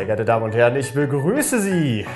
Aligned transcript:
Sehr 0.00 0.06
geehrte 0.06 0.24
Damen 0.24 0.46
und 0.46 0.54
Herren, 0.54 0.76
ich 0.76 0.94
begrüße 0.94 1.60
Sie 1.60 2.06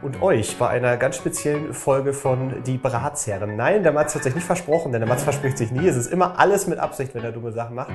und 0.00 0.22
euch 0.22 0.56
bei 0.56 0.68
einer 0.68 0.96
ganz 0.96 1.16
speziellen 1.16 1.74
Folge 1.74 2.14
von 2.14 2.62
Die 2.64 2.78
Bratsherren. 2.78 3.56
Nein, 3.56 3.82
der 3.82 3.92
Mats 3.92 4.14
hat 4.14 4.22
sich 4.22 4.34
nicht 4.34 4.46
versprochen, 4.46 4.90
denn 4.90 5.02
der 5.02 5.08
Mats 5.08 5.22
verspricht 5.22 5.58
sich 5.58 5.70
nie. 5.70 5.86
Es 5.86 5.96
ist 5.96 6.10
immer 6.10 6.38
alles 6.38 6.66
mit 6.66 6.78
Absicht, 6.78 7.14
wenn 7.14 7.22
er 7.24 7.32
dumme 7.32 7.52
Sachen 7.52 7.76
macht. 7.76 7.90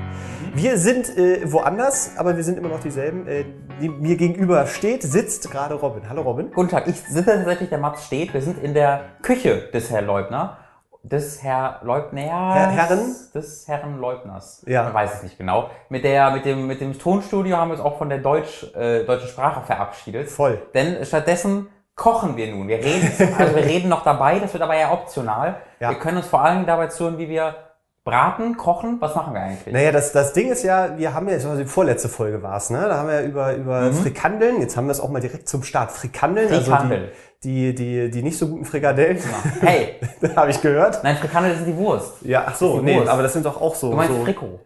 Wir 0.53 0.77
sind 0.77 1.17
äh, 1.17 1.51
woanders, 1.51 2.11
aber 2.17 2.37
wir 2.37 2.43
sind 2.43 2.59
immer 2.59 2.69
noch 2.69 2.81
dieselben. 2.81 3.25
Äh, 3.25 3.45
mir 3.79 4.15
gegenüber 4.15 4.67
steht, 4.67 5.01
sitzt 5.01 5.49
gerade 5.49 5.73
Robin. 5.73 6.07
Hallo 6.07 6.21
Robin. 6.21 6.51
Guten 6.51 6.69
Tag, 6.69 6.87
ich 6.87 6.97
sitze 6.97 7.25
tatsächlich, 7.25 7.69
der 7.69 7.79
Mats 7.79 8.05
steht. 8.05 8.35
Wir 8.35 8.43
sind 8.43 8.61
in 8.61 8.75
der 8.75 9.05
Küche 9.23 9.69
des 9.73 9.89
Herrn 9.89 10.05
Leubner. 10.05 10.59
Des 11.03 11.41
Herr 11.41 11.79
Leubner. 11.83 12.21
Herr- 12.21 12.69
Herren? 12.71 13.15
Des 13.33 13.67
Herrn 13.67 13.99
Leubners. 13.99 14.63
Ja. 14.67 14.83
Man 14.83 14.93
weiß 14.93 15.15
es 15.15 15.23
nicht 15.23 15.37
genau. 15.37 15.69
Mit, 15.89 16.03
der, 16.03 16.29
mit, 16.31 16.45
dem, 16.45 16.67
mit 16.67 16.79
dem 16.79 16.97
Tonstudio 16.97 17.57
haben 17.57 17.69
wir 17.69 17.75
uns 17.77 17.83
auch 17.83 17.97
von 17.97 18.09
der 18.09 18.19
Deutsch, 18.19 18.65
äh, 18.75 19.03
deutschen 19.03 19.27
Sprache 19.29 19.61
verabschiedet. 19.65 20.29
Voll. 20.29 20.61
Denn 20.75 21.03
stattdessen 21.05 21.67
kochen 21.95 22.37
wir 22.37 22.53
nun. 22.53 22.67
Wir 22.67 22.77
reden, 22.77 23.11
also 23.37 23.55
wir 23.55 23.65
reden 23.65 23.89
noch 23.89 24.03
dabei, 24.03 24.39
das 24.39 24.53
wird 24.53 24.61
aber 24.63 24.75
eher 24.75 24.91
optional. 24.91 25.55
Ja. 25.79 25.89
Wir 25.89 25.97
können 25.97 26.17
uns 26.17 26.27
vor 26.27 26.41
allem 26.41 26.65
dabei 26.65 26.87
zuhören, 26.87 27.17
wie 27.17 27.29
wir 27.29 27.55
braten, 28.03 28.57
kochen. 28.57 28.97
Was 28.99 29.15
machen 29.15 29.33
wir 29.33 29.41
eigentlich? 29.41 29.73
Naja, 29.73 29.91
das, 29.91 30.11
das 30.11 30.33
Ding 30.33 30.51
ist 30.51 30.63
ja, 30.63 30.97
wir 30.97 31.13
haben 31.13 31.27
ja, 31.27 31.33
also 31.35 31.55
die 31.55 31.65
vorletzte 31.65 32.09
Folge 32.09 32.41
war 32.41 32.57
es, 32.57 32.69
ne? 32.69 32.85
Da 32.87 32.97
haben 32.97 33.09
wir 33.09 33.21
über, 33.21 33.55
über 33.55 33.91
Frikandeln, 33.93 34.61
jetzt 34.61 34.77
haben 34.77 34.85
wir 34.85 34.91
es 34.91 34.99
auch 34.99 35.09
mal 35.09 35.19
direkt 35.21 35.47
zum 35.49 35.63
Start. 35.63 35.91
Frikandeln, 35.91 36.47
Frikandel. 36.49 36.97
also 36.99 37.09
die, 37.11 37.30
die, 37.43 37.73
die, 37.73 38.09
die 38.11 38.21
nicht 38.21 38.37
so 38.37 38.47
guten 38.47 38.65
Frikadellen. 38.65 39.17
Hey, 39.61 39.95
Habe 40.35 40.51
ich 40.51 40.61
gehört. 40.61 41.03
nein, 41.03 41.17
Frikandel 41.17 41.53
ist 41.53 41.65
die 41.65 41.75
Wurst. 41.75 42.13
Ja, 42.21 42.45
ach 42.47 42.55
so, 42.55 42.81
nee, 42.81 42.95
Wurst. 42.97 43.09
aber 43.09 43.23
das 43.23 43.33
sind 43.33 43.45
doch 43.45 43.59
auch 43.59 43.73
so. 43.75 43.89
Du 43.89 43.95
meinst 43.97 44.15
so 44.15 44.23
Frikot. 44.23 44.59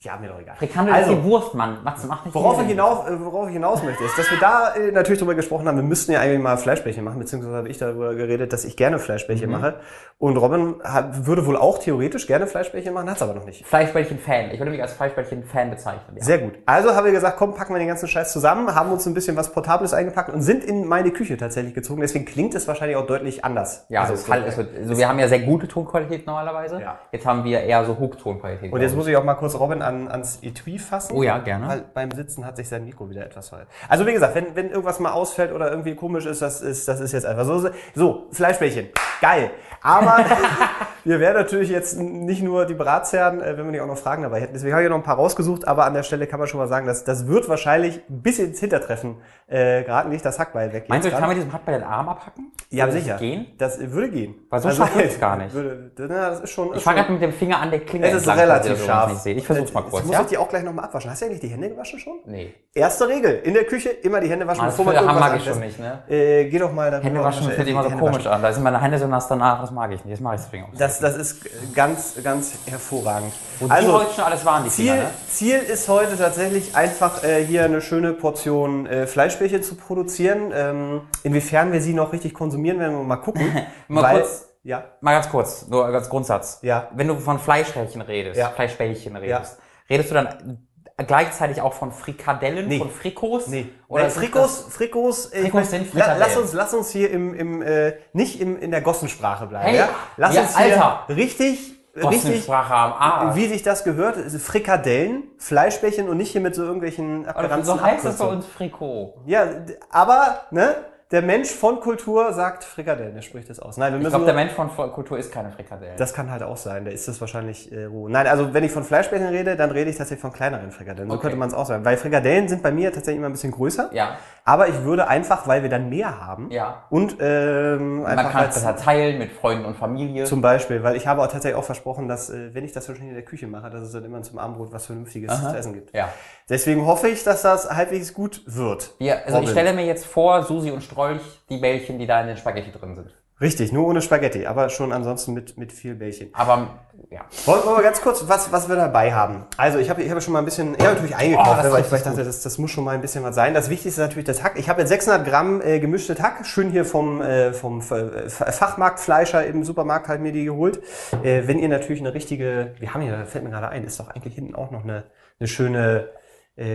Ja, 0.00 0.16
mir 0.16 0.28
doch 0.28 0.38
egal. 0.38 0.54
Frikandel 0.54 0.94
also, 0.94 1.12
ist 1.12 1.18
die 1.18 1.24
Wurst, 1.24 1.54
Mann. 1.54 1.78
Mats, 1.82 2.04
mach 2.06 2.24
nicht 2.24 2.32
Worauf 2.32 2.62
ich, 2.62 2.68
hinaus, 2.68 3.08
äh, 3.08 3.18
worauf 3.18 3.48
ich 3.48 3.54
hinaus 3.54 3.82
möchte, 3.82 4.04
ist, 4.04 4.16
dass 4.16 4.30
wir 4.30 4.38
da 4.38 4.74
äh, 4.76 4.92
natürlich 4.92 5.18
drüber 5.18 5.34
gesprochen 5.34 5.66
haben, 5.66 5.74
wir 5.74 5.82
müssten 5.82 6.12
ja 6.12 6.20
eigentlich 6.20 6.38
mal 6.40 6.56
Fleischbällchen 6.56 7.02
machen, 7.02 7.18
beziehungsweise 7.18 7.56
habe 7.56 7.68
ich 7.68 7.78
darüber 7.78 8.14
geredet, 8.14 8.52
dass 8.52 8.64
ich 8.64 8.76
gerne 8.76 9.00
Fleischbällchen 9.00 9.50
mache. 9.50 9.80
Und 10.18 10.36
Robin 10.36 10.76
hat, 10.84 11.26
würde 11.26 11.46
wohl 11.46 11.56
auch 11.56 11.78
theoretisch 11.78 12.28
gerne 12.28 12.46
Fleischbällchen 12.46 12.94
machen, 12.94 13.10
hat 13.10 13.16
es 13.16 13.22
aber 13.22 13.34
noch 13.34 13.44
nicht. 13.44 13.66
Fleischbällchen-Fan. 13.66 14.52
Ich 14.52 14.60
würde 14.60 14.70
mich 14.70 14.80
als 14.80 14.92
Fleischbällchen-Fan 14.92 15.70
bezeichnen. 15.70 16.16
Ja. 16.16 16.24
Sehr 16.24 16.38
gut. 16.38 16.54
Also 16.64 16.94
haben 16.94 17.04
wir 17.04 17.12
gesagt, 17.12 17.36
komm, 17.36 17.54
packen 17.54 17.74
wir 17.74 17.80
den 17.80 17.88
ganzen 17.88 18.06
Scheiß 18.06 18.32
zusammen, 18.32 18.72
haben 18.72 18.92
uns 18.92 19.04
ein 19.04 19.14
bisschen 19.14 19.36
was 19.36 19.50
Portables 19.50 19.94
eingepackt 19.94 20.30
und 20.30 20.42
sind 20.42 20.62
in 20.62 20.86
meine 20.86 21.10
Küche 21.10 21.36
tatsächlich 21.36 21.74
gezogen. 21.74 22.02
Deswegen 22.02 22.24
klingt 22.24 22.54
es 22.54 22.68
wahrscheinlich 22.68 22.96
auch 22.96 23.06
deutlich 23.06 23.44
anders. 23.44 23.86
Ja, 23.88 24.02
also, 24.02 24.12
also 24.12 24.22
es, 24.22 24.30
halt, 24.30 24.46
es 24.46 24.56
wird, 24.56 24.76
also 24.76 24.96
wir 24.96 25.08
haben 25.08 25.18
ja 25.18 25.26
sehr 25.26 25.40
gute 25.40 25.66
Tonqualität 25.66 26.24
normalerweise. 26.24 26.80
Ja. 26.80 26.98
Jetzt 27.10 27.26
haben 27.26 27.42
wir 27.42 27.62
eher 27.62 27.84
so 27.84 27.98
Hochtonqualität. 27.98 28.72
und 28.72 28.80
jetzt 28.80 28.94
muss 28.94 29.08
ich 29.08 29.16
auch 29.16 29.24
mal 29.24 29.34
kurz 29.34 29.58
Robin 29.58 29.82
an, 29.88 30.08
ans 30.08 30.38
Etui 30.42 30.78
fassen. 30.78 31.16
Oh 31.16 31.22
ja, 31.22 31.38
gerne. 31.38 31.66
Weil 31.66 31.84
beim 31.94 32.10
Sitzen 32.12 32.44
hat 32.44 32.56
sich 32.56 32.68
sein 32.68 32.84
Mikro 32.84 33.10
wieder 33.10 33.24
etwas 33.24 33.48
verhalten. 33.48 33.70
Also 33.88 34.06
wie 34.06 34.12
gesagt, 34.12 34.34
wenn, 34.34 34.54
wenn 34.54 34.70
irgendwas 34.70 35.00
mal 35.00 35.12
ausfällt 35.12 35.52
oder 35.52 35.70
irgendwie 35.70 35.94
komisch 35.94 36.26
ist, 36.26 36.42
das 36.42 36.60
ist, 36.60 36.86
das 36.86 37.00
ist 37.00 37.12
jetzt 37.12 37.26
einfach 37.26 37.44
so. 37.44 37.70
So, 37.94 38.26
Fleischbällchen. 38.30 38.88
Geil. 39.20 39.50
Aber 39.88 40.24
wir 41.04 41.18
werden 41.18 41.36
natürlich 41.36 41.70
jetzt 41.70 41.98
nicht 41.98 42.42
nur 42.42 42.66
die 42.66 42.74
Bratsherren, 42.74 43.40
äh, 43.40 43.56
wenn 43.56 43.64
wir 43.64 43.72
nicht 43.72 43.80
auch 43.80 43.86
noch 43.86 43.96
Fragen 43.96 44.22
dabei 44.22 44.40
hätten. 44.40 44.52
Deswegen 44.52 44.74
habe 44.74 44.82
ich 44.82 44.86
ja 44.86 44.90
noch 44.90 44.98
ein 44.98 45.02
paar 45.02 45.16
rausgesucht, 45.16 45.66
aber 45.66 45.86
an 45.86 45.94
der 45.94 46.02
Stelle 46.02 46.26
kann 46.26 46.38
man 46.38 46.46
schon 46.46 46.60
mal 46.60 46.68
sagen, 46.68 46.86
dass 46.86 47.04
das 47.04 47.26
wird 47.26 47.48
wahrscheinlich 47.48 48.02
bis 48.08 48.38
ins 48.38 48.60
Hintertreffen 48.60 49.16
äh, 49.46 49.82
geraten, 49.82 50.10
nicht 50.10 50.24
das 50.24 50.38
Hackbeil 50.38 50.72
weg. 50.74 50.84
Meinst 50.88 51.06
du, 51.06 51.10
jetzt 51.10 51.18
kann 51.18 51.28
mit 51.28 51.38
diesem 51.38 51.52
Hack 51.52 51.64
bei 51.64 51.72
den 51.72 51.82
Arm 51.82 52.08
abhacken? 52.08 52.52
Ja, 52.70 52.84
Würde 52.84 52.96
das 52.96 53.04
sicher. 53.04 53.16
Gehen? 53.16 53.46
Das 53.56 53.78
würde 53.80 54.10
gehen. 54.10 54.34
Also, 54.50 54.68
Weil 54.68 54.74
so 54.74 54.82
scharf 54.82 54.96
wird's 54.96 55.20
gar 55.20 55.36
nicht. 55.36 55.54
Würde, 55.54 55.90
na, 55.96 56.30
das 56.30 56.40
ist 56.40 56.50
schon. 56.50 56.68
Ich 56.68 56.76
ist 56.76 56.82
fange 56.82 57.00
gerade 57.00 57.12
mit 57.12 57.22
dem 57.22 57.32
Finger 57.32 57.58
an 57.58 57.70
der 57.70 57.80
Klinge 57.80 58.06
es 58.08 58.14
ist 58.14 58.28
relativ 58.28 58.72
das 58.72 58.84
scharf. 58.84 59.24
Nicht. 59.24 59.38
Ich 59.38 59.46
versuch's 59.46 59.72
mal 59.72 59.80
Jetzt 59.80 59.90
kurz, 59.90 60.04
muss 60.04 60.12
ja? 60.12 60.20
ich 60.20 60.26
die 60.26 60.36
auch 60.36 60.48
gleich 60.50 60.64
nochmal 60.64 60.84
abwaschen. 60.84 61.10
Hast 61.10 61.22
du 61.22 61.26
eigentlich 61.26 61.40
die 61.40 61.48
Hände 61.48 61.70
gewaschen 61.70 61.98
schon? 61.98 62.18
Nee. 62.26 62.54
Erste 62.74 63.08
Regel. 63.08 63.40
In 63.44 63.54
der 63.54 63.64
Küche 63.64 63.88
immer 63.88 64.20
die 64.20 64.28
Hände 64.28 64.46
waschen, 64.46 64.66
das 64.66 64.76
bevor 64.76 64.92
man 64.92 65.02
mag 65.02 65.14
irgendwas 65.14 65.36
ich 65.36 65.44
schon 65.44 65.60
nicht, 65.60 65.80
ne? 65.80 66.02
Äh, 66.08 66.44
geh 66.50 66.58
doch 66.58 66.72
mal 66.72 66.90
darüber. 66.90 67.06
Hände 67.06 67.24
waschen 67.24 67.48
äh, 67.48 67.52
fühlt 67.52 67.66
sich 67.66 67.74
immer 67.74 67.88
so 67.88 67.96
komisch 67.96 68.26
an. 68.26 68.42
Da 68.42 68.52
sind 68.52 68.62
meine 68.62 68.82
Hände 68.82 68.98
so 68.98 69.06
nass 69.06 69.28
danach, 69.28 69.62
das 69.62 69.70
mag 69.78 69.92
ich 69.92 70.04
nicht. 70.04 70.14
Das 70.14 70.20
mache 70.20 70.34
ich 70.36 70.40
deswegen 70.42 70.64
auch. 70.64 70.68
Das, 70.76 70.98
das 70.98 71.16
ist 71.16 71.74
ganz, 71.74 72.14
ganz 72.22 72.52
hervorragend. 72.66 73.32
Wo 73.60 73.66
die 73.66 73.70
also, 73.70 73.92
heute 73.92 74.12
schon 74.14 74.24
alles 74.24 74.44
waren, 74.44 74.64
die 74.64 74.70
Ziel, 74.70 74.90
Finger, 74.92 75.02
ne? 75.04 75.10
Ziel 75.30 75.58
ist 75.58 75.88
heute 75.88 76.18
tatsächlich 76.18 76.74
einfach 76.76 77.22
äh, 77.24 77.44
hier 77.44 77.64
eine 77.64 77.80
schöne 77.80 78.12
Portion 78.12 78.86
äh, 78.86 79.06
Fleischbällchen 79.06 79.62
zu 79.62 79.76
produzieren. 79.76 80.50
Ähm, 80.52 81.02
inwiefern 81.22 81.72
wir 81.72 81.80
sie 81.80 81.94
noch 81.94 82.12
richtig 82.12 82.34
konsumieren, 82.34 82.78
werden 82.80 82.96
wir 82.98 83.04
mal 83.04 83.16
gucken. 83.16 83.50
Mal 83.88 84.14
kurz- 84.16 84.48
Ja. 84.64 84.84
Mal 85.00 85.12
ganz 85.12 85.28
kurz, 85.30 85.66
nur 85.68 85.86
als 85.86 86.08
Grundsatz. 86.08 86.58
Ja. 86.62 86.88
Wenn 86.94 87.08
du 87.08 87.16
von 87.16 87.38
Fleischbällchen 87.38 88.02
redest, 88.02 88.38
Ja. 88.38 88.50
Fleischbällchen 88.50 89.16
redest, 89.16 89.58
redest 89.88 90.10
du 90.10 90.14
dann 90.14 90.67
gleichzeitig 91.06 91.60
auch 91.62 91.74
von 91.74 91.92
Frikadellen, 91.92 92.66
Nee. 92.68 92.78
von 92.78 92.90
Frikos? 92.90 93.46
Nee. 93.46 93.68
Oder 93.88 94.04
Nein, 94.04 94.10
Frikos, 94.12 94.66
Frikos, 94.70 95.26
äh, 95.26 95.42
Frikos 95.42 95.46
ich 95.46 95.54
mein, 95.54 95.64
sind 95.64 95.82
la, 95.94 96.04
Frikadellen. 96.04 96.18
lass 96.18 96.36
uns, 96.36 96.52
lass 96.52 96.74
uns 96.74 96.90
hier 96.90 97.10
im, 97.10 97.34
im 97.34 97.62
äh, 97.62 97.94
nicht 98.12 98.40
im, 98.40 98.58
in 98.58 98.70
der 98.70 98.80
Gossensprache 98.80 99.46
bleiben. 99.46 99.66
Hey, 99.68 99.76
ja? 99.76 99.88
Lass 100.16 100.34
ja, 100.34 100.42
uns 100.42 100.56
hier 100.56 100.82
Alter. 100.82 101.04
richtig, 101.08 101.74
richtig, 101.96 102.50
Arsch. 102.50 103.36
wie 103.36 103.46
sich 103.46 103.62
das 103.62 103.84
gehört, 103.84 104.16
Frikadellen, 104.40 105.24
Fleischbällchen 105.38 106.08
und 106.08 106.16
nicht 106.16 106.32
hier 106.32 106.40
mit 106.40 106.54
so 106.54 106.62
irgendwelchen 106.64 107.26
abgeranzten 107.26 107.76
so 107.78 107.82
heißt 107.82 108.04
es 108.04 108.18
bei 108.18 108.26
uns 108.26 108.46
Frikot. 108.46 109.14
Ja, 109.26 109.46
aber 109.90 110.42
ne, 110.50 110.76
der 111.10 111.22
Mensch 111.22 111.48
von 111.50 111.80
Kultur 111.80 112.34
sagt 112.34 112.64
Frikadellen, 112.64 113.14
der 113.14 113.22
spricht 113.22 113.48
das 113.48 113.58
aus. 113.60 113.78
Nein, 113.78 113.92
wir 113.92 113.98
Ich 113.98 114.02
müssen 114.04 114.10
glaube, 114.12 114.24
nur, 114.26 114.34
der 114.34 114.44
Mensch 114.44 114.52
von 114.52 114.92
Kultur 114.92 115.18
ist 115.18 115.32
keine 115.32 115.50
Frikadelle. 115.50 115.96
das 115.96 116.12
kann 116.12 116.30
halt 116.30 116.42
auch 116.42 116.58
sein, 116.58 116.84
der 116.84 116.92
ist 116.92 117.08
das 117.08 117.18
wahrscheinlich 117.20 117.72
äh, 117.72 117.84
roh. 117.84 118.08
Nein, 118.08 118.26
also 118.26 118.52
wenn 118.52 118.62
ich 118.62 118.72
von 118.72 118.84
Fleischbällchen 118.84 119.28
rede, 119.30 119.56
dann 119.56 119.70
rede 119.70 119.88
ich 119.88 119.96
tatsächlich 119.96 120.20
von 120.20 120.32
kleineren 120.34 120.70
Frikadellen. 120.70 121.08
So 121.08 121.14
Okay. 121.16 121.22
könnte 121.22 121.38
man 121.38 121.48
es 121.48 121.54
auch 121.54 121.64
sagen. 121.64 121.82
Weil 121.84 121.96
Frikadellen 121.96 122.46
sind 122.48 122.62
bei 122.62 122.72
mir 122.72 122.92
tatsächlich 122.92 123.16
immer 123.18 123.28
ein 123.28 123.32
bisschen 123.32 123.52
größer. 123.52 123.88
ja, 123.94 124.18
Aber 124.44 124.68
ich 124.68 124.82
würde 124.84 125.08
einfach, 125.08 125.48
weil 125.48 125.62
wir 125.62 125.70
dann 125.70 125.88
mehr 125.88 126.20
haben 126.26 126.50
ja. 126.50 126.84
und 126.90 127.16
ähm, 127.20 128.02
Man 128.02 128.18
einfach 128.18 128.30
kann 128.32 128.48
es 128.50 128.54
besser 128.56 128.76
teilen 128.76 129.18
mit 129.18 129.32
Freunden 129.32 129.64
und 129.64 129.76
Familie. 129.76 130.24
zum 130.24 130.42
Beispiel, 130.42 130.82
weil 130.82 130.94
ich 130.96 131.06
habe 131.06 131.22
auch 131.22 131.28
tatsächlich 131.28 131.58
auch 131.58 131.64
versprochen, 131.64 132.06
dass 132.08 132.28
äh, 132.28 132.54
wenn 132.54 132.64
ich 132.64 132.72
das 132.72 132.84
schon 132.84 132.96
in 132.96 133.14
der 133.14 133.24
Küche 133.24 133.46
mache, 133.46 133.70
dass 133.70 133.80
es 133.82 133.92
dann 133.92 134.04
immer 134.04 134.20
zum 134.22 134.38
Abendbrot 134.38 134.72
was 134.72 134.84
Vernünftiges 134.86 135.30
Aha. 135.30 135.50
zu 135.52 135.56
essen 135.56 135.72
gibt. 135.72 135.94
ja. 135.94 136.08
Deswegen 136.50 136.86
hoffe 136.86 137.08
ich, 137.08 137.24
dass 137.24 137.42
das 137.42 137.70
halbwegs 137.70 138.14
gut 138.14 138.40
wird. 138.46 138.94
Wir, 138.98 139.16
also 139.18 139.28
ich 139.28 139.34
Robin. 139.34 139.48
stelle 139.50 139.72
mir 139.74 139.84
jetzt 139.84 140.06
vor, 140.06 140.42
Susi 140.44 140.70
und 140.70 140.82
Strolch, 140.98 141.22
die 141.48 141.58
Bällchen, 141.58 141.98
die 141.98 142.06
da 142.06 142.20
in 142.20 142.26
den 142.26 142.36
Spaghetti 142.36 142.72
drin 142.72 142.96
sind. 142.96 143.14
Richtig, 143.40 143.70
nur 143.70 143.86
ohne 143.86 144.02
Spaghetti, 144.02 144.46
aber 144.46 144.68
schon 144.68 144.92
ansonsten 144.92 145.32
mit, 145.32 145.56
mit 145.56 145.70
viel 145.70 145.94
Bällchen. 145.94 146.30
Aber, 146.32 146.80
ja. 147.08 147.20
Wollen 147.46 147.62
wir 147.62 147.70
mal 147.70 147.82
ganz 147.84 148.00
kurz, 148.00 148.24
was, 148.26 148.50
was 148.50 148.68
wir 148.68 148.74
dabei 148.74 149.14
haben? 149.14 149.46
Also 149.56 149.78
ich 149.78 149.90
habe 149.90 150.02
ich 150.02 150.10
habe 150.10 150.20
schon 150.20 150.32
mal 150.32 150.40
ein 150.40 150.44
bisschen, 150.44 150.74
ja 150.74 150.90
natürlich 150.90 151.14
eingekauft, 151.14 151.48
Oh, 151.48 151.54
das 151.54 151.66
ne, 151.66 151.72
weil, 151.72 151.80
ich, 151.82 151.90
weil 151.92 152.00
ich 152.00 152.04
richtig 152.04 152.12
dachte, 152.14 152.24
das, 152.24 152.42
das 152.42 152.58
muss 152.58 152.72
schon 152.72 152.82
mal 152.82 152.96
ein 152.96 153.00
bisschen 153.00 153.22
was 153.22 153.36
sein. 153.36 153.54
Das 153.54 153.70
Wichtigste 153.70 154.00
ist 154.00 154.08
natürlich 154.08 154.26
das 154.26 154.42
Hack. 154.42 154.58
Ich 154.58 154.68
habe 154.68 154.80
jetzt 154.80 154.88
600 154.88 155.24
Gramm 155.24 155.62
äh, 155.62 155.78
gemischtes 155.78 156.20
Hack, 156.20 156.44
schön 156.44 156.72
hier 156.72 156.84
vom, 156.84 157.22
äh, 157.22 157.52
vom 157.52 157.78
äh, 157.78 158.28
Fachmarktfleischer 158.28 159.46
im 159.46 159.62
Supermarkt 159.62 160.08
halt 160.08 160.20
mir 160.20 160.32
die 160.32 160.46
geholt. 160.46 160.82
Äh, 161.22 161.46
wenn 161.46 161.60
ihr 161.60 161.68
natürlich 161.68 162.00
eine 162.00 162.14
richtige, 162.14 162.74
wir 162.80 162.92
haben 162.92 163.02
hier, 163.02 163.12
da 163.12 163.24
fällt 163.24 163.44
mir 163.44 163.50
gerade 163.50 163.68
ein, 163.68 163.84
ist 163.84 164.00
doch 164.00 164.08
eigentlich 164.08 164.34
hinten 164.34 164.56
auch 164.56 164.72
noch 164.72 164.82
eine, 164.82 165.04
eine 165.38 165.46
schöne, 165.46 166.00
äh, 166.00 166.17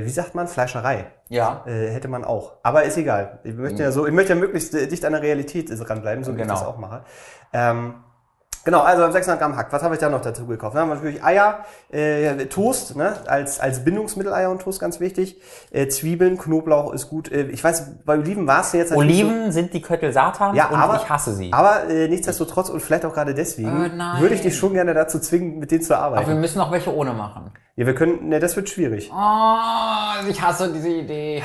wie 0.05 0.09
sagt 0.09 0.33
man, 0.35 0.47
Fleischerei. 0.47 1.05
Ja. 1.29 1.63
Äh, 1.67 1.89
hätte 1.89 2.07
man 2.07 2.23
auch. 2.23 2.53
Aber 2.63 2.83
ist 2.83 2.97
egal. 2.97 3.39
Ich 3.43 3.53
möchte 3.55 3.83
ja 3.83 3.91
so, 3.91 4.05
ich 4.07 4.13
möchte 4.13 4.33
ja 4.33 4.39
möglichst 4.39 4.73
äh, 4.73 4.87
dicht 4.87 5.03
an 5.05 5.13
der 5.13 5.21
Realität 5.21 5.69
ranbleiben, 5.89 6.23
so 6.23 6.33
wie 6.33 6.37
Genau. 6.41 6.53
ich 6.53 6.59
das 6.59 6.67
auch 6.67 6.77
mache. 6.77 7.03
Ähm, 7.51 7.95
genau, 8.65 8.81
also 8.81 9.09
600 9.11 9.39
Gramm 9.39 9.55
Hack. 9.55 9.71
Was 9.71 9.83
habe 9.83 9.95
ich 9.95 9.99
da 10.01 10.09
noch 10.09 10.21
dazu 10.21 10.45
gekauft? 10.45 10.75
Dann 10.75 10.83
haben 10.83 10.89
wir 10.89 10.95
natürlich 10.95 11.23
Eier, 11.23 11.59
äh, 11.91 12.45
Toast, 12.45 12.95
ne? 12.95 13.13
als, 13.27 13.59
als 13.59 13.83
Bindungsmittel 13.83 14.33
Eier 14.33 14.49
und 14.51 14.61
Toast 14.61 14.79
ganz 14.79 14.99
wichtig. 14.99 15.39
Äh, 15.71 15.87
Zwiebeln, 15.87 16.37
Knoblauch 16.37 16.93
ist 16.93 17.09
gut. 17.09 17.31
Äh, 17.31 17.43
ich 17.47 17.63
weiß, 17.63 18.03
bei 18.05 18.13
Oliven 18.13 18.47
war 18.47 18.61
es 18.61 18.73
jetzt 18.73 18.91
natürlich 18.91 19.23
Oliven 19.23 19.51
sind 19.51 19.73
die 19.73 19.81
Köttel 19.81 20.11
Satans 20.11 20.57
Ja, 20.57 20.67
und 20.69 20.75
aber- 20.75 20.95
ich 20.97 21.09
hasse 21.09 21.33
sie. 21.33 21.49
So, 21.49 21.55
aber 21.55 21.89
äh, 21.89 22.07
nichtsdestotrotz 22.07 22.69
und 22.69 22.81
vielleicht 22.81 23.05
auch 23.05 23.13
gerade 23.13 23.33
deswegen 23.33 23.85
Äh, 23.85 23.89
nein. 23.95 24.21
würde 24.21 24.35
ich 24.35 24.41
dich 24.41 24.57
schon 24.57 24.73
gerne 24.73 24.93
dazu 24.93 25.19
zwingen, 25.19 25.59
mit 25.59 25.71
denen 25.71 25.81
zu 25.81 25.97
Aber 25.97 26.15
wir 26.15 26.21
arbeiten. 26.21 26.39
müssen 26.39 26.59
auch 26.61 26.71
welche 26.71 26.93
ohne 26.95 27.13
machen. 27.13 27.51
Ja, 27.75 27.85
wir 27.87 27.95
können, 27.95 28.29
ne, 28.29 28.39
das 28.39 28.55
wird 28.55 28.69
schwierig. 28.69 29.11
Oh, 29.11 30.29
ich 30.29 30.41
hasse 30.41 30.71
diese 30.71 30.89
Idee. 30.89 31.41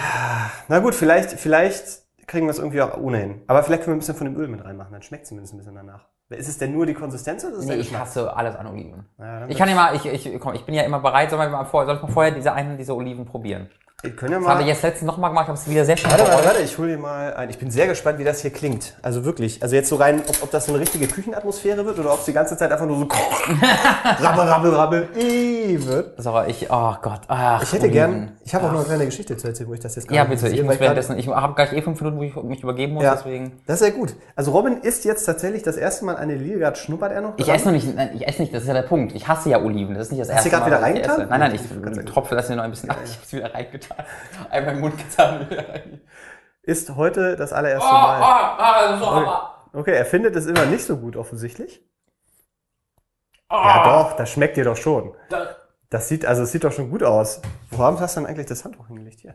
Na 0.69 0.79
gut, 0.81 0.95
vielleicht, 0.95 1.31
vielleicht 1.33 2.03
kriegen 2.29 2.47
wir 2.47 2.53
es 2.53 2.59
irgendwie 2.59 2.81
auch 2.81 2.97
ohne 2.97 3.19
hin. 3.19 3.43
Aber 3.49 3.63
vielleicht 3.65 3.83
können 3.83 3.95
wir 3.95 3.97
ein 3.97 4.01
bisschen 4.01 4.15
von 4.15 4.27
dem 4.27 4.37
Öl 4.37 4.47
mit 4.47 4.65
reinmachen, 4.65 4.93
dann 4.93 5.03
schmeckt 5.03 5.25
es 5.25 5.31
zumindest 5.31 5.55
ein 5.55 5.59
bisschen 5.59 5.75
danach. 5.75 6.07
Ist 6.29 6.49
es 6.49 6.59
denn 6.59 6.73
nur 6.73 6.85
die 6.85 6.93
Konsistenz 6.95 7.43
oder 7.43 7.55
ist 7.55 7.61
es 7.61 7.67
Nee, 7.67 7.77
ich 7.77 7.97
hasse 7.97 8.37
alles 8.37 8.55
an 8.55 8.67
Oliven. 8.67 9.07
Ja, 9.19 9.47
Ich 9.49 9.57
kann 9.57 9.69
ja 9.69 9.75
mal, 9.75 9.95
ich, 9.97 10.05
ich, 10.05 10.39
komm, 10.39 10.55
ich 10.55 10.65
bin 10.65 10.75
ja 10.75 10.83
immer 10.83 11.01
bereit, 11.01 11.31
soll, 11.31 11.39
mal 11.49 11.65
vor, 11.65 11.87
soll 11.87 11.97
ich 11.97 12.03
mal 12.03 12.09
vorher 12.09 12.33
diese 12.33 12.53
einen, 12.53 12.77
diese 12.77 12.95
Oliven 12.95 13.25
probieren? 13.25 13.71
Wir 14.01 14.13
können 14.15 14.31
ja 14.35 14.39
Das 14.39 14.47
habe 14.47 14.61
mal. 14.61 14.63
ich 14.63 14.69
jetzt 14.69 14.83
letztens 14.85 15.09
nochmal 15.09 15.31
gemacht, 15.31 15.49
habe 15.49 15.59
es 15.59 15.69
wieder 15.69 15.85
sehr 15.85 15.97
schön 15.97 16.09
Warte, 16.09 16.23
warte, 16.29 16.45
warte, 16.45 16.63
ich 16.63 16.79
hole 16.79 16.91
dir 16.93 16.99
mal 16.99 17.35
ein. 17.35 17.51
Ich 17.51 17.59
bin 17.59 17.69
sehr 17.69 17.89
gespannt, 17.89 18.21
wie 18.21 18.25
das 18.25 18.41
hier 18.43 18.53
klingt. 18.53 18.95
Also 19.03 19.25
wirklich. 19.25 19.61
Also 19.61 19.75
jetzt 19.75 19.89
so 19.89 19.97
rein, 19.97 20.23
ob, 20.29 20.41
ob 20.41 20.53
das 20.53 20.67
so 20.67 20.73
eine 20.73 20.81
richtige 20.81 21.09
Küchenatmosphäre 21.09 21.85
wird 21.85 21.99
oder 21.99 22.13
ob 22.13 22.21
es 22.21 22.27
die 22.27 22.33
ganze 22.33 22.57
Zeit 22.57 22.71
einfach 22.71 22.87
nur 22.87 22.97
so 23.01 23.09
rabbel, 24.23 24.45
rabbel, 24.49 24.73
rabbel 24.73 25.09
i 25.19 25.85
wird. 25.85 26.13
So, 26.23 26.41
ich, 26.47 26.69
oh 26.71 26.95
Gott, 27.03 27.23
ach, 27.27 27.61
Ich 27.65 27.73
hätte 27.73 27.87
Oliven. 27.87 27.93
gern, 27.93 28.33
ich 28.45 28.55
habe 28.55 28.67
auch 28.69 28.71
noch 28.71 28.79
eine 28.79 28.87
kleine 28.87 29.05
Geschichte 29.07 29.37
zu 29.37 29.49
erzählen, 29.49 29.69
wo 29.69 29.75
ich 29.75 29.81
das 29.81 29.97
jetzt 29.97 30.09
Ja, 30.13 30.23
gerade 30.25 30.37
bitte, 30.37 30.49
ich 30.55 30.63
muss 30.63 30.69
gerade- 30.75 30.81
währenddessen, 30.81 31.19
ich 31.19 31.27
habe 31.27 31.55
gleich 31.55 31.73
eh 31.73 31.83
fünf 31.83 32.01
Minuten, 32.01 32.19
wo 32.19 32.23
ich 32.23 32.37
mich 32.45 32.63
übergeben 32.63 32.95
muss, 32.95 33.03
Ja, 33.03 33.17
deswegen. 33.17 33.61
das 33.67 33.75
ist 33.75 33.81
sehr 33.81 33.91
gut. 33.91 34.15
Also 34.37 34.53
Robin 34.53 34.77
isst 34.81 35.07
jetzt 35.07 35.25
tatsächlich 35.25 35.65
das 35.65 35.77
erste 35.77 36.05
Mal 36.05 36.15
eine 36.15 36.37
Lilly, 36.37 36.61
gerade 36.61 36.77
schnuppert 36.79 37.11
er 37.11 37.21
noch 37.21 37.33
Ich 37.37 37.47
dran. 37.47 37.57
esse 37.57 37.65
noch 37.65 37.73
nicht, 37.73 37.97
nein, 37.97 38.11
ich 38.15 38.29
esse 38.29 38.43
nicht, 38.43 38.55
das 38.55 38.63
ist 38.63 38.69
ja 38.69 38.75
der 38.75 38.83
Punkt. 38.83 39.13
Ich 39.17 39.27
hasse 39.27 39.51
ja 39.51 39.61
Oliven, 39.61 39.97
das 39.97 40.05
ist 40.05 40.13
nicht 40.13 40.21
das 40.23 40.33
Hast 40.33 40.47
du 40.47 40.51
erste 40.51 40.61
Mal. 40.61 40.67
wieder 40.67 40.77
was 40.77 40.89
ich 40.89 40.95
reingetan? 40.95 41.21
esse. 41.23 41.27
Nein, 41.31 41.41
nein, 41.41 41.55
ich 41.57 41.61
Ich 41.63 41.83
gerade 41.83 42.05
tropfe 42.05 42.37
das 42.37 42.47
hier 42.47 42.55
noch 42.55 42.63
ein 42.63 42.71
bisschen 42.71 42.91
ab, 42.91 42.99
ich 43.05 43.17
hab's 43.17 43.33
wieder 43.33 43.53
reingetan. 43.53 43.88
Einmal 44.51 44.75
im 44.75 44.81
Mund 44.81 44.97
getan. 44.99 46.01
Ist 46.63 46.95
heute 46.97 47.37
das 47.37 47.53
Oh, 47.53 47.57
allererste 47.57 47.89
oh, 47.89 47.93
Mal. 47.93 48.23
ah, 48.23 48.99
so, 48.99 49.07
aber. 49.07 49.55
Okay, 49.73 49.95
er 49.95 50.05
findet 50.07 50.35
es 50.37 50.47
immer 50.47 50.67
nicht 50.67 50.85
so 50.85 50.97
gut 50.97 51.17
offensichtlich. 51.17 51.83
Oh, 53.51 53.55
Ja 53.57 53.85
doch, 54.03 54.17
das 54.17 54.31
schmeckt 54.31 54.57
dir 54.57 54.65
doch 54.65 54.77
schon. 54.77 55.15
Da, 55.31 55.47
Das 55.91 56.09
sieht, 56.09 56.27
also 56.27 56.43
es 56.43 56.53
sieht 56.53 56.65
doch 56.65 56.73
schon 56.73 56.91
gut 56.91 57.03
aus. 57.03 57.41
Wo 57.71 57.79
haben 57.83 57.99
hast 58.01 58.17
du 58.17 58.21
denn 58.21 58.29
eigentlich 58.29 58.47
das 58.47 58.65
Handtuch 58.65 58.87
hingelegt 58.89 59.21
hier? 59.21 59.35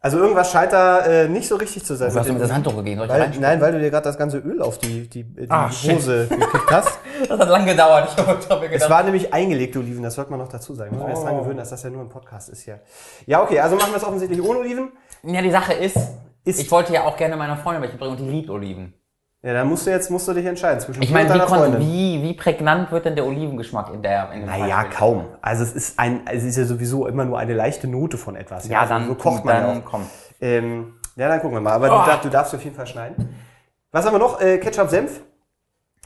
Also 0.00 0.18
irgendwas 0.18 0.52
scheint 0.52 0.72
da 0.72 1.00
äh, 1.06 1.28
nicht 1.28 1.48
so 1.48 1.56
richtig 1.56 1.84
zu 1.84 1.96
sein. 1.96 2.12
du 2.12 2.18
hast 2.20 2.26
mir 2.26 2.34
mit 2.34 2.42
das 2.42 2.50
dem- 2.50 2.54
Handtuch 2.56 2.76
gegeben. 2.76 3.00
Weil, 3.08 3.30
nein, 3.40 3.60
weil 3.60 3.72
du 3.72 3.80
dir 3.80 3.90
gerade 3.90 4.04
das 4.04 4.16
ganze 4.16 4.38
Öl 4.38 4.62
auf 4.62 4.78
die, 4.78 5.08
die, 5.08 5.24
die 5.24 5.50
Ah, 5.50 5.70
shit. 5.70 5.96
Hose 5.96 6.28
gekriegt 6.28 6.70
hast. 6.70 6.97
Das 7.28 7.38
hat 7.40 7.48
lang 7.48 7.66
gedauert. 7.66 8.10
Ich 8.16 8.16
habe 8.50 8.60
mir 8.60 8.66
Es 8.66 8.72
gedacht, 8.72 8.90
war 8.90 9.02
nämlich 9.02 9.32
eingelegte 9.32 9.78
Oliven, 9.78 10.02
das 10.02 10.14
sollte 10.14 10.30
man 10.30 10.40
noch 10.40 10.48
dazu 10.48 10.74
sagen. 10.74 10.90
Muss 10.92 11.00
man 11.02 11.10
jetzt 11.10 11.24
dran 11.24 11.34
Oh. 11.36 11.40
gewöhnen, 11.40 11.56
dass 11.58 11.70
das 11.70 11.82
ja 11.82 11.90
nur 11.90 12.02
ein 12.02 12.08
Podcast 12.08 12.48
ist 12.48 12.62
hier. 12.62 12.80
Ja, 13.26 13.42
okay, 13.42 13.60
also 13.60 13.76
machen 13.76 13.90
wir 13.92 13.96
es 13.96 14.04
offensichtlich 14.04 14.42
ohne 14.42 14.60
Oliven. 14.60 14.92
ja, 15.22 15.40
die 15.42 15.50
Sache 15.50 15.72
ist, 15.74 15.96
Ist- 16.44 16.60
ich 16.60 16.70
wollte 16.70 16.92
ja 16.92 17.04
auch 17.04 17.16
gerne 17.16 17.36
meiner 17.36 17.56
Freundin 17.56 17.82
welche 17.82 17.96
bringen 17.96 18.12
und 18.12 18.18
die 18.20 18.28
liebt 18.30 18.50
Oliven. 18.50 18.94
Ja, 19.40 19.52
dann 19.52 19.68
musst 19.68 19.86
du 19.86 19.90
jetzt 19.90 20.10
musst 20.10 20.26
du 20.26 20.32
dich 20.32 20.44
entscheiden 20.44 20.80
zwischen 20.80 21.00
Ich 21.00 21.12
meine, 21.12 21.32
und 21.32 21.78
wie, 21.78 21.86
wie, 21.86 22.22
wie 22.24 22.34
prägnant 22.34 22.90
wird 22.90 23.04
denn 23.04 23.14
der 23.14 23.24
Olivengeschmack 23.24 23.94
in 23.94 24.02
der 24.02 24.32
in 24.32 24.46
Naja, 24.46 24.82
kaum. 24.84 25.26
Also 25.40 25.62
es 25.62 25.72
ist 25.74 25.98
ein, 25.98 26.22
es 26.26 26.42
ist 26.42 26.56
ja 26.56 26.64
sowieso 26.64 27.06
immer 27.06 27.24
nur 27.24 27.38
eine 27.38 27.54
leichte 27.54 27.86
Note 27.86 28.18
von 28.18 28.34
etwas. 28.34 28.66
Ja, 28.68 28.80
Also 28.80 28.94
dann, 28.94 29.06
so 29.06 29.14
kocht 29.14 29.44
man 29.44 29.54
dann 29.62 29.74
ja 29.76 29.80
auch. 29.80 29.84
komm. 29.84 30.06
Ähm, 30.40 30.94
ja, 31.14 31.28
dann 31.28 31.40
gucken 31.40 31.56
wir 31.56 31.60
mal. 31.60 31.72
Aber 31.72 31.86
Oh. 31.86 32.00
du, 32.00 32.06
darfst, 32.10 32.24
du 32.24 32.28
darfst 32.30 32.54
auf 32.54 32.64
jeden 32.64 32.74
Fall 32.74 32.88
schneiden. 32.88 33.36
Was 33.92 34.04
haben 34.04 34.12
wir 34.14 34.18
noch? 34.18 34.40
Äh, 34.40 34.58
Ketchup, 34.58 34.88
Senf. 34.90 35.20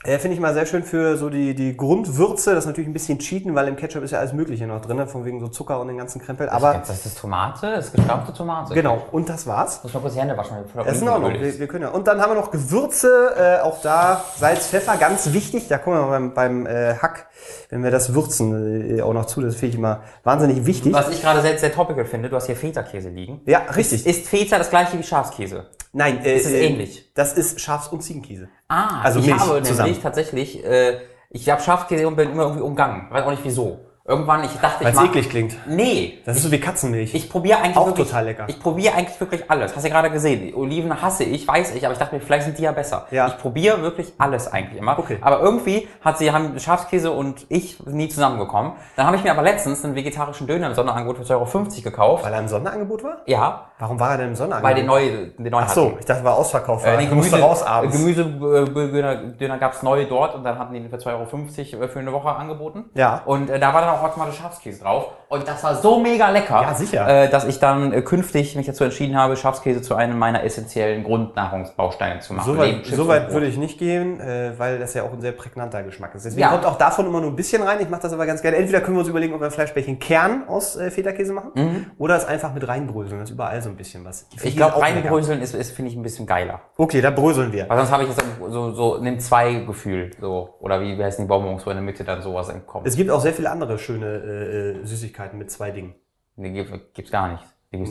Äh, 0.05 0.19
Finde 0.19 0.35
ich 0.35 0.41
mal 0.41 0.53
sehr 0.53 0.65
schön 0.65 0.83
für 0.83 1.15
so 1.15 1.29
die, 1.29 1.55
die 1.55 1.77
Grundwürze. 1.77 2.53
Das 2.53 2.65
ist 2.65 2.67
natürlich 2.67 2.89
ein 2.89 2.93
bisschen 2.93 3.19
cheaten, 3.19 3.55
weil 3.55 3.69
im 3.69 3.77
Ketchup 3.77 4.03
ist 4.03 4.11
ja 4.11 4.19
alles 4.19 4.33
Mögliche 4.33 4.67
noch 4.67 4.81
drin, 4.81 5.07
von 5.07 5.23
wegen 5.23 5.39
so 5.39 5.47
Zucker 5.47 5.79
und 5.79 5.87
den 5.87 5.97
ganzen 5.97 6.21
Krempel. 6.21 6.49
Aber 6.49 6.83
das 6.85 7.05
ist 7.05 7.17
Tomate, 7.17 7.71
das 7.71 7.85
ist 7.85 7.93
gestaubte 7.93 8.33
Tomate. 8.33 8.73
genau, 8.73 9.01
und 9.13 9.29
das 9.29 9.47
war's. 9.47 9.81
Muss 9.81 9.93
mal 9.93 10.01
kurz 10.01 10.13
die 10.15 10.19
Hände 10.19 10.35
waschen. 10.35 10.57
voller 10.73 10.85
Das 10.85 10.97
ist 10.97 11.03
in 11.03 11.07
Ordnung. 11.07 11.33
Wir, 11.33 11.57
wir 11.57 11.67
können 11.67 11.83
ja. 11.83 11.89
Und 11.89 12.07
dann 12.07 12.21
haben 12.21 12.31
wir 12.31 12.35
noch 12.35 12.51
Gewürze, 12.51 13.33
äh, 13.37 13.61
auch 13.61 13.81
da 13.81 14.25
Salz, 14.35 14.67
Pfeffer, 14.67 14.97
ganz 14.97 15.31
wichtig. 15.31 15.69
Da 15.69 15.77
kommen 15.77 15.95
wir 15.97 16.07
beim, 16.07 16.33
beim 16.33 16.65
äh, 16.65 16.95
Hack, 16.95 17.27
wenn 17.69 17.81
wir 17.81 17.91
das 17.91 18.13
würzen, 18.13 18.97
äh, 18.97 19.01
auch 19.01 19.13
noch 19.13 19.25
zu. 19.25 19.39
Das 19.39 19.55
finde 19.55 19.69
ich 19.69 19.75
immer 19.77 20.01
wahnsinnig 20.25 20.65
wichtig. 20.65 20.91
Was 20.91 21.09
ich 21.11 21.21
gerade 21.21 21.41
sehr, 21.41 21.57
sehr 21.57 21.71
topical 21.71 22.03
finde, 22.03 22.27
du 22.29 22.35
hast 22.35 22.47
hier 22.47 22.57
Feta-Käse 22.57 23.07
liegen. 23.07 23.39
Ja, 23.45 23.59
richtig. 23.73 24.05
Ist 24.05 24.27
Feta 24.27 24.57
das 24.57 24.69
gleiche 24.69 24.99
wie 24.99 25.03
Schafskäse? 25.03 25.67
Nein, 25.95 26.25
äh, 26.25 26.35
Ist 26.35 26.47
es 26.47 26.51
äh, 26.51 26.65
ähnlich? 26.65 27.11
Das 27.13 27.33
ist 27.33 27.61
Schafs- 27.61 27.87
und 27.87 28.01
Ziegenkäse. 28.01 28.49
Ah, 28.67 29.01
Also 29.03 29.19
ich 29.19 29.27
Milch 29.27 29.39
habe 29.39 29.61
zusammen. 29.63 29.87
nämlich 29.89 30.03
tatsächlich, 30.03 30.63
äh, 30.65 30.99
ich 31.29 31.49
habe 31.49 31.61
Schafskäse 31.61 32.07
und 32.07 32.15
bin 32.15 32.31
immer 32.31 32.43
irgendwie 32.43 32.63
umgangen. 32.63 33.07
Weiß 33.09 33.23
auch 33.25 33.31
nicht 33.31 33.43
wieso. 33.43 33.79
Irgendwann, 34.05 34.43
ich 34.43 34.51
dachte, 34.59 34.79
ich 34.79 34.85
Weil 34.85 34.89
es 34.89 34.95
mag... 34.97 35.05
eklig 35.05 35.29
klingt. 35.29 35.55
Nee, 35.65 36.19
Das 36.25 36.35
ist 36.35 36.43
so 36.43 36.51
wie 36.51 36.59
Katzenmilch. 36.59 37.13
Ich 37.13 37.29
probiere 37.29 37.59
eigentlich 37.59 37.77
Auch 37.77 37.85
wirklich, 37.85 38.07
total 38.09 38.25
lecker. 38.25 38.43
Ich 38.49 38.59
probiere 38.59 38.95
eigentlich 38.95 39.17
wirklich 39.17 39.49
alles. 39.49 39.73
Hast 39.73 39.83
du 39.85 39.87
ja 39.87 39.93
gerade 39.93 40.11
gesehen. 40.11 40.41
Die 40.41 40.53
Oliven 40.53 41.01
hasse 41.01 41.23
ich, 41.23 41.47
weiß 41.47 41.73
ich, 41.73 41.85
aber 41.85 41.93
ich 41.93 41.99
dachte 41.99 42.13
mir, 42.13 42.19
vielleicht 42.19 42.43
sind 42.43 42.57
die 42.57 42.63
ja 42.63 42.73
besser. 42.73 43.07
Ja. 43.11 43.27
Ich 43.27 43.37
probiere 43.37 43.81
wirklich 43.81 44.11
alles 44.17 44.51
eigentlich 44.51 44.77
immer. 44.77 44.99
Okay. 44.99 45.19
Aber 45.21 45.39
irgendwie 45.39 45.87
hat 46.01 46.17
sie 46.17 46.33
haben 46.33 46.59
Schafskäse 46.59 47.11
und 47.11 47.45
ich 47.47 47.79
nie 47.85 48.09
zusammengekommen. 48.09 48.73
Dann 48.97 49.05
habe 49.07 49.15
ich 49.15 49.23
mir 49.23 49.31
aber 49.31 49.41
letztens 49.41 49.85
einen 49.85 49.95
vegetarischen 49.95 50.47
Döner 50.47 50.67
im 50.67 50.73
Sonderangebot 50.73 51.25
für 51.25 51.33
2,50 51.33 51.35
Euro 51.37 51.81
gekauft. 51.83 52.25
Weil 52.25 52.33
er 52.33 52.39
im 52.41 52.49
Sonderangebot 52.49 53.05
war? 53.05 53.21
Ja, 53.25 53.69
Warum 53.83 53.99
war 53.99 54.11
er 54.11 54.17
denn 54.19 54.29
im 54.29 54.35
Sonderangebot? 54.35 54.69
weil 54.69 54.75
den 54.77 54.85
neu, 54.85 55.27
den 55.37 55.51
neu 55.51 55.59
Ach 55.61 55.67
so, 55.67 55.97
ich 55.99 56.05
dachte, 56.05 56.21
er 56.21 56.23
war 56.23 56.37
ausverkauft. 56.37 56.85
Äh, 56.85 56.93
Äh, 56.93 56.97
nee, 56.99 57.05
Gemüse, 57.07 57.37
raus 57.37 57.63
abends. 57.63 57.97
Gemüsedöner 57.97 59.15
Döner 59.15 59.57
gab's 59.57 59.83
neu 59.83 60.05
dort 60.05 60.35
und 60.35 60.45
dann 60.45 60.57
hatten 60.57 60.73
die 60.73 60.79
den 60.79 60.89
für 60.89 60.95
2,50 60.95 61.77
Euro 61.77 61.87
für 61.89 61.99
eine 61.99 62.13
Woche 62.13 62.29
angeboten. 62.33 62.85
Ja. 62.93 63.21
Und 63.25 63.49
äh, 63.49 63.59
da 63.59 63.73
war 63.73 63.81
dann 63.81 63.89
auch 63.89 64.03
automatisch 64.03 64.37
Schafskäse 64.37 64.81
drauf. 64.83 65.07
Und 65.27 65.45
das 65.45 65.61
war 65.65 65.75
so 65.75 65.99
mega 65.99 66.29
lecker, 66.29 66.61
Ja, 66.61 66.73
sicher. 66.73 67.07
Äh, 67.25 67.29
dass 67.29 67.43
ich 67.43 67.59
dann 67.59 67.91
äh, 67.91 68.01
künftig 68.03 68.55
mich 68.55 68.67
dazu 68.67 68.85
entschieden 68.85 69.17
habe, 69.17 69.35
Schafskäse 69.35 69.81
zu 69.81 69.95
einem 69.95 70.17
meiner 70.17 70.43
essentiellen 70.45 71.03
Grundnahrungsbausteine 71.03 72.19
zu 72.21 72.33
machen. 72.35 72.53
So 72.53 72.57
weit, 72.57 72.67
Neben 72.71 72.83
Chips 72.83 72.95
so 72.97 73.07
weit 73.09 73.31
würde 73.33 73.47
ich 73.47 73.57
nicht 73.57 73.79
gehen, 73.79 74.21
äh, 74.21 74.53
weil 74.57 74.79
das 74.79 74.93
ja 74.93 75.03
auch 75.03 75.11
ein 75.11 75.19
sehr 75.21 75.33
prägnanter 75.33 75.83
Geschmack 75.83 76.15
ist. 76.15 76.23
Deswegen 76.25 76.41
Ja. 76.41 76.49
kommt 76.51 76.65
auch 76.65 76.77
davon 76.77 77.05
immer 77.07 77.19
nur 77.19 77.31
ein 77.31 77.35
bisschen 77.35 77.63
rein. 77.63 77.79
Ich 77.81 77.89
mache 77.89 78.03
das 78.03 78.13
aber 78.13 78.25
ganz 78.25 78.41
gerne. 78.41 78.57
Entweder 78.57 78.79
können 78.81 78.95
wir 78.95 79.01
uns 79.01 79.09
überlegen, 79.09 79.33
ob 79.33 79.41
wir 79.41 79.45
ein 79.47 79.51
Fleischbällchen 79.51 79.99
Kern 79.99 80.43
aus 80.47 80.77
äh, 80.77 80.89
Federkäse 80.89 81.33
machen 81.33 81.91
oder 81.97 82.15
es 82.15 82.25
einfach 82.25 82.53
mit 82.53 82.65
reinbröseln. 82.67 83.19
Das 83.19 83.29
ist 83.29 83.33
überall 83.33 83.61
so 83.61 83.72
ein 83.73 83.77
bisschen 83.77 84.05
was. 84.05 84.27
Mhm. 84.31 84.39
Ich 84.43 84.55
glaube, 84.55 84.81
reinbröseln 84.81 85.41
ist, 85.41 85.53
ist 85.53 85.71
finde 85.71 85.91
ich, 85.91 85.97
ein 85.97 86.03
bisschen 86.03 86.25
geiler. 86.25 86.61
Okay, 86.77 87.01
da 87.01 87.11
bröseln 87.11 87.51
wir. 87.51 87.67
Weil 87.69 87.77
sonst 87.77 87.91
habe 87.91 88.03
ich 88.03 88.09
jetzt 88.09 88.23
so, 88.49 88.71
so 88.71 88.97
nimm 88.99 89.19
zwei 89.19 89.55
Gefühl. 89.55 90.11
So. 90.21 90.55
Oder 90.59 90.79
wie, 90.81 90.97
wie 90.97 91.03
heißen 91.03 91.25
die 91.25 91.27
Bonbons, 91.27 91.65
wo 91.65 91.69
in 91.71 91.77
der 91.77 91.83
Mitte 91.83 92.03
dann 92.03 92.21
sowas 92.21 92.49
entkommt. 92.49 92.87
Es 92.87 92.95
gibt 92.95 93.09
auch 93.11 93.19
sehr 93.21 93.33
viele 93.33 93.49
andere 93.51 93.77
schöne 93.77 94.05
äh, 94.05 94.79
äh, 94.81 94.85
Süßigkeiten 94.85 95.37
mit 95.37 95.51
zwei 95.51 95.71
Dingen. 95.71 95.95
Nee, 96.35 96.51
gibt, 96.51 96.93
gibt's 96.93 97.11
gar 97.11 97.31
nicht. 97.31 97.43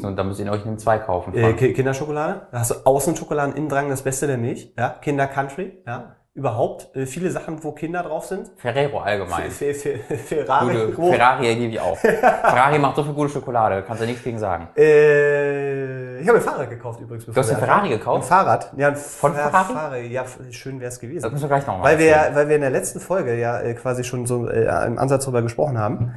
Nur, 0.03 0.13
da 0.13 0.23
müsst 0.23 0.39
ihr 0.39 0.51
euch 0.53 0.65
nimm 0.65 0.79
zwei 0.79 0.99
kaufen. 0.99 1.35
Äh, 1.35 1.55
Ki- 1.55 1.73
Kinderschokolade, 1.73 2.47
da 2.53 2.61
hast 2.61 2.71
du 2.71 2.75
Außenschokoladen, 2.85 3.57
innen 3.57 3.69
dran 3.69 3.89
das 3.89 4.03
Beste 4.03 4.29
der 4.29 4.39
Milch. 4.39 4.73
Ja, 4.79 4.91
Kinder 4.91 5.27
Country, 5.27 5.83
ja. 5.85 6.15
Überhaupt 6.35 6.97
äh, 6.97 7.05
viele 7.05 7.31
Sachen, 7.31 7.63
wo 7.63 7.73
Kinder 7.73 8.03
drauf 8.03 8.25
sind. 8.25 8.51
Ferrero 8.57 9.01
allgemein. 9.01 9.51
Fe- 9.51 9.75
Fe- 9.75 9.99
Fe- 9.99 10.17
Ferrari. 10.17 10.91
Gute, 10.93 11.13
Ferrari 11.17 11.53
liebe 11.53 11.75
ich 11.75 11.81
auch. 11.81 11.97
Ferrari 11.99 12.79
macht 12.79 12.97
so 12.97 13.03
viel 13.05 13.13
gute 13.13 13.29
Schokolade, 13.31 13.83
kannst 13.87 14.03
du 14.03 14.07
nichts 14.07 14.23
gegen 14.25 14.39
sagen. 14.39 14.69
Äh, 14.75 16.21
ich 16.21 16.29
habe 16.29 16.39
ein 16.39 16.43
Fahrrad 16.45 16.71
gekauft 16.71 17.01
übrigens. 17.01 17.27
Du 17.27 17.35
hast 17.35 17.51
ein 17.51 17.59
Ferrari 17.59 17.91
gekauft? 17.91 18.23
Ein 18.23 18.29
Fahrrad. 18.29 18.73
Ja, 18.79 18.89
ein 18.89 18.97
Von 18.97 19.35
ja, 19.35 19.51
Ferrari? 19.51 20.07
Ja, 20.07 20.23
f- 20.23 20.39
schön 20.53 20.81
wäre 20.81 20.89
es 20.89 21.01
gewesen. 21.01 21.23
Das 21.23 21.33
müssen 21.33 21.45
wir 21.45 21.49
gleich 21.49 21.67
nochmal 21.67 21.85
Weil 21.93 21.99
wir, 21.99 22.07
ja- 22.07 22.29
weil 22.35 22.49
wir 22.49 22.55
in 22.57 22.63
der 22.63 22.71
letzten 22.71 23.01
Folge 23.01 23.39
ja 23.39 23.61
äh, 23.61 23.75
quasi 23.75 24.03
schon 24.03 24.25
so 24.25 24.49
äh, 24.49 24.87
im 24.87 24.99
Ansatz 24.99 25.25
darüber 25.25 25.43
gesprochen 25.43 25.77
haben, 25.79 26.15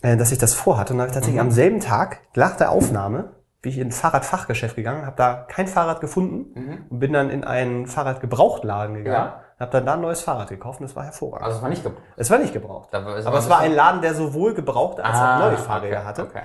äh, 0.00 0.16
dass 0.16 0.32
ich 0.32 0.38
das 0.38 0.54
vorhatte. 0.54 0.94
Und 0.94 0.98
dann 0.98 1.08
habe 1.08 1.10
ich 1.10 1.14
tatsächlich 1.14 1.42
Mhm. 1.42 1.48
am 1.48 1.52
selben 1.52 1.80
Tag, 1.80 2.20
nach 2.36 2.56
der 2.56 2.70
Aufnahme, 2.70 3.32
bin 3.60 3.72
ich 3.72 3.78
in 3.78 3.88
ein 3.88 3.92
Fahrradfachgeschäft 3.92 4.76
gegangen, 4.76 5.04
habe 5.04 5.16
da 5.16 5.44
kein 5.46 5.66
Fahrrad 5.66 6.00
gefunden 6.00 6.86
und 6.88 7.00
bin 7.00 7.12
dann 7.12 7.28
in 7.28 7.44
einen 7.44 7.86
Fahrradgebrauchtladen 7.86 8.94
gegangen, 8.94 9.26
Mhm. 9.26 9.32
Ja. 9.32 9.42
Habe 9.60 9.70
dann 9.72 9.86
da 9.86 9.94
ein 9.94 10.00
neues 10.00 10.20
Fahrrad 10.20 10.48
gekauft 10.48 10.80
und 10.80 10.86
es 10.86 10.94
war 10.96 11.04
hervorragend. 11.04 11.44
Also 11.46 11.56
es 11.58 11.62
war 11.62 11.68
nicht 11.70 11.82
ge 11.82 11.92
es 12.16 12.30
war 12.30 12.38
nicht 12.38 12.52
gebraucht. 12.52 12.88
Da 12.92 13.16
ist 13.16 13.26
aber 13.26 13.38
es 13.38 13.48
war 13.48 13.58
ein 13.60 13.74
Laden, 13.74 14.02
der 14.02 14.14
sowohl 14.14 14.54
gebraucht 14.54 15.00
als 15.00 15.16
auch 15.18 15.38
neue 15.46 15.58
Fahrräder 15.58 15.98
okay, 15.98 16.06
hatte. 16.06 16.22
Okay. 16.22 16.42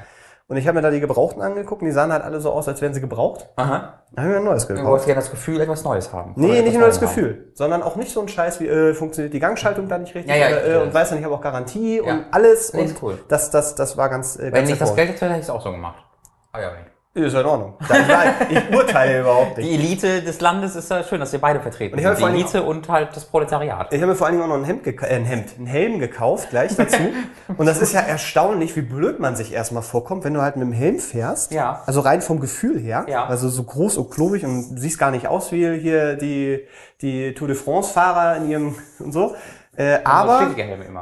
Und 0.47 0.57
ich 0.57 0.67
habe 0.67 0.75
mir 0.75 0.81
da 0.81 0.91
die 0.91 0.99
Gebrauchten 0.99 1.41
angeguckt 1.41 1.81
und 1.81 1.85
die 1.87 1.93
sahen 1.93 2.11
halt 2.11 2.21
alle 2.23 2.41
so 2.41 2.51
aus, 2.51 2.67
als 2.67 2.81
wären 2.81 2.93
sie 2.93 2.99
gebraucht. 2.99 3.47
Aha. 3.55 4.01
Dann 4.11 4.25
habe 4.25 4.27
ich 4.27 4.39
mir 4.39 4.41
ein 4.41 4.43
neues 4.43 4.67
Du 4.67 4.73
gekauft. 4.73 4.89
wolltest 4.89 5.05
gerne 5.07 5.21
das 5.21 5.31
Gefühl, 5.31 5.61
etwas 5.61 5.83
Neues 5.85 6.11
haben. 6.11 6.33
Nee, 6.35 6.61
nicht 6.61 6.77
nur 6.77 6.87
das 6.87 6.99
Neues 6.99 7.11
haben. 7.11 7.23
Gefühl, 7.23 7.51
sondern 7.53 7.81
auch 7.81 7.95
nicht 7.95 8.11
so 8.11 8.19
ein 8.21 8.27
Scheiß 8.27 8.59
wie, 8.59 8.67
äh, 8.67 8.93
funktioniert 8.93 9.33
die 9.33 9.39
Gangschaltung 9.39 9.87
da 9.87 9.97
nicht 9.97 10.13
richtig 10.13 10.29
Ja, 10.35 10.49
ja, 10.49 10.57
oder, 10.57 10.65
äh, 10.65 10.81
und 10.83 10.93
weiß 10.93 11.09
dann, 11.09 11.19
ich 11.19 11.23
habe 11.25 11.33
auch 11.33 11.41
Garantie 11.41 11.97
Ja. 12.05 12.13
und 12.13 12.25
alles 12.31 12.73
Nee, 12.73 12.81
und 12.81 13.01
cool. 13.01 13.19
das, 13.29 13.51
das, 13.51 13.75
das 13.75 13.95
war 13.95 14.09
ganz, 14.09 14.35
äh, 14.35 14.43
Wenn 14.43 14.53
ganz 14.53 14.69
ich 14.69 14.77
das. 14.79 14.93
Geld 14.95 15.09
hätte, 15.11 15.25
hätte 15.25 15.35
ich 15.37 15.43
es 15.43 15.49
auch 15.49 15.61
so 15.61 15.71
gemacht. 15.71 16.03
Ah 16.51 16.59
ja, 16.59 16.71
nee. 16.71 16.89
Ist 17.15 17.33
ja 17.33 17.41
in 17.41 17.45
Ordnung. 17.45 17.75
Dann, 17.87 18.07
nein, 18.07 18.33
ich 18.49 18.75
urteile 18.75 19.19
überhaupt 19.19 19.57
nicht. 19.57 19.69
Die 19.69 19.75
Elite 19.75 20.23
des 20.23 20.41
Landes 20.41 20.75
ist 20.75 20.89
ja 20.89 21.03
schön, 21.03 21.19
dass 21.19 21.31
ihr 21.31 21.39
beide 21.39 21.59
vertreten 21.59 21.93
Und 21.93 21.99
ich 21.99 22.05
habe. 22.07 22.17
Die 22.17 22.23
Elite 22.23 22.63
und 22.63 22.89
halt 22.89 23.15
das 23.15 23.25
Proletariat. 23.25 23.93
Ich 23.93 24.01
habe 24.01 24.07
mir 24.11 24.15
vor 24.15 24.25
allen 24.25 24.37
Dingen 24.37 24.43
auch 24.45 24.55
noch 24.55 24.63
ein 24.63 24.65
Hemd, 24.65 24.87
äh, 24.87 25.15
ein 25.15 25.23
Hemd, 25.23 25.59
ein 25.59 25.67
Helm 25.67 25.99
gekauft, 25.99 26.49
gleich 26.49 26.75
dazu. 26.75 26.97
und 27.57 27.67
das 27.67 27.79
ist 27.83 27.93
ja 27.93 27.99
erstaunlich, 27.99 28.75
wie 28.75 28.81
blöd 28.81 29.19
man 29.19 29.35
sich 29.35 29.53
erstmal 29.53 29.83
vorkommt, 29.83 30.23
wenn 30.23 30.33
du 30.33 30.41
halt 30.41 30.55
mit 30.55 30.65
dem 30.65 30.73
Helm 30.73 30.97
fährst. 30.97 31.51
Ja. 31.51 31.83
Also 31.85 31.99
rein 31.99 32.23
vom 32.23 32.39
Gefühl 32.39 32.79
her. 32.79 33.05
Ja. 33.07 33.27
Also 33.27 33.47
so 33.47 33.61
groß 33.61 33.97
und 33.97 34.09
klobig 34.09 34.43
und 34.43 34.73
du 34.75 34.81
siehst 34.81 34.97
gar 34.97 35.11
nicht 35.11 35.27
aus 35.27 35.51
wie 35.51 35.79
hier 35.79 36.15
die, 36.15 36.65
die 37.01 37.35
Tour 37.35 37.47
de 37.47 37.55
France-Fahrer 37.55 38.37
in 38.37 38.49
ihrem 38.49 38.75
und 38.99 39.11
so. 39.11 39.35
Äh, 39.75 39.97
So 39.97 40.05
aber, 40.05 40.47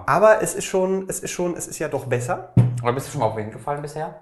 aber 0.07 0.41
es 0.41 0.55
ist 0.55 0.65
schon, 0.65 1.05
es 1.07 1.21
ist 1.21 1.31
schon, 1.31 1.55
es 1.55 1.67
ist 1.67 1.79
ja 1.79 1.87
doch 1.87 2.05
besser. 2.05 2.53
Oder 2.83 2.91
bist 2.91 3.07
du 3.07 3.11
schon 3.13 3.21
mal 3.21 3.27
auf 3.27 3.35
den 3.35 3.45
Wind 3.45 3.53
gefallen 3.53 3.81
bisher? 3.81 4.15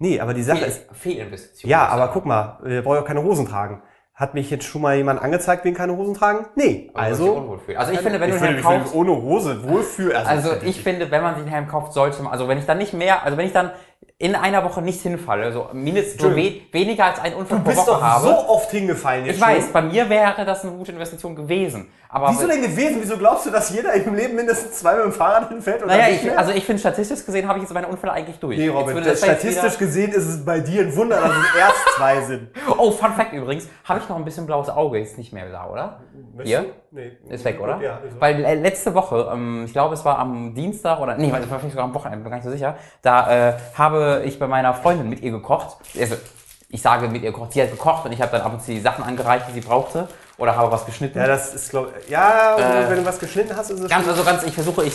Nee, 0.00 0.18
aber 0.18 0.32
die 0.32 0.42
Sache 0.42 0.64
ist, 0.64 0.86
Fehlinvestition. 0.92 1.70
ja, 1.70 1.86
aber 1.86 2.08
guck 2.08 2.24
mal, 2.24 2.58
wir 2.62 2.82
brauchen 2.82 2.96
ja 2.96 3.02
keine 3.02 3.22
Hosen 3.22 3.46
tragen. 3.46 3.82
Hat 4.14 4.34
mich 4.34 4.50
jetzt 4.50 4.64
schon 4.64 4.80
mal 4.82 4.96
jemand 4.96 5.22
angezeigt 5.22 5.64
wegen 5.64 5.76
keine 5.76 5.94
Hosen 5.96 6.14
tragen? 6.14 6.46
Nee. 6.54 6.90
Also, 6.94 7.36
Also, 7.36 7.76
also 7.76 7.92
ich 7.92 8.00
finde, 8.00 8.18
wenn 8.20 8.30
du 8.30 8.36
ich 8.36 8.42
einen 8.42 8.56
würde 8.56 8.68
Helm 8.68 8.80
kaufst, 8.80 8.94
ohne 8.94 9.12
Hose 9.12 9.62
wohlfühlen. 9.62 10.16
Also 10.26 10.52
ich 10.62 10.82
finde, 10.82 11.10
wenn 11.10 11.22
man 11.22 11.34
sich 11.34 11.44
einen 11.44 11.52
Helm 11.52 11.68
kauft, 11.68 11.92
sollte 11.92 12.22
man, 12.22 12.32
also 12.32 12.48
wenn 12.48 12.58
ich 12.58 12.66
dann 12.66 12.78
nicht 12.78 12.94
mehr, 12.94 13.22
also 13.24 13.36
wenn 13.36 13.46
ich 13.46 13.52
dann 13.52 13.70
in 14.18 14.34
einer 14.34 14.62
Woche 14.64 14.82
nicht 14.82 15.00
hinfalle, 15.00 15.50
so 15.50 15.68
mindestens 15.72 16.20
so 16.20 16.36
we 16.36 16.60
weniger 16.72 17.06
als 17.06 17.20
einen 17.20 17.36
Unfall 17.36 17.58
Du 17.58 17.64
pro 17.64 17.70
bist 17.70 17.80
Woche 17.86 17.90
doch 17.92 18.02
habe. 18.02 18.26
so 18.26 18.48
oft 18.48 18.70
hingefallen 18.70 19.24
jetzt 19.24 19.36
ich 19.36 19.40
weiß, 19.40 19.64
schon. 19.64 19.72
bei 19.72 19.82
mir 19.82 20.10
wäre 20.10 20.44
das 20.44 20.62
eine 20.62 20.72
gute 20.72 20.92
Investition 20.92 21.34
gewesen. 21.34 21.90
Aber 22.08 22.28
Wieso 22.30 22.46
denn 22.46 22.60
gewesen? 22.60 22.98
Wieso 23.00 23.16
glaubst 23.16 23.46
du, 23.46 23.50
dass 23.50 23.70
jeder 23.70 23.94
im 23.94 24.14
Leben 24.14 24.34
mindestens 24.34 24.78
zweimal 24.80 25.06
mit 25.06 25.14
dem 25.14 25.18
Fahrrad 25.18 25.48
hinfällt? 25.48 25.82
oder 25.82 25.96
naja, 25.96 26.08
ich, 26.14 26.36
also 26.36 26.52
ich 26.52 26.64
finde 26.66 26.80
statistisch 26.80 27.24
gesehen 27.24 27.48
habe 27.48 27.58
ich 27.60 27.62
jetzt 27.62 27.72
meine 27.72 27.88
Unfälle 27.88 28.12
eigentlich 28.12 28.38
durch. 28.38 28.58
Nee, 28.58 28.66
Jetzt 28.66 28.74
Robin, 28.74 28.96
jetzt 29.04 29.24
statistisch 29.24 29.78
gesehen 29.78 30.12
ist 30.12 30.26
es 30.26 30.44
bei 30.44 30.60
dir 30.60 30.82
ein 30.82 30.94
Wunder, 30.96 31.16
dass 31.18 31.30
es 31.30 31.58
erst 31.58 31.96
zwei 31.96 32.20
sind. 32.22 32.48
Oh, 32.78 32.90
Fun 32.90 33.12
Fact 33.14 33.32
übrigens, 33.32 33.68
habe 33.84 34.00
ich 34.00 34.08
noch 34.08 34.16
ein 34.16 34.24
bisschen 34.24 34.44
blaues 34.46 34.68
Auge, 34.68 35.00
ist 35.00 35.16
nicht 35.18 35.32
mehr 35.32 35.50
da, 35.50 35.66
oder? 35.70 36.00
Hier? 36.42 36.66
Nee. 36.92 37.12
Ist 37.28 37.44
weg, 37.44 37.60
oder? 37.60 37.80
Ja, 37.80 37.98
ist 37.98 38.20
Weil 38.20 38.44
äh, 38.44 38.54
letzte 38.54 38.94
Woche, 38.94 39.30
ähm, 39.32 39.64
ich 39.64 39.72
glaube, 39.72 39.94
es 39.94 40.04
war 40.04 40.18
am 40.18 40.54
Dienstag 40.54 40.98
oder 41.00 41.16
nee, 41.16 41.30
war 41.30 41.40
vielleicht 41.40 41.70
sogar 41.70 41.84
am 41.84 41.94
Wochenende, 41.94 42.22
bin 42.22 42.30
gar 42.30 42.36
nicht 42.38 42.44
so 42.44 42.50
sicher. 42.50 42.76
Da 43.02 43.50
äh, 43.50 43.54
habe 43.74 44.22
ich 44.24 44.38
bei 44.38 44.46
meiner 44.46 44.74
Freundin 44.74 45.08
mit 45.08 45.20
ihr 45.20 45.30
gekocht. 45.30 45.76
Also, 45.98 46.16
ich 46.68 46.82
sage 46.82 47.08
mit 47.08 47.22
ihr 47.22 47.32
gekocht, 47.32 47.52
sie 47.52 47.62
hat 47.62 47.70
gekocht 47.70 48.06
und 48.06 48.12
ich 48.12 48.20
habe 48.22 48.30
dann 48.32 48.42
ab 48.42 48.52
und 48.52 48.62
zu 48.62 48.70
die 48.72 48.80
Sachen 48.80 49.04
angereicht, 49.04 49.46
die 49.48 49.52
sie 49.52 49.60
brauchte. 49.60 50.08
oder 50.38 50.56
habe 50.56 50.72
was 50.72 50.86
geschnitten. 50.86 51.18
Ja, 51.18 51.26
das 51.26 51.54
ist, 51.54 51.70
glaube 51.70 51.92
ja, 52.08 52.56
Äh, 52.56 52.88
wenn 52.90 52.96
du 52.98 53.06
was 53.06 53.18
geschnitten 53.18 53.54
hast, 53.56 53.70
ist 53.70 53.80
es 53.80 53.90
Ganz, 53.90 54.08
also 54.08 54.24
ganz, 54.24 54.42
ich 54.42 54.54
versuche, 54.54 54.84
ich 54.84 54.94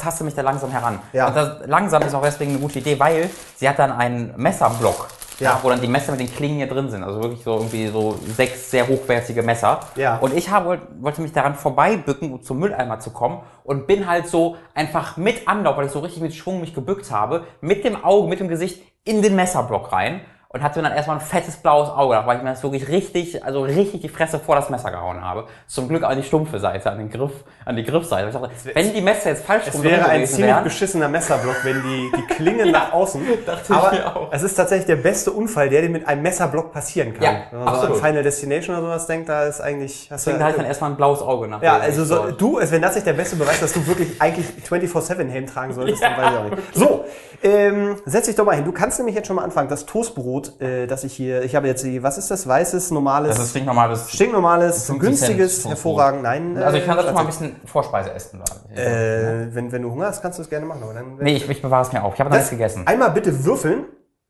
taste 0.00 0.22
mich 0.22 0.34
da 0.34 0.42
langsam 0.42 0.70
heran. 0.70 1.00
Ja. 1.12 1.26
Und 1.26 1.36
das 1.36 1.66
langsam 1.66 2.02
ist 2.02 2.14
auch 2.14 2.22
deswegen 2.22 2.52
eine 2.52 2.60
gute 2.60 2.78
Idee, 2.78 2.98
weil 2.98 3.28
sie 3.56 3.68
hat 3.68 3.78
dann 3.78 3.90
einen 3.92 4.32
Messerblock, 4.36 5.08
Ja. 5.40 5.58
wo 5.62 5.68
dann 5.68 5.80
die 5.80 5.88
Messer 5.88 6.12
mit 6.12 6.20
den 6.20 6.32
Klingen 6.32 6.56
hier 6.56 6.66
drin 6.68 6.90
sind. 6.90 7.02
Also 7.02 7.22
wirklich 7.22 7.42
so 7.42 7.56
irgendwie 7.56 7.88
so 7.88 8.18
sechs 8.36 8.70
sehr 8.70 8.86
hochwertige 8.86 9.42
Messer. 9.42 9.80
Ja. 9.96 10.18
Und 10.18 10.34
ich 10.34 10.50
habe, 10.50 10.80
wollte 11.00 11.22
mich 11.22 11.32
daran 11.32 11.54
vorbeibücken, 11.54 12.32
um 12.32 12.42
zum 12.42 12.58
Mülleimer 12.58 13.00
zu 13.00 13.10
kommen 13.10 13.40
und 13.64 13.86
bin 13.86 14.06
halt 14.06 14.28
so 14.28 14.56
einfach 14.74 15.16
mit 15.16 15.48
Anlauf, 15.48 15.76
weil 15.76 15.86
ich 15.86 15.92
so 15.92 16.00
richtig 16.00 16.22
mit 16.22 16.34
Schwung 16.34 16.60
mich 16.60 16.74
gebückt 16.74 17.10
habe, 17.10 17.44
mit 17.60 17.84
dem 17.84 18.04
Auge, 18.04 18.28
mit 18.28 18.40
dem 18.40 18.48
Gesicht 18.48 18.82
in 19.04 19.22
den 19.22 19.36
Messerblock 19.36 19.92
rein. 19.92 20.20
Und 20.54 20.62
hatte 20.62 20.80
dann 20.80 20.92
erstmal 20.92 21.16
ein 21.16 21.20
fettes 21.20 21.56
blaues 21.56 21.88
Auge, 21.88 22.22
weil 22.26 22.36
ich 22.36 22.44
mir 22.44 22.50
das 22.50 22.62
wirklich 22.62 22.86
richtig, 22.86 23.44
also 23.44 23.62
richtig 23.62 24.02
die 24.02 24.08
Fresse 24.08 24.38
vor 24.38 24.54
das 24.54 24.70
Messer 24.70 24.92
gehauen 24.92 25.20
habe. 25.20 25.46
Zum 25.66 25.88
Glück 25.88 26.04
an 26.04 26.16
die 26.16 26.22
stumpfe 26.22 26.60
Seite, 26.60 26.92
an 26.92 26.98
den 26.98 27.10
Griff, 27.10 27.32
an 27.64 27.74
die 27.74 27.82
Griffseite. 27.82 28.28
Ich 28.28 28.34
dachte, 28.34 28.50
wenn 28.72 28.94
die 28.94 29.00
Messer 29.00 29.30
jetzt 29.30 29.44
falsch 29.44 29.64
Es 29.66 29.74
rum 29.74 29.82
wäre 29.82 30.06
ein 30.06 30.24
ziemlich 30.28 30.46
wären, 30.46 30.62
beschissener 30.62 31.08
Messerblock, 31.08 31.56
wenn 31.64 31.82
die, 31.82 32.12
die 32.16 32.22
Klingen 32.34 32.70
nach 32.70 32.92
außen. 32.92 33.20
dachte 33.46 33.64
ich 33.64 33.76
aber 33.76 33.90
mir 33.90 34.16
auch. 34.16 34.28
es 34.30 34.44
ist 34.44 34.54
tatsächlich 34.54 34.86
der 34.86 34.94
beste 34.94 35.32
Unfall, 35.32 35.68
der 35.68 35.82
dir 35.82 35.90
mit 35.90 36.06
einem 36.06 36.22
Messerblock 36.22 36.72
passieren 36.72 37.14
kann. 37.14 37.24
Ja, 37.24 37.42
wenn 37.50 37.58
man 37.58 37.68
so 37.68 37.74
absolut. 37.74 37.96
an 37.96 38.08
Final 38.08 38.22
Destination 38.22 38.76
oder 38.76 38.86
sowas 38.86 39.06
denkt, 39.08 39.28
da 39.28 39.44
ist 39.46 39.60
eigentlich. 39.60 40.08
Hast 40.08 40.24
deswegen 40.24 40.40
hatte 40.40 40.52
ich 40.52 40.56
dann 40.58 40.66
erstmal 40.66 40.90
ein 40.90 40.96
blaues 40.96 41.20
Auge 41.20 41.48
nach 41.48 41.62
ja, 41.62 41.78
also 41.78 42.04
so, 42.04 42.30
du, 42.30 42.58
also 42.58 42.72
wenn 42.72 42.82
das 42.82 42.94
nicht 42.94 43.08
der 43.08 43.14
beste 43.14 43.34
Beweis, 43.34 43.58
dass 43.58 43.72
du 43.72 43.84
wirklich 43.88 44.20
eigentlich 44.20 44.46
24-7-Helm 44.68 45.46
tragen 45.46 45.72
solltest, 45.72 46.00
dann 46.02 46.16
weiß 46.16 46.30
ich 46.30 46.38
auch 46.38 46.44
nicht. 46.44 46.74
So, 46.74 47.04
ähm, 47.42 47.96
setz 48.04 48.26
dich 48.26 48.36
doch 48.36 48.44
mal 48.44 48.54
hin. 48.54 48.64
Du 48.64 48.72
kannst 48.72 48.98
nämlich 48.98 49.16
jetzt 49.16 49.26
schon 49.26 49.36
mal 49.36 49.42
anfangen. 49.42 49.68
Das 49.68 49.86
Toastbrot, 49.86 50.43
äh, 50.60 50.86
das 50.86 51.04
ich 51.04 51.12
hier, 51.14 51.42
ich 51.42 51.54
habe 51.54 51.66
jetzt 51.66 51.84
die, 51.84 52.02
was 52.02 52.18
ist 52.18 52.30
das? 52.30 52.46
Weißes, 52.46 52.90
normales, 52.90 53.36
Das 53.36 53.44
ist 53.44 53.50
stinknormales. 53.50 54.10
stinknormales, 54.12 54.86
50 54.86 55.00
günstiges, 55.00 55.62
Cent 55.62 55.74
hervorragend. 55.74 56.22
Nein, 56.22 56.56
Also 56.56 56.78
ich 56.78 56.84
kann 56.86 56.96
das 56.96 57.04
äh, 57.04 57.08
schon 57.08 57.14
mal 57.14 57.20
ein 57.22 57.26
bisschen 57.26 57.56
Vorspeise 57.66 58.12
essen. 58.12 58.40
äh, 58.74 59.54
wenn, 59.54 59.72
wenn 59.72 59.82
du 59.82 59.90
Hunger 59.90 60.06
hast, 60.06 60.22
kannst 60.22 60.38
du 60.38 60.42
es 60.42 60.48
gerne 60.48 60.66
machen. 60.66 60.82
Aber 60.82 60.94
dann, 60.94 61.16
nee, 61.20 61.36
ich, 61.36 61.48
ich 61.48 61.62
bewahre 61.62 61.82
es 61.82 61.92
mir 61.92 62.02
auf. 62.02 62.14
Ich 62.14 62.20
habe 62.20 62.30
noch 62.30 62.36
nichts 62.36 62.50
gegessen. 62.50 62.86
Einmal 62.86 63.10
bitte 63.10 63.44
würfeln 63.44 63.84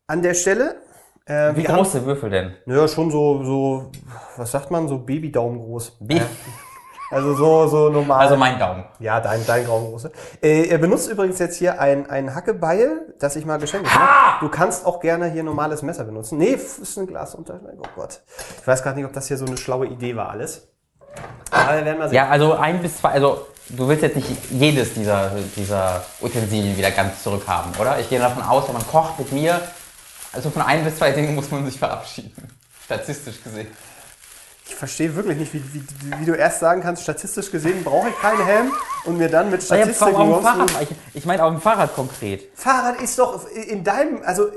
an 0.07 0.21
der 0.21 0.33
Stelle. 0.33 0.75
Äh, 1.25 1.55
Wie 1.55 1.63
groß 1.63 1.93
sind 1.93 2.05
Würfel 2.05 2.29
denn? 2.29 2.53
Haben, 2.67 2.75
ja, 2.75 2.87
schon 2.87 3.09
so, 3.09 3.43
so, 3.43 3.91
was 4.37 4.51
sagt 4.51 4.69
man, 4.69 4.87
so 4.87 4.99
Babydaumen 4.99 5.57
groß. 5.59 5.97
Wie? 6.01 6.21
Also 7.11 7.35
so, 7.35 7.67
so 7.67 7.89
normal. 7.89 8.21
Also 8.21 8.35
mein 8.35 8.57
Daumen. 8.57 8.83
ja, 8.99 9.19
dein, 9.19 9.45
dein 9.45 9.65
Daumengroße. 9.65 10.11
Äh, 10.41 10.67
er 10.67 10.77
benutzt 10.79 11.09
übrigens 11.09 11.39
jetzt 11.39 11.57
hier 11.57 11.79
ein, 11.79 12.09
ein 12.09 12.33
Hackebeil, 12.33 13.13
das 13.19 13.35
ich 13.35 13.45
mal 13.45 13.57
geschenkt 13.57 13.93
habe. 13.93 14.39
Du 14.39 14.49
kannst 14.49 14.85
auch 14.85 14.99
gerne 14.99 15.29
hier 15.29 15.43
normales 15.43 15.81
Messer 15.81 16.03
benutzen. 16.03 16.37
Nee, 16.37 16.53
ist 16.53 16.97
ein 16.97 17.07
Glas 17.07 17.35
unter. 17.35 17.59
Oh 17.77 17.87
Gott. 17.95 18.21
Ich 18.59 18.67
weiß 18.67 18.81
gerade 18.81 18.97
nicht, 18.97 19.05
ob 19.05 19.13
das 19.13 19.27
hier 19.27 19.37
so 19.37 19.45
eine 19.45 19.57
schlaue 19.57 19.87
Idee 19.87 20.15
war 20.15 20.29
alles. 20.29 20.67
Aber 21.51 21.77
wir 21.77 21.85
werden 21.85 21.99
mal 21.99 22.09
sehen. 22.09 22.15
Ja, 22.15 22.29
also 22.29 22.53
ein 22.53 22.81
bis 22.81 22.97
zwei, 22.97 23.09
also 23.09 23.45
du 23.69 23.87
willst 23.87 24.03
jetzt 24.03 24.15
nicht 24.15 24.29
jedes 24.51 24.93
dieser, 24.93 25.31
dieser 25.55 26.03
Utensilien 26.21 26.77
wieder 26.77 26.91
ganz 26.91 27.23
zurückhaben, 27.23 27.71
oder? 27.79 27.99
Ich 27.99 28.09
gehe 28.09 28.19
davon 28.19 28.43
aus, 28.43 28.67
wenn 28.67 28.73
man 28.73 28.87
kocht 28.87 29.19
mit 29.19 29.31
mir, 29.31 29.61
also 30.33 30.49
von 30.49 30.61
ein 30.61 30.83
bis 30.83 30.97
zwei 30.97 31.11
Dingen 31.11 31.35
muss 31.35 31.51
man 31.51 31.65
sich 31.65 31.79
verabschieden. 31.79 32.33
Statistisch 32.85 33.43
gesehen. 33.43 33.67
Ich 34.67 34.75
verstehe 34.75 35.15
wirklich 35.15 35.37
nicht, 35.37 35.53
wie, 35.53 35.63
wie, 35.73 35.83
wie 36.19 36.25
du 36.25 36.33
erst 36.33 36.59
sagen 36.59 36.81
kannst, 36.81 37.03
statistisch 37.03 37.51
gesehen 37.51 37.83
brauche 37.83 38.09
ich 38.09 38.19
keinen 38.19 38.43
Helm 38.45 38.71
und 39.05 39.17
mir 39.17 39.29
dann 39.29 39.51
mit 39.51 39.61
Statistiken 39.63 40.11
dem 40.11 40.31
raus- 40.31 40.43
Fahrrad, 40.43 40.71
ich, 40.81 40.89
ich 41.13 41.25
meine 41.25 41.43
auf 41.43 41.51
dem 41.51 41.61
Fahrrad 41.61 41.93
konkret. 41.95 42.49
Fahrrad 42.55 42.99
ist 43.01 43.19
doch 43.19 43.47
in 43.49 43.83
deinem, 43.83 44.21
also 44.25 44.47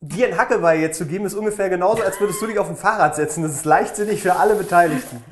dir 0.00 0.28
ein 0.28 0.38
Hackebeil 0.38 0.80
jetzt 0.80 0.96
zu 0.98 1.04
geben, 1.06 1.26
ist 1.26 1.34
ungefähr 1.34 1.68
genauso, 1.68 2.02
als 2.02 2.18
würdest 2.18 2.40
du 2.40 2.46
dich 2.46 2.58
auf 2.58 2.68
ein 2.70 2.76
Fahrrad 2.76 3.14
setzen. 3.16 3.42
Das 3.42 3.52
ist 3.52 3.64
leichtsinnig 3.66 4.22
für 4.22 4.36
alle 4.36 4.54
Beteiligten. 4.54 5.16
Ist 5.16 5.24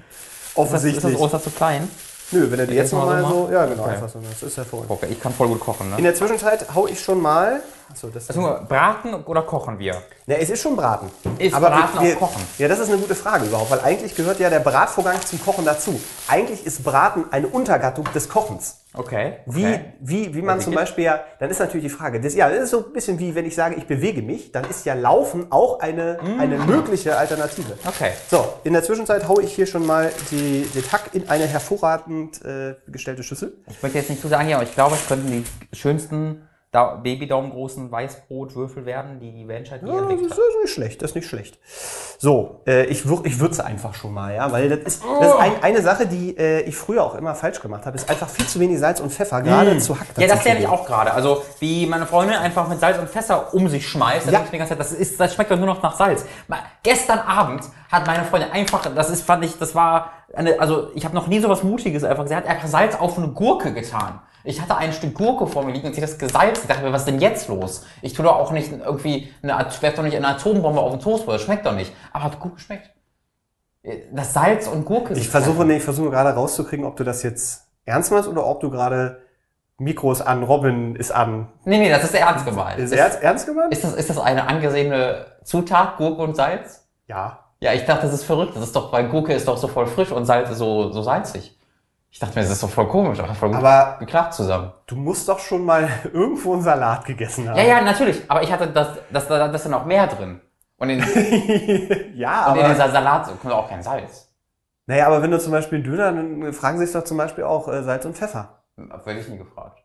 das, 0.55 0.57
Offensichtlich. 0.57 1.05
ist 1.05 1.15
das 1.15 1.21
Oster 1.21 1.43
zu 1.43 1.51
klein? 1.51 1.89
Nö, 2.33 2.51
wenn 2.51 2.59
er 2.59 2.67
dir 2.67 2.75
jetzt 2.75 2.91
Jetzt 2.91 2.93
mal 2.93 3.23
nochmal 3.23 3.23
so 3.33 3.47
so, 3.47 3.53
ja 3.53 3.67
genau, 3.67 3.83
Okay. 3.85 3.93
einfach 3.95 4.09
so, 4.09 4.19
das 4.21 4.43
ist 4.43 4.57
hervorragend. 4.57 4.91
Okay, 4.91 5.07
ich 5.11 5.21
kann 5.23 5.33
voll 5.33 5.49
gut 5.49 5.61
kochen, 5.61 5.87
In 5.91 5.97
ne? 5.97 6.03
der 6.03 6.15
Zwischenzeit 6.15 6.67
hau 6.75 6.87
ich 6.89 7.01
schon 7.01 7.23
mal, 7.23 7.61
achso, 7.91 8.09
das 8.09 8.29
Also, 8.29 8.41
braten 8.69 9.15
oder 9.25 9.43
kochen 9.43 9.79
wir? 9.79 10.03
Na, 10.27 10.35
es 10.35 10.51
ist 10.51 10.63
schon 10.63 10.75
Braten. 10.77 11.11
Ist 11.39 11.55
Braten 11.55 11.99
auch 11.99 12.19
Kochen? 12.19 12.43
Ja, 12.59 12.69
das 12.69 12.81
ist 12.81 12.89
eine 12.89 12.99
gute 12.99 13.15
Frage 13.15 13.47
überhaupt, 13.47 13.71
weil 13.71 13.81
eigentlich 13.81 14.15
gehört 14.15 14.41
ja 14.41 14.51
der 14.51 14.61
Bratvorgang 14.61 15.21
zum 15.21 15.41
Kochen 15.45 15.65
dazu. 15.65 16.01
Eigentlich 16.27 16.67
ist 16.67 16.83
Braten 16.83 17.27
eine 17.31 17.47
Untergattung 17.47 18.07
des 18.13 18.29
Kochens. 18.29 18.79
Okay. 18.93 19.35
Wie, 19.47 19.67
okay. 19.67 19.93
wie, 20.01 20.35
wie 20.35 20.43
man 20.43 20.59
Ja, 20.59 20.65
zum 20.65 20.73
geht? 20.73 20.81
Beispiel 20.81 21.05
ja, 21.05 21.21
dann 21.39 21.51
ist 21.51 21.61
natürlich 21.61 21.85
die 21.85 21.91
Frage, 21.91 22.19
das, 22.21 22.35
ja, 22.35 22.49
das 22.49 22.65
ist 22.65 22.71
so 22.71 22.79
ein 22.79 22.93
bisschen 22.93 23.19
wie, 23.19 23.35
wenn 23.35 23.45
ich 23.45 23.55
sage, 23.55 23.75
ich 23.75 23.87
bewege 23.87 24.23
mich, 24.23 24.53
dann 24.53 24.65
ist 24.65 24.87
ja 24.87 24.95
Laufen 24.95 25.53
auch 25.53 25.81
eine, 25.81 26.19
eine 26.41 26.57
mögliche 26.59 27.17
Alternative. 27.17 27.75
Mm. 27.75 27.89
Okay. 27.89 28.13
So, 28.31 28.55
in 28.65 28.73
der 28.73 28.83
Zwischenzeit 28.83 29.29
haue 29.29 29.43
ich 29.43 29.55
hier 29.55 29.67
schon 29.67 29.85
mal 29.85 30.11
die, 30.31 30.63
den 30.75 30.91
Hack 30.91 31.11
in 31.13 31.29
eine 31.29 31.47
hervorragend 31.47 32.43
äh, 32.45 32.75
gestellte 32.89 33.23
Schüssel. 33.23 33.57
Ich 33.69 33.83
möchte 33.83 33.99
jetzt 33.99 34.09
nicht 34.09 34.23
zu 34.23 34.29
sagen, 34.29 34.49
ja, 34.49 34.57
aber 34.57 34.65
ich 34.65 34.75
glaube, 34.75 34.95
es 34.95 35.07
könnten 35.07 35.31
die 35.31 35.77
schönsten 35.77 36.46
da 36.77 36.95
Babydaumen 36.97 37.53
großen 37.53 37.91
Weißbrotwürfel 37.91 38.85
werden, 38.85 39.19
die 39.19 39.33
die 39.33 39.45
Menschheit 39.45 39.81
je 39.83 39.89
Ja, 39.89 40.03
das 40.03 40.21
ist, 40.21 40.31
das 40.31 40.39
ist 40.39 40.63
nicht 40.63 40.75
schlecht, 40.75 41.01
das 41.01 41.11
ist 41.13 41.15
nicht 41.15 41.27
schlecht. 41.27 41.59
So, 42.19 42.61
äh, 42.67 42.85
ich, 42.85 43.09
würz, 43.09 43.23
ich 43.25 43.41
würze 43.41 43.65
einfach 43.65 43.95
schon 43.95 44.13
mal, 44.13 44.35
ja, 44.35 44.53
weil 44.53 44.69
das 44.69 44.81
ist, 44.81 45.03
das 45.03 45.29
ist 45.29 45.39
ein, 45.39 45.53
eine 45.63 45.81
Sache, 45.81 46.07
die 46.07 46.37
äh, 46.37 46.61
ich 46.63 46.77
früher 46.77 47.03
auch 47.03 47.15
immer 47.15 47.35
falsch 47.35 47.63
gemacht 47.63 47.87
habe, 47.87 47.97
ist 47.97 48.11
einfach 48.11 48.29
viel 48.29 48.47
zu 48.47 48.61
wenig 48.61 48.79
Salz 48.79 49.01
und 49.01 49.11
Pfeffer, 49.11 49.41
gerade 49.41 49.79
zu 49.79 49.99
Hack. 49.99 50.09
Mm. 50.19 50.21
Ja, 50.21 50.27
das 50.27 50.45
lerne 50.45 50.61
ich 50.61 50.69
auch 50.69 50.85
gerade. 50.85 51.15
Also, 51.15 51.43
wie 51.61 51.87
meine 51.87 52.05
Freundin 52.05 52.37
einfach 52.37 52.69
mit 52.69 52.79
Salz 52.79 52.99
und 52.99 53.09
Pfeffer 53.09 53.55
um 53.55 53.69
sich 53.69 53.89
schmeißt, 53.89 54.27
dann 54.27 54.35
Ja. 54.35 54.41
denke 54.41 54.49
ich 54.49 54.53
mir 54.53 54.65
die 54.65 54.69
ganze 54.69 54.75
Zeit, 54.75 54.81
das, 54.81 54.93
ist, 54.93 55.19
das 55.19 55.35
schmeckt 55.35 55.51
doch 55.51 55.57
nur 55.57 55.67
noch 55.67 55.83
nach 55.83 55.97
Salz. 55.97 56.27
Mal, 56.47 56.59
gestern 56.83 57.21
Abend 57.21 57.63
hat 57.91 58.07
meine 58.07 58.25
Freundin 58.25 58.51
einfach, 58.51 58.83
das 58.95 59.09
ist, 59.09 59.23
fand 59.23 59.43
ich, 59.47 59.59
das 59.59 59.75
war, 59.75 60.11
eine, 60.35 60.61
also 60.61 60.91
ich 60.95 61.07
habe 61.07 61.15
noch 61.15 61.27
nie 61.27 61.41
sowas 61.41 61.63
Mutiges 61.63 62.05
einfach 62.05 62.29
hat 62.31 62.47
einfach 62.47 62.69
Salz 62.69 62.97
auf 62.97 63.17
eine 63.17 63.29
Gurke 63.29 63.73
getan. 63.73 64.21
Ich 64.47 64.61
hatte 64.63 64.77
ein 64.77 64.93
Stück 64.93 65.15
Gurke 65.15 65.47
vor 65.47 65.65
mir 65.65 65.73
liegen 65.73 65.89
und 65.89 65.95
sie 65.95 66.01
das 66.01 66.19
gesalzt. 66.19 66.63
Ich 66.63 66.69
dachte 66.69 66.85
mir, 66.85 66.93
was 66.93 67.03
ist 67.03 67.09
denn 67.09 67.21
jetzt 67.21 67.49
los? 67.49 67.85
Ich 68.01 68.15
tue 68.15 68.25
doch 68.25 68.37
auch 68.37 68.53
nicht 68.53 68.73
irgendwie, 68.73 69.33
eine, 69.43 69.67
werf 69.81 69.95
doch 69.95 70.03
nicht 70.03 70.17
eine 70.17 70.29
Atombombe 70.29 70.81
auf 70.81 70.93
den 70.93 71.01
Toastbrot, 71.01 71.35
das 71.35 71.43
schmeckt 71.43 71.67
doch 71.67 71.75
nicht. 71.75 71.93
Aber 72.13 72.25
hat 72.25 72.39
gut 72.41 72.55
geschmeckt. 72.55 72.91
Das 74.13 74.33
Salz 74.33 74.67
und 74.67 74.85
Gurke 74.85 75.15
Ich 75.15 75.29
versuche, 75.29 75.65
nee, 75.65 75.77
ich 75.77 75.83
versuche 75.83 76.11
gerade 76.11 76.31
rauszukriegen, 76.31 76.85
ob 76.85 76.97
du 76.97 77.05
das 77.05 77.23
jetzt 77.23 77.67
ernst 77.85 78.11
meinst 78.11 78.29
oder 78.29 78.47
ob 78.47 78.61
du 78.61 78.71
gerade 78.71 79.23
Mikro 79.79 80.11
ist 80.13 80.23
an, 80.23 80.43
Robin 80.43 80.97
ist 80.97 81.11
an. 81.11 81.49
Nee, 81.65 81.79
nee, 81.79 81.91
das 81.91 82.05
ist 82.05 82.15
ernst 82.15 82.47
gemeint. 82.47 82.79
Ist 82.79 82.93
Ist, 82.93 82.99
ernst, 82.99 83.23
ernst 83.23 83.47
gemeint? 83.47 83.73
ist, 83.73 83.85
das, 83.85 83.95
ist 83.95 84.11
das 84.11 84.19
eine 84.19 84.49
angesehene 84.49 85.27
Zutat, 85.45 85.99
Gurke 85.99 86.23
und 86.23 86.35
Salz? 86.35 86.89
Ja. 87.07 87.41
Ja, 87.61 87.73
ich 87.73 87.85
dachte, 87.85 88.07
das 88.07 88.15
ist 88.15 88.25
verrückt. 88.25 88.57
Das 88.57 88.63
ist 88.63 88.75
doch, 88.75 88.93
weil 88.93 89.09
Gurke 89.09 89.33
ist 89.35 89.49
doch 89.49 89.57
so 89.57 89.69
voll 89.69 89.87
frisch 89.87 90.13
und 90.13 90.25
Salz 90.25 90.51
ist 90.51 90.59
so, 90.59 90.93
so 90.93 91.03
salzig. 91.03 91.56
Ich 92.17 92.21
dachte 92.21 92.35
mir, 92.39 92.45
das 92.45 92.53
ist 92.53 92.63
doch 92.63 92.71
voll 92.71 92.89
komisch, 92.89 93.21
aber 93.21 93.35
voll 93.35 93.51
gut 93.51 93.59
Aber 93.59 93.99
geklappt 93.99 94.33
zusammen. 94.33 94.73
du 94.87 94.97
musst 94.97 95.29
doch 95.29 95.39
schon 95.39 95.67
mal 95.67 95.87
irgendwo 96.15 96.55
einen 96.55 96.63
Salat 96.63 97.05
gegessen 97.05 97.47
haben. 97.47 97.59
Ja, 97.59 97.63
ja, 97.65 97.81
natürlich. 97.83 98.23
Aber 98.31 98.43
ich 98.43 98.51
hatte 98.51 98.69
das, 98.69 98.89
das, 99.11 99.29
das, 99.29 99.53
das 99.53 99.55
ist 99.61 99.65
ja 99.67 99.71
noch 99.71 99.85
mehr 99.85 100.07
drin. 100.07 100.41
Und 100.79 100.89
in, 100.89 101.01
und 101.05 102.17
ja, 102.17 102.55
in 102.55 102.59
aber. 102.59 102.69
dieser 102.71 102.91
Salat 102.91 103.27
kommt 103.39 103.53
auch 103.53 103.69
kein 103.69 103.83
Salz. 103.83 104.33
Naja, 104.87 105.09
aber 105.09 105.21
wenn 105.21 105.31
du 105.31 105.39
zum 105.39 105.53
Beispiel 105.53 105.77
einen 105.77 105.85
Döner, 105.85 106.11
dann 106.11 106.55
fragen 106.55 106.79
sich 106.79 106.91
doch 106.91 107.05
zum 107.05 107.19
Beispiel 107.19 107.45
auch 107.45 107.69
äh, 107.69 107.83
Salz 107.83 108.07
und 108.07 108.17
Pfeffer. 108.17 108.63
Werde 108.77 109.21
ich 109.21 109.29
nie 109.29 109.37
gefragt. 109.37 109.85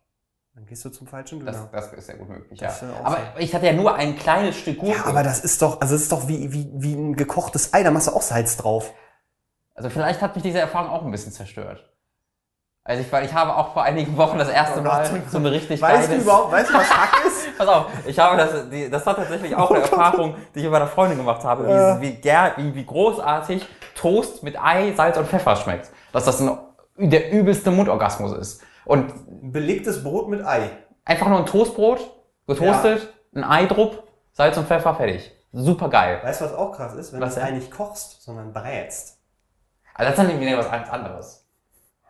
Dann 0.56 0.66
gehst 0.66 0.86
du 0.86 0.90
zum 0.90 1.08
falschen 1.08 1.46
Das, 1.46 1.58
Döner. 1.58 1.70
das 1.74 1.92
ist 1.92 2.08
ja 2.08 2.16
gut 2.16 2.30
möglich, 2.30 2.62
Das 2.62 2.80
ja. 2.80 2.88
auch 3.02 3.06
Aber 3.08 3.18
ich 3.40 3.54
hatte 3.54 3.66
ja 3.66 3.74
nur 3.74 3.94
ein 3.96 4.16
kleines 4.16 4.56
Stück 4.56 4.78
Gurke. 4.78 4.98
Ja, 5.00 5.06
aber 5.06 5.24
das 5.24 5.42
ist 5.42 5.62
doch, 5.62 5.82
also 5.82 5.96
das 5.96 6.04
ist 6.04 6.14
doch 6.14 6.30
wie, 6.30 6.54
wie, 6.54 6.70
wie 6.76 6.94
ein 6.94 7.18
gekochtes 7.18 7.74
Ei, 7.74 7.84
da 7.84 7.92
machst 7.92 8.08
du 8.08 8.14
auch 8.14 8.22
Salz 8.22 8.56
drauf. 8.56 8.94
Also 9.76 9.90
vielleicht 9.90 10.22
hat 10.22 10.36
mich 10.36 10.44
diese 10.44 10.60
Erfahrung 10.60 10.90
auch 10.90 11.04
ein 11.04 11.12
bisschen 11.12 11.34
zerstört. 11.34 11.90
Also 12.84 13.04
ich, 13.04 13.12
weil 13.12 13.26
ich 13.26 13.34
habe 13.34 13.56
auch 13.56 13.74
vor 13.74 13.84
einigen 13.84 14.18
Wochen 14.18 14.40
das 14.40 14.50
erste 14.50 14.80
Oh 14.80 14.84
Mal 14.84 15.06
so 15.30 15.38
eine 15.38 15.52
richtig 15.52 15.80
Weißt 15.82 16.08
du 16.08 16.12
geiles- 16.14 16.24
überhaupt, 16.24 16.52
weißt 16.52 16.70
du, 16.72 16.74
was 16.74 16.90
Hack 16.90 17.26
ist? 17.28 17.48
Pass 17.58 17.68
auf, 17.68 17.86
ich 18.08 18.18
habe 18.18 18.38
das, 18.38 18.70
die, 18.70 18.90
das 18.90 19.06
war 19.06 19.16
tatsächlich 19.16 19.56
auch 19.56 19.70
eine 19.70 19.82
Erfahrung, 19.82 20.36
die 20.56 20.62
ich 20.62 20.70
bei 20.70 20.78
einer 20.78 20.88
Freundin 20.88 21.20
gemacht 21.20 21.44
habe, 21.44 21.68
wie, 21.68 21.72
Ja. 21.72 22.02
wie, 22.02 22.14
ger, 22.14 22.54
wie, 22.58 22.74
wie 22.74 22.84
großartig 22.86 23.68
Toast 23.96 24.42
mit 24.42 24.60
Ei, 24.60 24.94
Salz 24.96 25.16
und 25.18 25.28
Pfeffer 25.28 25.56
schmeckt. 25.58 25.92
Dass 26.12 26.26
das 26.26 26.42
ein, 26.42 26.58
der 26.98 27.32
übelste 27.32 27.70
Mundorgasmus 27.70 28.34
ist. 28.34 28.64
Und 28.86 29.14
belegtes 29.54 30.04
Brot 30.04 30.28
mit 30.30 30.44
Ei. 30.44 30.72
einfach 31.06 31.28
nur 31.28 31.38
ein 31.38 31.46
Toastbrot, 31.46 32.00
getoastet, 32.48 33.14
ein 33.36 33.44
Ei 33.44 33.68
drupp, 33.68 34.04
Salz 34.34 34.58
und 34.58 34.66
Pfeffer, 34.68 34.96
fertig. 34.96 35.32
Super 35.54 35.88
geil. 35.90 36.20
Weißt 36.24 36.42
du, 36.42 36.46
was 36.46 36.54
auch 36.56 36.72
krass 36.72 36.96
ist? 36.96 37.14
Wenn 37.14 37.22
Was 37.22 37.36
du 37.36 37.40
das 37.42 37.46
denn? 37.48 37.56
Ei 37.56 37.58
nicht 37.60 37.70
kochst, 37.70 38.24
sondern 38.24 38.54
brätst. 38.54 39.20
Also 39.94 40.10
das 40.10 40.12
ist 40.12 40.18
dann 40.18 40.30
irgendwie 40.30 40.48
wieder 40.48 40.58
was 40.58 40.90
anderes. 40.90 41.41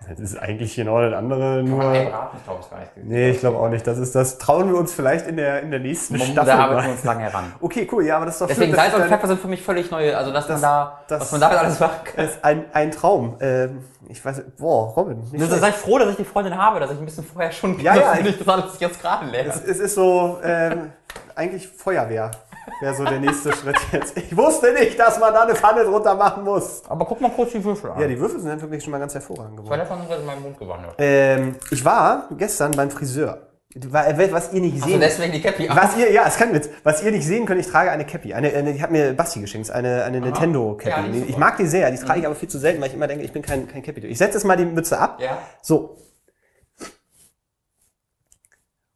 Das 0.10 0.20
ist 0.20 0.36
eigentlich 0.38 0.76
genau 0.76 1.00
das 1.00 1.14
andere, 1.14 1.64
nur... 1.64 1.80
braten, 1.80 2.38
ich 2.38 2.44
glaube 2.44 2.60
ich 2.64 2.70
gar 2.70 2.80
nicht. 2.80 2.92
Nee, 2.98 3.30
ich 3.30 3.40
glaube 3.40 3.58
auch 3.60 3.70
nicht. 3.70 3.86
Das 3.86 3.98
ist 4.00 4.14
das. 4.16 4.40
Trauen 4.40 4.70
wir 4.72 4.78
uns 4.78 4.94
vielleicht 4.94 5.28
in 5.28 5.38
der, 5.38 5.62
in 5.62 5.70
der 5.72 5.80
nächsten 5.80 6.18
Staffel 6.20 6.36
Da 6.46 6.58
arbeiten 6.58 6.86
wir 6.88 6.92
uns 6.94 7.04
lange 7.04 7.22
heran. 7.24 7.54
Okay, 7.62 7.88
cool. 7.92 8.06
Ja, 8.06 8.18
aber 8.18 8.26
das 8.26 8.36
ist 8.36 8.42
doch 8.42 8.48
Deswegen 8.48 8.72
schön, 8.74 8.80
Salz 8.82 8.96
und 8.96 9.04
Pfeffer 9.04 9.28
sind 9.28 9.40
für 9.40 9.48
mich 9.48 9.62
völlig 9.62 9.90
neue, 9.92 10.18
also 10.18 10.34
dass 10.34 10.48
Das- 10.48 10.60
man 10.60 10.70
da, 10.70 11.00
das- 11.08 11.22
was 11.22 11.32
man 11.32 11.42
damit 11.42 11.58
alles 11.60 11.80
machen 11.80 12.04
kann. 12.04 12.14
Das 12.26 12.32
ist 12.36 12.44
ein, 12.44 12.66
ein 12.74 12.92
Traum. 12.92 13.38
Ähm, 13.40 13.84
ich 14.10 14.26
weiß, 14.26 14.42
boah, 14.58 14.88
Robin. 14.96 15.20
Nicht 15.32 15.42
Also 15.44 15.58
sei 15.58 15.72
froh, 15.72 16.00
dass 16.00 16.10
ich 16.10 16.16
die 16.18 16.26
Freundin 16.26 16.58
habe, 16.58 16.80
dass 16.80 16.92
ich 16.92 16.98
ein 16.98 17.06
bisschen 17.06 17.24
vorher 17.24 17.52
schon 17.52 17.80
Ja, 17.80 17.96
ja, 17.96 18.16
dass 18.18 18.26
ich 18.28 18.38
das 18.40 18.48
alles 18.48 18.80
jetzt 18.80 19.02
gerade 19.02 19.28
lerne. 19.28 19.50
es, 19.50 19.64
es 19.64 19.80
ist 19.80 19.96
so 19.96 20.40
ähm, 20.44 20.92
eigentlich 21.36 21.68
Feuerwehr. 21.68 22.32
Wäre 22.80 22.96
so 22.96 23.04
der 23.06 23.20
nächste 23.20 23.52
Schritt 23.56 23.76
jetzt. 23.92 24.18
Ich 24.18 24.36
wusste 24.36 24.74
nicht, 24.74 24.98
dass 25.00 25.20
man 25.20 25.34
da 25.34 25.44
eine 25.44 25.56
Pfanne 25.56 25.84
drunter 25.84 26.16
machen 26.16 26.44
muss. 26.44 26.84
Aber 26.88 27.06
guck 27.06 27.20
mal 27.22 27.32
kurz 27.32 27.52
die 27.52 27.64
Würfel 27.64 27.92
an. 27.92 28.00
Ja, 28.00 28.08
die 28.08 28.20
Würfel 28.20 28.40
sind 28.40 28.62
wirklich 28.62 28.84
schon 28.84 28.92
mal 28.92 29.00
ganz 29.00 29.14
hervorragend 29.14 29.58
geworden. 29.58 29.70
Weil 29.72 29.80
davon 29.80 30.02
ist 30.04 30.20
in 30.20 30.26
meinen 30.26 30.42
Mund 30.44 30.58
gewandert. 30.58 30.96
Ähm, 30.98 31.56
ich 31.72 31.84
war 31.84 32.28
gestern 32.38 32.72
beim 32.72 32.90
Friseur. 32.90 33.48
Wa- 33.74 34.06
Was 34.32 34.52
ihr 34.52 34.60
nicht 34.60 34.74
Also 34.76 34.88
sehen 34.90 35.00
deswegen 35.00 35.32
die 35.32 35.42
Cappy. 35.42 35.70
Was 35.70 35.96
ihr, 35.96 36.12
ja, 36.12 36.24
ist 36.24 36.38
kein 36.38 36.54
Witz. 36.54 36.68
Was 36.84 37.02
ihr 37.04 37.12
nicht 37.12 37.26
sehen 37.26 37.46
könnt, 37.46 37.62
ich 37.62 37.68
trage 37.68 37.90
eine 37.90 38.06
Cappy. 38.06 38.34
Eine, 38.34 38.50
eine 38.54 38.74
die 38.74 38.82
hat 38.84 38.92
mir 38.92 39.14
Basti 39.14 39.40
geschenkt, 39.40 39.72
eine, 39.72 40.04
eine 40.04 40.20
Nintendo 40.20 40.76
Cappy. 40.76 41.20
Ja, 41.20 41.26
ich 41.26 41.38
mag 41.38 41.56
die 41.56 41.66
sehr, 41.66 41.90
die 41.90 41.98
trage 41.98 42.20
ich 42.20 42.26
aber 42.26 42.36
viel 42.36 42.50
zu 42.50 42.58
selten, 42.60 42.82
weil 42.82 42.90
ich 42.90 42.96
immer 42.96 43.08
denke, 43.08 43.24
ich 43.24 43.32
bin 43.32 43.42
kein, 43.42 43.68
kein 43.70 43.82
Cappy. 43.82 44.02
Ich 44.08 44.18
setze 44.18 44.34
jetzt 44.40 44.44
mal 44.44 44.58
die 44.58 44.66
Mütze 44.66 45.00
ab. 45.00 45.20
Ja. 45.22 45.38
So. 45.62 45.96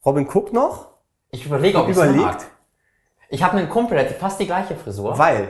Robin 0.06 0.28
guckt 0.28 0.54
noch, 0.54 0.90
Ich 1.32 1.46
überlege, 1.46 1.78
ob 1.80 1.90
ich 1.90 1.96
Überlegt? 1.96 2.18
mag. 2.24 2.38
Ich 3.36 3.44
habe 3.44 3.58
einen 3.58 3.70
Kumpel, 3.70 3.98
der 3.98 4.10
hat 4.10 4.16
fast 4.16 4.40
die 4.40 4.46
gleiche 4.48 4.76
Frisur. 4.76 5.18
weil 5.18 5.48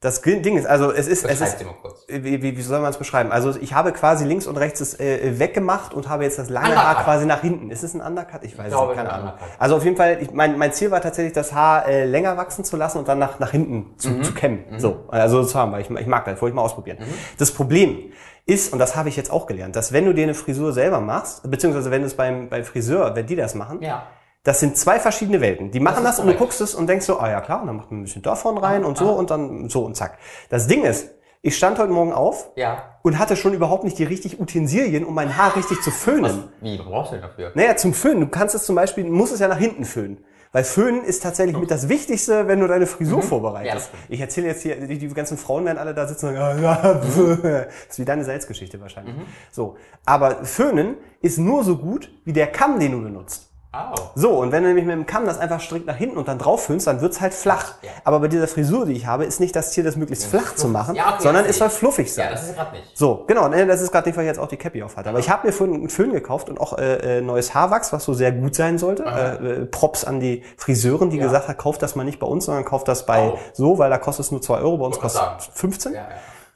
das 0.00 0.22
Ding 0.22 0.56
ist, 0.56 0.64
also 0.64 0.92
es 0.92 1.08
ist, 1.08 1.24
es 1.24 1.40
ist, 1.40 1.64
wie, 2.06 2.40
wie, 2.40 2.56
wie 2.56 2.62
soll 2.62 2.78
man 2.78 2.90
es 2.90 2.98
beschreiben? 2.98 3.32
Also 3.32 3.56
ich 3.60 3.74
habe 3.74 3.90
quasi 3.92 4.24
links 4.24 4.46
und 4.46 4.56
rechts 4.56 4.78
das 4.78 5.00
äh, 5.00 5.40
weggemacht 5.40 5.92
und 5.92 6.08
habe 6.08 6.22
jetzt 6.22 6.38
das 6.38 6.48
lange 6.50 6.68
Undercut. 6.68 6.84
Haar 6.86 7.02
quasi 7.04 7.26
nach 7.26 7.40
hinten. 7.40 7.68
Ist 7.70 7.82
es 7.82 7.94
ein 7.94 8.00
Undercut? 8.00 8.44
Ich 8.44 8.56
weiß 8.56 8.66
es 8.66 8.70
glaube, 8.72 8.88
nicht, 8.92 8.96
keine 8.96 9.08
es 9.08 9.14
Ahnung. 9.14 9.30
Undercut. 9.32 9.48
Also 9.58 9.74
auf 9.76 9.84
jeden 9.84 9.96
Fall, 9.96 10.18
ich, 10.20 10.30
mein, 10.30 10.56
mein 10.56 10.72
Ziel 10.72 10.92
war 10.92 11.00
tatsächlich, 11.00 11.32
das 11.32 11.52
Haar 11.52 11.88
äh, 11.88 12.04
länger 12.04 12.36
wachsen 12.36 12.62
zu 12.64 12.76
lassen 12.76 12.98
und 12.98 13.08
dann 13.08 13.18
nach, 13.18 13.40
nach 13.40 13.50
hinten 13.50 13.98
zu, 13.98 14.10
Mhm. 14.10 14.22
zu 14.22 14.34
kämmen. 14.34 14.64
So, 14.78 15.04
also 15.08 15.42
zu 15.42 15.58
haben, 15.58 15.72
weil 15.72 15.80
ich, 15.80 15.90
ich 15.90 16.06
mag 16.06 16.24
das, 16.26 16.40
wollte 16.40 16.52
ich 16.52 16.54
mal 16.54 16.62
ausprobieren. 16.62 16.98
Das 17.36 17.50
Problem 17.50 18.12
ist, 18.46 18.72
und 18.72 18.78
das 18.78 18.94
habe 18.94 19.08
ich 19.08 19.16
jetzt 19.16 19.32
auch 19.32 19.46
gelernt, 19.48 19.74
dass 19.74 19.92
wenn 19.92 20.04
du 20.04 20.14
dir 20.14 20.22
eine 20.22 20.34
Frisur 20.34 20.72
selber 20.72 21.00
machst, 21.00 21.50
beziehungsweise 21.50 21.90
wenn 21.90 22.02
du 22.02 22.06
es 22.06 22.14
beim, 22.14 22.48
beim 22.48 22.62
Friseur, 22.62 23.16
wenn 23.16 23.26
die 23.26 23.34
das 23.34 23.56
machen, 23.56 23.82
Ja. 23.82 24.04
Das 24.44 24.60
sind 24.60 24.76
zwei 24.76 24.98
verschiedene 25.00 25.40
Welten. 25.40 25.70
Die 25.70 25.80
machen 25.80 25.98
ist 25.98 26.04
das, 26.04 26.20
und 26.20 26.26
du 26.28 26.34
guckst 26.34 26.60
es 26.60 26.74
und 26.74 26.86
denkst 26.88 27.04
so, 27.06 27.18
ah 27.18 27.30
ja 27.30 27.40
klar, 27.40 27.60
und 27.60 27.66
dann 27.66 27.76
macht 27.76 27.90
man 27.90 28.00
ein 28.00 28.04
bisschen 28.04 28.22
davon 28.22 28.56
rein 28.58 28.84
und 28.84 28.96
so 28.96 29.10
und 29.12 29.30
dann 29.30 29.68
so 29.68 29.84
und 29.84 29.96
zack. 29.96 30.18
Das 30.48 30.66
Ding 30.66 30.84
ist, 30.84 31.10
ich 31.42 31.56
stand 31.56 31.78
heute 31.78 31.92
Morgen 31.92 32.12
auf 32.12 32.50
Ja. 32.56 32.98
und 33.02 33.18
hatte 33.18 33.36
schon 33.36 33.52
überhaupt 33.54 33.84
nicht 33.84 33.98
die 33.98 34.04
richtig 34.04 34.40
Utensilien, 34.40 35.04
um 35.04 35.14
mein 35.14 35.36
Haar 35.36 35.54
richtig 35.56 35.80
zu 35.82 35.90
föhnen. 35.90 36.44
Wie, 36.60 36.78
was 36.78 36.86
brauchst 36.86 37.12
du 37.12 37.16
denn 37.16 37.22
dafür? 37.22 37.52
Naja, 37.54 37.76
zum 37.76 37.94
Föhnen. 37.94 38.20
Du 38.20 38.26
kannst 38.28 38.54
es 38.54 38.64
zum 38.64 38.74
Beispiel, 38.74 39.04
du 39.04 39.10
musst 39.12 39.32
es 39.32 39.40
ja 39.40 39.48
nach 39.48 39.58
hinten 39.58 39.84
föhnen. 39.84 40.24
Weil 40.50 40.64
Föhnen 40.64 41.04
ist 41.04 41.22
tatsächlich 41.22 41.58
mit 41.58 41.70
das 41.70 41.90
Wichtigste, 41.90 42.48
wenn 42.48 42.58
du 42.60 42.66
deine 42.66 42.86
Frisur 42.86 43.16
Ja, 43.16 43.20
das 43.20 43.28
vorbereitest. 43.28 43.88
stimmt. 43.88 44.02
ich 44.08 44.20
erzähle 44.20 44.46
jetzt 44.46 44.62
hier, 44.62 44.76
die, 44.86 44.96
die 44.98 45.08
ganzen 45.08 45.36
Frauen 45.36 45.66
werden 45.66 45.76
alle 45.76 45.92
da 45.94 46.08
sitzen 46.08 46.28
und 46.28 46.36
sagen, 46.36 46.64
ah, 46.64 46.82
ja, 46.82 46.94
das 46.94 47.68
ist 47.90 47.98
wie 47.98 48.04
deine 48.06 48.24
Salzgeschichte 48.24 48.80
wahrscheinlich. 48.80 49.14
So. 49.52 49.76
Aber 50.06 50.44
Föhnen 50.46 50.96
ist 51.20 51.36
nur 51.38 51.64
so 51.64 51.76
gut 51.76 52.10
wie 52.24 52.32
der 52.32 52.46
Kamm, 52.46 52.80
den 52.80 52.92
du 52.92 53.02
benutzt. 53.02 53.47
Oh. 53.96 54.00
So, 54.14 54.30
und 54.38 54.52
wenn 54.52 54.62
du 54.62 54.68
nämlich 54.68 54.84
mit 54.86 54.94
dem 54.94 55.06
Kamm 55.06 55.26
das 55.26 55.38
einfach 55.38 55.60
strikt 55.60 55.86
nach 55.86 55.96
hinten 55.96 56.16
und 56.18 56.28
dann 56.28 56.38
drauf 56.38 56.64
föhnst, 56.64 56.86
dann 56.86 57.00
wird's 57.00 57.20
halt 57.20 57.34
flach. 57.34 57.74
Ja. 57.82 57.90
Aber 58.04 58.20
bei 58.20 58.28
dieser 58.28 58.48
Frisur, 58.48 58.86
die 58.86 58.92
ich 58.92 59.06
habe, 59.06 59.24
ist 59.24 59.40
nicht 59.40 59.54
das 59.56 59.72
Ziel, 59.72 59.84
das 59.84 59.96
möglichst 59.96 60.26
flach 60.26 60.54
zu 60.54 60.68
machen, 60.68 60.94
Ja, 60.94 61.14
okay, 61.14 61.22
sondern 61.22 61.44
es 61.44 61.58
soll 61.58 61.70
fluffig 61.70 62.12
sein. 62.12 62.26
Ja, 62.26 62.30
das 62.32 62.48
ist 62.48 62.54
gerade 62.56 62.72
nicht. 62.76 62.96
So, 62.96 63.24
genau, 63.26 63.48
ne, 63.48 63.66
das 63.66 63.80
ist 63.80 63.92
gerade 63.92 64.08
nicht, 64.08 64.16
weil 64.16 64.24
ich 64.24 64.28
jetzt 64.28 64.38
auch 64.38 64.48
die 64.48 64.56
Cappy 64.56 64.82
auf 64.82 64.96
hatte. 64.96 65.08
Aber 65.10 65.18
ich 65.18 65.30
habe 65.30 65.46
mir 65.46 65.52
vorhin 65.52 65.76
einen 65.76 65.88
Föhn 65.88 66.12
gekauft 66.12 66.48
und 66.48 66.60
auch 66.60 66.76
äh, 66.78 67.18
äh, 67.18 67.20
neues 67.20 67.54
Haarwachs, 67.54 67.92
was 67.92 68.04
so 68.04 68.14
sehr 68.14 68.32
gut 68.32 68.54
sein 68.54 68.78
sollte. 68.78 69.04
Äh, 69.04 69.46
äh, 69.62 69.66
Props 69.66 70.04
an 70.04 70.20
die 70.20 70.42
Friseurin, 70.56 71.10
die 71.10 71.18
Ja. 71.18 71.24
gesagt 71.24 71.48
hat, 71.48 71.58
kauft 71.58 71.82
das 71.82 71.94
mal 71.96 72.04
nicht 72.04 72.18
bei 72.18 72.26
uns, 72.26 72.44
sondern 72.46 72.64
kauft 72.64 72.88
das 72.88 73.06
bei 73.06 73.28
Oh. 73.30 73.38
so, 73.52 73.78
weil 73.78 73.90
da 73.90 73.98
kostet 73.98 74.26
es 74.26 74.30
nur 74.32 74.42
2 74.42 74.58
Euro, 74.58 74.78
bei 74.78 74.86
uns 74.86 74.98
kostet 74.98 75.20
es 75.38 75.44
sagen. 75.44 75.52
15. 75.54 75.92
Ja, 75.94 76.00
ja. 76.00 76.06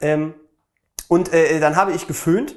Ähm, 0.01 0.33
und 1.07 1.31
äh, 1.33 1.59
dann 1.59 1.75
habe 1.75 1.91
ich 1.91 2.07
geföhnt 2.07 2.55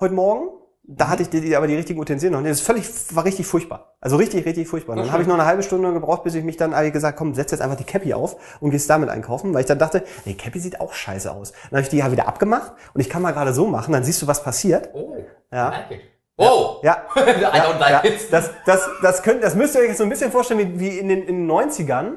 heute 0.00 0.14
Morgen. 0.14 0.48
Da 0.84 1.08
hatte 1.08 1.22
ich 1.22 1.30
die, 1.30 1.40
die, 1.40 1.54
aber 1.54 1.68
die 1.68 1.76
richtigen 1.76 2.00
Utensilien 2.00 2.32
noch. 2.32 2.40
Nee, 2.40 2.48
das 2.48 2.58
ist 2.58 2.66
völlig, 2.66 2.86
war 3.14 3.24
richtig 3.24 3.46
furchtbar. 3.46 3.94
Also 4.00 4.16
richtig, 4.16 4.44
richtig 4.44 4.66
furchtbar. 4.66 4.96
Dann 4.96 5.12
habe 5.12 5.22
ich 5.22 5.28
noch 5.28 5.34
eine 5.34 5.44
halbe 5.44 5.62
Stunde 5.62 5.92
gebraucht, 5.92 6.24
bis 6.24 6.34
ich 6.34 6.42
mich 6.42 6.56
dann 6.56 6.74
habe 6.74 6.86
ich 6.86 6.92
gesagt, 6.92 7.16
komm, 7.16 7.34
setz 7.34 7.52
jetzt 7.52 7.60
einfach 7.60 7.76
die 7.76 7.84
Cappy 7.84 8.12
auf 8.14 8.58
und 8.60 8.70
gehst 8.70 8.90
damit 8.90 9.08
einkaufen, 9.08 9.54
weil 9.54 9.60
ich 9.60 9.66
dann 9.66 9.78
dachte, 9.78 10.02
nee, 10.24 10.34
Cappy 10.34 10.58
sieht 10.58 10.80
auch 10.80 10.92
scheiße 10.92 11.30
aus. 11.30 11.52
Dann 11.52 11.78
habe 11.78 11.82
ich 11.82 11.88
die 11.88 11.98
ja 11.98 12.10
wieder 12.10 12.26
abgemacht 12.26 12.72
und 12.94 13.00
ich 13.00 13.08
kann 13.08 13.22
mal 13.22 13.30
gerade 13.30 13.52
so 13.52 13.68
machen, 13.68 13.92
dann 13.92 14.02
siehst 14.02 14.22
du, 14.22 14.26
was 14.26 14.42
passiert. 14.42 14.90
Oh. 14.92 15.16
Ja. 15.52 15.68
Like 15.68 15.90
it. 15.92 16.00
Oh. 16.36 16.80
Ja. 16.82 17.06
I 17.16 17.20
don't 17.20 17.78
like 17.78 18.04
ja. 18.04 18.04
it. 18.04 18.32
Das, 18.32 18.50
das, 18.66 18.88
das, 19.02 19.22
könnt, 19.22 19.44
das 19.44 19.54
müsst 19.54 19.76
ihr 19.76 19.82
euch 19.82 19.88
jetzt 19.88 19.98
so 19.98 20.04
ein 20.04 20.10
bisschen 20.10 20.32
vorstellen 20.32 20.58
wie, 20.58 20.80
wie 20.80 20.98
in 20.98 21.08
den, 21.08 21.22
in 21.22 21.46
den 21.46 21.50
90ern. 21.50 22.14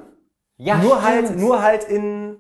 Ja, 0.58 0.78
nur 0.78 0.98
stimmt. 0.98 1.06
halt, 1.06 1.38
nur 1.38 1.62
halt 1.62 1.84
in, 1.84 2.38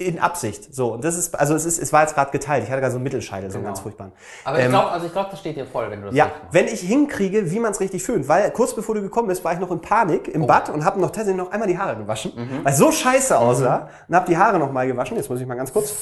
in 0.00 0.18
Absicht. 0.18 0.74
So, 0.74 0.94
und 0.94 1.04
das 1.04 1.16
ist, 1.16 1.38
also 1.38 1.54
es 1.54 1.66
ist, 1.66 1.78
es 1.78 1.92
war 1.92 2.00
jetzt 2.02 2.14
gerade 2.14 2.30
geteilt. 2.30 2.64
Ich 2.64 2.70
hatte 2.70 2.80
gerade 2.80 2.92
so 2.92 2.96
einen 2.96 3.04
Mittelscheitel, 3.04 3.50
so 3.50 3.56
einen 3.58 3.64
Genau. 3.64 3.74
ganz 3.74 3.80
furchtbaren. 3.80 4.12
Aber 4.44 4.58
ich 4.58 4.64
Ähm, 4.64 4.70
glaube, 4.70 4.90
also 4.90 5.06
ich 5.06 5.12
glaube, 5.12 5.28
das 5.30 5.40
steht 5.40 5.56
dir 5.56 5.66
voll, 5.66 5.90
wenn 5.90 6.00
du 6.00 6.06
das 6.06 6.14
Ja, 6.14 6.30
wenn 6.52 6.66
ich 6.66 6.80
hinkriege, 6.80 7.50
wie 7.50 7.58
man 7.60 7.72
es 7.72 7.80
richtig 7.80 8.02
föhnt, 8.02 8.26
weil 8.26 8.50
kurz 8.50 8.74
bevor 8.74 8.94
du 8.94 9.02
gekommen 9.02 9.28
bist, 9.28 9.44
war 9.44 9.52
ich 9.52 9.58
noch 9.58 9.70
in 9.70 9.80
Panik 9.80 10.22
Oh. 10.28 10.34
im 10.34 10.46
Bad 10.46 10.70
und 10.70 10.84
habe 10.84 10.98
noch 11.00 11.10
tatsächlich 11.10 11.36
noch 11.36 11.52
einmal 11.52 11.68
die 11.68 11.76
Haare 11.78 11.96
gewaschen, 11.96 12.32
Mhm. 12.34 12.64
weil 12.64 12.72
es 12.72 12.78
so 12.78 12.90
scheiße 12.90 13.38
aussah 13.38 13.88
und 14.08 14.16
habe 14.16 14.26
die 14.26 14.38
Haare 14.38 14.58
noch 14.58 14.72
mal 14.72 14.86
gewaschen. 14.86 15.16
Jetzt 15.18 15.28
muss 15.28 15.40
ich 15.40 15.46
mal 15.46 15.54
ganz 15.56 15.72
kurz 15.72 15.92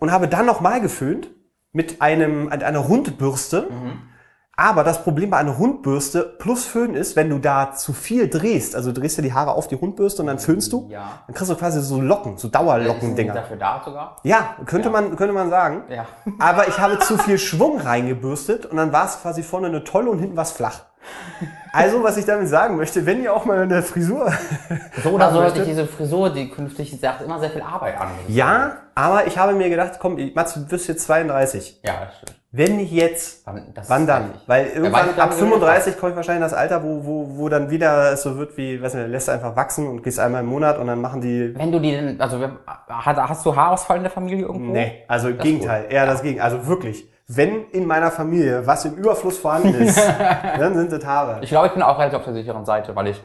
und 0.00 0.10
habe 0.10 0.28
dann 0.28 0.46
noch 0.46 0.60
mal 0.60 0.80
geföhnt 0.80 1.30
mit 1.72 2.00
einem 2.02 2.46
mit 2.46 2.62
einer 2.64 2.78
Rundbürste. 2.80 3.68
Mhm. 3.70 3.92
Aber 4.56 4.84
das 4.84 5.02
Problem 5.02 5.30
bei 5.30 5.38
einer 5.38 5.52
Rundbürste 5.52 6.22
plus 6.38 6.64
Föhn 6.64 6.94
ist, 6.94 7.16
wenn 7.16 7.28
du 7.28 7.38
da 7.38 7.72
zu 7.72 7.92
viel 7.92 8.28
drehst, 8.28 8.76
also 8.76 8.92
du 8.92 9.00
drehst 9.00 9.18
dir 9.18 9.22
die 9.22 9.32
Haare 9.32 9.52
auf 9.52 9.66
die 9.66 9.74
Rundbürste 9.74 10.22
und 10.22 10.28
dann 10.28 10.38
föhnst 10.38 10.72
du, 10.72 10.88
Ja. 10.90 11.20
dann 11.26 11.34
kriegst 11.34 11.50
du 11.50 11.56
quasi 11.56 11.80
so 11.80 12.00
Locken, 12.00 12.36
so 12.38 12.48
Dauerlockendinger. 12.48 13.34
dafür 13.34 13.56
da 13.56 13.82
sogar? 13.84 14.16
Ja, 14.22 14.56
könnte 14.66 14.88
Ja. 14.88 14.92
man 14.92 15.16
könnte 15.16 15.32
man 15.34 15.50
sagen. 15.50 15.82
Ja. 15.88 16.06
Aber 16.38 16.68
ich 16.68 16.78
habe 16.78 16.98
zu 17.00 17.18
viel 17.18 17.38
Schwung 17.38 17.80
reingebürstet 17.80 18.66
und 18.66 18.76
dann 18.76 18.92
war 18.92 19.06
es 19.06 19.20
quasi 19.20 19.42
vorne 19.42 19.66
eine 19.66 19.82
tolle 19.82 20.10
und 20.10 20.18
hinten 20.20 20.36
war 20.36 20.44
es 20.44 20.52
flach. 20.52 20.80
Also, 21.72 22.02
was 22.02 22.16
ich 22.16 22.24
damit 22.24 22.48
sagen 22.48 22.76
möchte, 22.76 23.04
wenn 23.04 23.22
ihr 23.22 23.34
auch 23.34 23.44
mal 23.44 23.58
eine 23.60 23.82
Frisur. 23.82 24.32
So 25.02 25.10
oder 25.10 25.32
so 25.32 25.42
hatte 25.42 25.58
ich 25.60 25.66
diese 25.68 25.86
Frisur, 25.86 26.30
die 26.30 26.48
künftig 26.48 26.98
sagt 26.98 27.20
immer 27.22 27.38
sehr 27.40 27.50
viel 27.50 27.60
Arbeit 27.60 28.00
an. 28.00 28.08
Ja, 28.28 28.76
aber 28.94 29.26
ich 29.26 29.36
habe 29.36 29.52
mir 29.52 29.68
gedacht, 29.68 29.98
komm, 30.00 30.16
Mats, 30.34 30.54
du 30.54 30.64
bist 30.66 30.86
jetzt 30.88 31.04
32. 31.04 31.80
Ja, 31.84 32.04
das 32.06 32.16
stimmt. 32.16 32.40
Wenn 32.56 32.76
nicht 32.76 32.92
jetzt, 32.92 33.44
Wann, 33.46 33.72
das 33.74 33.90
wann 33.90 34.06
dann? 34.06 34.22
richtig. 34.30 34.42
Weil 34.48 34.66
irgendwann 34.68 35.08
wann 35.16 35.20
ab 35.24 35.30
du 35.30 35.36
35 35.38 35.98
komme 35.98 36.10
ich 36.12 36.16
wahrscheinlich 36.16 36.44
in 36.44 36.50
das 36.50 36.54
Alter, 36.54 36.84
wo, 36.84 37.04
wo, 37.04 37.28
wo 37.38 37.48
dann 37.48 37.68
wieder 37.68 38.12
es 38.12 38.22
so 38.22 38.36
wird 38.36 38.56
wie, 38.56 38.80
weiß 38.80 38.94
nicht, 38.94 39.08
lässt 39.08 39.28
einfach 39.28 39.56
wachsen 39.56 39.88
und 39.88 40.02
gehst 40.04 40.20
einmal 40.20 40.42
im 40.42 40.46
Monat 40.48 40.78
und 40.78 40.86
dann 40.86 41.00
machen 41.00 41.20
die. 41.20 41.52
Wenn 41.58 41.72
du 41.72 41.80
die 41.80 41.90
denn, 41.90 42.20
also 42.20 42.38
hast, 42.88 43.44
du 43.44 43.56
Haarausfall 43.56 43.96
in 43.96 44.02
der 44.04 44.12
Familie 44.12 44.46
irgendwo? 44.46 44.72
Nee, 44.72 45.02
also 45.08 45.30
im 45.30 45.38
Gegenteil, 45.38 45.86
eher 45.90 46.06
das 46.06 46.22
Gegenteil. 46.22 46.44
Also 46.52 46.66
wirklich, 46.68 47.08
wenn 47.26 47.64
in 47.72 47.86
meiner 47.86 48.12
Familie 48.12 48.64
was 48.66 48.84
im 48.84 48.94
Überfluss 48.94 49.36
vorhanden 49.38 49.74
ist, 49.74 49.98
dann 50.58 50.74
sind 50.74 50.92
es 50.92 51.04
Haare. 51.04 51.38
Ich 51.42 51.48
glaube, 51.50 51.66
ich 51.66 51.72
bin 51.72 51.82
auch 51.82 51.98
relativ 51.98 52.18
auf 52.20 52.24
der 52.24 52.34
sicheren 52.34 52.64
Seite, 52.64 52.94
weil 52.94 53.08
ich, 53.08 53.20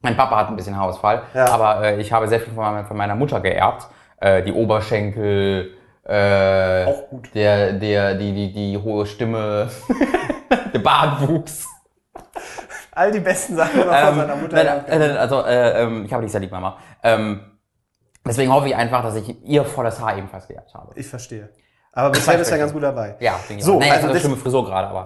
mein 0.00 0.16
Papa 0.16 0.34
hat 0.36 0.48
ein 0.48 0.56
bisschen 0.56 0.78
Haarausfall, 0.78 1.22
Ja. 1.34 1.46
aber 1.48 1.82
äh, 1.84 2.00
ich 2.00 2.10
habe 2.10 2.26
sehr 2.28 2.40
viel 2.40 2.54
von, 2.54 2.64
meiner- 2.64 2.84
von 2.86 2.96
meiner 2.96 3.16
Mutter 3.16 3.40
geerbt. 3.40 3.86
Äh, 4.18 4.42
die 4.44 4.52
Oberschenkel, 4.52 5.72
äh, 6.08 6.84
Auch 6.86 7.08
gut. 7.10 7.34
Der, 7.34 7.72
der, 7.72 8.14
die, 8.14 8.32
die, 8.32 8.52
die 8.52 8.78
hohe 8.78 9.06
Stimme, 9.06 9.68
der 10.72 10.78
Bartwuchs. 10.78 11.66
All 12.92 13.10
die 13.12 13.20
besten 13.20 13.56
Sachen 13.56 13.78
noch 13.80 13.86
von 13.86 13.94
Ähm, 13.94 14.14
seiner 14.16 14.36
Mutter. 14.36 14.64
nein, 14.64 14.84
äh, 14.88 15.16
also, 15.18 15.42
äh, 15.44 15.82
ähm, 15.82 16.04
ich 16.06 16.12
habe 16.12 16.22
dich 16.22 16.32
sehr 16.32 16.40
lieb, 16.40 16.50
Mama. 16.50 16.78
Ähm, 17.02 17.40
deswegen 18.26 18.52
hoffe 18.52 18.68
ich 18.68 18.76
einfach, 18.76 19.02
dass 19.02 19.16
ich 19.16 19.44
ihr 19.44 19.64
volles 19.64 20.00
Haar 20.00 20.16
ebenfalls 20.16 20.48
geerbt 20.48 20.72
habe. 20.74 20.92
Ich 20.98 21.06
verstehe. 21.06 21.50
Aber 21.96 22.10
bisher 22.10 22.36
bist 22.36 22.50
du 22.50 22.54
ja 22.54 22.60
ganz 22.60 22.72
gut 22.74 22.82
dabei. 22.82 23.16
Ja, 23.20 23.40
denke 23.48 23.60
ich 23.60 23.64
So, 23.64 23.76
auch. 23.76 23.80
Naja, 23.80 23.92
also 23.94 24.04
eine 24.04 24.12
das- 24.12 24.20
schlimme 24.20 24.36
Frisur 24.36 24.64
gerade, 24.66 24.88
aber. 24.88 25.04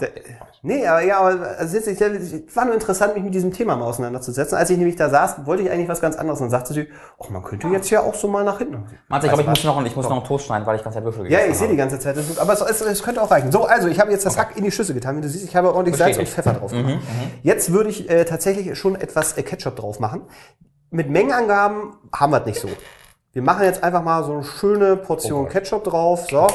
Nee, 0.63 0.85
aber 0.87 1.01
ja, 1.03 1.21
aber 1.21 1.47
also 1.57 1.77
jetzt, 1.77 1.87
ich, 1.87 2.01
es 2.01 2.57
war 2.57 2.65
nur 2.65 2.75
interessant, 2.75 3.15
mich 3.15 3.23
mit 3.23 3.33
diesem 3.33 3.53
Thema 3.53 3.77
mal 3.77 3.87
auseinanderzusetzen. 3.87 4.59
Als 4.59 4.69
ich 4.71 4.77
nämlich 4.77 4.97
da 4.97 5.09
saß, 5.09 5.47
wollte 5.47 5.63
ich 5.63 5.71
eigentlich 5.71 5.89
was 5.89 6.01
ganz 6.01 6.17
anderes. 6.17 6.41
Und 6.41 6.47
dann 6.47 6.51
sagte 6.51 6.75
sie, 6.75 6.89
ach, 7.23 7.31
man 7.31 7.43
könnte 7.45 7.69
jetzt 7.69 7.89
ja 7.91 8.01
auch 8.03 8.15
so 8.15 8.27
mal 8.29 8.45
nach 8.45 8.59
hinten. 8.59 8.73
Du, 8.75 8.81
ich 8.81 9.07
glaube, 9.09 9.25
ich 9.27 9.31
Also, 9.33 9.51
muss 9.51 9.65
noch, 9.65 9.85
ich 9.87 9.97
muss 9.97 10.09
noch 10.09 10.17
einen 10.17 10.25
Toast 10.25 10.47
schneiden, 10.47 10.67
weil 10.67 10.77
ich 10.77 10.83
ganz 10.83 10.95
Zeit 10.97 11.05
Würfel 11.05 11.23
Ja, 11.31 11.39
gegessen 11.39 11.53
ich 11.53 11.59
sehe 11.59 11.69
die 11.69 11.77
ganze 11.77 11.99
Zeit. 12.01 12.17
Das 12.17 12.29
ist, 12.29 12.39
aber 12.39 12.53
es, 12.53 12.61
es, 12.61 12.81
es 12.83 13.03
könnte 13.05 13.23
auch 13.23 13.31
reichen. 13.31 13.53
So, 13.53 13.65
also 13.65 13.87
ich 13.89 14.01
habe 14.01 14.11
jetzt 14.11 14.27
das 14.27 14.37
Hack 14.37 14.57
in 14.57 14.65
die 14.65 14.73
Schüssel 14.73 14.95
getan. 14.95 15.17
Wie 15.17 15.21
du 15.23 15.29
siehst, 15.29 15.45
ich 15.45 15.55
habe 15.57 15.73
ordentlich 15.73 15.97
Salz 15.97 16.19
und 16.19 16.25
Bestätigt. 16.25 16.45
Pfeffer 16.45 16.59
drauf 16.59 16.73
gemacht. 16.73 16.99
Jetzt 17.43 17.73
würde 17.73 17.89
ich 17.89 18.11
äh, 18.11 18.25
tatsächlich 18.25 18.77
schon 18.77 18.97
etwas 18.97 19.39
äh, 19.39 19.43
Ketchup 19.45 19.77
drauf 19.77 20.01
machen. 20.01 20.23
Mit 20.91 21.09
Mengenangaben 21.09 21.95
haben 22.13 22.33
wir 22.33 22.41
es 22.41 22.47
nicht 22.47 22.61
so. 22.61 22.69
Wir 23.33 23.43
machen 23.43 23.63
jetzt 23.65 23.83
einfach 23.85 24.03
mal 24.03 24.25
so 24.25 24.33
eine 24.35 24.43
schöne 24.45 24.97
Portion 24.97 25.47
Oh. 25.47 25.49
Ketchup 25.49 25.85
drauf. 25.85 26.27
So. 26.29 26.49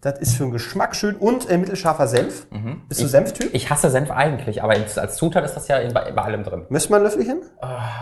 Das 0.00 0.20
ist 0.20 0.36
für 0.36 0.44
den 0.44 0.52
Geschmack 0.52 0.94
schön. 0.94 1.16
Und 1.16 1.50
äh, 1.50 1.58
mittelscharfer 1.58 2.06
Senf. 2.06 2.46
Bist 2.88 3.02
du 3.02 3.08
Senftyp? 3.08 3.52
Ich 3.52 3.68
hasse 3.68 3.90
Senf 3.90 4.12
eigentlich, 4.12 4.62
aber 4.62 4.74
als 4.74 5.16
Zutat 5.16 5.44
ist 5.44 5.54
das 5.54 5.66
ja 5.66 5.78
in, 5.78 5.92
bei, 5.92 6.12
bei 6.12 6.22
allem 6.22 6.44
drin. 6.44 6.66
Müsste 6.68 6.92
man 6.92 7.00
ein 7.00 7.04
Löffelchen? 7.04 7.42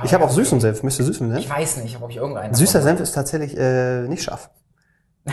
ich 0.04 0.12
habe 0.12 0.24
auch 0.24 0.30
süßen 0.30 0.60
Senf. 0.60 0.82
Müsste 0.82 1.04
süßen 1.04 1.30
Senf? 1.30 1.40
Ich 1.40 1.50
weiß 1.50 1.78
nicht, 1.78 2.00
ob 2.00 2.10
ich 2.10 2.16
irgendeinen. 2.16 2.52
Süßer 2.52 2.82
Senf 2.82 3.00
ist 3.00 3.12
tatsächlich 3.12 3.56
äh, 3.56 4.02
nicht 4.08 4.22
scharf. 4.22 4.50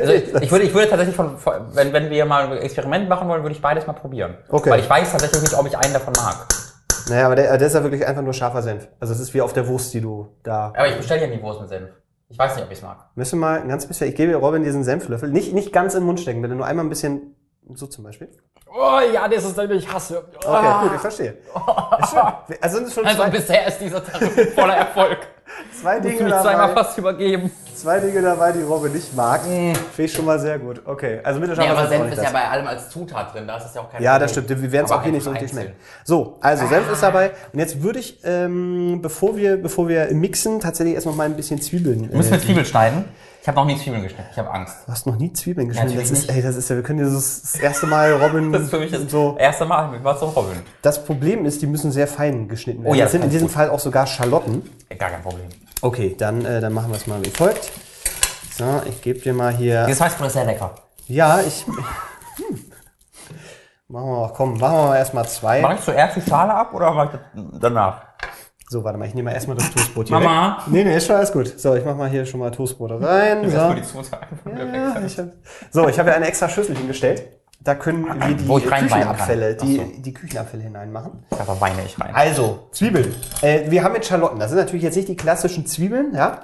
Also 0.00 0.12
ich, 0.12 0.34
ich, 0.34 0.50
würde, 0.50 0.64
ich 0.64 0.74
würde 0.74 0.88
tatsächlich 0.88 1.16
von, 1.16 1.38
von, 1.38 1.54
wenn, 1.74 1.92
wenn 1.92 2.10
wir 2.10 2.24
mal 2.26 2.46
ein 2.46 2.58
Experiment 2.58 3.08
machen 3.08 3.28
wollen, 3.28 3.42
würde 3.42 3.54
ich 3.54 3.60
beides 3.60 3.86
mal 3.86 3.92
probieren. 3.92 4.36
Okay. 4.48 4.70
Weil 4.70 4.80
ich 4.80 4.88
weiß 4.88 5.12
tatsächlich 5.12 5.42
nicht, 5.42 5.54
ob 5.54 5.66
ich 5.66 5.76
einen 5.76 5.92
davon 5.92 6.12
mag. 6.16 6.46
Naja, 7.08 7.26
aber 7.26 7.36
der, 7.36 7.58
der 7.58 7.66
ist 7.66 7.74
ja 7.74 7.82
wirklich 7.82 8.06
einfach 8.06 8.22
nur 8.22 8.32
scharfer 8.32 8.62
Senf. 8.62 8.88
Also 9.00 9.12
es 9.12 9.20
ist 9.20 9.34
wie 9.34 9.40
auf 9.40 9.52
der 9.52 9.66
Wurst, 9.66 9.92
die 9.94 10.00
du 10.00 10.36
da 10.42 10.72
Aber 10.76 10.88
ich 10.88 10.96
bestelle 10.96 11.22
ja 11.22 11.26
nie 11.26 11.42
Wurst 11.42 11.60
mit 11.60 11.68
Senf. 11.68 11.90
Ich 12.34 12.38
weiß 12.40 12.56
nicht, 12.56 12.64
ob 12.64 12.70
ich 12.72 12.78
es 12.78 12.82
mag. 12.82 12.98
Müssen 13.14 13.38
wir 13.38 13.46
mal 13.46 13.60
ein 13.60 13.68
ganz 13.68 13.86
bisschen, 13.86 14.08
ich 14.08 14.16
gebe 14.16 14.34
Robin 14.34 14.64
diesen 14.64 14.82
Senflöffel, 14.82 15.30
nicht, 15.30 15.52
nicht 15.54 15.72
ganz 15.72 15.94
in 15.94 16.00
den 16.00 16.06
Mund 16.06 16.18
stecken, 16.18 16.42
bitte 16.42 16.56
nur 16.56 16.66
einmal 16.66 16.84
ein 16.84 16.88
bisschen, 16.88 17.36
so 17.74 17.86
zum 17.86 18.02
Beispiel. 18.02 18.28
Oh 18.76 18.98
ja, 19.12 19.28
das 19.28 19.44
ist, 19.44 19.56
den 19.56 19.70
ich 19.70 19.92
hasse. 19.92 20.24
Okay, 20.38 20.48
Ah. 20.48 20.82
gut, 20.82 20.90
ich 20.96 21.00
verstehe. 21.00 21.38
Ist 22.00 22.10
schön. 22.10 22.56
Also 22.60 22.76
sind 22.78 22.88
es 22.88 22.94
schon 22.94 23.06
Also 23.06 23.22
zwei, 23.22 23.30
bisher 23.30 23.68
ist 23.68 23.78
dieser 23.78 24.04
Tarif 24.04 24.52
voller 24.56 24.74
Erfolg. 24.76 25.18
Zwei, 25.80 26.00
Dinge 26.00 26.22
mich 26.24 26.32
zweimal 26.32 26.68
dabei, 26.68 26.74
fast 26.82 26.98
übergeben. 26.98 27.50
zwei 27.74 28.00
Dinge 28.00 28.22
dabei, 28.22 28.52
die 28.52 28.62
Robin 28.62 28.92
nicht 28.92 29.14
mag. 29.14 29.42
Finde 29.42 29.74
ich 29.98 30.12
schon 30.12 30.24
mal 30.24 30.38
sehr 30.38 30.58
gut. 30.58 30.82
Okay, 30.84 31.20
also 31.22 31.38
Nee, 31.38 31.46
Mittelscharf 31.46 31.78
aber 31.78 31.88
Senf 31.88 32.08
ist 32.10 32.16
das. 32.18 32.24
ja 32.24 32.30
bei 32.32 32.48
allem 32.48 32.66
als 32.66 32.88
Zutat 32.90 33.34
drin, 33.34 33.46
da 33.46 33.56
ist 33.58 33.66
es 33.66 33.74
ja 33.74 33.80
auch 33.82 33.90
kein 33.90 34.02
Ja, 34.02 34.18
das 34.18 34.32
Problem. 34.32 34.44
stimmt. 34.46 34.62
Wir 34.62 34.72
werden 34.72 34.86
es 34.86 34.92
auch 34.92 35.02
hier 35.02 35.12
nicht 35.12 35.24
so 35.24 35.30
richtig 35.30 35.50
schmecken. 35.50 35.72
So, 36.04 36.38
also 36.40 36.66
Senf 36.66 36.90
ist 36.90 37.02
dabei. 37.02 37.32
Und 37.52 37.58
jetzt 37.58 37.82
würde 37.82 37.98
ich, 37.98 38.18
ähm, 38.24 39.00
bevor 39.02 39.36
wir, 39.36 39.56
bevor 39.60 39.88
wir 39.88 40.06
mixen, 40.14 40.60
tatsächlich 40.60 40.94
erst 40.94 41.06
noch 41.06 41.14
mal 41.16 41.24
ein 41.24 41.36
bisschen 41.36 41.60
Zwiebeln. 41.60 42.10
Müssen 42.12 42.32
Äh, 42.32 42.36
wir 42.36 42.40
Zwiebeln 42.42 42.66
schneiden? 42.66 43.04
Ich 43.44 43.48
habe 43.48 43.58
noch 43.58 43.66
nie 43.66 43.76
Zwiebeln 43.76 44.02
geschnitten, 44.02 44.26
ich 44.32 44.38
habe 44.38 44.50
Angst. 44.50 44.74
du 44.86 44.92
hast 44.92 45.06
noch 45.06 45.16
nie 45.16 45.30
Zwiebeln 45.30 45.68
geschnitten. 45.68 45.94
das 45.98 46.10
natürlich 46.10 46.24
ist, 46.30 46.34
ey, 46.34 46.40
das 46.40 46.56
ist 46.56 46.70
ja, 46.70 46.76
wir 46.76 46.82
können 46.82 47.00
dieses 47.00 47.42
das 47.42 47.56
erste 47.56 47.86
Mal 47.86 48.14
Robin 48.14 48.50
Das 48.54 48.62
ist 48.62 48.70
für 48.70 48.78
mich 48.78 48.90
das 48.90 49.02
so. 49.10 49.36
erste 49.38 49.66
Mal 49.66 49.88
mit 49.90 50.02
was 50.02 50.18
zum 50.18 50.30
Robin. 50.30 50.62
Das 50.80 51.04
Problem 51.04 51.44
ist, 51.44 51.60
die 51.60 51.66
müssen 51.66 51.92
sehr 51.92 52.06
fein 52.06 52.48
geschnitten 52.48 52.84
werden. 52.84 52.94
Oh 52.94 52.96
ja, 52.96 53.04
das 53.04 53.12
sind 53.12 53.20
in 53.20 53.26
das 53.26 53.32
diesem 53.32 53.48
ist 53.48 53.52
Fall 53.52 53.68
auch 53.68 53.80
sogar 53.80 54.06
Schalotten. 54.06 54.62
Gar 54.98 55.10
kein 55.10 55.20
Problem. 55.20 55.44
Okay, 55.82 56.14
dann, 56.16 56.42
äh, 56.42 56.62
dann 56.62 56.72
machen 56.72 56.88
wir 56.88 56.96
es 56.96 57.06
mal 57.06 57.22
wie 57.22 57.28
folgt. 57.28 57.70
So, 58.56 58.80
ich 58.88 59.02
gebe 59.02 59.18
dir 59.18 59.34
mal 59.34 59.52
hier. 59.54 59.84
Dieses 59.84 60.00
Weißbrot 60.00 60.28
ist 60.28 60.32
sehr 60.32 60.46
lecker. 60.46 60.74
Ja, 61.06 61.40
ich. 61.42 61.66
Hm. 61.66 61.74
Machen 63.88 64.06
wir 64.06 64.20
mal, 64.20 64.32
komm, 64.34 64.58
machen 64.58 64.74
wir 64.74 64.84
mal 64.86 64.96
erstmal 64.96 65.28
zwei. 65.28 65.60
Mach 65.60 65.74
ich 65.74 65.82
zuerst 65.82 66.16
die 66.16 66.22
Schale 66.22 66.54
ab 66.54 66.72
oder 66.72 66.92
mach 66.94 67.04
ich 67.04 67.10
das 67.10 67.20
danach? 67.60 68.13
So, 68.74 68.82
warte 68.82 68.98
mal, 68.98 69.06
ich 69.06 69.14
nehme 69.14 69.30
mal 69.30 69.34
erstmal 69.36 69.56
das 69.56 69.70
Toastbrot 69.70 70.08
hier. 70.08 70.16
Weg. 70.18 70.24
Mama. 70.24 70.58
Nee, 70.66 70.82
nee, 70.82 70.96
ist 70.96 71.06
schon 71.06 71.14
alles 71.14 71.30
gut. 71.30 71.60
So, 71.60 71.76
ich 71.76 71.84
mach 71.84 71.96
mal 71.96 72.10
hier 72.10 72.26
schon 72.26 72.40
mal 72.40 72.50
Toastbrote 72.50 73.00
rein. 73.00 73.48
So, 73.48 73.56
Erstmal 73.56 73.76
die 73.76 73.82
Zutaten 73.84 74.36
von 74.36 74.52
mir 74.52 74.66
ja, 74.66 74.94
weg. 74.96 75.02
ich 75.06 75.16
hab, 75.16 75.26
so, 75.70 75.88
ich 75.88 75.96
habe 75.96 76.10
ja 76.10 76.16
eine 76.16 76.26
extra 76.26 76.48
Schüssel 76.48 76.76
hingestellt. 76.76 77.22
Da 77.60 77.76
können 77.76 78.04
wir 78.04 78.14
die 78.34 78.42
ich 78.42 78.64
Küchenabfälle, 78.68 79.54
die, 79.54 79.80
Ach 79.80 80.02
die 80.02 80.12
Küchenabfälle 80.12 80.64
hineinmachen. 80.64 81.24
Da 81.30 81.60
weine 81.60 81.84
ich 81.86 82.00
rein. 82.00 82.12
Also, 82.16 82.66
Zwiebeln. 82.72 83.14
Äh, 83.42 83.70
wir 83.70 83.84
haben 83.84 83.94
jetzt 83.94 84.08
Schalotten. 84.08 84.40
Das 84.40 84.50
sind 84.50 84.58
natürlich 84.58 84.82
jetzt 84.82 84.96
nicht 84.96 85.06
die 85.06 85.16
klassischen 85.16 85.66
Zwiebeln, 85.66 86.12
ja. 86.12 86.40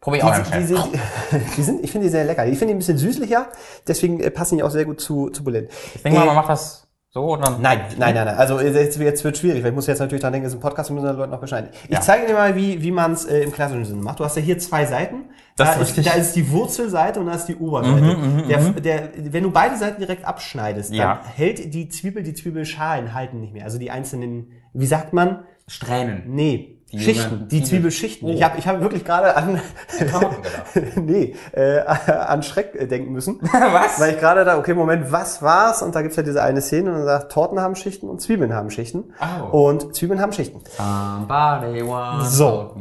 Probier 0.00 0.20
Die, 0.20 0.26
auch 0.26 0.38
die, 0.38 0.44
Chef. 0.44 0.68
sind, 0.68 0.88
die 1.56 1.62
sind, 1.64 1.82
ich 1.82 1.90
finde 1.90 2.06
die 2.06 2.12
sehr 2.12 2.22
lecker. 2.24 2.46
Ich 2.46 2.56
finde 2.56 2.68
die 2.68 2.76
ein 2.76 2.78
bisschen 2.78 2.98
süßlicher, 2.98 3.48
deswegen 3.88 4.20
äh, 4.20 4.30
passen 4.30 4.58
die 4.58 4.62
auch 4.62 4.70
sehr 4.70 4.84
gut 4.84 5.00
zu, 5.00 5.30
zu 5.30 5.42
Bulette. 5.42 5.70
Ich 5.96 6.04
denke 6.04 6.20
mal, 6.20 6.22
Äh, 6.22 6.26
man 6.28 6.36
macht 6.36 6.50
das 6.50 6.83
so 7.14 7.32
und 7.34 7.46
dann. 7.46 7.62
Nein, 7.62 7.80
nein, 7.96 8.12
nein, 8.14 8.26
nein. 8.26 8.36
Also 8.36 8.60
jetzt, 8.60 8.98
jetzt 8.98 9.22
wird 9.24 9.38
schwierig, 9.38 9.62
weil 9.62 9.70
ich 9.70 9.74
muss 9.74 9.86
jetzt 9.86 10.00
natürlich 10.00 10.20
dran 10.20 10.32
denken, 10.32 10.46
es 10.48 10.52
ist 10.52 10.58
ein 10.58 10.62
Podcast, 10.62 10.90
wir 10.90 10.94
müssen 10.94 11.06
den 11.06 11.16
Leuten 11.16 11.30
noch 11.30 11.40
bescheiden. 11.40 11.70
Ich 11.84 11.90
Ja. 11.90 12.00
zeige 12.00 12.26
dir 12.26 12.32
mal, 12.34 12.56
wie, 12.56 12.82
wie 12.82 12.90
man 12.90 13.12
es 13.12 13.24
äh, 13.24 13.38
im 13.40 13.52
klassischen 13.52 13.84
Sinne 13.84 14.02
macht. 14.02 14.18
Du 14.18 14.24
hast 14.24 14.36
ja 14.36 14.42
hier 14.42 14.58
zwei 14.58 14.84
Seiten. 14.84 15.26
Das 15.56 15.76
da, 15.76 15.80
ist 15.82 16.04
da 16.06 16.10
ist 16.14 16.32
die 16.34 16.50
Wurzelseite 16.50 17.20
und 17.20 17.26
da 17.26 17.34
ist 17.34 17.46
die 17.46 17.54
Oberseite. 17.54 18.16
der, 18.48 18.58
der, 18.80 19.08
wenn 19.32 19.44
du 19.44 19.52
beide 19.52 19.76
Seiten 19.76 20.00
direkt 20.00 20.24
abschneidest, 20.24 20.90
dann 20.90 20.96
Ja. 20.98 21.20
hält 21.36 21.72
die 21.72 21.88
Zwiebel, 21.88 22.24
die 22.24 22.34
Zwiebelschalen 22.34 23.14
halten 23.14 23.38
nicht 23.40 23.52
mehr. 23.52 23.64
Also 23.64 23.78
die 23.78 23.92
einzelnen, 23.92 24.48
wie 24.72 24.86
sagt 24.86 25.12
man? 25.12 25.44
Strähnen. 25.68 26.24
Nee, 26.26 26.80
Schichten, 26.96 27.48
die 27.48 27.58
Zwiebel- 27.58 27.66
Zwiebelschichten. 27.68 28.28
Oh. 28.28 28.32
Ich 28.32 28.42
habe 28.42 28.58
ich 28.58 28.68
hab 28.68 28.80
wirklich 28.80 29.04
gerade 29.04 29.36
an, 29.36 29.60
nee, 30.96 31.34
äh, 31.52 31.80
an 31.80 32.42
Schreck 32.42 32.74
äh, 32.74 32.86
denken 32.86 33.12
müssen. 33.12 33.40
Was? 33.52 33.98
Weil 34.00 34.14
ich 34.14 34.20
gerade 34.20 34.44
da, 34.44 34.58
okay, 34.58 34.74
Moment, 34.74 35.10
was 35.10 35.42
war's? 35.42 35.82
Und 35.82 35.94
da 35.94 36.02
gibt's 36.02 36.16
ja 36.16 36.22
diese 36.22 36.42
eine 36.42 36.60
Szene 36.60 36.90
und 36.90 36.96
dann 36.98 37.04
sagt, 37.06 37.32
Torten 37.32 37.60
haben 37.60 37.74
Schichten 37.74 38.08
und 38.08 38.20
Zwiebeln 38.20 38.52
haben 38.54 38.70
Schichten. 38.70 39.12
Oh. 39.52 39.68
Und 39.68 39.94
Zwiebeln 39.96 40.20
haben 40.20 40.32
Schichten. 40.32 40.60
Somebody 40.76 41.82
once 41.82 42.36
So. 42.36 42.76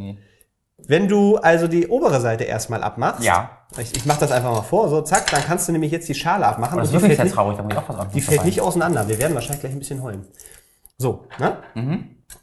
Wenn 0.86 1.08
du 1.08 1.38
also 1.38 1.68
die 1.68 1.88
obere 1.88 2.20
Seite 2.20 2.44
erstmal 2.44 2.84
abmachst, 2.84 3.24
Ja. 3.24 3.52
ich, 3.78 3.96
ich 3.96 4.06
mach 4.06 4.18
das 4.18 4.32
einfach 4.32 4.52
mal 4.52 4.62
vor, 4.64 4.90
so 4.90 5.02
zack, 5.02 5.32
dann 5.32 5.42
kannst 5.42 5.68
du 5.68 5.72
nämlich 5.72 5.92
jetzt 5.92 6.10
die 6.10 6.14
Schale 6.16 6.46
abmachen. 6.46 6.78
Das 6.78 6.90
ist 6.90 6.94
wirklich 6.94 7.16
fällt, 7.16 7.30
sehr 7.30 7.36
traurig, 7.36 7.58
da 7.58 7.64
muss 7.64 7.72
ich 7.74 7.80
auch 7.80 7.88
was 7.90 8.10
die 8.10 8.22
fällt 8.22 8.40
dabei. 8.40 8.46
nicht 8.48 8.62
auseinander. 8.62 9.08
Wir 9.08 9.18
werden 9.18 9.34
wahrscheinlich 9.34 9.62
gleich 9.62 9.72
ein 9.74 9.80
bisschen 9.80 10.04
heulen. 10.04 10.28
So, 10.98 11.26
ne? 11.40 11.58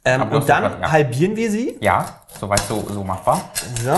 Ähm, 0.03 0.23
und 0.31 0.49
dann 0.49 0.63
grad- 0.63 0.81
ja. 0.81 0.91
halbieren 0.91 1.35
wir 1.35 1.51
sie. 1.51 1.77
Ja, 1.81 2.21
soweit 2.39 2.61
so, 2.61 2.83
so 2.89 3.03
machbar. 3.03 3.51
So. 3.83 3.95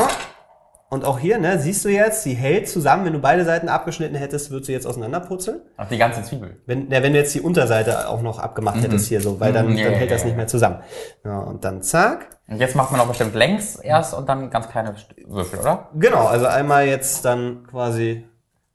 Und 0.89 1.05
auch 1.05 1.17
hier, 1.17 1.39
ne, 1.39 1.57
siehst 1.57 1.83
du 1.85 1.89
jetzt, 1.89 2.21
sie 2.21 2.35
hält 2.35 2.69
zusammen. 2.69 3.03
Wenn 3.05 3.13
du 3.13 3.19
beide 3.19 3.45
Seiten 3.45 3.67
abgeschnitten 3.67 4.15
hättest, 4.15 4.51
würdest 4.51 4.67
du 4.69 4.73
jetzt 4.73 4.85
auseinanderputzeln. 4.85 5.61
Auf 5.77 5.87
die 5.87 5.97
ganze 5.97 6.21
Zwiebel. 6.21 6.61
Wenn, 6.67 6.91
ja, 6.91 7.01
wenn 7.01 7.13
du 7.13 7.19
jetzt 7.19 7.33
die 7.33 7.41
Unterseite 7.41 8.07
auch 8.09 8.21
noch 8.21 8.37
abgemacht 8.37 8.79
hättest 8.83 9.07
hier 9.07 9.19
so, 9.19 9.39
weil 9.39 9.53
dann, 9.53 9.69
Mhm, 9.69 9.77
ja, 9.77 9.83
dann 9.85 9.93
ja, 9.93 9.99
hält 9.99 10.11
das 10.11 10.19
ja, 10.21 10.25
nicht 10.25 10.33
ja. 10.33 10.37
mehr 10.37 10.47
zusammen. 10.47 10.81
Ja, 11.25 11.39
und 11.39 11.63
dann 11.65 11.81
zack. 11.81 12.37
Und 12.47 12.57
jetzt 12.59 12.75
macht 12.75 12.91
man 12.91 13.01
auch 13.01 13.07
bestimmt 13.07 13.33
längs 13.33 13.77
erst 13.77 14.13
und 14.13 14.29
dann 14.29 14.51
ganz 14.51 14.67
kleine 14.69 14.93
Würfel, 15.25 15.59
oder? 15.59 15.89
Genau, 15.95 16.27
also 16.27 16.45
einmal 16.45 16.85
jetzt 16.85 17.25
dann 17.25 17.65
quasi 17.71 18.27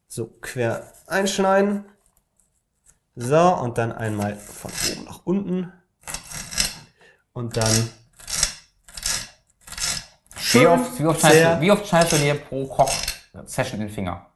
so 0.09 0.27
quer 0.41 0.83
einschneiden. 1.07 1.85
So, 3.15 3.39
und 3.39 3.79
dann 3.79 3.93
einmal 3.93 4.35
von 4.37 4.71
oben 4.97 5.05
nach 5.05 5.21
unten. 5.25 5.73
Und 7.39 7.57
dann 7.57 7.89
Wie 10.53 10.67
oft, 10.67 10.99
wie, 10.99 11.07
oft 11.07 11.21
schneidest 11.21 11.45
du, 11.45 11.61
wie 11.61 11.71
oft 11.71 11.87
schneidest 11.87 12.13
du 12.13 12.17
dir 12.17 12.35
pro 12.35 12.67
Koch-Session 12.67 13.79
den 13.79 13.89
Finger? 13.91 14.27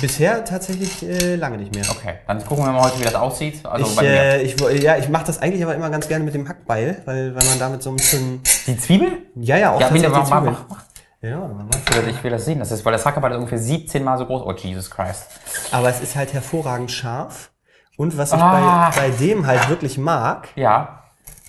bisher 0.00 0.44
tatsächlich 0.44 1.02
äh, 1.04 1.36
lange 1.36 1.58
nicht 1.58 1.72
mehr. 1.74 1.84
Okay, 1.90 2.14
dann 2.26 2.44
gucken 2.44 2.64
wir 2.64 2.72
mal 2.72 2.82
heute, 2.84 2.98
wie 2.98 3.04
das 3.04 3.14
aussieht. 3.14 3.64
Also 3.66 3.86
Ich, 3.86 3.94
bei 3.96 4.02
mir. 4.02 4.08
äh, 4.10 4.42
ich, 4.42 4.58
ja, 4.82 4.96
ich 4.96 5.08
mache 5.10 5.26
das 5.26 5.40
eigentlich 5.42 5.62
aber 5.62 5.74
immer 5.76 5.88
ganz 5.90 6.08
gerne 6.08 6.24
mit 6.24 6.32
dem 6.34 6.48
Hackbeil, 6.48 7.02
weil, 7.04 7.34
weil 7.36 7.44
man 7.46 7.58
damit 7.60 7.82
so 7.82 7.90
ein 7.90 7.96
bisschen. 7.96 8.42
Die 8.66 8.76
Zwiebel? 8.78 9.18
Ja, 9.36 9.58
ja, 9.58 9.72
auch 9.72 9.80
Ja, 9.80 9.88
tatsächlich 9.88 10.10
mach, 10.10 10.28
mach, 10.28 10.38
Zwiebeln. 10.40 10.56
mach, 10.68 10.76
mach. 10.78 10.82
Ja, 11.20 11.36
mal. 11.38 11.66
Ich 11.86 11.94
will, 11.94 12.08
ich 12.08 12.24
will 12.24 12.30
das 12.32 12.44
sehen. 12.46 12.58
Das 12.58 12.72
ist, 12.72 12.82
weil 12.84 12.92
das 12.92 13.04
Hackaball 13.06 13.30
ist 13.32 13.36
ungefähr 13.36 13.58
17 13.58 14.02
Mal 14.02 14.16
so 14.18 14.24
groß. 14.26 14.42
Oh, 14.44 14.52
Jesus 14.52 14.90
Christ. 14.90 15.26
Aber 15.70 15.90
es 15.90 16.00
ist 16.00 16.16
halt 16.16 16.32
hervorragend 16.32 16.90
scharf. 16.90 17.50
Und 17.98 18.16
was 18.18 18.32
ich 18.32 18.40
Ah. 18.40 18.90
bei, 18.96 19.02
bei 19.02 19.10
dem 19.10 19.46
halt 19.46 19.68
wirklich 19.68 19.98
mag, 19.98 20.48
Ja. 20.56 21.01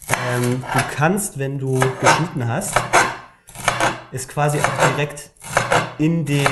Ähm, 0.09 0.63
du 0.73 0.79
kannst, 0.95 1.39
wenn 1.39 1.57
du 1.59 1.79
geschnitten 2.01 2.47
hast, 2.47 2.75
ist 4.11 4.29
quasi 4.29 4.59
auch 4.59 4.87
direkt 4.95 5.31
in 5.97 6.25
den. 6.25 6.47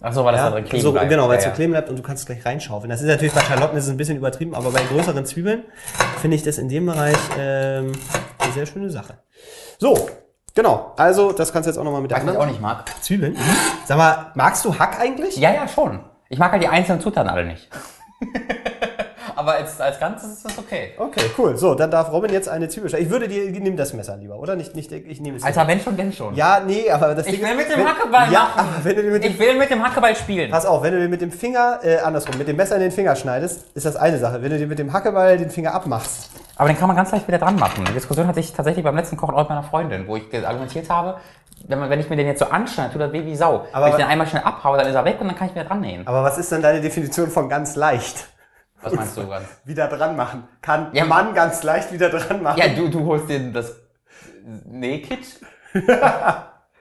Ach 0.00 0.12
so, 0.12 0.24
weil 0.24 0.32
das 0.32 0.42
da 0.42 0.46
Ja, 0.48 0.52
drin 0.54 0.64
kleben 0.64 0.82
so, 0.82 0.92
bleibt. 0.92 1.08
genau, 1.10 1.28
weil 1.28 1.38
es 1.38 1.44
ja, 1.44 1.50
so 1.50 1.56
kleben 1.56 1.72
bleibt 1.72 1.88
und 1.90 1.96
du 1.96 2.02
kannst 2.02 2.22
es 2.22 2.26
gleich 2.26 2.44
reinschaufeln. 2.46 2.88
Das 2.88 3.00
ist 3.00 3.08
natürlich 3.08 3.34
bei 3.34 3.40
Schalotten 3.42 3.76
ist 3.76 3.84
es 3.84 3.90
ein 3.90 3.96
bisschen 3.96 4.16
übertrieben, 4.16 4.54
aber 4.54 4.70
bei 4.70 4.82
größeren 4.82 5.24
Zwiebeln 5.26 5.64
finde 6.20 6.36
ich 6.36 6.42
das 6.44 6.58
in 6.58 6.68
dem 6.68 6.86
Bereich 6.86 7.16
ähm, 7.38 7.92
eine 8.38 8.52
sehr 8.52 8.66
schöne 8.66 8.90
Sache. 8.90 9.18
So, 9.78 10.08
genau. 10.54 10.92
Also, 10.96 11.32
das 11.32 11.52
kannst 11.52 11.66
du 11.66 11.70
jetzt 11.70 11.78
auch 11.78 11.84
nochmal 11.84 12.00
mit 12.00 12.10
der 12.12 12.24
Was 12.24 12.32
ich 12.32 12.38
auch 12.38 12.46
nicht 12.46 12.60
mag. 12.60 12.84
Zwiebeln. 13.02 13.36
Sag 13.86 13.98
mal, 13.98 14.30
magst 14.34 14.64
du 14.64 14.78
Hack 14.78 15.00
eigentlich? 15.00 15.36
Ja, 15.36 15.52
ja, 15.52 15.66
schon. 15.66 16.00
Ich 16.28 16.38
mag 16.38 16.52
halt 16.52 16.62
die 16.62 16.68
einzelnen 16.68 17.00
Zutaten 17.00 17.28
alle 17.30 17.44
nicht. 17.46 17.68
Aber 19.48 19.56
als, 19.56 19.80
als 19.80 19.98
Ganzes 19.98 20.30
ist 20.30 20.44
das 20.44 20.58
okay. 20.58 20.90
Okay, 20.98 21.22
cool. 21.38 21.56
So, 21.56 21.74
dann 21.74 21.90
darf 21.90 22.12
Robin 22.12 22.30
jetzt 22.30 22.50
eine 22.50 22.68
Zwiebel 22.68 22.90
schneiden. 22.90 23.06
Ich 23.06 23.10
würde 23.10 23.28
dir, 23.28 23.50
nimm 23.50 23.78
das 23.78 23.94
Messer 23.94 24.14
lieber, 24.18 24.38
oder? 24.38 24.56
Nicht, 24.56 24.74
nicht, 24.76 24.92
ich 24.92 25.20
nehme 25.22 25.38
es. 25.38 25.42
Alter, 25.42 25.66
wenn 25.66 25.80
schon, 25.80 25.96
denn 25.96 26.12
schon. 26.12 26.34
Ja, 26.34 26.60
nee, 26.60 26.90
aber 26.90 27.14
das 27.14 27.26
Ich 27.26 27.32
Ding 27.32 27.42
will 27.42 27.48
ist, 27.52 27.56
mit 27.56 27.70
dem 27.70 27.78
wenn, 27.78 27.86
Hackeball 27.88 28.30
ja, 28.30 28.40
machen. 28.40 28.58
aber 28.76 28.84
wenn 28.84 28.96
du 28.96 29.02
mit 29.04 29.24
dem, 29.24 29.32
Ich 29.32 29.38
will 29.38 29.56
mit 29.56 29.70
dem 29.70 29.82
Hackeball 29.82 30.14
spielen. 30.16 30.50
pass 30.50 30.66
auf, 30.66 30.82
wenn 30.82 30.92
du 30.92 31.00
dir 31.00 31.08
mit 31.08 31.22
dem 31.22 31.32
Finger, 31.32 31.80
äh, 31.82 31.96
andersrum, 32.00 32.36
mit 32.36 32.46
dem 32.46 32.56
Messer 32.56 32.74
in 32.76 32.82
den 32.82 32.90
Finger 32.92 33.16
schneidest, 33.16 33.64
ist 33.74 33.86
das 33.86 33.96
eine 33.96 34.18
Sache. 34.18 34.42
Wenn 34.42 34.50
du 34.50 34.58
dir 34.58 34.66
mit 34.66 34.78
dem 34.78 34.92
Hackeball 34.92 35.38
den 35.38 35.48
Finger 35.48 35.72
abmachst, 35.72 36.28
Aber 36.56 36.68
den 36.68 36.76
kann 36.78 36.88
man 36.88 36.96
ganz 36.96 37.10
leicht 37.10 37.26
wieder 37.26 37.38
dran 37.38 37.56
machen. 37.56 37.86
Die 37.88 37.92
Diskussion 37.94 38.26
hatte 38.26 38.40
ich 38.40 38.52
tatsächlich 38.52 38.84
beim 38.84 38.96
letzten 38.96 39.16
Kochen 39.16 39.34
auch 39.34 39.38
mit 39.40 39.48
meiner 39.48 39.62
Freundin, 39.62 40.06
wo 40.06 40.16
ich 40.16 40.24
argumentiert 40.46 40.90
habe, 40.90 41.16
wenn, 41.66 41.78
man, 41.78 41.88
wenn 41.88 42.00
ich 42.00 42.10
mir 42.10 42.16
den 42.16 42.26
jetzt 42.26 42.40
so 42.40 42.44
anschneide, 42.46 42.92
tut 42.92 43.00
das 43.00 43.12
weh 43.12 43.24
wie 43.24 43.34
Sau. 43.34 43.64
Aber 43.72 43.86
wenn 43.86 43.92
ich 43.92 43.94
wa- 43.94 43.96
den 44.02 44.08
einmal 44.08 44.26
schnell 44.26 44.42
abhaue, 44.42 44.76
dann 44.76 44.86
ist 44.88 44.94
er 44.94 45.04
weg 45.06 45.16
und 45.20 45.28
dann 45.28 45.36
kann 45.36 45.48
ich 45.48 45.54
wieder 45.54 45.64
dran 45.64 45.80
nähen. 45.80 46.06
aber 46.06 46.22
was 46.22 46.36
ist 46.36 46.52
denn 46.52 46.60
deine 46.60 46.80
Definition 46.82 47.30
von 47.30 47.48
ganz 47.48 47.76
leicht? 47.76 48.28
Was 48.82 48.92
meinst 48.92 49.16
du 49.16 49.26
ganz? 49.28 49.44
Wieder 49.64 49.88
dran 49.88 50.16
machen. 50.16 50.44
Kann 50.62 50.88
Ja, 50.92 51.04
man 51.04 51.34
ganz 51.34 51.62
leicht 51.62 51.92
wieder 51.92 52.08
dran 52.10 52.42
machen. 52.42 52.58
Ja, 52.58 52.68
du, 52.68 52.88
du 52.88 53.04
holst 53.06 53.28
dir 53.28 53.40
das 53.52 53.72
Nähkit 54.66 55.40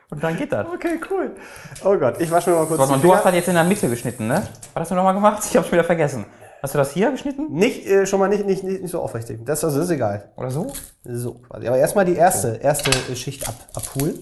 und 0.10 0.24
dann 0.24 0.38
geht 0.38 0.52
das. 0.54 0.68
Okay, 0.68 1.00
cool. 1.10 1.36
Oh 1.84 1.98
Gott, 1.98 2.20
ich 2.22 2.32
wasche 2.32 2.50
mir 2.52 2.58
mal 2.58 2.66
kurz 2.66 2.80
Warte 2.80 2.92
mal, 2.94 2.98
die 2.98 3.04
du 3.04 3.16
hast 3.16 3.26
das 3.26 3.34
jetzt 3.34 3.48
in 3.48 3.56
der 3.56 3.64
Mitte 3.64 3.90
geschnitten, 3.90 4.28
ne? 4.28 4.44
Was 4.74 4.82
hast 4.82 4.92
du 4.92 4.96
nochmal 4.96 5.14
gemacht? 5.14 5.44
Ich 5.50 5.58
hab's 5.58 5.72
wieder 5.72 5.84
vergessen. 5.84 6.26
Hast 6.62 6.74
du 6.74 6.78
das 6.80 6.92
hier 6.92 7.12
geschnitten? 7.12 7.52
Nicht, 7.52 7.86
äh, 7.86 8.06
schon 8.08 8.20
mal 8.20 8.30
nicht, 8.30 8.46
nicht, 8.46 8.64
nicht, 8.64 8.82
nicht 8.82 8.92
so 8.92 9.02
aufrichtig. 9.02 9.46
Das, 9.46 9.64
also, 9.64 9.78
das 9.78 9.86
ist 9.86 9.92
egal. 9.92 10.32
Oder 10.38 10.50
so? 10.50 10.72
So, 11.04 11.34
quasi. 11.36 11.68
Aber 11.68 11.78
erstmal 11.78 12.06
die 12.06 12.16
erste, 12.16 12.56
erste 12.56 12.90
äh, 13.12 13.16
Schicht 13.16 13.48
ab, 13.48 13.54
abholen. 13.76 14.20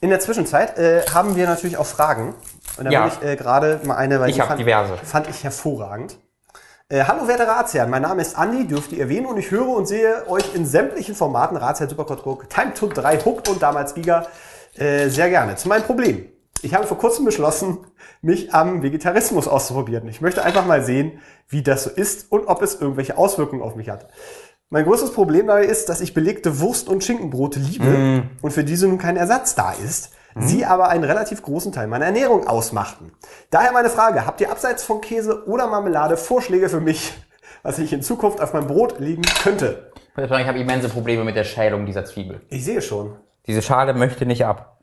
In 0.00 0.08
der 0.08 0.20
Zwischenzeit 0.20 0.78
äh, 0.78 1.02
haben 1.12 1.36
wir 1.36 1.46
natürlich 1.46 1.76
auch 1.76 1.86
Fragen. 1.86 2.34
Und 2.78 2.86
da 2.86 2.90
Ja. 2.90 3.04
will 3.04 3.12
ich 3.20 3.28
äh, 3.28 3.36
gerade 3.36 3.80
mal 3.84 3.96
eine, 3.96 4.18
weil 4.20 4.30
Ich 4.30 4.36
die 4.36 4.40
hab 4.40 4.48
fand, 4.48 4.60
diverse. 4.60 4.96
fand 4.96 5.28
ich 5.28 5.44
hervorragend. 5.44 6.16
Äh, 6.92 7.04
hallo 7.04 7.26
werte 7.26 7.46
Ratsherren, 7.46 7.88
mein 7.88 8.02
Name 8.02 8.20
ist 8.20 8.36
Andi, 8.36 8.66
dürft 8.66 8.92
ihr 8.92 9.00
erwähnen 9.00 9.24
und 9.24 9.38
ich 9.38 9.50
höre 9.50 9.68
und 9.68 9.88
sehe 9.88 10.28
euch 10.28 10.54
in 10.54 10.66
sämtlichen 10.66 11.14
Formaten, 11.14 11.56
Ratsherr, 11.56 11.88
Superquadruck, 11.88 12.50
Time 12.50 12.74
to 12.74 12.86
3, 12.86 13.20
Hooked 13.20 13.48
und 13.48 13.62
damals 13.62 13.94
Giga, 13.94 14.26
äh, 14.74 15.08
sehr 15.08 15.30
gerne. 15.30 15.56
Zu 15.56 15.68
meinem 15.68 15.84
Problem. 15.84 16.26
Ich 16.60 16.74
habe 16.74 16.86
vor 16.86 16.98
kurzem 16.98 17.24
beschlossen, 17.24 17.78
mich 18.20 18.52
am 18.52 18.82
Vegetarismus 18.82 19.48
auszuprobieren. 19.48 20.06
Ich 20.06 20.20
möchte 20.20 20.44
einfach 20.44 20.66
mal 20.66 20.84
sehen, 20.84 21.12
wie 21.48 21.62
das 21.62 21.84
so 21.84 21.88
ist 21.88 22.30
und 22.30 22.46
ob 22.46 22.60
es 22.60 22.78
irgendwelche 22.78 23.16
Auswirkungen 23.16 23.62
auf 23.62 23.74
mich 23.74 23.88
hat. 23.88 24.08
Mein 24.68 24.84
größtes 24.84 25.14
Problem 25.14 25.46
dabei 25.46 25.64
ist, 25.64 25.88
dass 25.88 26.02
ich 26.02 26.12
belegte 26.12 26.60
Wurst- 26.60 26.90
und 26.90 27.02
Schinkenbrote 27.02 27.58
liebe 27.58 28.24
und 28.42 28.50
für 28.50 28.64
diese 28.64 28.86
nun 28.86 28.98
kein 28.98 29.16
Ersatz 29.16 29.54
da 29.54 29.72
ist. 29.72 30.10
Sie 30.36 30.64
aber 30.64 30.88
einen 30.88 31.04
relativ 31.04 31.42
großen 31.42 31.72
Teil 31.72 31.86
meiner 31.88 32.06
Ernährung 32.06 32.46
ausmachten. 32.46 33.12
Daher 33.50 33.72
meine 33.72 33.90
Frage, 33.90 34.26
habt 34.26 34.40
ihr 34.40 34.50
abseits 34.50 34.82
von 34.84 35.00
Käse 35.00 35.46
oder 35.46 35.66
Marmelade 35.66 36.16
Vorschläge 36.16 36.68
für 36.68 36.80
mich, 36.80 37.12
was 37.62 37.78
ich 37.78 37.92
in 37.92 38.02
Zukunft 38.02 38.40
auf 38.40 38.52
meinem 38.52 38.66
Brot 38.66 38.98
liegen 38.98 39.22
könnte. 39.42 39.92
Ich 40.16 40.30
habe 40.30 40.58
immense 40.58 40.88
Probleme 40.88 41.24
mit 41.24 41.36
der 41.36 41.44
Schälung 41.44 41.86
dieser 41.86 42.04
Zwiebel. 42.04 42.42
Ich 42.48 42.64
sehe 42.64 42.82
schon. 42.82 43.16
Diese 43.46 43.62
Schale 43.62 43.94
möchte 43.94 44.26
nicht 44.26 44.44
ab. 44.44 44.78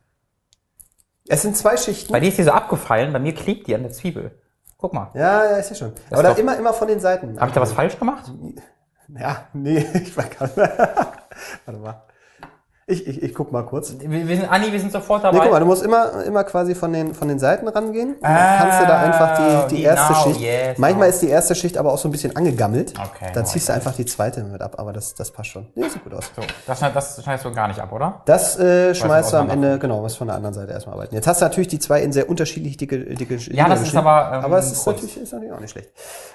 Es 1.28 1.44
sind 1.44 1.56
zwei 1.56 1.78
Schichten. 1.78 2.12
Bei 2.12 2.20
dir 2.20 2.30
ist 2.30 2.40
die 2.40 2.44
so 2.44 2.52
abgefallen, 2.52 3.14
bei 3.14 3.20
mir 3.20 3.36
klebt 3.36 3.68
die 3.68 3.76
an 3.76 3.84
der 3.84 3.92
Zwiebel. 3.92 4.32
Guck 4.78 4.94
mal. 4.94 5.12
Ja, 5.14 5.52
ja, 5.52 5.60
ich 5.60 5.66
sehe 5.66 5.78
schon. 5.78 5.94
Aber 6.10 6.24
doch- 6.24 6.34
da 6.36 6.42
immer, 6.42 6.58
immer 6.58 6.74
von 6.74 6.88
den 6.88 7.00
Seiten. 7.00 7.40
Habe 7.40 7.50
ich 7.50 7.54
da 7.54 7.62
was 7.62 7.74
falsch 7.74 8.00
gemacht? 8.00 8.32
Ja, 9.10 9.48
nee, 9.54 9.86
ich 10.02 10.16
war 10.18 10.26
gar 10.26 10.50
Warte 10.58 11.80
mal. 11.80 12.04
Ich, 12.89 13.06
ich, 13.08 13.21
ich 13.21 13.34
guck 13.36 13.52
mal 13.52 13.63
kurz. 13.63 13.93
Wir, 13.99 14.28
wir 14.28 14.36
sind, 14.36 14.52
Anni, 14.52 14.71
wir 14.71 14.80
sind 14.80 14.91
sofort 14.91 15.21
Nee, 15.23 15.30
dabei. 15.30 15.43
guck 15.43 15.52
mal, 15.52 15.60
du 15.60 15.65
musst 15.67 15.84
immer, 15.84 16.23
immer 16.25 16.43
quasi 16.43 16.73
von 16.73 16.91
den, 16.91 17.13
von 17.13 17.28
den 17.28 17.38
Seiten 17.38 17.67
rangehen. 17.67 18.15
Dann 18.19 18.58
kannst 18.58 18.82
du 18.82 18.86
da 18.88 18.99
einfach 18.99 19.67
die, 19.67 19.75
die 19.75 19.88
Ah, 19.88 19.91
erste 19.91 20.13
genau, 20.13 20.23
Schicht. 20.25 20.41
yes, 20.41 20.78
Manchmal 20.80 21.08
genau. 21.08 21.13
ist 21.15 21.21
die 21.21 21.30
erste 21.30 21.54
Schicht 21.56 21.78
aber 21.78 21.93
auch 21.93 21.97
so 21.99 22.08
ein 22.08 22.12
bisschen 22.12 22.36
angegammelt. 22.36 22.93
Okay, 22.99 23.32
Dann 23.34 23.45
ziehst 23.45 23.69
du 23.69 23.73
einfach 23.73 23.93
die 23.93 24.06
zweite 24.06 24.43
mit 24.43 24.62
ab, 24.62 24.75
aber 24.78 24.91
das, 24.91 25.13
das 25.13 25.30
passt 25.32 25.49
schon. 25.52 25.67
Nee, 25.75 25.88
sieht 25.88 26.04
gut 26.04 26.13
aus. 26.15 26.32
so, 26.36 26.41
das, 26.65 26.80
das 26.80 27.23
schneidest 27.23 27.45
du 27.45 27.54
gar 27.54 27.67
nicht 27.67 27.80
ab, 27.80 27.91
oder? 27.91 28.21
Das 28.25 28.58
äh, 28.60 28.95
schmeißt 28.95 29.34
du 29.34 29.38
am. 29.38 29.49
Ende, 29.52 29.78
genau, 29.80 30.02
was 30.04 30.15
von 30.15 30.28
der 30.28 30.36
anderen 30.36 30.56
Seite 30.56 30.71
erstmal 30.73 30.95
arbeiten. 30.95 31.13
Jetzt 31.15 31.28
hast 31.28 31.41
du 31.41 31.45
natürlich 31.45 31.67
die 31.67 31.80
zwei 31.80 32.02
in 32.02 32.12
sehr 32.12 32.28
unterschiedlich 32.28 32.75
dicke, 32.78 32.97
dicke 33.15 33.36
Ja, 33.54 33.69
das 33.69 33.82
ist 33.84 33.95
aber, 33.95 34.32
ähm, 34.34 34.45
aber 34.45 34.58
es 34.58 34.71
ist 34.71 34.86
natürlich, 34.86 35.21
ist 35.21 35.32
natürlich 35.32 35.54
auch 35.54 35.60
nicht 35.60 35.71
schlecht. 35.71 35.89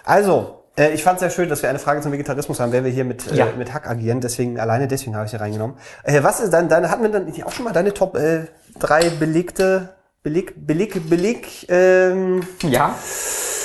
Also, 0.05 0.64
ich 0.77 1.03
fand 1.05 1.17
es 1.17 1.21
sehr 1.21 1.31
schön, 1.31 1.49
dass 1.49 1.63
wir 1.63 1.69
eine 1.71 1.79
Frage 1.79 2.01
zum 2.01 2.11
Vegetarismus 2.13 2.59
haben, 2.61 2.73
weil 2.73 2.85
wir 2.85 2.91
hier 2.91 3.05
mit, 3.05 3.31
Ja. 3.33 3.47
äh, 3.47 3.53
mit 3.57 3.73
Hack 3.73 3.89
agieren. 3.89 4.21
Deswegen, 4.21 4.59
alleine 4.59 4.89
deswegen 4.89 5.15
habe 5.15 5.25
ich 5.27 5.31
sie 5.31 5.37
reingenommen. 5.39 5.77
Äh, 6.03 6.23
was 6.23 6.41
ist 6.41 6.53
dann, 6.53 6.69
dann 6.69 6.91
hatten 6.91 7.03
wir 7.03 7.11
dann 7.11 7.33
auch 7.45 7.53
schon 7.53 7.65
mal 7.65 7.73
deine 7.73 7.95
Top 7.95 8.17
äh, 8.17 8.47
drei 8.79 9.09
belegte, 9.11 9.91
beleg, 10.23 10.55
beleg, 10.67 11.09
beleg, 11.09 11.67
ähm, 11.71 12.43
Ja. 12.63 12.95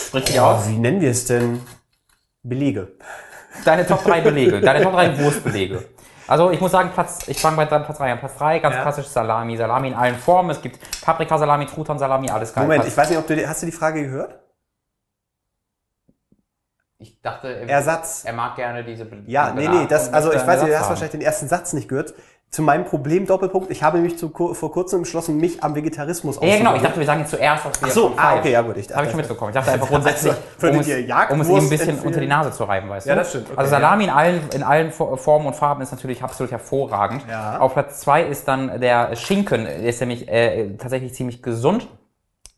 Sprich 0.07 0.25
dich 0.25 0.39
oh, 0.39 0.43
aus. 0.43 0.67
wie 0.67 0.77
nennen 0.77 1.01
wir 1.01 1.11
es 1.11 1.25
denn? 1.25 1.61
Belege. 2.43 2.89
Deine 3.65 3.85
Top 3.85 4.03
3 4.03 4.21
Belege, 4.21 4.61
deine 4.61 4.83
Top 4.83 4.93
3 4.93 5.19
Wurstbelege. 5.19 5.83
Also 6.27 6.51
ich 6.51 6.61
muss 6.61 6.71
sagen, 6.71 6.91
Platz, 6.93 7.27
ich 7.27 7.39
fange 7.41 7.57
bei 7.57 7.65
deinem 7.65 7.85
Platz 7.85 7.97
3 7.97 8.11
an. 8.13 8.19
Platz 8.19 8.37
3, 8.37 8.59
ganz 8.59 8.75
Ja. 8.75 8.81
klassisch 8.83 9.07
Salami. 9.07 9.57
Salami 9.57 9.87
in 9.89 9.93
allen 9.95 10.15
Formen. 10.15 10.51
Es 10.51 10.61
gibt 10.61 10.79
Paprikasalami, 11.01 11.65
Truthahn-Salami, 11.65 12.29
alles 12.29 12.53
geil. 12.53 12.63
Moment, 12.65 12.85
ich 12.85 12.95
weiß 12.95 13.09
nicht, 13.09 13.17
ob 13.17 13.25
du, 13.27 13.47
hast 13.47 13.61
du 13.63 13.65
die 13.65 13.71
Frage 13.71 14.03
gehört? 14.03 14.39
Ich 17.01 17.21
dachte, 17.21 17.47
er, 17.47 17.67
Ersatz. 17.69 18.23
er 18.25 18.33
mag 18.33 18.55
gerne 18.57 18.83
diese 18.83 19.07
Ja, 19.25 19.53
nee, 19.55 19.67
nee, 19.67 19.85
das, 19.87 20.11
also 20.13 20.31
ich 20.33 20.45
weiß 20.45 20.63
nicht, 20.63 20.73
du 20.73 20.79
hast 20.79 20.89
wahrscheinlich 20.89 21.11
den 21.11 21.21
ersten 21.21 21.47
Satz 21.47 21.71
nicht 21.73 21.87
gehört. 21.87 22.13
Zu 22.51 22.63
meinem 22.63 22.83
Problem 22.83 23.27
Doppelpunkt, 23.27 23.69
ich 23.69 23.83
habe 23.83 23.97
nämlich 23.97 24.17
zu, 24.17 24.29
vor 24.29 24.71
kurzem 24.71 25.01
entschlossen, 25.01 25.37
mich 25.37 25.63
am 25.63 25.75
Vegetarismus 25.75 26.39
Ja, 26.41 26.57
genau, 26.57 26.73
ich 26.75 26.81
dachte, 26.81 26.97
wir 26.99 27.05
sagen 27.05 27.23
zuerst, 27.27 27.63
was 27.63 27.79
wir 27.79 27.87
Ach 27.87 27.91
so, 27.91 28.13
ah, 28.17 28.37
okay, 28.37 28.51
ja 28.51 28.61
gut. 28.61 28.75
Ich 28.77 28.87
Das 28.87 28.97
habe 28.97 29.05
ich 29.05 29.11
schon 29.11 29.19
dachte- 29.19 29.33
mitbekommen. 29.33 29.49
Ich 29.51 29.55
dachte 29.55 29.71
einfach 29.71 29.87
grundsätzlich, 29.89 30.33
Also, 30.33 30.61
würdet 30.63 31.29
um, 31.29 31.41
es, 31.41 31.47
um 31.47 31.55
es 31.57 31.63
ihm 31.63 31.65
ein 31.67 31.69
bisschen 31.69 31.99
unter 31.99 32.19
die 32.19 32.25
Nase 32.27 32.51
zu 32.51 32.63
reiben, 32.63 32.89
weißt 32.89 33.05
du? 33.05 33.09
Ja, 33.11 33.15
das 33.17 33.29
stimmt, 33.29 33.49
okay, 33.51 33.57
also 33.59 33.69
Salami 33.69 34.05
in 34.05 34.09
allen, 34.09 34.41
in 34.55 34.63
allen 34.63 34.91
Fo- 34.91 35.15
Formen 35.15 35.45
und 35.45 35.55
Farben 35.55 35.83
ist 35.83 35.91
natürlich 35.91 36.23
absolut 36.23 36.51
hervorragend. 36.51 37.23
Ja. 37.29 37.59
Auf 37.59 37.73
Platz 37.73 37.99
2 37.99 38.23
ist 38.23 38.47
dann 38.47 38.81
der 38.81 39.15
Schinken. 39.15 39.65
Der 39.65 39.77
ist 39.83 39.99
nämlich 39.99 40.27
äh, 40.27 40.75
tatsächlich 40.77 41.13
ziemlich 41.13 41.43
gesund. 41.43 41.87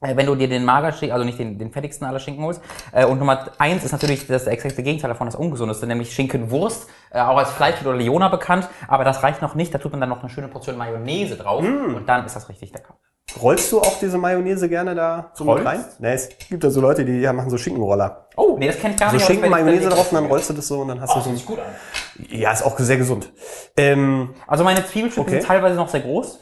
Äh, 0.02 0.16
Wenn 0.16 0.26
du 0.26 0.36
dir 0.36 0.48
den 0.50 0.66
Magerschinken, 0.66 1.12
also 1.14 1.24
nicht 1.24 1.38
den, 1.40 1.58
den 1.60 1.72
fettigsten 1.72 2.08
aller 2.08 2.20
Schinken 2.20 2.44
holst. 2.44 2.62
Äh, 2.92 3.06
Und 3.06 3.20
Nummer 3.20 3.52
eins 3.60 3.84
ist 3.84 3.92
natürlich 3.92 4.26
das 4.28 4.48
exakte 4.48 4.82
Gegenteil 4.84 5.10
davon, 5.10 5.28
das 5.28 5.36
Ungesundeste, 5.36 5.86
nämlich 5.86 6.12
Schinkenwurst, 6.14 6.88
äh, 7.12 7.20
auch 7.22 7.38
als 7.38 7.52
Fleisch 7.52 7.76
oder 7.82 7.94
Leona 7.96 8.28
bekannt. 8.30 8.68
Aber 8.88 9.04
das 9.04 9.22
reicht 9.24 9.42
noch 9.42 9.54
nicht, 9.56 9.74
da 9.74 9.78
tut 9.78 9.92
man 9.92 10.02
dann 10.02 10.10
noch 10.10 10.22
eine 10.22 10.30
schöne 10.30 10.48
Portion 10.48 10.78
Mayonnaise 10.78 11.38
drauf 11.38 11.62
Mm. 11.64 11.96
und 11.96 12.10
dann 12.10 12.26
ist 12.26 12.36
das 12.36 12.50
richtig 12.50 12.74
lecker. 12.74 12.96
Rollst 13.42 13.72
du 13.72 13.80
auch 13.80 13.98
diese 14.00 14.18
Mayonnaise 14.18 14.68
gerne 14.68 14.94
da 14.94 15.32
so 15.36 15.46
mit 15.46 15.64
rein? 15.64 15.86
Nee, 16.00 16.14
es 16.14 16.30
gibt 16.50 16.64
ja 16.66 16.70
so 16.70 16.82
Leute, 16.82 17.06
die 17.06 17.20
ja, 17.20 17.32
machen 17.32 17.50
so 17.50 17.58
Schinkenroller. 17.58 18.28
Oh, 18.36 18.58
nee, 18.60 18.68
das 18.68 18.78
kenn 18.80 18.92
ich 18.92 18.98
gar 18.98 19.10
So 19.10 19.16
nicht. 19.16 19.24
das 19.30 19.34
Schinken, 19.34 19.50
Mayonnaise 19.50 19.88
drauf 19.90 20.12
und 20.12 20.16
dann 20.16 20.26
rollst 20.26 20.50
du 20.50 20.54
das 20.54 20.68
so 20.68 20.82
und 20.82 20.90
dann 20.90 21.00
hast 21.00 21.12
Oh, 21.12 21.14
du 21.14 21.20
das 21.20 21.26
so 21.30 21.36
sieht 21.36 21.46
gut 21.46 21.60
an. 21.60 22.28
Ja, 22.30 22.52
ist 22.52 22.64
auch 22.66 22.78
sehr 22.80 22.98
gesund. 22.98 23.32
Ähm, 23.78 24.34
Also 24.48 24.64
meine 24.66 24.86
Zwiebelstücke 24.86 25.22
Okay. 25.28 25.40
sind 25.40 25.48
teilweise 25.48 25.76
noch 25.76 25.88
sehr 25.88 26.02
groß. 26.02 26.40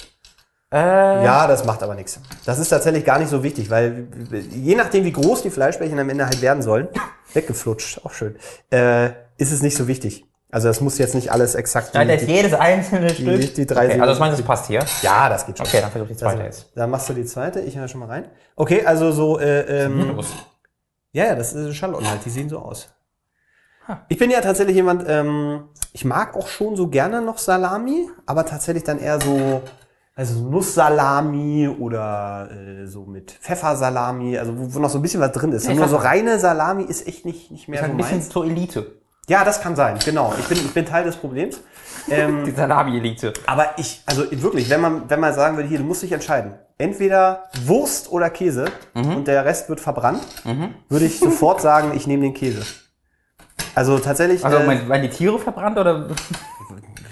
Ja, 0.72 1.48
das 1.48 1.66
macht 1.66 1.82
aber 1.82 1.96
nichts. 1.96 2.20
Das 2.46 2.60
ist 2.60 2.70
tatsächlich 2.70 3.04
gar 3.04 3.18
nicht 3.18 3.30
so 3.30 3.42
wichtig, 3.44 3.70
weil 3.70 4.08
je 4.52 4.76
nachdem, 4.76 5.04
wie 5.04 5.12
groß 5.12 5.42
die 5.42 5.50
Fleischbällchen 5.50 5.98
am 6.00 6.10
Ende 6.10 6.26
halt 6.26 6.42
werden 6.42 6.62
sollen, 6.62 6.88
weggeflutscht, 7.34 8.06
auch 8.06 8.12
schön, 8.12 8.36
äh, 8.72 9.08
ist 9.38 9.52
es 9.52 9.62
nicht 9.62 9.76
so 9.76 9.88
wichtig. 9.88 10.26
Also 10.52 10.68
das 10.68 10.82
muss 10.82 10.98
jetzt 10.98 11.14
nicht 11.14 11.32
alles 11.32 11.54
exakt 11.54 11.94
da 11.94 12.04
die, 12.04 12.26
jedes 12.26 12.54
einzelne 12.54 13.10
Stück. 13.10 13.54
die 13.54 13.68
drei 13.68 13.86
Okay, 13.86 14.00
also 14.00 14.06
das 14.06 14.20
meinst 14.20 14.40
du, 14.40 14.42
das 14.42 14.48
passt 14.48 14.66
hier? 14.66 14.84
Ja, 15.04 15.30
das 15.30 15.46
geht 15.46 15.58
schon. 15.58 15.68
Okay, 15.68 15.80
dann 15.80 15.92
versuch 15.92 16.08
die 16.08 16.16
zweite 16.16 16.38
also, 16.38 16.44
jetzt. 16.44 16.72
Dann 16.76 16.90
machst 16.90 17.08
du 17.08 17.14
die 17.14 17.26
zweite, 17.26 17.60
ich 17.60 17.78
höre 17.78 17.88
schon 17.88 18.00
mal 18.00 18.08
rein. 18.08 18.28
Okay, 18.56 18.84
also 18.84 19.12
so, 19.12 19.40
äh, 19.40 19.86
ähm, 19.86 20.20
ja, 21.12 21.26
ja, 21.26 21.36
das 21.36 21.54
ist 21.54 21.76
Schalotten 21.76 22.10
halt, 22.10 22.26
die 22.26 22.32
sehen 22.32 22.50
so 22.50 22.60
aus. 22.60 22.90
Ich 24.08 24.18
bin 24.18 24.30
ja 24.30 24.42
tatsächlich 24.42 24.76
jemand, 24.76 25.04
ähm, 25.08 25.70
ich 25.94 26.06
mag 26.06 26.36
auch 26.36 26.48
schon 26.48 26.76
so 26.76 26.88
gerne 26.88 27.22
noch 27.22 27.38
Salami, 27.38 28.08
aber 28.26 28.46
tatsächlich 28.46 28.84
dann 28.84 29.00
eher 29.00 29.20
so, 29.20 29.62
also 30.20 30.50
Nusssalami 30.50 31.70
oder 31.80 32.50
äh, 32.52 32.86
so 32.88 33.06
mit 33.06 33.32
Pfeffersalami, 33.32 34.38
also 34.38 34.58
wo, 34.58 34.74
wo 34.76 34.80
noch 34.80 34.90
so 34.90 35.00
ein 35.00 35.02
bisschen 35.02 35.22
was 35.22 35.32
drin 35.32 35.54
ist. 35.54 35.66
Ja, 35.68 35.74
Nur 35.74 35.88
so 35.88 35.96
reine 35.96 36.38
Salami 36.40 36.84
ist 36.84 37.08
echt 37.08 37.24
nicht, 37.26 37.52
nicht 37.52 37.68
mehr 37.70 37.80
Ist 37.80 37.86
so 37.86 37.92
ein 37.92 37.98
bisschen 37.98 38.18
meins. 38.18 38.30
zur 38.30 38.46
Elite. 38.46 38.92
Ja, 39.30 39.46
das 39.46 39.62
kann 39.62 39.76
sein, 39.76 39.98
genau. 40.04 40.34
Ich 40.40 40.46
bin, 40.48 40.58
ich 40.58 40.74
bin 40.74 40.86
Teil 40.86 41.04
des 41.06 41.16
Problems. 41.16 41.62
Ähm, 42.10 42.44
Die 42.46 42.52
Salami-Elite. 42.52 43.32
aber 43.48 43.68
ich, 43.78 44.02
also 44.08 44.24
wirklich, 44.30 44.70
wenn 44.70 44.82
man, 44.82 45.10
wenn 45.10 45.20
man 45.22 45.34
sagen 45.34 45.56
würde, 45.56 45.70
hier, 45.70 45.78
du 45.78 45.84
musst 45.86 46.02
dich 46.04 46.12
entscheiden. 46.12 46.56
Entweder 46.78 47.44
Wurst 47.66 48.12
oder 48.12 48.30
Käse 48.30 48.66
Mhm. 48.96 49.18
und 49.18 49.28
der 49.28 49.46
Rest 49.46 49.70
wird 49.70 49.80
verbrannt, 49.80 50.22
würde 50.90 51.06
ich 51.06 51.20
sofort 51.20 51.62
sagen, 51.62 51.92
ich 51.96 52.08
nehme 52.08 52.24
den 52.24 52.34
Käse. 52.34 52.64
Also 53.76 54.00
tatsächlich, 54.00 54.44
Also 54.44 54.58
äh, 54.58 54.90
werden 54.90 55.02
die 55.04 55.10
Tiere 55.10 55.40
verbrannt 55.40 55.78
oder? 55.78 56.08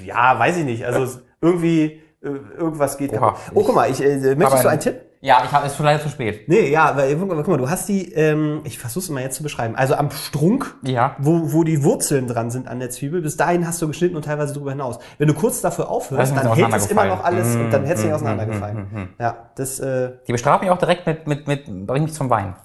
ja, 0.03 0.37
weiß 0.39 0.57
ich 0.57 0.65
nicht. 0.65 0.85
Also 0.85 1.19
irgendwie, 1.41 2.01
irgendwas 2.21 2.97
geht. 2.97 3.13
Oha. 3.13 3.35
Oh, 3.53 3.63
guck 3.63 3.75
mal, 3.75 3.89
ich, 3.89 4.01
äh, 4.03 4.17
möchtest 4.35 4.53
Aber- 4.53 4.63
du 4.63 4.69
einen 4.69 4.79
Tipp? 4.79 5.01
Ja, 5.19 5.41
ich 5.43 5.51
hab, 5.51 5.65
ist 5.65 5.75
schon 5.75 5.85
leider 5.87 6.01
zu 6.01 6.09
spät. 6.09 6.47
Nee, 6.47 6.69
ja, 6.69 6.95
weil, 6.95 7.15
guck 7.15 7.47
mal, 7.47 7.57
du 7.57 7.67
hast 7.67 7.89
die, 7.89 8.13
ähm, 8.13 8.61
ich 8.65 8.77
versuch's 8.77 9.09
mal 9.09 9.21
jetzt 9.23 9.35
zu 9.35 9.41
beschreiben. 9.41 9.75
Also 9.75 9.95
am 9.95 10.11
Strunk, 10.11 10.75
Ja. 10.83 11.15
wo, 11.17 11.53
wo 11.53 11.63
die 11.63 11.83
Wurzeln 11.83 12.27
dran 12.27 12.51
sind 12.51 12.67
an 12.67 12.79
der 12.79 12.91
Zwiebel, 12.91 13.23
bis 13.23 13.35
dahin 13.35 13.65
hast 13.65 13.81
du 13.81 13.87
geschnitten 13.87 14.15
und 14.15 14.25
teilweise 14.25 14.53
darüber 14.53 14.69
hinaus. 14.71 14.99
Wenn 15.17 15.27
du 15.27 15.33
kurz 15.33 15.59
dafür 15.61 15.89
aufhörst, 15.89 16.33
ist 16.33 16.43
dann 16.43 16.53
hält 16.53 16.71
es 16.75 16.91
immer 16.91 17.05
noch 17.05 17.23
alles 17.23 17.55
und 17.55 17.71
dann 17.71 17.81
hätte 17.85 17.95
es 17.95 18.01
nicht 18.03 18.11
Mm, 18.11 18.15
auseinandergefallen. 18.15 18.77
mm, 18.91 18.95
mm, 18.99 19.09
Ja, 19.19 19.49
das, 19.55 19.79
äh, 19.79 20.11
Die 20.27 20.33
bestrafen 20.33 20.65
mich 20.65 20.71
auch 20.71 20.77
direkt 20.77 21.07
mit, 21.07 21.25
mit, 21.25 21.47
mit, 21.47 21.87
bring 21.87 22.03
mich 22.03 22.13
zum 22.13 22.29
Weinen. 22.29 22.55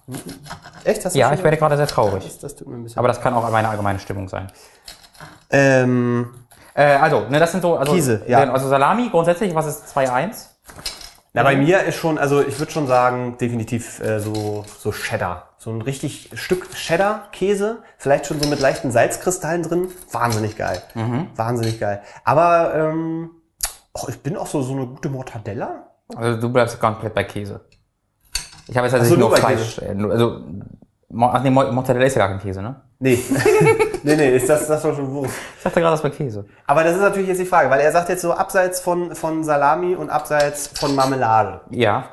echt? 0.85 1.03
Hast 1.07 1.15
du 1.15 1.19
Ja, 1.19 1.33
ich 1.33 1.43
werde 1.43 1.57
gerade 1.57 1.79
sehr 1.79 1.87
traurig. 1.87 2.23
das, 2.23 2.39
das 2.39 2.55
tut 2.55 2.69
mir 2.69 2.75
ein 2.77 2.83
bisschen. 2.85 2.99
Aber 2.99 3.09
das 3.09 3.23
kann 3.23 3.33
auch 3.33 3.51
meine 3.51 3.69
allgemeine 3.71 3.99
Stimmung 3.99 4.29
sein. 4.29 4.49
ähm, 5.51 6.29
Äh, 6.75 6.85
also, 6.97 7.27
ne, 7.29 7.39
das 7.39 7.53
sind 7.53 7.61
so, 7.63 7.77
also, 7.77 7.93
Käse, 7.93 8.23
ja. 8.27 8.51
Also 8.53 8.69
Salami, 8.69 9.09
grundsätzlich, 9.11 9.55
was 9.55 9.67
ist 9.67 9.97
2-1? 9.97 10.47
na, 11.35 11.43
bei 11.43 11.57
mir 11.57 11.83
ist 11.85 11.97
schon, 11.97 12.19
also 12.19 12.41
ich 12.43 12.59
würde 12.59 12.73
schon 12.73 12.87
sagen, 12.87 13.37
definitiv 13.39 14.01
äh, 14.01 14.21
so, 14.21 14.65
so 14.79 14.91
Cheddar. 14.93 15.49
So 15.59 15.71
ein 15.71 15.81
richtig 15.81 16.31
Stück 16.35 16.71
Cheddar-Käse, 16.75 17.79
vielleicht 17.99 18.27
schon 18.27 18.41
so 18.41 18.49
mit 18.49 18.61
leichten 18.61 18.91
Salzkristallen 18.91 19.63
drin. 19.63 19.89
Wahnsinnig 20.11 20.57
geil. 20.57 20.83
Mhm. 20.95 21.29
Wahnsinnig 21.37 21.79
geil. 21.81 22.03
Aber 22.25 22.75
ähm, 22.75 23.31
oh, 23.95 24.07
ich 24.09 24.21
bin 24.21 24.37
auch 24.37 24.47
so, 24.47 24.61
so 24.63 24.73
eine 24.73 24.87
gute 24.87 25.09
Mortadella. 25.09 25.87
Also 26.15 26.41
du 26.41 26.51
bleibst 26.53 26.79
komplett 26.81 27.15
bei 27.15 27.25
Käse. 27.25 27.61
Ich 28.69 28.77
habe 28.77 28.87
jetzt 28.87 28.95
also 28.95 29.07
so, 29.07 29.17
nur 29.17 29.29
nur 29.29 29.39
bei 29.39 29.57
Fleisch. 29.57 29.81
nur- 29.95 30.11
Also, 30.13 30.41
ach 31.21 31.43
nee, 31.43 31.51
Mo- 31.51 31.71
Mortadella 31.73 32.07
ist 32.07 32.15
ja 32.17 32.21
gar 32.27 32.29
kein 32.37 32.41
Käse, 32.41 32.63
ne? 32.63 32.77
Nee. 32.99 33.19
nee, 34.03 34.17
nee, 34.17 34.37
ist 34.37 34.49
das, 34.49 34.67
das 34.67 34.83
war 34.85 34.95
schon 34.95 35.11
Wurst. 35.13 35.35
Ich 35.59 35.63
dachte 35.63 35.81
gerade, 35.81 35.93
das 35.95 36.03
wäre 36.05 36.13
Käse. 36.15 36.45
Aber 36.67 36.85
das 36.85 36.95
ist 36.95 37.01
natürlich 37.03 37.29
jetzt 37.29 37.41
die 37.41 37.47
Frage, 37.47 37.69
weil 37.71 37.81
er 37.81 37.93
sagt 37.93 38.09
jetzt 38.09 38.23
so 38.23 38.33
abseits 38.33 38.81
von, 38.81 39.15
von 39.15 39.43
Salami 39.45 39.95
und 39.95 40.11
abseits 40.11 40.69
von 40.79 40.95
Marmelade. 40.95 41.61
Ja. 41.71 42.05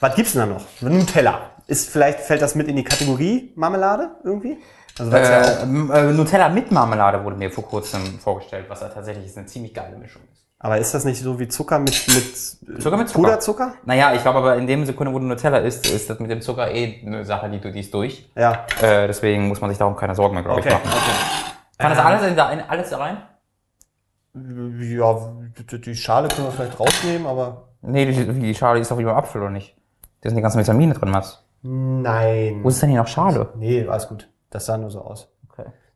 Was 0.00 0.14
gibt's 0.14 0.32
denn 0.32 0.40
da 0.42 0.46
noch? 0.46 0.64
Nutella. 0.80 1.40
Ist 1.66 1.90
vielleicht, 1.90 2.20
fällt 2.20 2.40
das 2.40 2.54
mit 2.54 2.66
in 2.68 2.76
die 2.76 2.84
Kategorie 2.84 3.52
Marmelade 3.56 4.10
irgendwie? 4.24 4.56
Also 4.98 5.12
ja 5.12 5.40
Äh, 5.42 5.62
m- 5.62 5.90
äh, 5.92 6.12
Nutella 6.12 6.48
mit 6.48 6.70
Marmelade 6.72 7.22
wurde 7.22 7.36
mir 7.36 7.50
vor 7.50 7.64
kurzem 7.64 8.18
vorgestellt, 8.18 8.64
was 8.68 8.80
ja 8.80 8.88
tatsächlich 8.88 9.36
eine 9.36 9.46
ziemlich 9.46 9.74
geile 9.74 9.96
Mischung 9.98 10.22
ist. 10.32 10.47
Aber 10.60 10.78
ist 10.78 10.92
das 10.92 11.04
nicht 11.04 11.22
so 11.22 11.38
wie 11.38 11.46
Zucker 11.46 11.78
mit, 11.78 11.92
mit, 12.08 12.76
äh, 12.76 12.80
Zucker 12.80 12.96
mit 12.96 13.08
Zucker. 13.08 13.22
Puderzucker? 13.28 13.74
Naja, 13.84 14.12
ich 14.14 14.22
glaube 14.22 14.38
aber 14.38 14.56
in 14.56 14.66
dem 14.66 14.84
Sekunde, 14.86 15.12
wo 15.12 15.18
du 15.20 15.24
Nutella 15.24 15.58
isst, 15.58 15.86
ist 15.86 16.10
das 16.10 16.18
mit 16.18 16.30
dem 16.30 16.40
Zucker 16.40 16.70
eh 16.72 17.00
eine 17.06 17.24
Sache, 17.24 17.48
die 17.48 17.60
du 17.60 17.70
die 17.70 17.80
ist 17.80 17.94
durch. 17.94 18.28
Ja. 18.34 18.66
Äh, 18.82 19.06
deswegen 19.06 19.46
muss 19.48 19.60
man 19.60 19.70
sich 19.70 19.78
darum 19.78 19.94
keine 19.94 20.14
Sorgen 20.16 20.34
mehr, 20.34 20.42
glaube 20.42 20.60
Okay. 20.60 20.70
ich, 20.70 20.74
machen. 20.74 21.00
Kann 21.78 21.90
das 21.90 21.98
alles 22.00 22.26
in 22.26 22.34
da 22.36 22.50
in, 22.50 22.60
alles 22.60 22.90
da 22.90 22.98
rein? 22.98 23.18
Ja, 24.34 25.14
die- 25.70 25.80
die 25.80 25.94
Schale 25.94 26.28
können 26.28 26.48
wir 26.48 26.52
vielleicht 26.52 26.78
rausnehmen, 26.78 27.26
aber. 27.26 27.68
Nee, 27.82 28.06
die, 28.06 28.24
die 28.40 28.54
Schale 28.54 28.80
ist 28.80 28.90
doch 28.90 28.98
wie 28.98 29.04
beim 29.04 29.16
Apfel, 29.16 29.40
oder 29.40 29.50
nicht? 29.50 29.76
Da 30.20 30.28
sind 30.28 30.36
die 30.36 30.42
ganzen 30.42 30.58
Vitamine 30.58 30.94
drin, 30.94 31.12
was? 31.12 31.44
Nein. 31.62 32.60
Wo 32.62 32.68
ist 32.68 32.82
denn 32.82 32.90
hier 32.90 33.00
noch 33.00 33.06
Schale? 33.08 33.48
Nee, 33.56 33.86
alles 33.86 34.08
gut. 34.08 34.28
Das 34.50 34.66
sah 34.66 34.76
nur 34.76 34.90
so 34.90 35.00
aus. 35.02 35.28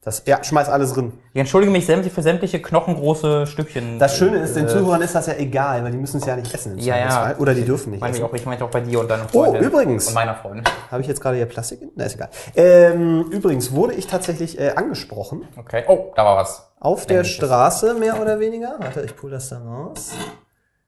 Das, 0.05 0.25
ja, 0.27 0.43
schmeiß 0.43 0.69
alles 0.69 0.95
drin. 0.95 1.13
Ich 1.33 1.39
entschuldige 1.39 1.71
mich 1.71 1.87
für 1.87 2.23
sämtliche 2.23 2.61
knochengroße 2.61 3.47
Stückchen. 3.47 4.01
Das 4.01 4.17
Schöne 4.17 4.39
ist, 4.39 4.57
den 4.57 4.65
äh, 4.65 4.69
Zuhörern 4.69 5.01
ist 5.01 5.15
das 5.15 5.29
ja 5.29 5.35
egal, 5.35 5.85
weil 5.85 5.93
die 5.93 5.97
müssen 5.97 6.17
es 6.19 6.27
ja 6.27 6.35
nicht 6.35 6.53
essen. 6.53 6.77
Ja, 6.79 6.99
ja. 6.99 7.35
Oder 7.39 7.55
die 7.55 7.65
dürfen 7.65 7.91
nicht 7.93 8.01
Meine 8.01 8.11
ich 8.17 8.21
essen. 8.21 8.29
auch, 8.29 8.35
ich 8.35 8.45
meinte 8.45 8.65
auch 8.65 8.71
bei 8.71 8.81
dir 8.81 8.99
und 8.99 9.09
deiner 9.09 9.27
Oh, 9.33 9.45
Freundin. 9.45 9.63
übrigens. 9.63 10.09
Und 10.09 10.15
meiner 10.15 10.35
Freundin. 10.35 10.65
Habe 10.91 11.03
ich 11.03 11.07
jetzt 11.07 11.21
gerade 11.21 11.37
hier 11.37 11.47
Plastik? 11.47 11.83
Na, 11.95 12.05
ist 12.07 12.17
egal. 12.17 12.31
Ähm, 12.57 13.27
übrigens 13.31 13.71
wurde 13.71 13.95
ich 13.95 14.09
tatsächlich 14.09 14.59
äh, 14.59 14.73
angesprochen. 14.75 15.47
Okay. 15.57 15.85
Oh, 15.87 16.13
da 16.17 16.25
war 16.25 16.37
was. 16.37 16.73
Auf 16.81 17.07
der. 17.07 17.23
Straße, 17.23 17.95
mehr 17.95 18.21
oder 18.21 18.41
weniger. 18.41 18.75
Warte, 18.81 19.03
ich 19.03 19.15
pull 19.15 19.31
das 19.31 19.51
da 19.51 19.59
raus. 19.59 20.11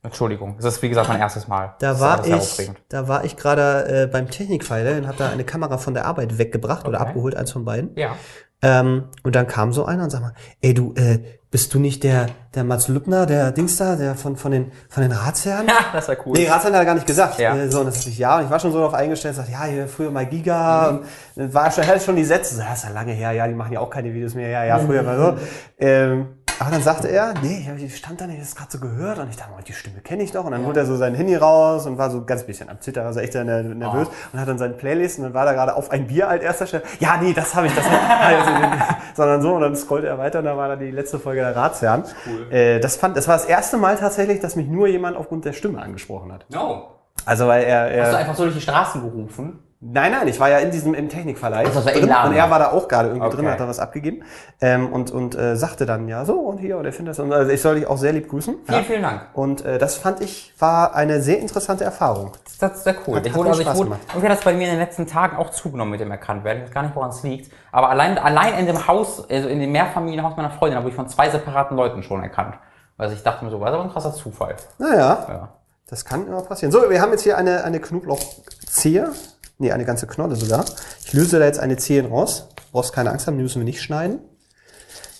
Entschuldigung. 0.03 0.57
Das 0.61 0.74
ist, 0.74 0.83
wie 0.83 0.88
gesagt, 0.88 1.09
mein 1.09 1.20
erstes 1.20 1.48
Mal. 1.48 1.77
Da 1.79 1.92
Das 1.92 2.00
war 2.00 2.27
ich, 2.27 2.35
aufregend. 2.35 2.79
da 2.88 3.09
war 3.09 3.24
ich 3.24 3.37
gerade 3.37 4.03
äh, 4.03 4.07
beim 4.07 4.29
Technikpfeiler 4.29 4.98
und 4.98 5.07
habe 5.07 5.16
da 5.18 5.31
eine 5.31 5.44
Kamera 5.44 5.79
von 5.79 5.94
der 5.94 6.05
Arbeit 6.05 6.37
weggebracht 6.37 6.87
oder 6.87 7.00
Okay. 7.00 7.09
abgeholt, 7.11 7.37
eins 7.37 7.53
von 7.53 7.64
beiden. 7.64 7.94
Ja. 7.96 8.16
Ähm, 8.64 9.05
und 9.22 9.37
dann 9.37 9.46
kam 9.46 9.72
so 9.72 9.85
einer 9.85 10.05
und 10.05 10.11
sag 10.11 10.22
mal, 10.22 10.33
ey 10.62 10.72
du, 10.72 10.94
äh, 10.96 11.18
bist 11.50 11.72
du 11.72 11.79
nicht 11.79 12.03
der, 12.03 12.27
der 12.55 12.64
Mats 12.64 12.88
Lübner, 12.88 13.27
der 13.27 13.53
Dings 13.53 13.77
da, 13.77 13.94
der 13.94 14.16
von, 14.16 14.37
von 14.37 14.50
den, 14.50 14.72
von 14.88 15.03
den 15.03 15.12
Ratsherren? 15.12 15.66
Ja, 15.68 15.92
das 15.92 16.09
war 16.09 16.16
cool. 16.24 16.33
Nee, 16.33 16.48
Ratsherren 16.48 16.74
hat 16.74 16.83
er 16.83 16.87
gar 16.87 16.94
nicht 16.94 17.07
gesagt. 17.07 17.38
Ja. 17.38 17.55
Äh, 17.55 17.70
so, 17.70 17.81
und 17.81 17.87
das 17.87 17.96
dachte 17.96 18.09
ich, 18.09 18.18
ja, 18.18 18.38
und 18.38 18.44
ich 18.44 18.50
war 18.50 18.59
schon 18.59 18.72
so 18.72 18.79
darauf 18.79 18.94
eingestellt, 18.94 19.37
sagte, 19.37 19.53
ja, 19.53 19.64
hier 19.64 19.87
früher 19.87 20.11
mal 20.11 20.27
Giga, 20.27 20.88
und 20.88 21.05
dann 21.37 21.55
war 21.55 21.70
schon, 21.70 21.87
hatte 21.87 22.00
schon 22.00 22.16
die 22.16 22.24
Sätze, 22.24 22.57
so, 22.57 22.62
ja, 22.62 22.72
ist 22.72 22.85
ja 22.85 22.90
lange 22.90 23.12
her, 23.12 23.33
ja, 23.33 23.46
die 23.46 23.55
machen 23.55 23.72
ja 23.72 23.81
auch 23.81 23.90
keine 23.90 24.12
Videos 24.14 24.35
mehr, 24.35 24.48
ja, 24.48 24.64
ja, 24.64 24.79
früher 24.79 25.03
mal 25.03 25.16
so. 25.16 25.38
Ähm, 25.79 26.27
aber 26.58 26.70
dann 26.70 26.82
sagte 26.82 27.08
er, 27.08 27.34
nee, 27.42 27.66
ich 27.76 27.84
ich 27.84 27.96
stand 27.96 28.20
da 28.20 28.26
nicht, 28.26 28.40
das 28.40 28.54
gerade 28.54 28.70
so 28.70 28.78
gehört 28.78 29.18
und 29.18 29.28
ich 29.28 29.36
dachte, 29.36 29.52
oh, 29.56 29.62
die 29.66 29.72
Stimme 29.72 30.00
kenne 30.00 30.22
ich 30.22 30.32
doch. 30.32 30.44
Und 30.44 30.52
dann 30.52 30.64
holte 30.64 30.80
er 30.80 30.86
so 30.86 30.96
sein 30.96 31.14
Handy 31.14 31.34
raus 31.34 31.86
und 31.86 31.98
war 31.98 32.10
so 32.10 32.24
ganz 32.24 32.44
bisschen 32.44 32.68
am 32.68 32.80
Zittern, 32.80 33.06
also 33.06 33.20
echt 33.20 33.34
nervös 33.34 34.08
und 34.32 34.40
hat 34.40 34.48
dann 34.48 34.58
seine 34.58 34.74
Playlist 34.74 35.18
und 35.18 35.24
dann 35.24 35.34
war 35.34 35.44
da 35.44 35.52
gerade 35.52 35.74
auf 35.74 35.90
ein 35.90 36.06
Bier 36.06 36.28
als 36.28 36.42
erster 36.42 36.66
Stelle. 36.66 36.84
Ja, 37.00 37.16
nee, 37.20 37.32
das 37.32 37.54
habe 37.54 37.66
ich, 37.66 37.74
das 37.74 37.84
also, 37.86 38.50
sondern 39.14 39.42
so 39.42 39.54
und 39.54 39.62
dann 39.62 39.76
scrollte 39.76 40.06
er 40.06 40.18
weiter 40.18 40.38
und 40.40 40.44
da 40.44 40.56
war 40.56 40.68
da 40.68 40.76
die 40.76 40.90
letzte 40.90 41.18
Folge 41.18 41.40
der 41.40 41.56
Ratsherren. 41.56 42.04
Cool. 42.26 42.52
Äh, 42.52 42.80
das 42.80 42.96
fand, 42.96 43.16
das 43.16 43.26
war 43.26 43.36
das 43.36 43.46
erste 43.46 43.76
Mal 43.76 43.96
tatsächlich, 43.96 44.40
dass 44.40 44.56
mich 44.56 44.68
nur 44.68 44.86
jemand 44.86 45.16
aufgrund 45.16 45.44
der 45.44 45.52
Stimme 45.52 45.80
angesprochen 45.82 46.32
hat. 46.32 46.46
No. 46.50 46.90
Also 47.26 47.46
weil 47.46 47.64
er, 47.64 47.90
er 47.90 48.04
Hast 48.04 48.12
du 48.12 48.18
einfach 48.18 48.34
so 48.34 48.42
durch 48.44 48.54
die 48.54 48.60
Straßen 48.60 49.00
gerufen? 49.02 49.63
Nein, 49.87 50.12
nein, 50.12 50.29
ich 50.29 50.40
war 50.40 50.49
ja 50.49 50.59
in 50.61 50.70
diesem 50.70 50.94
im 50.94 51.11
Technikverleih 51.11 51.64
das 51.64 51.77
im 51.77 51.92
drin 51.92 52.05
und 52.25 52.33
er 52.35 52.49
war 52.51 52.59
da 52.59 52.73
auch 52.73 52.88
gerade 52.88 53.09
irgendwie 53.11 53.27
Okay. 53.27 53.37
drin, 53.37 53.49
hat 53.51 53.61
da 53.61 53.68
was 53.68 53.79
abgegeben 53.79 54.23
ähm, 54.62 54.90
und 54.90 55.11
und 55.11 55.35
äh, 55.35 55.57
sagte 55.57 55.85
dann 55.85 56.09
ja 56.09 56.25
so 56.25 56.40
und 56.40 56.57
hier 56.57 56.79
und 56.79 56.87
er 56.87 56.92
findet 56.94 57.11
das 57.12 57.18
und 57.18 57.33
also 57.33 57.51
ich 57.53 57.61
soll 57.61 57.75
dich 57.75 57.87
auch 57.87 57.99
sehr 57.99 58.12
lieb 58.14 58.29
grüßen. 58.31 58.55
Vielen, 58.64 58.79
ja. 58.79 58.83
vielen 58.85 59.03
Dank. 59.03 59.23
Und 59.35 59.62
äh, 59.64 59.77
das 59.79 59.97
fand 59.99 60.23
ich 60.23 60.55
war 60.59 60.94
eine 60.94 61.20
sehr 61.20 61.38
interessante 61.38 61.85
Erfahrung. 61.85 62.33
Das 62.61 62.73
ist 62.79 62.85
sehr 62.85 62.94
cool. 63.07 63.16
Hat- 63.16 63.27
ich 63.27 63.35
wurde, 63.35 63.51
also 63.51 63.61
ich 63.61 63.66
Spaß 63.66 63.77
wurde, 63.79 63.99
irgendwie 64.09 64.29
hat 64.29 64.38
das 64.38 64.44
bei 64.44 64.55
mir 64.55 64.64
in 64.64 64.70
den 64.70 64.79
letzten 64.79 65.07
Tagen 65.07 65.37
auch 65.37 65.51
zugenommen 65.51 65.90
mit 65.90 66.01
dem 66.01 66.11
Erkanntwerden. 66.11 66.62
Ich 66.62 66.68
weiß 66.70 66.75
gar 66.75 66.83
nicht, 66.85 66.97
woran 66.97 67.11
es 67.11 67.23
liegt. 67.23 67.53
Aber 67.70 67.90
allein, 67.90 68.16
allein 68.16 68.55
in 68.59 68.66
dem 68.66 68.87
Haus, 68.87 69.29
also 69.29 69.49
in 69.49 69.61
dem 69.61 69.73
Mehrfamilienhaus 69.73 70.35
meiner 70.37 70.51
Freundin, 70.51 70.79
habe 70.79 70.88
ich 70.88 70.94
von 70.94 71.09
zwei 71.09 71.29
separaten 71.29 71.77
Leuten 71.77 72.03
schon 72.03 72.23
erkannt. 72.23 72.55
Also 72.97 73.14
ich 73.14 73.23
dachte 73.23 73.44
mir 73.44 73.51
so, 73.51 73.61
war 73.61 73.66
das 73.66 73.75
aber 73.75 73.85
ein 73.85 73.92
krasser 73.92 74.14
Zufall. 74.14 74.55
Naja, 74.79 75.27
Ja. 75.29 75.49
das 75.90 76.05
kann 76.07 76.27
immer 76.27 76.40
passieren. 76.40 76.73
So, 76.73 76.88
wir 76.88 77.03
haben 77.03 77.11
jetzt 77.11 77.23
hier 77.25 77.37
eine 77.37 77.64
eine 77.64 77.81
Knoblauchzehe, 77.81 79.11
nee 79.58 79.72
eine 79.72 79.84
ganze 79.84 80.06
Knolle 80.06 80.36
sogar. 80.36 80.64
Ich 81.04 81.12
löse 81.12 81.38
da 81.38 81.44
jetzt 81.44 81.60
eine 81.60 81.76
Zehe 81.76 82.08
raus. 82.08 82.48
Brauchst 82.72 82.92
keine 82.92 83.10
Angst 83.10 83.26
haben, 83.26 83.36
die 83.36 83.42
müssen 83.42 83.60
wir 83.60 83.64
nicht 83.64 83.82
schneiden, 83.82 84.18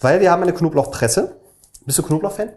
weil 0.01 0.21
wir 0.21 0.31
haben 0.31 0.43
eine 0.43 0.53
Knoblauchpresse. 0.53 1.37
Bist 1.87 1.99
du 1.99 2.03
Knoblauch-Fan? 2.03 2.51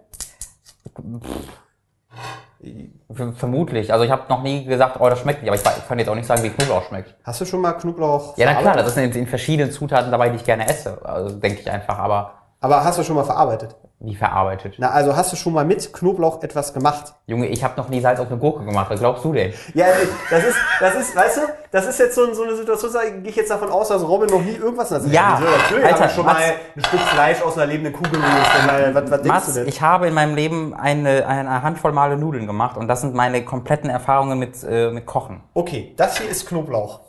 Vermutlich. 3.35 3.93
Also 3.93 4.05
ich 4.05 4.11
habe 4.11 4.23
noch 4.29 4.41
nie 4.41 4.65
gesagt, 4.65 4.99
oh, 4.99 5.09
das 5.09 5.19
schmeckt 5.19 5.41
nicht. 5.43 5.49
Aber 5.49 5.57
ich, 5.57 5.87
kann 5.87 5.99
jetzt 5.99 6.09
auch 6.09 6.15
nicht 6.15 6.25
sagen, 6.25 6.43
wie 6.43 6.49
Knoblauch 6.49 6.83
schmeckt. 6.87 7.15
Hast 7.23 7.41
du 7.41 7.45
schon 7.45 7.61
mal 7.61 7.73
Knoblauch? 7.73 8.37
Ja, 8.37 8.51
na 8.51 8.59
klar, 8.59 8.75
das 8.75 8.93
sind 8.93 9.15
in, 9.15 9.21
in 9.21 9.27
verschiedenen 9.27 9.71
Zutaten 9.71 10.11
dabei, 10.11 10.29
die 10.29 10.37
ich 10.37 10.43
gerne 10.43 10.67
esse. 10.67 11.03
Also 11.05 11.35
denke 11.35 11.61
ich 11.61 11.69
einfach. 11.69 11.99
Aber 11.99 12.33
Aber 12.59 12.83
hast 12.83 12.97
du 12.97 13.03
schon 13.03 13.15
mal 13.15 13.23
verarbeitet? 13.23 13.75
Wie 13.99 14.13
verarbeitet? 14.15 14.75
Na, 14.77 14.91
also 14.91 15.15
hast 15.15 15.31
du 15.31 15.35
schon 15.35 15.53
mal 15.53 15.65
mit 15.65 15.91
Knoblauch 15.91 16.43
etwas 16.43 16.71
gemacht? 16.71 17.15
Junge, 17.25 17.47
ich 17.47 17.63
habe 17.63 17.73
noch 17.77 17.89
nie 17.89 17.99
Salz 17.99 18.19
auf 18.19 18.27
eine 18.27 18.37
Gurke 18.37 18.63
gemacht. 18.63 18.91
Was 18.91 18.99
glaubst 18.99 19.25
du 19.25 19.33
denn? 19.33 19.51
Ja, 19.73 19.87
das 20.29 20.43
ist, 20.43 20.55
das 20.79 20.95
ist, 20.95 21.15
weißt 21.15 21.37
du, 21.37 21.41
das 21.71 21.87
ist 21.87 21.99
jetzt 21.99 22.13
so, 22.13 22.31
so 22.31 22.43
eine 22.43 22.55
Situation, 22.55 22.93
da 22.93 23.03
gehe 23.09 23.29
ich 23.29 23.35
jetzt 23.35 23.49
davon 23.49 23.69
aus, 23.71 23.87
dass 23.87 24.07
Robin 24.07 24.29
noch 24.29 24.41
nie 24.43 24.51
irgendwas 24.53 24.91
in 24.91 25.01
der 25.03 25.11
Ja, 25.11 25.39
so, 25.41 25.45
natürlich 25.49 25.83
Alter, 25.85 25.95
habe 25.99 26.05
ich 26.09 26.11
schon 26.15 26.25
Mats- 26.27 26.39
mal 26.39 26.53
ein 26.75 26.83
Stück 26.85 26.99
Fleisch 26.99 27.41
aus 27.41 27.57
einer 27.57 27.65
lebenden 27.65 27.93
Kuh 27.93 28.03
gelöst. 28.03 28.21
Mal, 28.67 28.93
was, 28.93 29.03
was 29.03 29.09
denkst 29.09 29.27
Mats, 29.27 29.45
du 29.47 29.51
denn? 29.53 29.67
ich 29.67 29.81
habe 29.81 30.07
in 30.07 30.13
meinem 30.13 30.35
Leben 30.35 30.75
eine, 30.75 31.25
eine 31.25 31.63
Handvoll 31.63 31.91
Male 31.91 32.17
Nudeln 32.17 32.45
gemacht 32.45 32.77
und 32.77 32.87
das 32.87 33.01
sind 33.01 33.15
meine 33.15 33.43
kompletten 33.45 33.89
Erfahrungen 33.89 34.37
mit, 34.37 34.63
äh, 34.63 34.91
mit 34.91 35.07
Kochen. 35.07 35.41
Okay, 35.55 35.93
das 35.97 36.19
hier 36.19 36.29
ist 36.29 36.47
Knoblauch. 36.47 36.99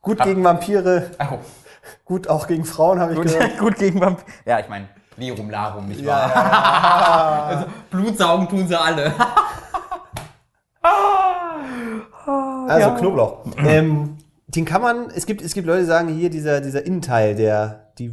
Gut 0.00 0.22
gegen 0.22 0.44
Vampire, 0.44 1.10
Oh, 1.18 1.38
gut 2.04 2.28
auch 2.28 2.46
gegen 2.46 2.64
Frauen, 2.64 3.00
habe 3.00 3.12
ich 3.14 3.18
gut, 3.18 3.26
gehört. 3.26 3.58
gut 3.58 3.76
gegen 3.76 4.00
Vamp 4.00 4.20
Ja, 4.44 4.60
ich 4.60 4.68
meine, 4.68 4.86
Lirum 5.16 5.50
Larum, 5.50 5.88
nicht 5.88 6.04
wahr? 6.04 6.30
Ja, 6.34 7.44
Also, 7.48 7.66
Blutsaugen 7.90 8.48
tun 8.48 8.66
sie 8.66 8.78
alle. 8.78 9.12
Also 12.66 12.94
Knoblauch. 12.94 13.44
Ähm, 13.58 14.16
den 14.46 14.64
kann 14.64 14.82
man, 14.82 15.10
es 15.14 15.26
gibt, 15.26 15.42
es 15.42 15.54
gibt 15.54 15.66
Leute, 15.66 15.80
die 15.80 15.86
sagen 15.86 16.08
hier, 16.08 16.30
dieser, 16.30 16.60
dieser 16.60 16.84
Innenteil, 16.86 17.34
der, 17.34 17.90
die, 17.98 18.12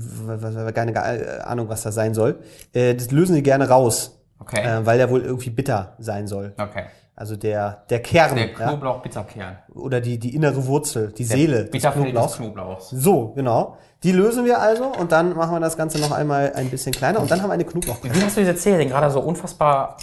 keine 0.73 0.91
äh, 0.93 1.39
Ahnung, 1.41 1.69
was 1.69 1.83
das 1.83 1.95
sein 1.95 2.13
soll, 2.13 2.39
äh, 2.73 2.93
das 2.93 3.11
lösen 3.11 3.35
sie 3.35 3.43
gerne 3.43 3.69
raus. 3.69 4.17
Okay. 4.39 4.61
Äh, 4.61 4.85
weil 4.85 4.97
der 4.97 5.09
wohl 5.09 5.21
irgendwie 5.21 5.51
bitter 5.51 5.95
sein 5.99 6.27
soll. 6.27 6.53
Okay. 6.57 6.85
Also 7.21 7.35
der, 7.35 7.83
der 7.91 8.01
Kern 8.01 8.35
Der 8.35 8.47
ja? 8.47 8.53
Knoblauch-Bitterkern. 8.55 9.57
oder 9.75 10.01
die, 10.01 10.17
die 10.17 10.33
innere 10.33 10.65
Wurzel, 10.65 11.11
die 11.11 11.23
Seele 11.23 11.61
des 11.65 11.69
Bitterfeld 11.69 12.05
des 12.07 12.11
Knoblauchs. 12.13 12.37
Knoblauchs. 12.37 12.89
So, 12.89 13.27
genau. 13.35 13.77
Die 14.01 14.11
lösen 14.11 14.43
wir 14.45 14.59
also 14.59 14.85
und 14.85 15.11
dann 15.11 15.35
machen 15.35 15.53
wir 15.53 15.59
das 15.59 15.77
Ganze 15.77 15.99
noch 15.99 16.11
einmal 16.11 16.53
ein 16.55 16.71
bisschen 16.71 16.91
kleiner 16.93 17.19
und 17.19 17.29
dann 17.29 17.39
haben 17.43 17.49
wir 17.49 17.53
eine 17.53 17.63
Knoblauchpresse. 17.65 18.15
Wie 18.15 18.23
hast 18.25 18.37
du 18.37 18.41
diese 18.41 18.55
Zehe 18.55 18.79
denn 18.79 18.89
gerade 18.89 19.11
so 19.11 19.19
unfassbar 19.19 19.97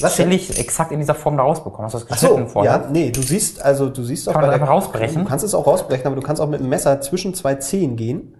Was 0.00 0.14
chillig 0.16 0.58
exakt 0.58 0.92
in 0.92 1.00
dieser 1.00 1.14
Form 1.14 1.36
da 1.36 1.42
rausbekommen? 1.42 1.84
Hast 1.92 1.92
du 1.94 1.98
das 1.98 2.08
Ach 2.10 2.16
so, 2.16 2.28
geschnitten 2.28 2.48
vorher? 2.50 2.72
ja, 2.72 2.88
nee, 2.90 3.10
du 3.10 3.20
siehst, 3.20 3.60
also 3.62 3.90
du 3.90 4.02
siehst 4.02 4.26
auch 4.26 4.32
Kann 4.32 4.40
man 4.40 4.50
das 4.50 4.58
der- 4.58 4.62
einfach 4.62 4.74
rausbrechen? 4.74 5.22
Du 5.24 5.28
kannst 5.28 5.44
es 5.44 5.54
auch 5.54 5.66
rausbrechen, 5.66 6.06
aber 6.06 6.16
du 6.16 6.22
kannst 6.22 6.40
auch 6.40 6.48
mit 6.48 6.60
dem 6.60 6.70
Messer 6.70 7.02
zwischen 7.02 7.34
zwei 7.34 7.56
Zehen 7.56 7.96
gehen 7.96 8.34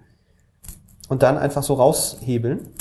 und 1.10 1.22
dann 1.22 1.36
einfach 1.36 1.62
so 1.62 1.74
raushebeln. 1.74 2.72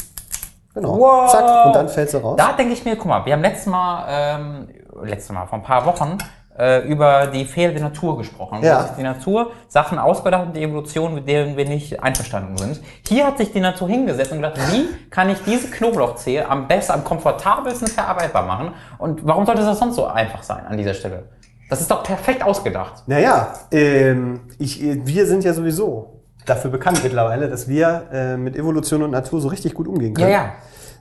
Genau. 0.76 1.00
Wow. 1.00 1.30
Zack, 1.32 1.66
und 1.66 1.76
dann 1.76 1.90
fällt 1.90 2.12
sie 2.12 2.22
raus. 2.22 2.36
Da 2.38 2.54
denke 2.54 2.74
ich 2.74 2.86
mir, 2.86 2.96
guck 2.96 3.08
mal, 3.08 3.26
wir 3.26 3.34
haben 3.34 3.42
letztes 3.42 3.66
Mal, 3.66 4.06
ähm, 4.08 4.68
letztes 5.04 5.32
Mal, 5.34 5.46
vor 5.46 5.60
ein 5.60 5.64
paar 5.64 5.86
Wochen, 5.86 6.18
äh, 6.58 6.86
über 6.88 7.28
die 7.28 7.46
Fehler 7.46 7.74
der 7.74 7.84
Natur 7.84 8.18
gesprochen. 8.18 8.60
Ja. 8.62 8.80
Wo 8.80 8.88
sich 8.88 8.96
die 8.98 9.04
Natur 9.04 9.52
Sachen 9.70 9.98
ausgedacht 9.98 10.48
und 10.48 10.56
die 10.56 10.64
Evolution, 10.64 11.16
mit 11.16 11.28
denen 11.28 11.56
wir 11.56 11.66
nicht 11.66 12.04
einverstanden 12.04 12.58
sind. 12.58 12.82
Hier 13.08 13.26
hat 13.26 13.38
sich 13.38 13.52
die 13.54 13.62
Natur 13.62 13.88
hingesetzt 13.88 14.32
und 14.32 14.42
gedacht, 14.42 14.60
wie 14.72 14.88
kann 15.10 15.30
ich 15.30 15.38
diese 15.46 15.70
Knoblauchzehe 15.70 16.48
am 16.50 16.68
besten, 16.68 16.92
am 16.94 17.04
komfortabelsten 17.04 17.88
verarbeitbar 17.88 18.46
machen? 18.46 18.74
Und 18.98 19.26
warum 19.26 19.46
sollte 19.46 19.64
das 19.64 19.80
sonst 19.80 19.96
so 19.96 20.06
einfach 20.06 20.44
sein 20.44 20.66
an 20.68 20.78
dieser 20.78 20.94
Stelle? 20.94 21.30
Das 21.70 21.80
ist 21.82 21.90
doch 21.92 22.04
perfekt 22.04 22.44
ausgedacht. 22.44 23.04
Naja, 23.08 23.54
ähm, 23.72 24.42
ich, 24.58 24.82
wir 24.82 25.28
sind 25.28 25.44
ja 25.44 25.54
sowieso 25.54 26.20
dafür 26.46 26.72
bekannt 26.72 27.04
mittlerweile, 27.04 27.48
dass 27.48 27.68
wir 27.68 28.08
äh, 28.12 28.38
mit 28.38 28.56
Evolution 28.58 29.04
und 29.04 29.12
Natur 29.12 29.40
so 29.40 29.50
richtig 29.50 29.76
gut 29.76 29.88
umgehen 29.88 30.14
Ja, 30.18 30.20
können. 30.20 30.32
ja. 30.34 30.52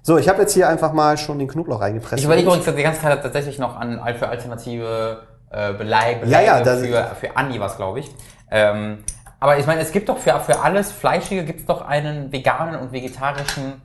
So, 0.02 0.16
ich 0.18 0.28
habe 0.28 0.40
jetzt 0.42 0.54
hier 0.54 0.68
einfach 0.68 0.92
mal 0.92 1.16
schon 1.18 1.38
den 1.38 1.48
Knoblauch 1.48 1.80
reingepresst. 1.80 2.18
Ich 2.20 2.24
überlege 2.24 2.46
übrigens 2.48 2.64
die 2.74 2.82
ganze 2.82 3.00
Zeit 3.00 3.22
tatsächlich 3.22 3.58
noch 3.58 3.76
an 3.76 4.00
für 4.18 4.28
alternative 4.28 5.22
äh, 5.50 5.72
Beleihe, 5.74 6.20
Ja, 6.26 6.40
ja, 6.40 6.62
da- 6.62 6.76
für, 6.76 7.14
für 7.20 7.36
Andi 7.36 7.58
was, 7.60 7.76
glaube 7.76 8.00
ich. 8.00 8.10
Ähm, 8.50 9.04
aber 9.40 9.58
ich 9.58 9.66
meine, 9.66 9.80
es 9.80 9.92
gibt 9.92 10.08
doch 10.08 10.18
für, 10.18 10.38
für 10.40 10.60
alles 10.60 10.90
Fleischige 10.92 11.44
gibt 11.44 11.60
es 11.60 11.66
doch 11.66 11.82
einen 11.86 12.32
veganen 12.32 12.80
und 12.80 12.92
vegetarischen 12.92 13.80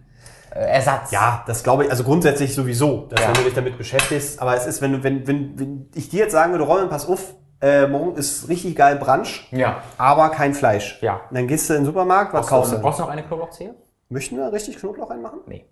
äh, 0.54 0.60
Ersatz. 0.60 1.12
Ja, 1.12 1.44
das 1.48 1.64
glaube 1.64 1.86
ich, 1.86 1.92
also 1.92 2.04
grundsätzlich 2.04 2.54
sowieso, 2.56 3.08
dass 3.10 3.20
Ja. 3.22 3.28
wenn 3.28 3.34
du 3.36 3.42
dich 3.44 3.54
damit 3.54 3.78
beschäftigst, 3.78 4.42
aber 4.42 4.56
es 4.56 4.66
ist, 4.66 4.82
wenn 4.82 4.94
du, 4.94 5.04
wenn, 5.04 5.28
wenn, 5.28 5.60
wenn 5.60 5.90
ich 5.96 6.10
dir 6.10 6.20
jetzt 6.22 6.32
sagen 6.32 6.52
würde, 6.54 6.64
Robin, 6.66 6.90
pass 6.90 7.08
auf, 7.08 7.34
äh, 7.62 7.88
morgen 7.88 8.16
ist 8.16 8.50
richtig 8.50 8.76
geil 8.76 8.96
Brunch, 8.98 9.48
Ja. 9.52 9.78
aber 9.98 10.30
kein 10.30 10.54
Fleisch. 10.54 11.00
Ja. 11.02 11.22
Und 11.30 11.38
dann 11.38 11.48
gehst 11.48 11.70
du 11.70 11.74
in 11.74 11.82
den 11.82 11.86
Supermarkt, 11.86 12.34
was 12.34 12.48
kaufst 12.48 12.52
Brauchst 12.52 12.72
du, 12.72 12.76
du? 12.78 12.82
brauchst 12.82 13.00
du 13.00 13.04
noch 13.04 13.10
eine 13.10 13.24
Knoblauchzehe? 13.24 13.74
Möchten 14.10 14.38
wir 14.38 14.52
richtig 14.52 14.78
Knoblauch 14.80 15.10
reinmachen? 15.10 15.40
Nee. 15.48 15.66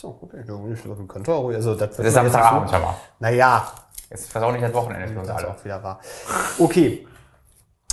So, 0.00 0.18
okay. 0.22 0.42
Ja, 0.48 0.54
nicht 0.54 0.82
so 0.82 0.94
könnte 1.04 1.30
auch. 1.30 1.50
Also, 1.50 1.74
das, 1.74 1.94
Das 1.94 2.06
ist 2.06 2.14
Samstagabend, 2.14 2.72
hör 2.72 2.80
mal. 2.80 2.94
Naja, 3.18 3.70
Jetzt 4.08 4.34
ist 4.34 4.36
auch 4.36 4.50
nicht 4.50 4.64
das 4.64 4.72
Wochenende 4.72 5.08
für 5.08 5.20
uns 5.20 5.28
alle. 5.28 5.48
auch 5.50 5.62
wieder 5.62 5.82
wahr. 5.82 6.00
Okay. 6.58 7.06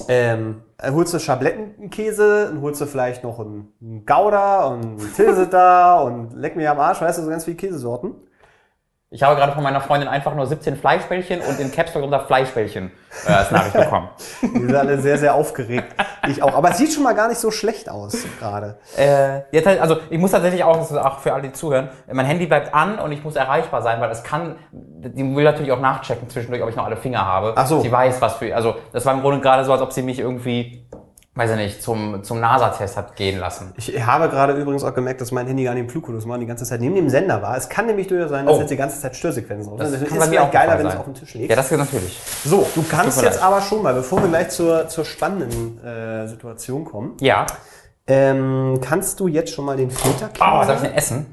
Ähm, 0.08 0.62
dann 0.78 0.96
holst 0.96 1.14
du 1.14 1.20
Schablettenkäse, 1.20 2.46
dann 2.48 2.62
holst 2.62 2.80
du 2.80 2.86
vielleicht 2.86 3.24
noch 3.26 3.40
einen, 3.40 3.74
einen 3.82 4.06
Gouda 4.06 4.68
und 4.68 4.84
einen 5.02 5.14
Tilsiter 5.16 6.02
und 6.06 6.34
leck 6.34 6.56
mir 6.56 6.72
am 6.72 6.80
Arsch, 6.80 7.02
weißt 7.02 7.20
du, 7.20 7.24
so 7.24 7.30
ganz 7.30 7.44
viele 7.44 7.58
Käsesorten. 7.58 8.16
Ich 9.10 9.24
habe 9.24 9.38
gerade 9.38 9.54
von 9.54 9.64
meiner 9.64 9.80
Freundin 9.80 10.10
einfach 10.10 10.36
nur 10.36 10.46
17 10.46 10.76
Fleischbällchen 10.76 11.40
und 11.40 11.58
in 11.62 11.72
Caps 11.72 11.94
Lock 11.94 12.04
unter 12.04 12.20
Fleischbällchen 12.20 12.92
äh, 13.26 13.32
als 13.32 13.52
Nachricht 13.52 13.74
bekommen. 13.78 14.10
Die 14.42 14.60
sind 14.60 14.76
alle 14.76 15.00
sehr, 15.00 15.18
sehr 15.18 15.34
aufgeregt. 15.34 15.96
Ich 16.28 16.44
auch. 16.44 16.54
Aber 16.54 16.72
es 16.72 16.78
sieht 16.78 16.92
schon 16.92 17.04
mal 17.04 17.16
gar 17.16 17.30
nicht 17.30 17.38
so 17.38 17.50
schlecht 17.50 17.90
aus 17.90 18.18
gerade. 18.38 18.80
Äh, 18.98 19.44
jetzt 19.54 19.66
also 19.66 19.96
ich 20.10 20.20
muss 20.20 20.32
tatsächlich 20.32 20.62
auch, 20.66 20.76
das 20.76 20.92
ist 20.92 20.98
auch 20.98 21.20
für 21.20 21.34
alle, 21.34 21.44
die 21.44 21.54
zuhören, 21.54 21.90
mein 22.12 22.26
Handy 22.26 22.48
bleibt 22.48 22.74
an 22.74 23.00
und 23.00 23.14
ich 23.14 23.24
muss 23.24 23.38
erreichbar 23.38 23.82
sein, 23.82 24.02
weil 24.02 24.12
es 24.12 24.24
kann, 24.24 24.58
die 24.74 25.24
will 25.36 25.46
natürlich 25.46 25.72
auch 25.72 25.80
nachchecken 25.80 26.30
zwischendurch, 26.30 26.62
ob 26.62 26.70
ich 26.70 26.76
noch 26.76 26.86
alle 26.86 26.98
Finger 26.98 27.26
habe. 27.26 27.54
Ach 27.56 27.66
so. 27.66 27.80
Sie 27.80 27.90
weiß, 27.90 28.22
was 28.22 28.34
für, 28.34 28.54
also 28.54 28.76
das 28.92 29.06
war 29.06 29.14
im 29.14 29.22
Grunde 29.22 29.40
gerade 29.40 29.64
so, 29.64 29.72
als 29.72 29.82
ob 29.82 29.94
sie 29.94 30.02
mich 30.02 30.20
irgendwie 30.20 30.86
weiß 31.38 31.52
ich 31.52 31.56
nicht, 31.58 31.84
zum, 31.84 32.24
zum 32.24 32.40
NASA-Test 32.40 32.98
hat 32.98 33.16
gehen 33.16 33.40
lassen. 33.40 33.72
Ich 33.78 34.04
habe 34.06 34.28
gerade 34.28 34.54
übrigens 34.54 34.84
auch 34.84 34.94
gemerkt, 34.94 35.22
dass 35.22 35.32
mein 35.32 35.46
Handy 35.48 35.64
gar 35.64 35.74
nicht 35.76 35.84
im 35.84 35.90
Flugmodus 35.90 36.28
war 36.28 36.34
und 36.34 36.40
die 36.42 36.48
ganze 36.48 36.66
Zeit 36.66 36.82
neben 36.82 36.96
dem 36.96 37.10
Sender 37.10 37.42
war. 37.44 37.56
Es 37.56 37.70
kann 37.70 37.86
nämlich 37.86 38.08
durchaus 38.08 38.32
sein, 38.32 38.46
dass 38.48 38.56
Oh. 38.56 38.60
jetzt 38.60 38.70
die 38.72 38.76
ganze 38.76 39.00
Zeit 39.00 39.16
Störsequenzen 39.16 39.70
drauf 39.70 39.80
Das 39.80 39.92
sind. 39.92 40.08
kann 40.10 40.18
ist 40.18 40.24
vielleicht 40.26 40.42
auch 40.42 40.52
geiler, 40.52 40.80
wenn 40.80 40.88
es 40.88 40.96
auf 40.96 41.04
dem 41.06 41.14
Tisch 41.14 41.34
liegt. 41.36 41.50
Ja, 41.50 41.56
das 41.56 41.70
geht 41.70 41.78
natürlich. 41.78 42.20
So, 42.44 42.66
du 42.76 42.84
kannst 42.90 43.22
jetzt 43.22 43.42
aber 43.42 43.62
schon 43.62 43.84
mal, 43.84 43.94
bevor 43.94 44.20
wir 44.22 44.30
gleich 44.30 44.50
zur, 44.50 44.88
zur 44.90 45.06
spannenden 45.06 45.80
äh, 45.86 46.28
Situation 46.28 46.84
kommen, 46.86 47.16
Ja. 47.22 47.46
ähm, 48.08 48.80
kannst 48.82 49.20
du 49.20 49.28
jetzt 49.28 49.54
schon 49.54 49.66
mal 49.66 49.78
den 49.78 49.92
Filterkäse... 49.92 50.42
Oh, 50.44 50.58
was 50.60 50.68
soll 50.68 50.76
ich 50.78 50.82
denn 50.82 50.94
essen? 50.94 51.26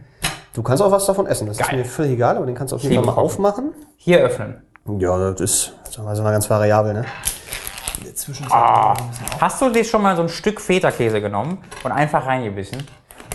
Du 0.52 0.62
kannst 0.62 0.82
auch 0.82 0.90
was 0.92 1.04
davon 1.06 1.26
essen, 1.26 1.46
das 1.48 1.58
ist 1.58 1.66
Geil. 1.66 1.78
mir 1.78 1.84
völlig 1.84 2.12
egal, 2.12 2.36
aber 2.36 2.46
den 2.46 2.54
kannst 2.54 2.72
du 2.72 2.76
auf 2.76 2.82
jeden 2.82 2.94
Fall 3.02 3.04
mal 3.14 3.20
aufmachen. 3.20 3.72
Hier 3.96 4.20
öffnen. 4.20 4.62
Ja, 4.98 5.30
das 5.30 5.40
ist, 5.40 5.72
sagen 5.90 6.06
wir 6.06 6.22
mal, 6.22 6.30
ganz 6.32 6.48
variabel, 6.50 6.92
ne? 6.92 7.04
In 7.98 8.04
der 8.04 8.14
Zwischenzeit 8.14 8.52
Ah. 8.52 8.94
Hast 9.40 9.60
du 9.60 9.70
dir 9.70 9.84
schon 9.84 10.02
mal 10.02 10.16
so 10.16 10.22
ein 10.22 10.28
Stück 10.28 10.60
Feta-Käse 10.60 11.20
genommen 11.20 11.62
und 11.82 11.92
einfach 11.92 12.26
reingebissen? 12.26 12.86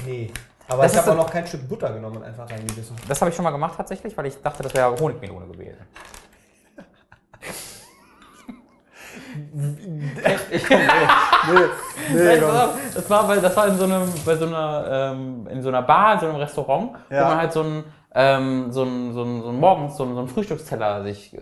Nee. 0.06 0.32
Aber 0.68 0.84
Das 0.84 0.94
ich 0.94 0.98
habe 1.00 1.12
auch 1.12 1.16
noch 1.16 1.32
kein 1.32 1.48
Stück 1.48 1.68
Butter 1.68 1.92
genommen 1.92 2.18
und 2.18 2.24
einfach 2.24 2.50
reingebissen. 2.50 2.96
Das 3.08 3.20
habe 3.22 3.30
ich 3.30 3.36
schon 3.36 3.44
mal 3.44 3.50
gemacht 3.52 3.74
tatsächlich, 3.78 4.16
weil 4.18 4.28
ich 4.28 4.40
dachte, 4.42 4.62
das 4.64 4.74
wäre 4.76 4.96
Honigmelone 5.00 5.48
gewesen. 5.48 5.78
Nee, 12.14 12.40
das 12.94 13.10
war, 13.10 13.28
bei, 13.28 13.38
das 13.38 13.56
war 13.56 13.68
in 13.68 13.78
so 13.78 13.84
einem, 13.86 14.12
bei 14.26 14.36
so 14.36 14.46
einer, 14.46 15.12
ähm, 15.14 15.48
in 15.52 15.62
so 15.62 15.70
einer 15.70 15.82
Bar, 15.82 16.14
in 16.16 16.20
so 16.20 16.26
einem 16.28 16.36
Restaurant, 16.38 16.92
Ja. 17.10 17.24
wo 17.24 17.30
man 17.30 17.38
halt 17.38 17.54
so 17.54 17.62
ein, 17.64 17.84
ähm, 18.16 18.72
so 18.72 18.84
ein, 18.84 19.14
so 19.14 19.24
ein, 19.24 19.42
so 19.44 19.50
ein 19.50 19.60
morgens 19.60 19.96
so 19.96 20.04
ein, 20.04 20.16
so 20.16 20.22
ein 20.22 20.28
Frühstücksteller 20.28 21.04
sich 21.04 21.34
äh, 21.36 21.40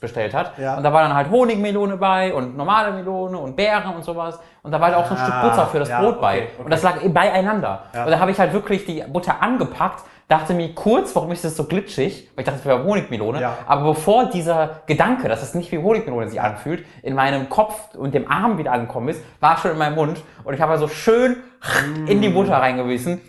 bestellt 0.00 0.34
hat. 0.34 0.56
Ja. 0.58 0.76
Und 0.76 0.82
da 0.84 0.92
war 0.92 1.02
dann 1.02 1.14
halt 1.14 1.30
Honigmelone 1.30 1.96
bei 1.96 2.32
und 2.32 2.56
normale 2.56 2.92
Melone 2.92 3.36
und 3.38 3.56
Beeren 3.56 3.94
und 3.94 4.04
sowas. 4.04 4.38
Und 4.62 4.70
da 4.72 4.80
war 4.80 4.88
halt 4.88 4.96
auch 4.98 5.06
so 5.06 5.14
ein 5.14 5.20
Ah, 5.20 5.24
Stück 5.26 5.50
Butter 5.50 5.66
für 5.66 5.78
das 5.80 5.88
ja, 5.88 6.00
Brot 6.00 6.20
bei. 6.20 6.36
okay, 6.38 6.48
okay. 6.54 6.64
Und 6.64 6.70
das 6.70 6.82
lag 6.82 6.94
beieinander. 7.08 7.82
Ja. 7.92 8.04
Und 8.04 8.10
da 8.12 8.18
habe 8.20 8.30
ich 8.30 8.38
halt 8.38 8.52
wirklich 8.52 8.84
die 8.84 9.02
Butter 9.08 9.42
angepackt, 9.42 10.04
dachte 10.28 10.54
mir 10.54 10.72
kurz, 10.76 11.16
warum 11.16 11.32
ist 11.32 11.44
das 11.44 11.56
so 11.56 11.64
glitschig? 11.64 12.30
Weil 12.36 12.42
ich 12.42 12.46
dachte, 12.46 12.58
das 12.58 12.66
wäre 12.66 12.84
Honigmelone. 12.84 13.40
Ja. 13.40 13.56
Aber 13.66 13.82
bevor 13.82 14.26
dieser 14.26 14.82
Gedanke, 14.86 15.28
dass 15.28 15.42
es 15.42 15.54
nicht 15.54 15.72
wie 15.72 15.78
Honigmelone 15.78 16.28
sich 16.28 16.40
anfühlt, 16.40 16.84
in 17.02 17.14
meinem 17.16 17.48
Kopf 17.48 17.94
und 17.96 18.14
dem 18.14 18.30
Arm 18.30 18.58
wieder 18.58 18.70
angekommen 18.70 19.08
ist, 19.08 19.24
war 19.40 19.56
es 19.56 19.60
schon 19.62 19.72
in 19.72 19.78
meinem 19.78 19.96
Mund. 19.96 20.22
Und 20.44 20.54
ich 20.54 20.60
habe 20.60 20.70
also 20.70 20.86
schön 20.86 21.38
in 22.06 22.22
die 22.22 22.28
Butter 22.28 22.54
reingebissen. 22.58 23.20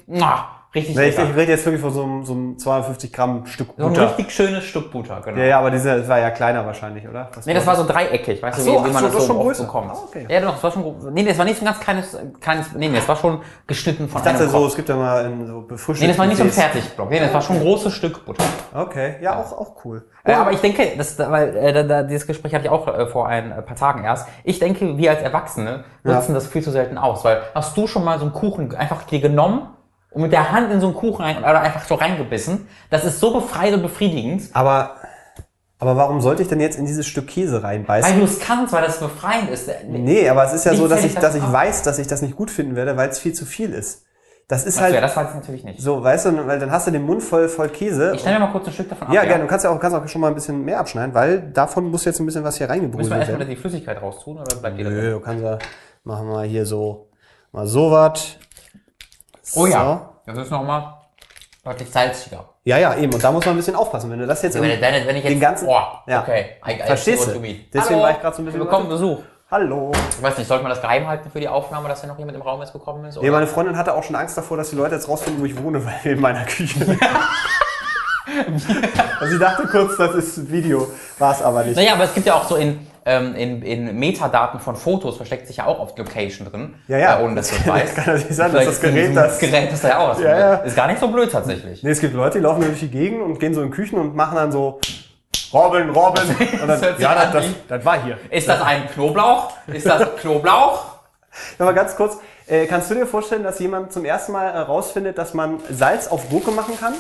Richtig 0.74 0.96
Nee, 0.96 1.10
ich, 1.10 1.18
ich 1.18 1.36
rede 1.36 1.52
jetzt 1.52 1.66
wirklich 1.66 1.82
von 1.82 1.92
so 1.92 2.04
einem, 2.04 2.24
so 2.24 2.32
einem 2.32 2.58
250 2.58 3.12
Gramm 3.12 3.46
Stück 3.46 3.70
So 3.78 3.84
ein 3.84 3.90
Butter. 3.90 4.08
richtig 4.08 4.32
schönes 4.32 4.64
Stück 4.64 4.90
Butter, 4.90 5.20
genau. 5.22 5.38
ja, 5.38 5.46
ja, 5.46 5.60
aber 5.60 5.70
dieser 5.70 5.98
das 5.98 6.08
war 6.08 6.18
ja 6.20 6.30
kleiner 6.30 6.66
wahrscheinlich, 6.66 7.06
oder? 7.06 7.30
Was 7.36 7.46
Nee, 7.46 7.54
das 7.54 7.68
war 7.68 7.76
so 7.76 7.86
dreieckig, 7.86 8.42
weißt 8.42 8.60
du, 8.60 8.62
so, 8.64 8.72
wie, 8.72 8.76
wie 8.88 8.94
man 8.94 8.94
so, 8.94 9.08
das 9.08 9.16
das 9.16 9.28
so 9.28 9.34
schon 9.34 9.48
oft 9.48 9.60
bekommt. 9.60 9.92
Ah, 9.92 10.00
okay. 10.08 10.26
Ja, 10.30 10.40
doch, 10.40 10.54
das 10.54 10.64
war 10.64 10.72
schon, 10.72 11.14
nee, 11.14 11.26
das 11.26 11.38
war 11.38 11.44
nicht 11.44 11.58
so 11.58 11.66
ein 11.66 11.66
ganz 11.66 11.80
kleines, 11.82 12.18
kleines, 12.40 12.72
nee, 12.74 12.88
nee, 12.88 12.96
das 12.96 13.08
war 13.08 13.18
schon 13.18 13.42
geschnitten 13.68 14.08
von 14.08 14.22
Ich 14.22 14.26
dachte 14.26 14.48
so, 14.48 14.66
es 14.66 14.76
gibt 14.76 14.88
ja 14.88 14.96
mal 14.96 15.26
in 15.26 15.46
so 15.46 15.62
befrischt. 15.62 16.02
Nee, 16.02 16.08
das 16.08 16.18
war 16.18 16.26
nicht 16.26 16.38
so 16.38 16.44
ein 16.44 16.52
Fertigblock, 16.52 17.10
nee, 17.10 17.20
das 17.20 17.34
war 17.34 17.42
schon 17.42 17.58
ein 17.58 17.64
großes 17.64 17.94
Stück 17.94 18.26
Butter. 18.26 18.46
Okay, 18.74 19.16
ja, 19.22 19.42
auch, 19.42 19.52
auch 19.52 19.84
cool. 19.84 20.06
Äh, 20.24 20.34
aber 20.34 20.54
ich 20.54 20.62
denke, 20.62 20.84
das, 20.98 21.20
weil 21.20 21.54
äh, 21.58 21.86
da, 21.86 22.04
dieses 22.04 22.26
Gespräch 22.28 22.54
hatte 22.54 22.66
ich 22.66 22.72
auch 22.72 22.88
äh, 22.88 23.08
vor 23.08 23.28
ein 23.28 23.52
äh, 23.52 23.62
paar 23.62 23.76
Tagen 23.76 24.06
erst. 24.06 24.26
Ich 24.46 24.60
denke, 24.60 24.98
wir 24.98 25.12
als 25.12 25.22
Erwachsene 25.22 25.84
nutzen 26.04 26.34
das 26.34 26.48
viel 26.48 26.62
zu 26.62 26.72
selten 26.72 26.98
aus, 26.98 27.26
weil 27.26 27.42
hast 27.54 27.76
du 27.76 27.88
schon 27.88 28.06
mal 28.06 28.20
so 28.20 28.26
einen 28.26 28.34
Kuchen 28.34 28.74
einfach 28.74 29.04
dir 29.04 29.20
genommen 29.20 29.68
und 30.12 30.22
mit 30.22 30.32
der 30.32 30.52
Hand 30.52 30.72
in 30.72 30.80
so 30.80 30.88
einen 30.88 30.96
Kuchen 30.96 31.24
rein 31.24 31.38
oder 31.40 31.62
einfach 31.62 31.86
so 31.86 31.96
reingebissen? 31.96 32.68
Das 32.90 33.06
ist 33.06 33.20
so 33.20 33.34
befreiend 33.34 33.76
und 33.78 33.82
befriedigend, 33.82 34.44
Aber, 34.54 34.96
aber 35.80 35.96
warum 35.96 36.22
sollte 36.22 36.42
ich 36.44 36.48
denn 36.50 36.60
jetzt 36.60 36.78
in 36.78 36.86
dieses 36.86 37.08
Stück 37.08 37.28
Käse 37.28 37.64
reinbeißen? 37.64 38.12
weil 38.12 38.20
du 38.20 38.26
es 38.26 38.40
kannst, 38.40 38.74
weil 38.74 38.84
das 38.84 39.00
befreiend 39.00 39.50
ist. 39.50 39.70
Nee, 39.88 40.28
aber 40.30 40.46
es 40.46 40.54
ist 40.54 40.66
ja 40.66 40.72
Nicht 40.72 40.82
so, 40.82 40.88
dass 40.88 41.04
ich, 41.04 41.16
dass 41.16 41.36
ich 41.36 41.44
weiß, 41.52 41.84
dass 41.84 41.98
ich 42.00 42.08
das 42.08 42.22
nicht 42.22 42.36
gut 42.36 42.52
finden 42.52 42.76
werde, 42.76 42.96
weil 42.98 43.10
es 43.10 43.20
viel 43.20 43.34
zu 43.34 43.46
viel 43.46 43.74
ist. 43.74 44.06
Das 44.48 44.66
ist 44.66 44.78
Achso, 44.80 44.88
ja, 44.94 44.96
halt 44.96 45.04
das 45.06 45.16
weiß 45.16 45.30
ich 45.30 45.36
natürlich 45.36 45.64
nicht. 45.64 45.80
so, 45.82 46.04
weißt 46.04 46.26
du, 46.26 46.46
weil 46.46 46.60
dann 46.60 46.72
hast 46.72 46.86
du 46.86 46.92
den 46.92 47.04
Mund 47.04 47.24
voll, 47.24 47.48
voll 47.48 47.70
Käse. 47.70 48.12
Ich 48.14 48.20
stelle 48.20 48.38
mir 48.38 48.48
mal 48.48 48.52
kurz 48.52 48.68
ein 48.68 48.74
Stück 48.74 48.90
davon 48.90 49.08
ab. 49.08 49.14
ja, 49.14 49.24
gerne. 49.24 49.44
Du 49.44 49.48
kannst 49.50 49.64
ja 49.64 49.72
auch, 49.72 49.80
kannst 49.80 49.96
auch 49.96 50.06
schon 50.10 50.20
mal 50.20 50.28
ein 50.28 50.34
bisschen 50.36 50.66
mehr 50.66 50.78
abschneiden, 50.78 51.16
weil 51.16 51.40
davon 51.54 51.90
muss 51.90 52.04
jetzt 52.04 52.20
ein 52.20 52.26
bisschen 52.26 52.44
was 52.44 52.58
hier 52.58 52.68
Müssen 52.68 52.82
wir 52.82 52.84
reingebrüht 52.84 53.12
erstmal 53.12 53.40
werden. 53.40 53.50
die 53.50 53.56
Flüssigkeit 53.56 54.02
raustun 54.02 54.40
oder 54.40 54.54
bleibt 54.58 54.78
die 54.78 54.84
da 54.84 54.90
Nö, 54.90 55.02
drin? 55.02 55.12
du 55.14 55.20
kannst 55.22 55.42
ja, 55.44 55.58
machen 56.04 56.28
wir 56.28 56.34
mal 56.34 56.46
hier 56.46 56.66
so, 56.66 57.08
mal 57.54 57.66
so 57.66 57.92
was. 57.92 58.36
Oh 59.56 59.66
ja, 59.66 60.10
das 60.26 60.38
ist 60.38 60.52
nochmal 60.52 60.94
deutlich 61.64 61.90
salziger. 61.90 62.46
Ja, 62.64 62.78
ja, 62.78 62.96
eben. 62.96 63.14
Und 63.14 63.24
da 63.24 63.32
muss 63.32 63.46
man 63.46 63.56
ein 63.56 63.58
bisschen 63.58 63.76
aufpassen, 63.76 64.12
wenn 64.12 64.20
du 64.20 64.28
das 64.28 64.42
jetzt 64.42 64.56
Wenn, 64.56 64.70
im- 64.70 64.82
wenn, 64.82 65.08
wenn 65.08 65.16
ich 65.16 65.24
jetzt, 65.24 65.32
den 65.34 65.40
ganzen, 65.40 65.68
oh, 65.68 65.80
ja. 66.08 66.22
okay. 66.22 66.58
I, 66.68 66.74
I 66.74 66.84
Verstehst 66.86 67.28
du? 67.28 67.40
Deswegen 67.40 67.66
Hallo, 67.90 68.02
war 68.02 68.12
ich 68.12 68.20
gerade 68.20 68.36
so 68.36 68.42
ein 68.42 68.46
bisschen 68.46 68.60
Wir 68.62 68.66
bekommen 68.66 68.90
Besuch. 68.90 69.20
Hallo. 69.50 69.92
Ich 70.10 70.22
weiß 70.22 70.38
nicht, 70.38 70.48
sollte 70.48 70.64
man 70.64 70.70
das 70.70 70.82
geheim 70.82 71.08
halten 71.08 71.30
für 71.30 71.40
die 71.40 71.50
Aufnahme, 71.50 71.90
dass 71.90 72.02
da 72.02 72.08
noch 72.08 72.18
jemand 72.18 72.38
im 72.38 72.42
Raum 72.42 72.62
jetzt 72.62 72.72
gekommen 72.72 73.04
ist? 73.06 73.16
Nee, 73.16 73.22
Oder? 73.22 73.32
meine 73.32 73.48
Freundin 73.48 73.78
hatte 73.78 73.94
auch 73.94 74.04
schon 74.04 74.16
Angst 74.16 74.38
davor, 74.38 74.56
dass 74.58 74.70
die 74.70 74.78
Leute 74.78 74.96
jetzt 74.96 75.10
rausfinden, 75.10 75.42
wo 75.42 75.46
ich 75.46 75.62
wohne, 75.62 75.84
weil 76.04 76.14
in 76.14 76.22
meiner 76.22 76.46
Küche. 76.46 76.80
also 79.20 79.34
sie 79.34 79.40
dachte 79.40 79.68
kurz, 79.68 79.98
das 79.98 80.16
ist 80.16 80.50
Video, 80.52 80.88
war 81.20 81.34
es 81.34 81.42
aber 81.42 81.64
nicht. 81.64 81.76
naja, 81.76 81.94
aber 81.96 82.06
es 82.06 82.14
gibt 82.14 82.28
ja 82.28 82.36
auch 82.36 82.48
so 82.48 82.56
in, 82.56 82.88
ähm, 83.06 83.36
in, 83.36 83.62
in 83.64 83.98
Metadaten 83.98 84.60
von 84.60 84.76
Fotos 84.76 85.18
versteckt 85.18 85.48
sich 85.48 85.58
ja 85.58 85.66
auch 85.66 85.80
oft 85.80 85.98
Location 85.98 86.50
drin. 86.52 86.76
Ja, 86.88 86.98
ja. 86.98 87.20
Äh, 87.20 87.24
ohne 87.24 87.36
dass 87.36 87.50
du 87.50 87.56
es 87.56 87.64
Das 87.66 87.74
weißt. 87.74 87.96
kann 87.96 88.06
natürlich 88.16 88.36
sein, 88.36 88.54
dass 88.54 88.66
das 88.66 88.82
Gerät 88.82 89.10
ist 89.10 89.16
das- 89.16 89.40
Gerät 89.40 89.72
ist 89.74 89.84
da 89.84 89.88
ja 89.90 90.00
auch. 90.00 90.10
Das 90.14 90.22
Ja, 90.22 90.40
ja. 90.40 90.54
Ist 90.56 90.76
gar 90.76 90.88
nicht 90.88 91.00
so 91.00 91.08
blöd 91.08 91.32
tatsächlich. 91.32 91.82
Nee, 91.84 91.90
es 91.92 92.00
gibt 92.00 92.14
Leute, 92.14 92.38
die 92.40 92.44
laufen 92.44 92.62
durch 92.62 92.80
die 92.80 92.90
Gegend 92.92 93.22
und 93.22 93.40
gehen 93.40 93.54
so 93.54 93.62
in 93.62 93.72
Küchen 93.72 93.98
und 94.00 94.16
machen 94.16 94.36
dann 94.36 94.52
so 94.52 94.80
Robin, 95.54 95.90
Robin. 95.90 96.24
Und 96.62 96.68
Das 96.68 96.80
dann, 96.82 96.94
sich 96.96 97.00
ja, 97.04 97.14
das, 97.16 97.32
das, 97.34 97.46
das 97.68 97.86
war 97.86 98.02
hier. 98.04 98.18
Ist 98.30 98.48
das 98.48 98.62
ein 98.62 98.88
Knoblauch? 98.88 99.52
Ist 99.68 99.86
das 99.86 100.16
Knoblauch? 100.22 100.86
Aber 101.60 101.74
ganz 101.74 101.96
kurz, 101.98 102.18
äh, 102.48 102.68
kannst 102.68 102.90
du 102.90 102.96
dir 102.96 103.06
vorstellen, 103.06 103.44
dass 103.44 103.60
jemand 103.60 103.92
zum 103.92 104.06
ersten 104.06 104.32
Mal 104.32 104.54
herausfindet, 104.54 105.18
dass 105.18 105.34
man 105.34 105.60
Salz 105.70 106.08
auf 106.08 106.30
Gurke 106.30 106.52
machen 106.52 106.80
kann? 106.80 106.94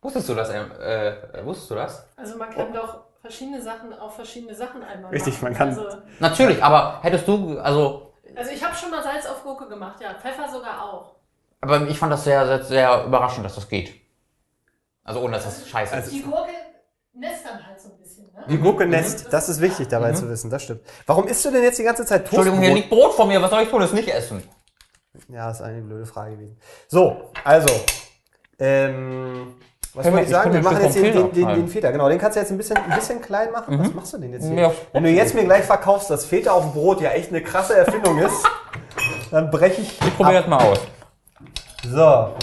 Wusstest 0.00 0.28
du 0.28 0.34
das? 0.34 0.50
Ähm, 0.50 0.70
äh, 0.84 1.44
wusstest 1.44 1.70
du 1.70 1.74
das? 1.76 2.04
Also 2.16 2.36
man 2.36 2.50
kann 2.50 2.72
doch 2.72 3.00
verschiedene 3.22 3.62
Sachen 3.62 3.98
auf 3.98 4.14
verschiedene 4.16 4.54
Sachen 4.54 4.82
einmal 4.82 5.10
Richtig, 5.10 5.34
machen. 5.40 5.44
man 5.44 5.54
kann- 5.54 5.68
Also, 5.70 5.96
Natürlich, 6.20 6.62
aber 6.62 6.98
hättest 7.02 7.26
du, 7.26 7.58
also, 7.60 8.12
also 8.36 8.50
ich 8.50 8.62
habe 8.62 8.74
schon 8.74 8.90
mal 8.90 9.02
Salz 9.02 9.24
auf 9.26 9.42
Gurke 9.42 9.68
gemacht, 9.68 10.00
ja. 10.02 10.14
Pfeffer 10.14 10.48
sogar 10.52 10.84
auch. 10.92 11.14
aber 11.60 11.86
ich 11.88 11.98
fand 11.98 12.12
das 12.12 12.24
sehr, 12.24 12.44
sehr, 12.46 12.62
sehr 12.64 13.04
überraschend, 13.04 13.44
dass 13.46 13.54
das 13.54 13.68
geht. 13.68 13.94
Also 15.04 15.20
ohne 15.20 15.32
dass 15.34 15.44
das 15.44 15.68
scheiße 15.68 15.96
ist. 15.96 16.12
Die 16.12 16.22
Gurke 16.22 16.50
nässt 17.14 17.44
dann 17.44 17.64
halt 17.66 17.80
so 17.80 17.88
ein 17.90 17.98
bisschen, 17.98 18.24
ne? 18.26 18.44
Die 18.46 18.58
Gurke 18.58 18.86
nässt, 18.86 19.32
das 19.32 19.48
ist 19.48 19.60
wichtig 19.60 19.88
dabei 19.88 20.12
zu 20.12 20.28
wissen, 20.28 20.50
das 20.50 20.62
stimmt. 20.64 20.80
Warum 21.06 21.26
isst 21.28 21.44
du 21.44 21.50
denn 21.50 21.62
jetzt 21.62 21.78
die 21.78 21.82
ganze 21.84 22.04
Zeit 22.04 22.22
Toastbrot? 22.22 22.46
Entschuldigung, 22.46 22.60
hier 22.64 22.74
liegt 22.74 22.90
Brot 22.90 23.14
vor 23.14 23.26
mir, 23.26 23.40
was 23.40 23.50
soll 23.50 23.62
ich 23.62 23.68
tun? 23.68 23.80
Das 23.80 23.92
nicht 23.92 24.08
essen. 24.08 24.42
Ja, 25.28 25.50
ist 25.50 25.60
eine 25.60 25.82
blöde 25.82 26.06
Frage 26.06 26.32
gewesen. 26.36 26.58
So, 26.88 27.30
also, 27.44 27.68
ähm, 28.58 29.56
was 29.94 30.06
wollte 30.06 30.24
ich 30.24 30.30
sagen? 30.30 30.52
Wir 30.52 30.62
machen 30.62 30.82
jetzt 30.82 30.96
den, 30.96 31.04
den, 31.04 31.12
den, 31.12 31.32
Feta 31.34 31.54
den 31.54 31.68
Feta. 31.68 31.90
Genau, 31.90 32.08
den 32.08 32.18
kannst 32.18 32.36
du 32.36 32.40
jetzt 32.40 32.50
ein 32.50 32.56
bisschen, 32.56 32.78
ein 32.78 32.96
bisschen 32.96 33.20
klein 33.20 33.50
machen. 33.52 33.78
Was 33.78 33.92
machst 33.92 34.12
du 34.14 34.18
denn 34.18 34.32
jetzt 34.32 34.46
hier? 34.46 34.54
Ja. 34.58 34.72
Wenn 34.92 35.04
du 35.04 35.10
jetzt 35.10 35.34
mir 35.34 35.44
gleich 35.44 35.64
verkaufst, 35.64 36.08
dass 36.08 36.24
Feta 36.24 36.52
auf 36.52 36.62
dem 36.62 36.72
Brot 36.72 37.00
ja 37.00 37.10
echt 37.10 37.28
eine 37.28 37.42
krasse 37.42 37.76
Erfindung 37.76 38.18
ist, 38.18 38.42
dann 39.30 39.50
breche 39.50 39.82
ich. 39.82 40.00
Ich 40.00 40.16
probiere 40.16 40.40
das 40.40 40.46
mal 40.46 40.62
aus. 40.62 40.80
So, 41.84 42.34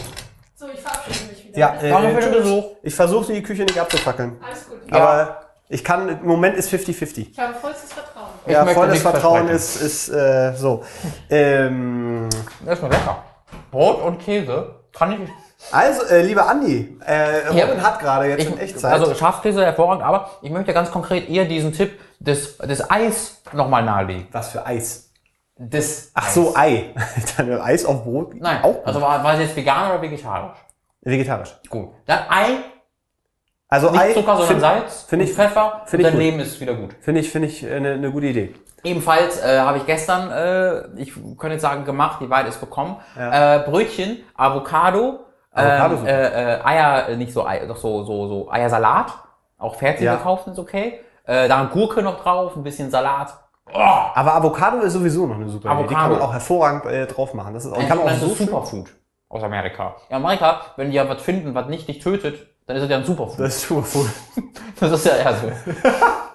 So, 0.55 0.67
ich 0.73 0.79
verabschiede 0.79 1.29
mich 1.31 1.47
wieder. 1.47 1.59
ja, 1.59 1.75
äh, 1.81 2.63
ich 2.83 2.93
versuche 2.93 3.33
die 3.33 3.41
Küche 3.41 3.63
nicht 3.63 3.79
abzufackeln. 3.79 4.37
Alles 4.45 4.67
gut. 4.69 4.77
Aber 4.91 5.39
ich 5.69 5.83
kann, 5.83 6.09
im 6.09 6.25
Moment 6.25 6.57
ist 6.57 6.71
50-50. 6.73 7.29
Ich 7.31 7.39
habe 7.39 7.53
vollstes 7.53 7.93
Vertrauen. 7.93 8.29
Ich 8.45 8.51
Ja, 8.51 8.65
volles 8.65 9.01
Vertrauen 9.01 9.47
ist, 9.49 9.75
ist 9.81 10.09
äh, 10.09 10.53
so. 10.55 10.83
Ähm, 11.29 12.27
Das 12.65 12.77
ist 12.77 12.83
mir 12.83 12.89
lecker. 12.89 13.23
Brot 13.71 14.01
und 14.01 14.19
Käse 14.19 14.75
kann 14.91 15.13
ich. 15.13 15.29
Also, 15.71 16.03
äh, 16.07 16.21
lieber 16.21 16.47
Andi, 16.47 16.97
äh, 17.05 17.55
Ja. 17.55 17.65
Robin 17.65 17.83
hat 17.83 17.99
gerade 17.99 18.25
jetzt 18.27 18.43
ich 18.43 18.49
in 18.51 18.57
Echtzeit. 18.57 18.93
also 18.93 19.13
Schafskäse 19.13 19.63
hervorragend, 19.65 20.03
aber 20.03 20.29
ich 20.41 20.49
möchte 20.51 20.73
ganz 20.73 20.89
konkret 20.91 21.29
eher 21.29 21.45
diesen 21.45 21.73
Tipp 21.73 21.99
des, 22.19 22.57
des 22.57 22.89
Eis 22.89 23.41
nochmal 23.53 23.83
nahelegen. 23.83 24.27
was 24.31 24.49
für 24.49 24.65
Eis? 24.65 25.11
Des 25.57 26.11
Ach 26.13 26.27
Eis. 26.27 26.33
so, 26.33 26.55
Ei. 26.55 26.93
Dann 27.37 27.51
Eis 27.61 27.83
auf 27.85 28.03
Brot? 28.03 28.33
Nein, 28.35 28.63
Auch 28.63 28.85
also 28.85 29.01
war, 29.01 29.21
war 29.23 29.33
es 29.33 29.41
jetzt 29.41 29.55
vegan 29.55 29.91
oder 29.91 30.01
vegetarisch? 30.01 30.57
vegetarisch. 31.01 31.55
Gut. 31.69 31.89
Dann 32.05 32.19
Ei, 32.29 32.47
Also 33.67 33.89
nicht 33.91 33.99
Ei 34.01 34.13
Zucker, 34.13 34.31
sondern 34.37 34.47
find- 34.47 34.61
Salz 34.61 35.03
find 35.03 35.21
und 35.21 35.27
ich- 35.27 35.35
Pfeffer 35.35 35.81
find 35.85 36.03
und 36.03 36.07
ich 36.07 36.13
dein. 36.13 36.19
Leben 36.19 36.39
ist 36.39 36.59
wieder 36.61 36.73
gut. 36.75 36.95
Finde 37.01 37.19
ich, 37.21 37.29
finde 37.29 37.47
ich 37.49 37.63
äh, 37.63 37.75
eine, 37.75 37.93
eine 37.93 38.11
gute 38.11 38.27
Idee. 38.27 38.55
Ebenfalls 38.83 39.41
äh, 39.41 39.59
habe 39.59 39.77
ich 39.79 39.85
gestern, 39.85 40.31
äh, 40.31 41.01
ich 41.01 41.13
könnte 41.13 41.53
jetzt 41.53 41.61
sagen 41.63 41.83
gemacht, 41.83 42.19
die 42.21 42.29
Weide 42.29 42.47
ist 42.47 42.59
bekommen, 42.61 42.95
Ja. 43.17 43.57
äh, 43.57 43.59
Brötchen, 43.69 44.19
Avocado 44.35 45.19
ähm, 45.55 46.05
äh, 46.05 46.55
äh, 46.55 46.63
Eier, 46.63 47.09
äh, 47.09 47.15
nicht 47.15 47.33
so 47.33 47.45
Eier, 47.45 47.65
doch 47.67 47.77
so, 47.77 48.03
so, 48.03 48.27
so 48.27 48.51
Eiersalat, 48.51 49.13
auch 49.57 49.75
fertig 49.75 50.01
Ja. 50.05 50.15
gekauft 50.15 50.47
ist 50.47 50.59
okay. 50.59 50.99
Äh, 51.25 51.47
da 51.47 51.63
Gurke 51.65 52.01
noch 52.01 52.21
drauf, 52.21 52.55
ein 52.55 52.63
bisschen 52.63 52.89
Salat. 52.89 53.33
Aber 53.71 54.33
Avocado 54.35 54.79
ist 54.79 54.93
sowieso 54.93 55.27
noch 55.27 55.35
eine 55.35 55.47
super 55.47 55.71
Idee. 55.73 55.83
Die 55.83 55.93
kann 55.93 56.05
Avocado. 56.05 56.13
man 56.15 56.21
auch 56.23 56.33
hervorragend 56.33 56.85
äh, 56.85 57.05
drauf 57.05 57.33
machen. 57.35 57.53
Das 57.53 57.65
ist 57.65 57.71
auch, 57.71 57.77
Und 57.77 57.87
kann 57.87 57.97
man 57.99 58.07
auch 58.07 58.11
das 58.11 58.19
so 58.21 58.29
Superfood 58.29 58.87
aus 59.29 59.43
Amerika. 59.43 59.95
In 60.09 60.15
Amerika, 60.15 60.61
wenn 60.75 60.89
die 60.89 60.95
ja 60.95 61.07
was 61.07 61.21
finden, 61.21 61.53
was 61.53 61.67
nicht 61.67 61.87
dich 61.87 61.99
tötet, 61.99 62.47
dann 62.65 62.77
ist 62.77 62.83
es 62.83 62.89
ja 62.89 62.97
ein 62.97 63.05
Superfood. 63.05 63.39
Das 63.39 63.55
ist 63.57 63.67
Superfood. 63.67 64.07
Das 64.79 64.91
ist 64.91 65.05
ja 65.05 65.17
eher 65.17 65.33
so. 65.35 65.51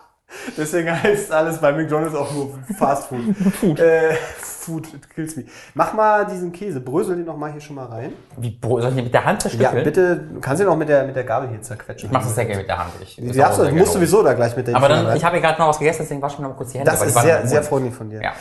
Deswegen 0.56 0.90
heißt 1.02 1.32
alles 1.32 1.58
bei 1.58 1.72
McDonalds 1.72 2.14
auch 2.14 2.32
nur 2.32 2.58
Fast 2.78 3.08
Food. 3.08 3.36
Food. 3.60 3.78
Äh, 3.80 4.14
Food 4.40 4.88
kills 5.14 5.36
me. 5.36 5.44
Mach 5.74 5.92
mal 5.92 6.24
diesen 6.26 6.50
Käse, 6.52 6.80
brösel 6.80 7.16
den 7.16 7.26
noch 7.26 7.36
mal 7.36 7.52
hier 7.52 7.60
schon 7.60 7.76
mal 7.76 7.86
rein. 7.86 8.12
Wie, 8.36 8.58
soll 8.62 8.80
ich 8.88 8.94
den 8.94 9.04
mit 9.04 9.12
der 9.14 9.24
Hand 9.24 9.44
Ja, 9.44 9.50
zerstückeln? 9.50 9.84
bitte, 9.84 10.16
du 10.16 10.40
kannst 10.40 10.62
ihn 10.62 10.68
auch 10.68 10.76
mit 10.76 10.88
der, 10.88 11.04
mit 11.04 11.14
der 11.16 11.24
Gabel 11.24 11.48
hier 11.50 11.60
zerquetschen. 11.60 12.08
Ich 12.08 12.12
mach 12.12 12.22
das 12.22 12.34
sehr 12.34 12.46
gerne 12.46 12.60
mit 12.60 12.68
der 12.68 12.78
Hand. 12.78 12.92
Ich, 13.02 13.16
Du, 13.16 13.30
darfst, 13.32 13.58
du 13.58 13.70
musst 13.74 13.92
sowieso 13.92 14.22
da 14.22 14.32
gleich 14.32 14.56
mit 14.56 14.66
der 14.66 14.76
Aber 14.76 14.88
dann, 14.88 15.04
rein. 15.06 15.16
ich 15.16 15.24
habe 15.24 15.36
ja 15.36 15.42
gerade 15.42 15.60
noch 15.60 15.68
was 15.68 15.78
gegessen, 15.78 15.98
deswegen 16.02 16.22
wasche 16.22 16.36
ich 16.36 16.40
mir 16.40 16.48
noch 16.48 16.56
kurz 16.56 16.72
die 16.72 16.78
Hände. 16.78 16.90
Das 16.90 17.02
ist 17.02 17.18
sehr, 17.18 17.46
sehr 17.46 17.62
freundlich 17.62 17.94
von 17.94 18.08
dir. 18.08 18.22
Ja. 18.22 18.32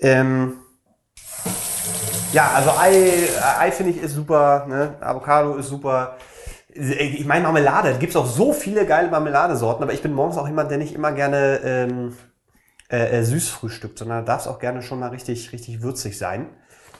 Ähm, 0.00 0.54
ja, 2.32 2.50
also 2.54 2.70
Ei, 2.78 3.28
Ei 3.58 3.70
finde 3.72 3.92
ich 3.92 4.02
ist 4.02 4.14
super, 4.14 4.66
ne? 4.68 4.94
Avocado 5.00 5.56
ist 5.56 5.68
super. 5.68 6.16
Ich 6.74 7.24
meine 7.26 7.44
Marmelade, 7.44 7.94
gibt 7.98 8.10
es 8.10 8.16
auch 8.16 8.26
so 8.26 8.52
viele 8.52 8.86
geile 8.86 9.10
Marmeladesorten, 9.10 9.82
aber 9.82 9.92
ich 9.92 10.02
bin 10.02 10.12
morgens 10.12 10.36
auch 10.38 10.46
jemand, 10.46 10.70
der 10.70 10.78
nicht 10.78 10.94
immer 10.94 11.12
gerne 11.12 11.60
ähm, 11.64 12.16
äh, 12.90 13.18
äh, 13.18 13.22
süß 13.24 13.48
frühstückt, 13.48 13.98
sondern 13.98 14.24
darf 14.24 14.42
es 14.42 14.46
auch 14.48 14.58
gerne 14.58 14.82
schon 14.82 14.98
mal 15.00 15.08
richtig, 15.10 15.52
richtig 15.52 15.82
würzig 15.82 16.18
sein. 16.18 16.46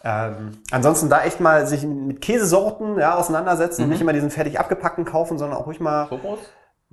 Ähm, 0.02 0.52
ansonsten 0.70 1.10
da 1.10 1.24
echt 1.24 1.40
mal 1.40 1.66
sich 1.66 1.82
mit 1.82 2.20
Käsesorten 2.20 2.98
ja, 2.98 3.16
auseinandersetzen 3.16 3.82
Mhm. 3.82 3.84
und 3.84 3.90
nicht 3.90 4.00
immer 4.00 4.12
diesen 4.14 4.30
fertig 4.30 4.58
abgepackten 4.58 5.04
kaufen, 5.04 5.36
sondern 5.38 5.58
auch 5.58 5.66
ruhig 5.66 5.78
mal, 5.80 6.06
So 6.08 6.16
groß? 6.18 6.38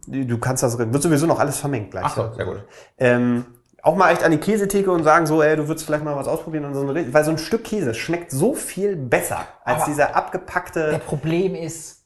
du 0.07 0.37
kannst 0.37 0.61
das, 0.63 0.77
wird 0.77 1.01
sowieso 1.01 1.25
noch 1.25 1.39
alles 1.39 1.57
vermengt 1.57 1.91
gleich. 1.91 2.03
Ach 2.05 2.15
so, 2.15 2.33
sehr 2.33 2.45
gut. 2.45 2.63
Ähm, 2.97 3.45
auch 3.81 3.95
mal 3.95 4.11
echt 4.11 4.23
an 4.23 4.31
die 4.31 4.37
Käsetheke 4.39 4.91
und 4.91 5.03
sagen 5.03 5.25
so, 5.25 5.41
ey, 5.41 5.55
du 5.55 5.67
würdest 5.69 5.85
vielleicht 5.85 6.03
mal 6.03 6.15
was 6.17 6.27
ausprobieren 6.27 6.65
und 6.65 6.73
so 6.73 6.81
eine, 6.81 7.13
weil 7.13 7.23
so 7.23 7.31
ein 7.31 7.37
Stück 7.37 7.63
Käse 7.63 7.93
schmeckt 7.93 8.31
so 8.31 8.53
viel 8.53 8.95
besser 8.97 9.39
als 9.63 9.83
Aber 9.83 9.85
dieser 9.91 10.07
Der 10.07 10.15
abgepackte. 10.17 10.99
Problem 11.05 11.55
ist, 11.55 11.96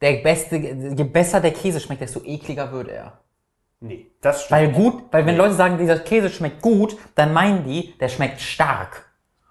der 0.00 0.12
beste, 0.22 0.56
je 0.56 1.04
besser 1.04 1.40
der 1.40 1.52
Käse 1.52 1.80
schmeckt, 1.80 2.00
desto 2.00 2.22
ekliger 2.24 2.70
wird 2.72 2.88
er. 2.88 3.18
Nee, 3.80 4.10
das 4.20 4.44
stimmt. 4.44 4.60
Weil 4.60 4.72
gut, 4.72 5.04
weil 5.12 5.26
wenn 5.26 5.36
Leute 5.36 5.54
sagen, 5.54 5.78
dieser 5.78 5.98
Käse 5.98 6.30
schmeckt 6.30 6.62
gut, 6.62 6.96
dann 7.14 7.32
meinen 7.32 7.64
die, 7.64 7.96
der 7.98 8.08
schmeckt 8.08 8.40
stark. 8.40 9.04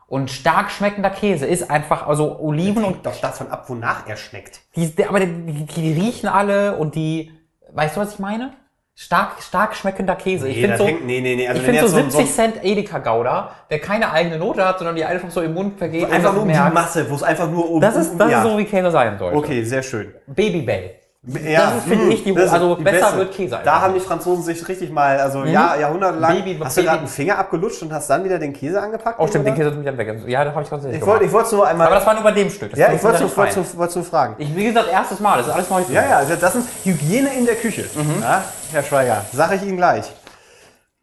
Und 0.08 0.32
stark 0.32 0.72
schmeckender 0.72 1.10
Käse 1.10 1.46
ist 1.46 1.70
einfach, 1.70 2.08
also 2.08 2.40
Oliven 2.40 2.84
und 2.84 2.94
Hängt 2.94 3.06
doch 3.06 3.20
davon 3.20 3.48
ab, 3.50 3.70
wonach 3.70 4.08
er 4.08 4.16
schmeckt. 4.16 4.62
die, 4.76 5.06
aber 5.06 5.20
die, 5.20 5.66
die 5.66 5.94
riechen 5.94 6.30
alle 6.30 6.78
und 6.78 6.96
die, 6.96 7.32
weißt 7.74 7.98
du, 7.98 8.02
was 8.02 8.14
ich 8.14 8.20
meine? 8.20 8.54
Stark, 9.00 9.44
stark 9.44 9.76
schmeckender 9.76 10.16
Käse. 10.16 10.48
ich 10.50 10.56
Nee, 10.56 10.62
finde 10.64 10.78
so, 10.78 10.88
hängt- 10.88 11.06
nee, 11.06 11.22
nee, 11.22 11.36
nee. 11.36 11.48
Also 11.48 11.60
ich 11.62 11.66
finde 11.68 11.88
so 11.88 11.98
jetzt 12.00 12.12
so- 12.14 12.18
70 12.18 12.36
Cent 12.36 12.56
Edeka 12.66 12.98
Gouda, 12.98 13.52
der 13.70 13.78
keine 13.80 14.12
eigene 14.12 14.40
Note 14.40 14.66
hat, 14.68 14.80
sondern 14.80 14.96
die 14.96 15.06
einfach 15.06 15.30
so 15.30 15.42
im 15.42 15.54
Mund 15.54 15.78
vergeht. 15.78 16.06
ohne 16.06 16.14
Einfach 16.14 16.34
nur 16.34 16.42
um 16.42 16.48
die. 16.50 16.56
Masse, 16.74 17.08
wo 17.08 17.14
es 17.14 17.22
einfach 17.22 17.48
nur 17.48 17.70
um. 17.70 17.80
Das 17.80 17.96
ist, 17.96 18.18
das 18.18 18.32
ja. 18.32 18.44
ist 18.44 18.50
so, 18.52 18.58
wie 18.58 18.66
Käse 18.66 18.90
sein 18.90 19.20
sollte. 19.20 19.38
Okay, 19.38 19.64
sehr 19.64 19.84
schön. 19.84 20.16
Babybell. 20.26 20.96
Ja, 21.30 21.72
Das 21.72 21.78
ist, 21.80 21.84
finde 21.90 22.06
mh, 22.06 22.12
ich, 22.14 22.24
die- 22.24 22.38
also 22.38 22.76
die 22.76 22.84
besser 22.84 23.00
beste. 23.08 23.18
wird 23.18 23.34
Käse 23.34 23.60
Da 23.66 23.82
haben 23.82 23.94
die. 23.94 24.00
Franzosen 24.00 24.44
sich 24.44 24.66
richtig 24.68 24.90
mal, 24.92 25.20
also 25.20 25.44
ja, 25.44 25.76
jahrhundertelang. 25.76 26.36
Baby- 26.44 26.60
hast 26.64 26.78
du 26.78 26.84
gerade 26.84 27.00
einen 27.00 27.08
Finger 27.10 27.38
abgelutscht 27.38 27.82
und 27.82 27.92
hast 27.92 28.10
dann 28.10 28.24
wieder 28.24 28.40
den 28.40 28.54
Käse 28.54 28.82
angepackt? 28.82 29.20
Oh, 29.20 29.28
stimmt, 29.28 29.46
den 29.46 29.54
oder? 29.54 29.64
Käse 29.64 29.72
tue 29.74 29.80
ich 29.82 29.86
dann 29.86 29.98
weg. 29.98 30.24
Ja, 30.26 30.46
das 30.46 30.54
habe 30.54 30.64
ich 30.64 30.70
tatsächlich 30.70 31.02
Ich 31.02 31.06
wollte 31.06 31.26
ich 31.26 31.32
wollte 31.34 31.56
nur 31.56 31.68
einmal. 31.68 31.88
Aber 31.88 31.96
das 31.96 32.06
war 32.06 32.14
nur 32.14 32.24
bei 32.24 32.32
dem 32.32 32.50
Stück. 32.50 32.70
Das 32.72 32.80
ja, 32.80 32.94
ich 32.94 33.04
wollte 33.04 33.28
fein. 33.28 33.56
wollte, 33.56 33.78
wollte 33.78 33.96
nur 34.00 34.06
fragen. 34.06 34.36
Ich, 34.38 34.56
wie 34.56 34.64
gesagt, 34.64 34.90
erstes 34.90 35.20
Mal, 35.20 35.38
das 35.40 35.48
ist 35.48 35.54
alles 35.54 35.70
neu 35.70 35.80
Ja, 35.90 36.02
mich. 36.02 36.10
ja, 36.10 36.18
also 36.18 36.36
das 36.38 36.56
ist 36.56 36.68
Hygiene 36.86 37.34
in 37.34 37.46
der 37.46 37.56
Küche. 37.56 37.84
Mhm. 37.94 38.22
Ja, 38.22 38.44
Herr 38.72 38.84
Schweiger, 38.84 39.26
sage 39.34 39.56
ich 39.56 39.64
Ihnen 39.64 39.76
gleich. 39.78 40.06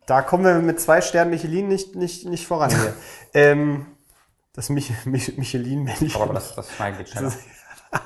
Da 0.07 0.23
kommen 0.23 0.45
wir 0.45 0.55
mit 0.55 0.81
zwei 0.81 1.01
Sternen 1.03 1.31
Michelin 1.31 1.69
nicht, 1.69 1.97
nicht, 1.97 2.27
nicht 2.27 2.47
voran 2.47 2.71
hier. 2.71 2.93
ähm, 3.35 3.87
das 4.55 4.71
Mich 4.71 4.91
Mich 5.05 5.37
Michelin-Männchen. 5.37 6.13
Aber 6.23 6.33
das, 6.35 6.55
das 6.55 6.71
Schneiden 6.73 6.97
geht 6.99 7.09
schneller. 7.11 7.33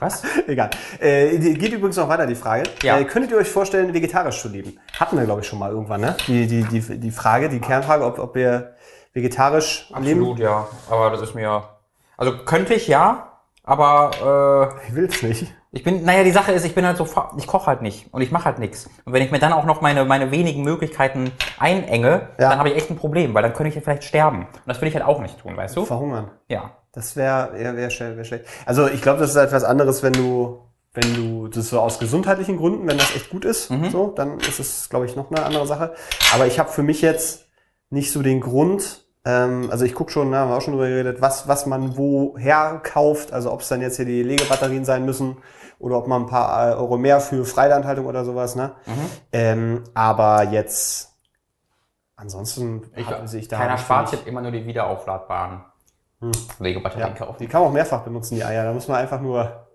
Was? 0.01 0.23
Egal. 0.47 0.71
Äh, 1.01 1.39
geht 1.55 1.73
übrigens 1.73 1.97
noch 1.97 2.09
weiter, 2.09 2.27
die 2.27 2.35
Frage. 2.35 2.65
Ja. 2.83 2.99
Äh, 2.99 3.05
könntet 3.05 3.31
ihr 3.33 3.39
euch 3.39 3.49
vorstellen, 3.49 3.93
vegetarisch 3.95 4.41
zu 4.41 4.49
leben? 4.49 4.79
Hatten 4.99 5.17
wir, 5.17 5.25
glaube 5.25 5.41
ich, 5.41 5.47
schon 5.47 5.59
mal 5.59 5.71
irgendwann, 5.71 6.01
ne? 6.01 6.17
Die, 6.27 6.47
die, 6.47 6.63
die, 6.65 6.99
die 6.99 7.11
Frage, 7.11 7.49
die 7.49 7.61
Kernfrage, 7.61 8.05
ob, 8.05 8.19
ob 8.19 8.35
wir 8.35 8.75
vegetarisch 9.13 9.91
leben. 10.01 10.21
Absolut, 10.21 10.39
ja. 10.39 10.67
Aber 10.91 11.11
das 11.11 11.23
ist 11.23 11.35
mir. 11.35 11.63
Also 12.17 12.37
könnte 12.45 12.75
ich 12.75 12.89
ja, 12.89 13.33
aber 13.65 14.73
äh, 14.83 14.89
Ich 14.89 14.95
will's 14.95 15.23
nicht. 15.23 15.47
ich 15.73 15.83
bin, 15.85 16.05
naja, 16.05 16.25
die 16.25 16.31
Sache 16.31 16.53
ist, 16.53 16.65
ich 16.65 16.75
bin 16.75 16.85
halt 16.87 16.97
so, 16.97 17.07
ich 17.37 17.47
koche 17.47 17.67
halt 17.67 17.83
nicht 17.83 18.13
und 18.13 18.23
ich 18.23 18.31
mache 18.33 18.47
halt 18.47 18.59
nichts. 18.59 18.89
Und 19.05 19.13
wenn 19.13 19.23
ich 19.23 19.31
mir 19.31 19.39
dann 19.39 19.53
auch 19.53 19.65
noch 19.65 19.81
meine, 19.81 20.05
meine 20.05 20.31
wenigen 20.31 20.63
Möglichkeiten 20.63 21.31
einenge, 21.59 22.29
Ja. 22.39 22.51
dann 22.51 22.59
habe 22.59 22.71
ich 22.71 22.77
echt 22.77 22.91
ein 22.91 22.97
Problem, 22.97 23.35
weil 23.35 23.43
dann 23.43 23.53
könnte 23.53 23.69
ich 23.69 23.75
ja 23.75 23.81
vielleicht 23.81 24.05
sterben. 24.05 24.41
Und 24.47 24.63
das 24.67 24.81
will 24.81 24.89
ich 24.89 24.95
halt 24.95 25.05
auch 25.05 25.21
nicht 25.21 25.39
tun, 25.41 25.57
weißt 25.57 25.77
du? 25.77 25.85
Verhungern. 25.85 26.31
Ja. 26.49 26.73
Das 26.93 27.17
wäre 27.17 27.51
wär, 27.55 27.77
wär, 27.77 27.91
schnell- 27.91 28.17
wär 28.17 28.25
schlecht. 28.25 28.47
Also 28.67 28.87
ich 28.89 29.03
glaube, 29.03 29.21
das 29.21 29.31
ist 29.31 29.37
etwas 29.37 29.65
anderes, 29.65 30.03
wenn 30.03 30.13
du, 30.15 30.61
wenn 30.95 31.15
du 31.15 31.49
das 31.49 31.69
so 31.71 31.81
aus 31.81 31.99
gesundheitlichen 31.99 32.57
Gründen, 32.57 32.87
wenn 32.89 32.99
das 32.99 33.15
echt 33.15 33.31
gut 33.31 33.45
ist, 33.45 33.71
Mhm. 33.71 33.91
so, 33.91 34.09
dann 34.09 34.39
ist 34.41 34.59
es, 34.59 34.89
glaube 34.89 35.07
ich, 35.07 35.15
noch 35.15 35.31
eine 35.31 35.45
andere 35.45 35.67
Sache. 35.67 35.95
Aber 36.35 36.47
ich 36.47 36.59
habe 36.59 36.71
für 36.71 36.83
mich 36.83 37.03
jetzt 37.03 37.47
nicht 37.91 38.11
so 38.13 38.23
den 38.23 38.41
Grund, 38.41 39.05
ähm, 39.25 39.69
also 39.71 39.85
ich 39.85 39.95
gucke 39.95 40.11
schon, 40.11 40.33
da 40.33 40.39
haben 40.39 40.51
wir 40.51 40.57
auch 40.57 40.63
schon 40.63 40.73
drüber 40.75 40.89
geredet, 40.89 41.21
was, 41.21 41.47
was 41.47 41.67
man 41.67 41.97
woher 41.99 42.81
kauft, 42.83 43.33
also 43.33 43.53
ob 43.53 43.61
es 43.61 43.69
dann 43.69 43.81
jetzt 43.83 43.97
hier 43.97 44.05
die 44.07 44.23
Legebatterien 44.23 44.85
sein 44.85 45.05
müssen 45.05 45.37
oder 45.79 45.99
ob 45.99 46.07
man 46.09 46.23
ein 46.23 46.27
paar 46.27 46.71
äh, 46.71 46.75
Euro 46.75 46.97
mehr 46.97 47.21
für 47.21 47.45
Freilandhaltung 47.45 48.07
oder 48.07 48.25
sowas, 48.25 48.57
ne? 48.57 48.73
Mhm. 48.87 48.93
Ähm, 49.33 49.85
aber 49.95 50.45
jetzt 50.45 51.13
ansonsten 52.17 52.91
Ich, 52.97 53.07
ich 53.35 53.49
da 53.49 53.59
keiner 53.59 53.79
spart 53.79 54.13
jetzt 54.13 54.27
immer 54.27 54.41
nur 54.41 54.51
die 54.51 54.67
wiederaufladbaren 54.67 55.65
Legebatterien 56.59 57.09
Ja, 57.11 57.15
kaufen. 57.15 57.37
die 57.41 57.47
kann 57.47 57.61
man 57.63 57.71
auch 57.71 57.75
mehrfach 57.75 58.03
benutzen, 58.03 58.35
die 58.37 58.45
Eier. 58.45 58.65
Da 58.65 58.73
muss 58.73 58.89
man 58.89 58.99
einfach 58.99 59.21
nur. 59.21 59.67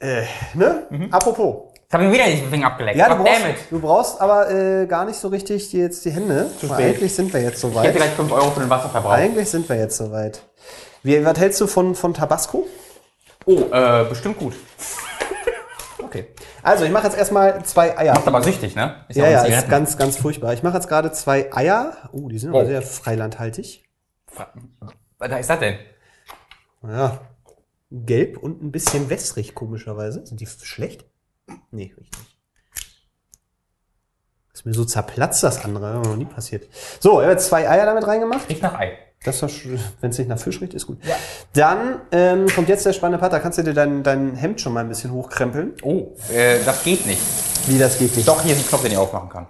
Äh, 0.00 0.22
ne? 0.54 0.86
Apropos. 1.10 1.72
Ich 1.88 1.94
habe 1.94 2.04
ihn 2.04 2.12
wieder 2.12 2.26
nicht 2.26 2.42
den 2.42 2.50
Finger 2.50 2.66
abgeleckt. 2.68 2.98
Ja, 2.98 3.08
du 3.08 3.22
brauchst, 3.24 3.42
du 3.70 3.80
brauchst 3.80 4.20
aber 4.20 4.50
äh, 4.50 4.86
gar 4.86 5.04
nicht 5.06 5.16
so 5.18 5.28
richtig 5.28 5.70
die, 5.70 5.78
jetzt 5.78 6.04
die 6.04 6.10
Hände. 6.10 6.50
Zu 6.60 6.66
spät. 6.66 6.78
Eigentlich 6.94 7.14
sind 7.14 7.32
wir 7.32 7.40
jetzt 7.40 7.58
Ich 7.58 7.64
hätte 7.64 7.74
soweit. 7.74 7.96
gleich 7.96 8.10
5 8.10 8.30
Euro 8.30 8.50
für 8.50 8.60
den 8.60 8.70
Wasserverbrauch. 8.70 9.10
Eigentlich 9.10 9.48
sind 9.50 9.68
wir 9.68 9.76
jetzt 9.76 9.96
soweit. 9.96 10.42
Wie, 11.02 11.24
was 11.24 11.38
hältst 11.38 11.60
du 11.60 11.66
von, 11.66 11.94
von 11.94 12.12
Tabasco? 12.14 12.66
Oh, 13.46 13.62
äh, 13.72 14.04
bestimmt 14.08 14.38
gut. 14.38 14.54
Okay. 16.00 16.28
Also, 16.62 16.84
ich 16.84 16.90
mache 16.90 17.06
jetzt 17.06 17.18
erstmal 17.18 17.62
zwei 17.64 17.98
Eier. 17.98 18.14
Macht 18.14 18.26
aber 18.26 18.42
süchtig, 18.42 18.74
ne? 18.74 19.04
Ist 19.08 19.16
Ja, 19.16 19.28
ja, 19.28 19.42
ist 19.42 19.68
ganz, 19.68 19.98
ganz 19.98 20.16
furchtbar. 20.16 20.54
Ich 20.54 20.62
mache 20.62 20.76
jetzt 20.76 20.88
gerade 20.88 21.12
zwei 21.12 21.52
Eier. 21.54 21.92
Oh, 22.12 22.28
die 22.30 22.38
sind 22.38 22.48
aber 22.48 22.62
Oh. 22.62 22.64
sehr 22.66 22.80
freilandhaltig. 22.80 23.84
Was 25.18 25.40
ist 25.40 25.50
das 25.50 25.58
denn? 25.58 25.78
Ja. 26.82 27.20
Gelb 27.90 28.38
und 28.38 28.62
ein 28.62 28.70
bisschen 28.70 29.10
wässrig, 29.10 29.54
komischerweise. 29.54 30.24
Sind 30.26 30.40
die 30.40 30.46
schlecht? 30.46 31.04
Nee, 31.70 31.94
richtig. 31.96 32.20
Ist 34.52 34.66
mir 34.66 34.74
so 34.74 34.84
zerplatzt, 34.84 35.42
das 35.42 35.64
andere. 35.64 35.94
Das 35.94 36.08
noch 36.08 36.16
nie 36.16 36.24
passiert. 36.24 36.68
So, 37.00 37.20
ich 37.20 37.24
habe 37.24 37.32
jetzt 37.32 37.46
zwei 37.46 37.68
Eier 37.68 37.86
damit 37.86 38.06
reingemacht. 38.06 38.48
Riecht 38.48 38.62
nach 38.62 38.74
Ei. 38.74 38.98
Das 39.24 39.42
wenn 39.42 40.10
es 40.10 40.18
nicht 40.18 40.28
nach 40.28 40.38
Fisch 40.38 40.60
riecht, 40.60 40.74
ist 40.74 40.86
gut. 40.86 40.98
Dann 41.52 42.00
ähm, 42.12 42.46
kommt 42.54 42.68
jetzt 42.68 42.86
der 42.86 42.92
spannende 42.92 43.18
Part. 43.18 43.32
Da 43.32 43.40
kannst 43.40 43.58
du 43.58 43.62
dir 43.62 43.74
dein, 43.74 44.04
dein 44.04 44.36
Hemd 44.36 44.60
schon 44.60 44.72
mal 44.72 44.80
ein 44.80 44.88
bisschen 44.88 45.12
hochkrempeln. 45.12 45.74
Oh, 45.82 46.14
äh, 46.32 46.62
das 46.64 46.84
geht 46.84 47.04
nicht. 47.06 47.20
Wie, 47.66 47.78
das 47.78 47.98
geht 47.98 48.14
nicht. 48.14 48.28
Doch, 48.28 48.42
hier 48.42 48.52
ist 48.54 48.64
ein 48.64 48.68
Knopf, 48.68 48.82
den 48.82 48.92
ich 48.92 48.98
aufmachen 48.98 49.28
kann. 49.28 49.48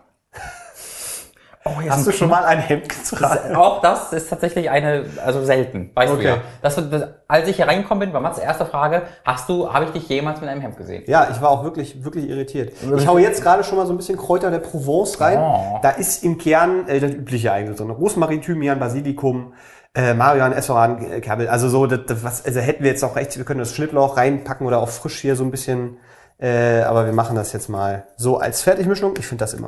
Oh, 1.65 1.71
Hast 1.89 2.07
du 2.07 2.13
schon 2.13 2.31
mal 2.31 2.45
ein 2.45 2.59
Hemd 2.61 2.89
getragen? 2.89 3.55
Auch 3.55 3.81
das 3.81 4.13
ist 4.13 4.31
tatsächlich 4.31 4.71
eine, 4.71 5.05
also 5.25 5.45
selten, 5.45 5.91
weißt 5.95 6.13
Okay. 6.13 6.23
du 6.23 6.29
ja. 6.29 6.37
Das, 6.63 6.77
das, 6.77 7.09
als 7.27 7.49
ich 7.49 7.57
hier 7.57 7.67
reingekommen 7.67 8.01
bin, 8.01 8.13
war 8.13 8.21
Mats 8.21 8.39
erste 8.39 8.65
Frage, 8.65 9.03
hast 9.25 9.49
du, 9.49 9.73
habe 9.73 9.85
ich 9.87 9.91
dich 9.91 10.09
jemals 10.09 10.41
mit 10.41 10.49
einem 10.49 10.61
Hemd 10.61 10.77
gesehen? 10.77 11.03
Ja, 11.07 11.29
ich 11.31 11.41
war 11.43 11.51
auch 11.51 11.65
wirklich, 11.65 12.05
wirklich 12.05 12.29
irritiert. 12.29 12.73
Ich 12.97 13.07
hau 13.07 13.19
jetzt 13.19 13.43
gerade 13.43 13.65
schon 13.65 13.77
mal 13.77 13.87
so 13.87 13.93
ein 13.93 13.97
bisschen 13.97 14.17
Kräuter 14.17 14.51
der 14.51 14.61
Provence 14.61 15.21
rein. 15.21 15.39
Oh. 15.39 15.79
Da 15.83 15.91
ist 15.91 16.25
im 16.25 16.39
Kern 16.39 16.89
äh, 16.89 17.01
das 17.01 17.11
übliche 17.11 17.53
eigentlich 17.53 17.77
drin. 17.77 17.91
Rosmarin, 17.91 18.41
Thymian, 18.41 18.79
Basilikum, 18.79 19.53
äh, 19.95 20.15
Marian, 20.15 20.53
Essoran, 20.53 21.05
äh, 21.11 21.21
Kerbel. 21.21 21.49
Also 21.49 21.69
so, 21.69 21.87
das, 21.87 22.01
das, 22.07 22.25
was, 22.25 22.45
also 22.47 22.61
hätten 22.61 22.83
wir 22.85 22.91
jetzt 22.91 23.05
auch 23.05 23.17
recht, 23.17 23.37
wir 23.37 23.45
können 23.45 23.61
das 23.61 23.75
Schnittlauch 23.75 24.17
reinpacken 24.17 24.67
oder 24.67 24.79
auch 24.79 24.89
frisch 24.89 25.19
hier 25.21 25.37
so 25.37 25.45
ein 25.45 25.51
bisschen. 25.51 25.99
Äh, 26.41 26.83
aber 26.83 27.05
wir 27.05 27.13
machen 27.13 27.35
das 27.35 27.53
jetzt 27.53 27.69
mal 27.69 28.05
so 28.17 28.39
als 28.39 28.63
Fertigmischung. 28.63 29.15
Ich 29.19 29.27
finde 29.27 29.43
das 29.43 29.55
immer 29.55 29.67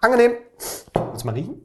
angenehm. 0.00 0.32
Du 1.22 1.26
mal 1.26 1.34
riechen? 1.34 1.60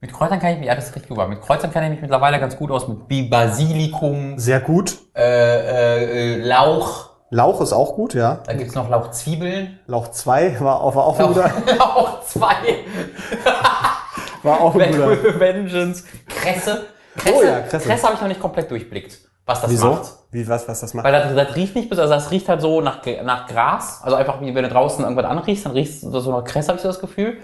Mit 0.00 0.12
Kräutern 0.12 0.38
kann 0.38 0.52
ich 0.52 0.58
mich, 0.58 0.66
ja, 0.68 0.76
das 0.76 0.92
super. 0.92 1.26
Mit 1.26 1.40
Kräutern 1.40 1.72
kann 1.72 1.82
ich 1.84 1.90
mich 1.90 2.00
mittlerweile 2.00 2.38
ganz 2.38 2.56
gut 2.56 2.70
aus, 2.70 2.86
mit 2.86 3.30
Basilikum, 3.30 4.38
Sehr 4.38 4.60
gut. 4.60 4.96
äh, 5.16 5.22
äh, 5.22 6.34
äh, 6.34 6.36
Lauch, 6.46 7.10
Lauch 7.30 7.60
ist 7.60 7.72
auch 7.72 7.94
gut, 7.96 8.14
ja. 8.14 8.40
da 8.46 8.52
gibt's 8.54 8.74
noch 8.74 8.88
Lauchzwiebeln. 8.88 9.80
Lauch 9.86 10.08
2 10.08 10.60
war, 10.60 10.80
auch- 10.80 10.94
war 10.94 11.04
auch 11.04 11.18
Lauch, 11.18 11.28
guter. 11.28 11.50
Lauch 11.78 12.20
2. 12.24 12.46
War 14.44 14.60
auch 14.60 14.74
ein 14.76 14.92
guter. 14.92 15.40
Vengeance. 15.40 16.04
Kresse. 16.28 16.86
Kresse, 17.16 17.34
Oh 17.36 17.42
ja, 17.42 17.60
Kresse. 17.62 17.88
Kresse 17.88 18.02
habe 18.04 18.14
ich 18.14 18.20
noch 18.20 18.28
nicht 18.28 18.40
komplett 18.40 18.70
durchblickt, 18.70 19.18
was 19.44 19.60
das 19.62 19.70
Wieso? 19.70 19.90
macht. 19.90 20.12
Wie, 20.30 20.46
was, 20.48 20.68
was 20.68 20.80
das 20.80 20.94
macht? 20.94 21.04
Weil 21.04 21.12
das, 21.12 21.34
das 21.34 21.56
riecht 21.56 21.74
nicht 21.74 21.90
bis, 21.90 21.98
also 21.98 22.14
das 22.14 22.30
riecht 22.30 22.48
halt 22.48 22.60
so 22.62 22.80
nach, 22.80 23.00
nach 23.24 23.48
Gras. 23.48 24.00
Also 24.04 24.14
einfach 24.16 24.40
wie 24.40 24.54
wenn 24.54 24.62
du 24.62 24.68
draußen 24.70 25.02
irgendwas 25.02 25.26
anriechst, 25.26 25.66
dann 25.66 25.72
riecht 25.72 25.90
es 25.92 26.00
so 26.02 26.30
nach 26.30 26.44
Kresse, 26.44 26.68
habe 26.68 26.76
ich 26.76 26.82
so 26.82 26.88
das 26.88 27.00
Gefühl. 27.00 27.38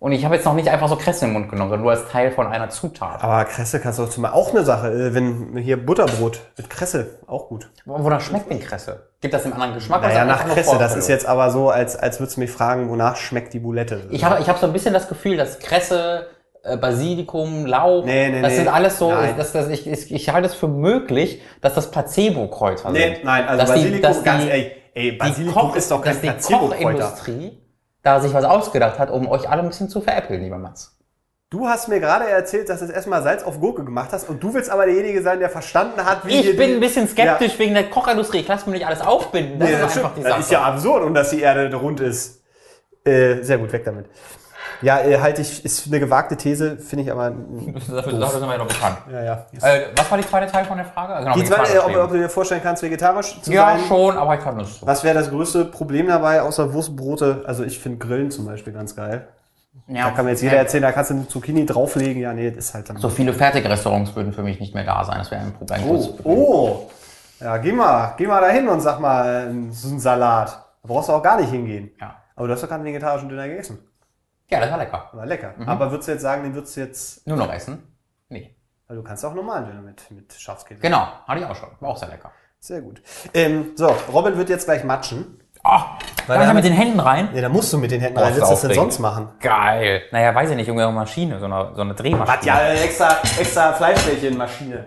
Und 0.00 0.12
ich 0.12 0.24
habe 0.24 0.34
jetzt 0.34 0.46
noch 0.46 0.54
nicht 0.54 0.68
einfach 0.68 0.88
so 0.88 0.96
Kresse 0.96 1.26
den 1.26 1.34
Mund 1.34 1.50
genommen, 1.50 1.68
sondern 1.70 1.82
nur 1.82 1.90
als 1.92 2.08
Teil 2.10 2.30
von 2.32 2.46
einer 2.46 2.70
Zutat. 2.70 3.22
Aber 3.22 3.44
Kresse 3.44 3.80
kannst 3.80 3.98
du 3.98 4.04
auch 4.04 4.08
zum 4.08 4.22
Beispiel, 4.22 4.40
auch 4.40 4.50
eine 4.50 4.64
Sache, 4.64 4.88
äh, 4.90 5.14
wenn 5.14 5.56
hier 5.58 5.76
Butterbrot 5.84 6.40
mit 6.56 6.70
Kresse, 6.70 7.18
auch 7.26 7.48
gut. 7.48 7.70
Wonach 7.84 8.22
schmeckt 8.22 8.50
denn 8.50 8.60
Kresse? 8.60 9.08
Gibt 9.20 9.34
das 9.34 9.44
einen 9.44 9.52
anderen 9.52 9.74
Geschmack? 9.74 10.00
Naja, 10.00 10.24
das 10.24 10.38
nach 10.46 10.54
Kresse, 10.54 10.78
das 10.78 10.96
ist 10.96 11.08
jetzt 11.08 11.26
aber 11.26 11.50
so, 11.50 11.68
als, 11.68 11.96
als 11.96 12.18
würdest 12.18 12.38
du 12.38 12.40
mich 12.40 12.50
fragen, 12.50 12.88
wonach 12.88 13.16
schmeckt 13.16 13.52
die 13.52 13.58
Boulette. 13.58 14.06
Ich 14.10 14.24
habe 14.24 14.40
ich 14.40 14.48
hab 14.48 14.56
so 14.58 14.66
ein 14.66 14.72
bisschen 14.72 14.94
das 14.94 15.06
Gefühl, 15.06 15.36
dass 15.36 15.58
Kresse, 15.58 16.28
äh, 16.62 16.78
Basilikum, 16.78 17.66
Lauch, 17.66 18.06
Nee, 18.06 18.30
nee, 18.30 18.40
das 18.40 18.52
nee. 18.52 18.56
sind 18.56 18.68
alles 18.68 18.98
so, 18.98 19.10
Nein. 19.10 19.34
dass, 19.36 19.52
dass 19.52 19.68
ich, 19.68 19.86
ich, 19.86 20.10
ich 20.14 20.28
halte 20.30 20.48
es 20.48 20.54
für 20.54 20.68
möglich, 20.68 21.42
dass 21.60 21.74
das 21.74 21.90
Placebo-Kräuter 21.90 22.90
Nee, 22.90 23.16
sind. 23.16 23.24
nein, 23.24 23.46
also 23.46 23.58
Dass 23.60 23.68
die- 23.72 23.76
Basilikum, 23.80 24.02
dass 24.02 24.22
ganz 24.24 24.44
die- 24.44 24.50
ey, 24.50 24.72
ey, 24.94 25.10
die 25.10 25.16
Basilikum 25.18 25.62
Koch- 25.70 25.76
ist 25.76 25.90
doch 25.90 26.00
kein 26.00 26.14
die 26.22 26.26
Placebo-Kräuter. 26.28 27.12
Da 28.02 28.20
sich 28.20 28.32
was 28.32 28.44
ausgedacht 28.44 28.98
hat, 28.98 29.10
um 29.10 29.28
euch 29.28 29.48
alle 29.48 29.62
ein 29.62 29.68
bisschen 29.68 29.88
zu 29.88 30.00
veräppeln, 30.00 30.42
lieber 30.42 30.58
Mats. 30.58 30.96
Du 31.50 31.66
hast 31.66 31.88
mir 31.88 31.98
gerade 31.98 32.28
erzählt, 32.28 32.68
dass 32.68 32.78
du 32.78 32.86
erstmal 32.86 33.24
Salz 33.24 33.42
auf 33.42 33.58
Gurke 33.58 33.84
gemacht 33.84 34.10
hast 34.12 34.28
und 34.28 34.40
du 34.40 34.54
willst 34.54 34.70
aber 34.70 34.86
derjenige 34.86 35.20
sein, 35.20 35.40
der 35.40 35.50
verstanden 35.50 36.04
hat, 36.04 36.24
wie 36.24 36.38
Ich 36.38 36.56
bin 36.56 36.74
ein 36.74 36.80
bisschen 36.80 37.08
skeptisch 37.08 37.58
wegen 37.58 37.74
der 37.74 37.90
Kochindustrie. 37.90 38.38
Ich 38.38 38.48
lasse 38.48 38.70
mir 38.70 38.76
nicht 38.76 38.86
alles 38.86 39.00
aufbinden. 39.00 39.58
Das 39.58 39.68
Nee, 39.68 39.74
ist 39.74 39.96
das, 39.96 40.22
das 40.22 40.38
ist 40.38 40.50
ja 40.52 40.62
absurd 40.62 41.02
und 41.02 41.12
dass 41.14 41.30
die 41.30 41.40
Erde 41.40 41.74
rund 41.74 41.98
ist. 42.00 42.40
Äh, 43.04 43.42
sehr 43.42 43.58
gut, 43.58 43.72
weg 43.72 43.84
damit. 43.84 44.06
Ja, 44.82 45.00
äh, 45.00 45.18
halte 45.20 45.42
ich, 45.42 45.64
ist 45.64 45.86
eine 45.86 46.00
gewagte 46.00 46.36
These, 46.36 46.78
finde 46.78 47.04
ich 47.04 47.12
aber. 47.12 47.30
Dafür, 47.30 48.18
dafür 48.18 48.40
sind 48.40 48.48
wir 48.48 48.52
ja 48.52 48.58
noch 48.58 48.66
bekannt. 48.68 48.98
Ja, 49.12 49.22
ja. 49.22 49.46
Äh, 49.60 49.86
was 49.96 50.10
war 50.10 50.18
die 50.18 50.26
zweite 50.26 50.50
Teil 50.50 50.64
von 50.64 50.76
der 50.78 50.86
Frage? 50.86 51.14
Also, 51.14 51.24
genau, 51.26 51.38
Die 51.38 51.44
zweite, 51.44 51.74
äh, 51.74 51.78
ob, 51.78 51.96
ob 52.04 52.10
du 52.10 52.18
dir 52.18 52.28
vorstellen 52.28 52.62
kannst, 52.62 52.82
vegetarisch 52.82 53.40
zu 53.42 53.52
ja, 53.52 53.72
sein. 53.72 53.80
schon, 53.88 54.16
aber 54.16 54.34
ich 54.36 54.40
kann 54.40 54.58
das 54.58 54.80
so. 54.80 54.86
Was 54.86 55.04
wäre 55.04 55.14
das 55.14 55.30
größte 55.30 55.66
Problem 55.66 56.06
dabei, 56.08 56.40
außer 56.42 56.72
Wurstbrote? 56.72 57.42
Also 57.46 57.64
ich 57.64 57.78
finde 57.78 57.98
Grillen 57.98 58.30
zum 58.30 58.46
Beispiel 58.46 58.72
ganz 58.72 58.96
geil. 58.96 59.28
Ja, 59.86 60.06
Da 60.06 60.10
kann 60.12 60.24
mir 60.24 60.32
jetzt 60.32 60.42
jeder 60.42 60.56
erzählen, 60.56 60.82
da 60.82 60.92
kannst 60.92 61.10
du 61.10 61.14
eine 61.14 61.28
Zucchini 61.28 61.66
drauflegen. 61.66 62.22
Ja, 62.22 62.32
nee, 62.32 62.50
das 62.50 62.66
ist 62.66 62.74
halt 62.74 62.88
dann. 62.88 62.96
So 62.98 63.08
viele 63.08 63.32
Fertigrestaurants 63.32 64.14
würden 64.14 64.32
für 64.32 64.42
mich 64.42 64.60
nicht 64.60 64.74
mehr 64.74 64.84
da 64.84 65.04
sein. 65.04 65.18
Das 65.18 65.30
wäre 65.30 65.42
ein 65.42 65.52
Problem. 65.52 65.80
Oh, 65.88 66.08
oh. 66.24 66.90
Ja, 67.40 67.56
geh 67.56 67.72
mal, 67.72 68.14
geh 68.16 68.26
mal 68.26 68.40
dahin 68.40 68.68
und 68.68 68.80
sag 68.80 69.00
mal, 69.00 69.48
ähm, 69.50 69.72
so 69.72 69.88
ein 69.88 69.98
Salat. 69.98 70.48
Da 70.82 70.88
brauchst 70.88 71.08
du 71.08 71.12
auch 71.12 71.22
gar 71.22 71.40
nicht 71.40 71.50
hingehen. 71.50 71.90
Ja. 72.00 72.16
Aber 72.36 72.46
du 72.46 72.52
hast 72.54 72.62
doch 72.62 72.68
gerade 72.68 72.80
einen 72.82 72.88
vegetarischen 72.88 73.28
Döner 73.28 73.48
gegessen. 73.48 73.78
Ja, 74.50 74.60
das 74.60 74.70
war 74.70 74.78
lecker. 74.78 75.10
War 75.12 75.26
lecker. 75.26 75.54
Mhm. 75.56 75.68
Aber 75.68 75.90
würdest 75.90 76.08
du 76.08 76.12
jetzt 76.12 76.22
sagen, 76.22 76.42
den 76.42 76.54
würdest 76.54 76.76
du 76.76 76.80
jetzt. 76.80 77.26
Nur 77.26 77.36
noch 77.36 77.52
essen? 77.52 77.82
Nee. 78.28 78.54
Weil 78.86 78.96
du 78.96 79.02
kannst 79.02 79.24
auch 79.24 79.34
normalen 79.34 79.66
Döner 79.66 79.82
mit, 79.82 80.10
mit 80.10 80.32
Schafskäse. 80.32 80.80
Genau, 80.80 81.06
hatte 81.26 81.40
ich 81.40 81.46
auch 81.46 81.54
schon. 81.54 81.68
War 81.78 81.90
auch 81.90 81.96
sehr 81.96 82.08
lecker. 82.08 82.32
Sehr 82.58 82.80
gut. 82.82 83.00
Ähm, 83.32 83.72
so, 83.76 83.86
Robin 84.12 84.36
wird 84.36 84.48
jetzt 84.48 84.66
gleich 84.66 84.84
matschen. 84.84 85.40
Oh, 85.62 85.68
Weil 86.26 86.38
kann 86.38 86.42
ich 86.42 86.48
wir 86.48 86.54
mit 86.54 86.64
den 86.64 86.72
Händen 86.72 87.00
rein? 87.00 87.28
Nee, 87.32 87.40
da 87.40 87.48
musst 87.48 87.72
du 87.72 87.78
mit 87.78 87.90
den 87.90 88.00
Händen 88.00 88.16
Boah, 88.16 88.24
rein. 88.24 88.32
ist 88.32 88.38
Willst 88.38 88.50
du 88.50 88.54
das 88.54 88.60
denn 88.62 88.74
sonst 88.74 88.98
machen? 88.98 89.28
Geil. 89.40 90.02
Naja, 90.10 90.34
weiß 90.34 90.50
ich 90.50 90.56
nicht, 90.56 90.68
irgendeine 90.68 90.92
Maschine, 90.92 91.38
so 91.38 91.44
eine, 91.44 91.72
so 91.74 91.82
eine 91.82 91.94
Drehmaschine. 91.94 92.32
Hat 92.32 92.44
ja 92.44 92.72
extra, 92.72 93.18
extra 93.38 93.72
Fleischbällchenmaschine. 93.74 94.86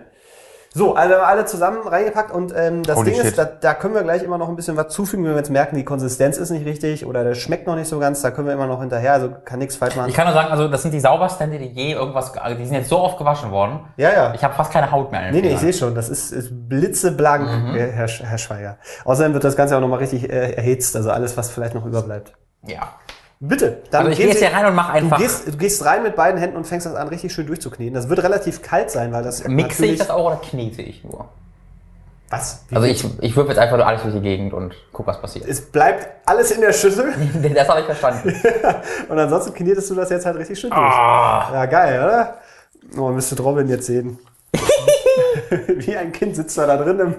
So, 0.76 0.96
also 0.96 1.14
alle 1.14 1.44
zusammen 1.44 1.86
reingepackt 1.86 2.32
und 2.32 2.52
ähm, 2.56 2.82
das 2.82 2.96
Holy 2.96 3.12
Ding 3.12 3.20
shit. 3.20 3.26
ist, 3.30 3.38
da, 3.38 3.44
da 3.44 3.74
können 3.74 3.94
wir 3.94 4.02
gleich 4.02 4.24
immer 4.24 4.38
noch 4.38 4.48
ein 4.48 4.56
bisschen 4.56 4.76
was 4.76 4.88
zufügen, 4.88 5.24
wenn 5.24 5.30
wir 5.30 5.36
jetzt 5.38 5.50
merken, 5.50 5.76
die 5.76 5.84
Konsistenz 5.84 6.36
ist 6.36 6.50
nicht 6.50 6.66
richtig 6.66 7.06
oder 7.06 7.22
der 7.22 7.34
schmeckt 7.34 7.68
noch 7.68 7.76
nicht 7.76 7.88
so 7.88 8.00
ganz, 8.00 8.22
da 8.22 8.32
können 8.32 8.48
wir 8.48 8.54
immer 8.54 8.66
noch 8.66 8.80
hinterher, 8.80 9.12
also 9.12 9.30
kann 9.44 9.60
nichts 9.60 9.76
falsch 9.76 9.94
machen. 9.94 10.08
Ich 10.08 10.16
kann 10.16 10.26
nur 10.26 10.34
sagen, 10.34 10.50
also 10.50 10.66
das 10.66 10.82
sind 10.82 10.92
die 10.92 10.98
saubersten 10.98 11.52
die 11.52 11.58
je 11.58 11.92
irgendwas, 11.92 12.36
also 12.36 12.58
die 12.58 12.64
sind 12.64 12.74
jetzt 12.74 12.88
so 12.88 12.98
oft 12.98 13.18
gewaschen 13.18 13.52
worden. 13.52 13.80
Ja, 13.96 14.12
ja. 14.12 14.34
Ich 14.34 14.42
habe 14.42 14.52
fast 14.54 14.72
keine 14.72 14.90
Haut 14.90 15.12
mehr. 15.12 15.30
Nee, 15.30 15.42
nee, 15.42 15.52
ich 15.52 15.60
sehe 15.60 15.72
schon, 15.72 15.94
das 15.94 16.08
ist, 16.08 16.32
ist 16.32 16.50
blitzeblank, 16.68 17.44
Mhm. 17.44 17.74
Herr, 17.76 18.08
Herr 18.08 18.38
Schweiger. 18.38 18.78
Außerdem 19.04 19.32
wird 19.34 19.44
das 19.44 19.54
Ganze 19.54 19.76
auch 19.76 19.80
nochmal 19.80 20.00
richtig 20.00 20.28
äh, 20.28 20.54
erhitzt, 20.54 20.96
also 20.96 21.10
alles, 21.10 21.36
was 21.36 21.50
vielleicht 21.50 21.74
noch 21.74 21.86
überbleibt. 21.86 22.32
Ja. 22.66 22.88
Bitte, 23.48 23.82
dann 23.90 24.06
Also 24.06 24.12
ich 24.12 24.18
gehe 24.18 24.28
jetzt 24.28 24.38
hier 24.38 24.52
rein 24.52 24.64
und 24.64 24.74
mache 24.74 24.92
Du 24.92 25.04
einfach, 25.04 25.18
gehst, 25.18 25.46
du 25.46 25.56
gehst 25.56 25.84
rein 25.84 26.02
mit 26.02 26.16
beiden 26.16 26.40
Händen 26.40 26.56
und 26.56 26.66
fängst 26.66 26.86
das 26.86 26.94
an, 26.94 27.08
richtig 27.08 27.32
schön 27.32 27.46
durchzukneten. 27.46 27.92
Das 27.92 28.08
wird 28.08 28.22
relativ 28.22 28.62
kalt 28.62 28.90
sein, 28.90 29.12
weil 29.12 29.22
das 29.22 29.46
mixe 29.46 29.84
ich 29.84 29.98
das 29.98 30.08
auch 30.08 30.26
oder 30.26 30.36
knete 30.36 30.80
ich 30.80 31.04
nur? 31.04 31.28
Was? 32.30 32.64
Wie 32.68 32.76
Also 32.76 32.88
ich, 32.88 33.04
ich 33.20 33.36
würfe 33.36 33.50
jetzt 33.50 33.58
einfach 33.58 33.76
nur 33.76 33.86
alles 33.86 34.02
durch 34.02 34.14
die 34.14 34.20
Gegend 34.20 34.54
und 34.54 34.74
guck, 34.92 35.06
was 35.06 35.20
passiert. 35.20 35.46
Es 35.46 35.60
bleibt 35.60 36.08
alles 36.26 36.52
in 36.52 36.62
der 36.62 36.72
Schüssel 36.72 37.12
Das 37.54 37.68
habe 37.68 37.80
ich 37.80 37.86
verstanden. 37.86 38.34
und 39.08 39.18
ansonsten 39.18 39.52
knetest 39.52 39.90
du 39.90 39.94
das 39.94 40.08
jetzt 40.08 40.24
halt 40.24 40.36
richtig 40.36 40.58
schön 40.58 40.70
durch. 40.70 40.82
Ah. 40.82 41.50
Ja, 41.52 41.66
geil, 41.66 42.02
oder? 42.02 42.38
Oh, 42.96 43.10
müsste 43.10 43.40
Robin 43.42 43.68
jetzt 43.68 43.86
sehen. 43.86 44.18
Wie 45.50 45.96
ein 45.96 46.12
Kind 46.12 46.36
sitzt 46.36 46.56
er 46.58 46.66
da 46.66 46.76
drin 46.76 46.98
im 46.98 47.14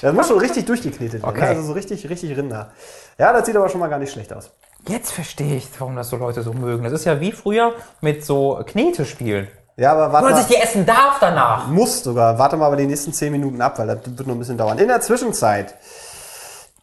Das 0.00 0.12
muss 0.12 0.28
schon 0.28 0.38
richtig 0.38 0.66
durchgeknetet 0.66 1.22
werden. 1.22 1.30
Okay. 1.30 1.40
ne? 1.40 1.48
Also 1.48 1.62
so 1.62 1.72
richtig, 1.72 2.08
richtig 2.08 2.36
Rinder. 2.36 2.72
Ja, 3.18 3.32
das 3.32 3.46
sieht 3.46 3.56
aber 3.56 3.68
schon 3.68 3.80
mal 3.80 3.88
gar 3.88 3.98
nicht 3.98 4.12
schlecht 4.12 4.32
aus. 4.32 4.50
Jetzt 4.88 5.12
verstehe 5.12 5.56
ich, 5.56 5.68
warum 5.78 5.94
das 5.96 6.10
so 6.10 6.16
Leute 6.16 6.42
so 6.42 6.52
mögen. 6.52 6.82
Das 6.84 6.92
ist 6.92 7.04
ja 7.04 7.20
wie 7.20 7.32
früher 7.32 7.72
mit 8.00 8.24
so 8.24 8.60
Knetespielen. 8.66 9.48
Ja, 9.76 9.92
aber 9.92 10.12
warte 10.12 10.26
Wo 10.26 10.30
man 10.30 10.38
sich 10.44 10.54
die 10.56 10.62
essen 10.62 10.84
darf 10.84 11.18
danach. 11.20 11.68
Muss 11.68 12.02
sogar. 12.02 12.38
Warte 12.38 12.56
mal 12.56 12.66
aber 12.66 12.76
die 12.76 12.86
nächsten 12.86 13.12
10 13.12 13.32
Minuten 13.32 13.60
ab, 13.62 13.78
weil 13.78 13.86
das 13.86 13.98
wird 14.04 14.26
noch 14.26 14.34
ein 14.34 14.38
bisschen 14.38 14.58
dauern. 14.58 14.78
In 14.78 14.88
der 14.88 15.00
Zwischenzeit 15.00 15.74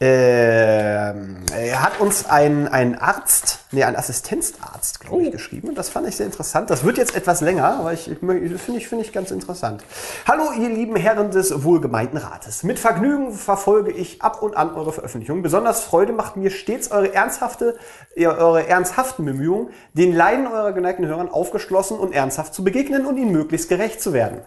ähm, 0.02 1.44
äh, 1.54 1.74
hat 1.74 2.00
uns 2.00 2.26
ein, 2.30 2.70
ein 2.70 2.98
Arzt, 2.98 3.60
nee, 3.72 3.84
ein 3.84 3.98
Assistenzarzt, 3.98 5.02
glaube 5.02 5.24
ich, 5.24 5.32
geschrieben. 5.32 5.76
Das 5.76 5.90
fand 5.90 6.08
ich 6.08 6.16
sehr 6.16 6.26
interessant. 6.26 6.70
Das 6.70 6.86
wird 6.86 6.98
jetzt 6.98 7.18
etwas 7.18 7.42
länger, 7.42 7.80
aber 7.80 7.92
ich, 7.92 8.10
ich 8.10 8.18
finde 8.18 8.80
ich, 8.80 8.88
finde 8.88 9.04
ich 9.04 9.12
ganz 9.12 9.32
interessant. 9.32 9.84
Hallo, 10.26 10.54
ihr 10.58 10.70
lieben 10.70 10.96
Herren 10.96 11.32
des 11.32 11.66
wohlgemeinten 11.66 12.18
Rates. 12.18 12.64
Mit 12.64 12.80
Vergnügen 12.80 13.34
verfolge 13.34 13.92
ich 13.92 14.22
ab 14.22 14.42
und 14.42 14.56
an 14.56 14.74
eure 14.74 14.94
Veröffentlichungen. 14.94 15.44
Besonders 15.44 15.84
Freude 15.84 16.14
macht 16.14 16.38
mir 16.38 16.50
stets 16.50 16.92
eure 16.92 17.14
ernsthafte, 17.14 17.78
eure 18.16 18.66
ernsthaften 18.68 19.26
Bemühungen, 19.26 19.70
den 19.94 20.16
Leiden 20.16 20.48
eurer 20.48 20.72
geneigten 20.72 21.08
Hörern 21.08 21.28
aufgeschlossen 21.28 22.00
und 22.00 22.14
ernsthaft 22.14 22.54
zu 22.54 22.64
begegnen 22.64 23.06
und 23.06 23.18
ihnen 23.18 23.34
möglichst 23.34 23.68
gerecht 23.68 24.02
zu 24.02 24.14
werden. 24.14 24.40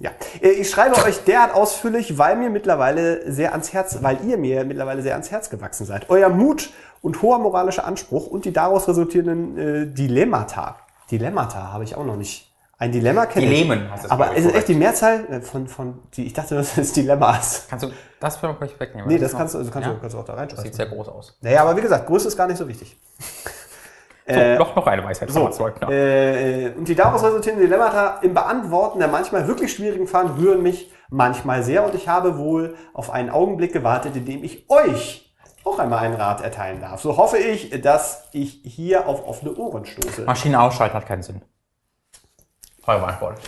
Ja, 0.00 0.10
äh, 0.42 0.48
ich 0.48 0.70
schreibe 0.70 0.96
euch 1.04 1.24
derart 1.24 1.54
ausführlich, 1.54 2.18
weil 2.18 2.36
mir 2.36 2.50
mittlerweile 2.50 3.30
sehr 3.30 3.52
ans 3.52 3.72
Herz, 3.72 3.98
weil 4.02 4.18
ihr 4.26 4.36
mir 4.38 4.64
mittlerweile 4.64 5.02
sehr 5.02 5.12
ans 5.12 5.30
Herz 5.30 5.50
gewachsen 5.50 5.86
seid. 5.86 6.10
Euer 6.10 6.28
Mut 6.28 6.70
und 7.00 7.22
hoher 7.22 7.38
moralischer 7.38 7.84
Anspruch 7.86 8.26
und 8.26 8.44
die 8.44 8.52
daraus 8.52 8.88
resultierenden 8.88 9.58
äh, 9.58 9.86
Dilemmata. 9.86 10.76
Dilemmata 11.10 11.72
habe 11.72 11.84
ich 11.84 11.94
auch 11.96 12.04
noch 12.04 12.16
nicht. 12.16 12.50
Ein 12.76 12.90
Dilemma 12.90 13.26
kenne 13.26 13.46
ich. 13.46 13.52
Dilemmen 13.62 13.88
das, 14.02 14.10
Aber 14.10 14.32
ich, 14.32 14.38
ist 14.38 14.38
es 14.38 14.44
echt 14.46 14.52
korrekt. 14.52 14.68
die 14.68 14.74
Mehrzahl 14.74 15.24
äh, 15.30 15.40
von, 15.42 15.68
von 15.68 16.00
die, 16.14 16.26
ich 16.26 16.32
dachte, 16.32 16.56
das 16.56 16.76
ist 16.76 16.96
Dilemmas. 16.96 17.66
Kannst 17.70 17.84
du 17.84 17.90
das 18.18 18.36
für 18.36 18.48
euch 18.60 18.80
wegnehmen? 18.80 19.06
Nee, 19.08 19.18
das 19.18 19.30
ist 19.32 19.38
kannst 19.38 19.54
du, 19.54 19.58
noch- 19.58 19.64
das 19.66 19.72
kannst, 19.72 19.86
ja? 19.86 19.94
du, 19.94 20.00
kannst 20.00 20.14
du 20.14 20.18
auch 20.18 20.24
da 20.24 20.32
Das 20.34 20.40
sieht 20.42 20.58
reinschreiben. 20.58 20.72
sehr 20.76 20.86
groß 20.86 21.08
aus. 21.08 21.38
Naja, 21.40 21.62
aber 21.62 21.76
wie 21.76 21.82
gesagt, 21.82 22.06
Größe 22.06 22.26
ist 22.26 22.36
gar 22.36 22.48
nicht 22.48 22.58
so 22.58 22.66
wichtig. 22.66 22.96
So, 24.26 24.40
noch, 24.58 24.74
noch 24.76 24.86
eine 24.86 25.04
Weisheit. 25.04 25.30
So, 25.30 25.50
So. 25.50 25.68
äh, 25.90 26.72
und 26.76 26.88
die 26.88 26.94
daraus 26.94 27.22
resultierenden 27.22 27.66
Dilemmata 27.66 28.20
im 28.22 28.32
Beantworten 28.32 28.98
der 28.98 29.08
manchmal 29.08 29.46
wirklich 29.46 29.72
schwierigen 29.72 30.06
Fragen 30.06 30.30
rühren 30.38 30.62
mich 30.62 30.90
manchmal 31.10 31.62
sehr 31.62 31.84
und 31.84 31.94
ich 31.94 32.08
habe 32.08 32.38
wohl 32.38 32.74
auf 32.94 33.10
einen 33.10 33.28
Augenblick 33.28 33.72
gewartet, 33.72 34.16
in 34.16 34.24
dem 34.24 34.42
ich 34.42 34.68
euch 34.70 35.34
auch 35.64 35.78
einmal 35.78 36.00
einen 36.00 36.14
Rat 36.14 36.42
erteilen 36.42 36.80
darf. 36.80 37.00
So 37.00 37.16
hoffe 37.16 37.36
ich, 37.38 37.70
dass 37.82 38.28
ich 38.32 38.60
hier 38.64 39.06
auf 39.08 39.26
offene 39.26 39.54
Ohren 39.56 39.84
stoße. 39.84 40.22
Maschine 40.22 40.60
ausschalten 40.60 40.94
hat 40.96 41.06
keinen 41.06 41.22
Sinn. 41.22 41.42
Eure 42.86 43.06
Antwort. 43.06 43.38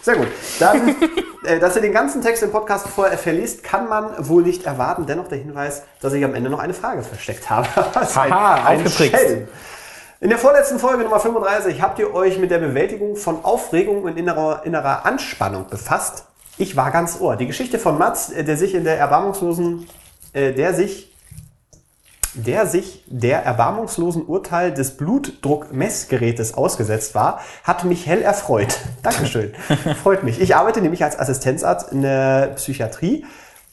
Sehr 0.00 0.16
gut. 0.16 0.28
Dann, 0.58 0.96
äh, 1.44 1.58
dass 1.58 1.76
ihr 1.76 1.82
den 1.82 1.92
ganzen 1.92 2.22
Text 2.22 2.42
im 2.42 2.50
Podcast 2.50 2.88
vorher 2.88 3.18
verliest, 3.18 3.62
kann 3.62 3.88
man 3.88 4.28
wohl 4.28 4.42
nicht 4.42 4.64
erwarten. 4.64 5.06
Dennoch 5.06 5.28
der 5.28 5.38
Hinweis, 5.38 5.82
dass 6.00 6.12
ich 6.12 6.24
am 6.24 6.34
Ende 6.34 6.50
noch 6.50 6.60
eine 6.60 6.74
Frage 6.74 7.02
versteckt 7.02 7.50
habe. 7.50 7.68
Haha, 7.76 8.64
ein 8.64 8.78
aufgetrickst. 8.78 9.20
Schelm. 9.20 9.48
In 10.20 10.30
der 10.30 10.38
vorletzten 10.38 10.80
Folge 10.80 11.04
Nummer 11.04 11.20
35 11.20 11.80
habt 11.80 12.00
ihr 12.00 12.12
euch 12.12 12.38
mit 12.38 12.50
der 12.50 12.58
Bewältigung 12.58 13.14
von 13.14 13.44
Aufregung 13.44 14.02
und 14.02 14.18
innerer, 14.18 14.62
innerer 14.64 15.06
Anspannung 15.06 15.68
befasst. 15.68 16.24
Ich 16.56 16.74
war 16.74 16.90
ganz 16.90 17.20
ohr. 17.20 17.36
Die 17.36 17.46
Geschichte 17.46 17.78
von 17.78 17.98
Mats, 17.98 18.30
äh, 18.30 18.42
der 18.42 18.56
sich 18.56 18.74
in 18.74 18.84
der 18.84 18.98
erbarmungslosen, 18.98 19.88
äh, 20.32 20.52
der 20.52 20.74
sich, 20.74 21.12
der 22.34 22.66
sich 22.66 23.04
der 23.06 23.44
erbarmungslosen 23.44 24.26
Urteil 24.26 24.72
des 24.72 24.96
Blutdruckmessgerätes 24.96 26.54
ausgesetzt 26.54 27.14
war, 27.14 27.40
hat 27.64 27.84
mich 27.84 28.06
hell 28.06 28.22
erfreut. 28.22 28.78
Dankeschön. 29.02 29.52
Freut 30.02 30.22
mich. 30.22 30.40
Ich 30.40 30.56
arbeite 30.56 30.80
nämlich 30.80 31.04
als 31.04 31.18
Assistenzarzt 31.18 31.92
in 31.92 32.02
der 32.02 32.52
Psychiatrie 32.56 33.24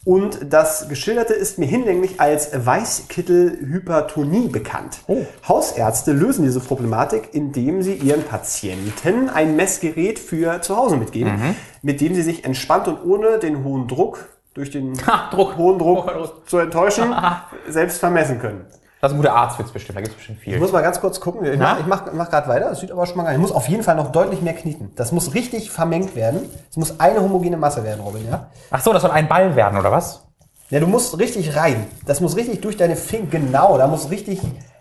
und 0.06 0.54
das 0.54 0.88
Geschilderte 0.88 1.34
ist 1.34 1.58
mir 1.58 1.66
hinlänglich 1.66 2.22
als 2.22 2.52
Weißkittelhypertonie 2.54 4.50
bekannt. 4.50 5.00
Hausärzte 5.48 6.12
lösen 6.12 6.46
diese 6.46 6.60
Problematik, 6.60 7.30
indem 7.34 7.82
sie 7.82 7.96
ihren 7.96 8.22
Patienten 8.22 9.30
ein 9.30 9.56
Messgerät 9.56 10.20
für 10.20 10.62
zu 10.62 10.78
Hause 10.78 10.98
mitgeben, 10.98 11.56
mit 11.82 12.02
dem 12.02 12.14
sie 12.14 12.22
sich 12.22 12.46
entspannt 12.46 12.88
und 12.88 13.04
ohne 13.04 13.40
den 13.40 13.64
hohen 13.64 13.88
Druck 13.88 14.30
durch 14.56 14.72
den 14.72 14.94
Ha, 15.08 15.30
Druck. 15.32 15.56
hohen 15.58 15.78
Druck 15.78 16.48
zu 16.50 16.58
enttäuschen, 16.58 17.14
selbst 17.70 18.00
vermessen 18.00 18.40
können. 18.40 18.66
Das 19.02 19.12
ist 19.12 19.16
ein 19.18 19.22
guter 19.22 19.36
Arztwitz 19.36 19.70
bestimmt, 19.70 19.98
da 19.98 20.02
gibt 20.02 20.14
es 20.14 20.18
bestimmt 20.18 20.40
viel. 20.40 20.56
Ich 20.56 20.60
muss 20.60 20.72
mal 20.72 20.82
ganz 20.82 21.00
kurz 21.00 21.20
gucken. 21.20 21.46
Ich 21.46 21.60
Ja? 21.60 21.78
mach, 21.88 22.06
mach, 22.06 22.14
mach 22.14 22.30
gerade 22.32 22.48
weiter. 22.48 22.70
Das 22.70 22.80
sieht 22.80 22.92
aber 22.92 23.06
schon 23.06 23.18
mal 23.18 23.24
geil. 23.26 23.36
Ich 23.36 23.40
muss 23.42 23.52
auf 23.52 23.68
jeden 23.70 23.84
Fall 23.84 23.96
noch 23.96 24.12
deutlich 24.12 24.42
mehr 24.42 24.54
kneten. 24.54 24.94
Das 24.96 25.12
muss 25.12 25.36
richtig 25.36 25.70
vermengt 25.70 26.16
werden. 26.16 26.50
Es 26.72 26.78
muss 26.78 27.00
eine 27.00 27.22
homogene 27.22 27.56
Masse 27.58 27.84
werden, 27.84 28.00
Robin, 28.02 28.26
ja? 28.28 28.48
Ach 28.72 28.82
so, 28.82 28.94
das 28.94 29.04
soll 29.04 29.12
ein 29.12 29.28
Ball 29.28 29.56
werden, 29.56 29.78
oder 29.78 29.92
was? 29.92 30.24
Ja, 30.72 30.80
du 30.80 30.88
musst 30.88 31.20
richtig 31.20 31.56
rein. 31.56 31.86
Das 32.08 32.20
muss 32.20 32.36
richtig 32.36 32.62
durch 32.62 32.78
deine 32.78 32.96
Finger. 32.96 33.28
Genau, 33.30 33.78
da 33.78 33.86
muss 33.86 34.10
richtig. 34.10 34.40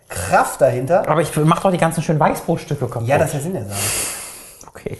Kraft 0.09 0.59
dahinter. 0.61 1.07
Aber 1.07 1.21
ich 1.21 1.35
mach 1.35 1.59
doch 1.61 1.71
die 1.71 1.77
ganzen 1.77 2.01
schönen 2.01 2.19
Weißbrotstücke 2.19 2.87
kaputt. 2.87 3.07
Ja, 3.07 3.17
das 3.19 3.27
ist 3.27 3.33
der 3.35 3.41
Sinn 3.41 3.53
der 3.53 3.65
Sache. 3.65 3.77
okay. 4.67 4.97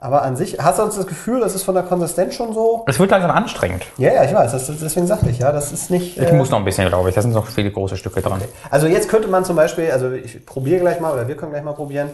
Aber 0.00 0.22
an 0.22 0.36
sich, 0.36 0.58
hast 0.60 0.78
du 0.78 0.84
uns 0.84 0.94
das 0.94 1.08
Gefühl, 1.08 1.40
das 1.40 1.56
ist 1.56 1.64
von 1.64 1.74
der 1.74 1.82
Konsistenz 1.82 2.34
schon 2.34 2.54
so? 2.54 2.84
Es 2.86 3.00
wird 3.00 3.10
langsam 3.10 3.32
anstrengend. 3.32 3.84
Ja, 3.96 4.12
ja, 4.12 4.22
ich 4.22 4.32
weiß. 4.32 4.52
Das, 4.52 4.66
deswegen 4.66 5.08
sagte 5.08 5.28
ich, 5.28 5.40
ja, 5.40 5.50
das 5.50 5.72
ist 5.72 5.90
nicht. 5.90 6.16
Ich 6.16 6.28
äh, 6.28 6.32
muss 6.34 6.50
noch 6.50 6.58
ein 6.58 6.64
bisschen, 6.64 6.86
glaube 6.86 7.08
ich. 7.08 7.16
Da 7.16 7.22
sind 7.22 7.32
noch 7.32 7.48
viele 7.48 7.72
große 7.72 7.96
Stücke 7.96 8.22
dran. 8.22 8.40
Also 8.70 8.86
jetzt 8.86 9.08
könnte 9.08 9.26
man 9.26 9.44
zum 9.44 9.56
Beispiel, 9.56 9.90
also 9.90 10.12
ich 10.12 10.46
probiere 10.46 10.78
gleich 10.78 11.00
mal 11.00 11.12
oder 11.12 11.26
wir 11.26 11.36
können 11.36 11.50
gleich 11.50 11.64
mal 11.64 11.72
probieren, 11.72 12.10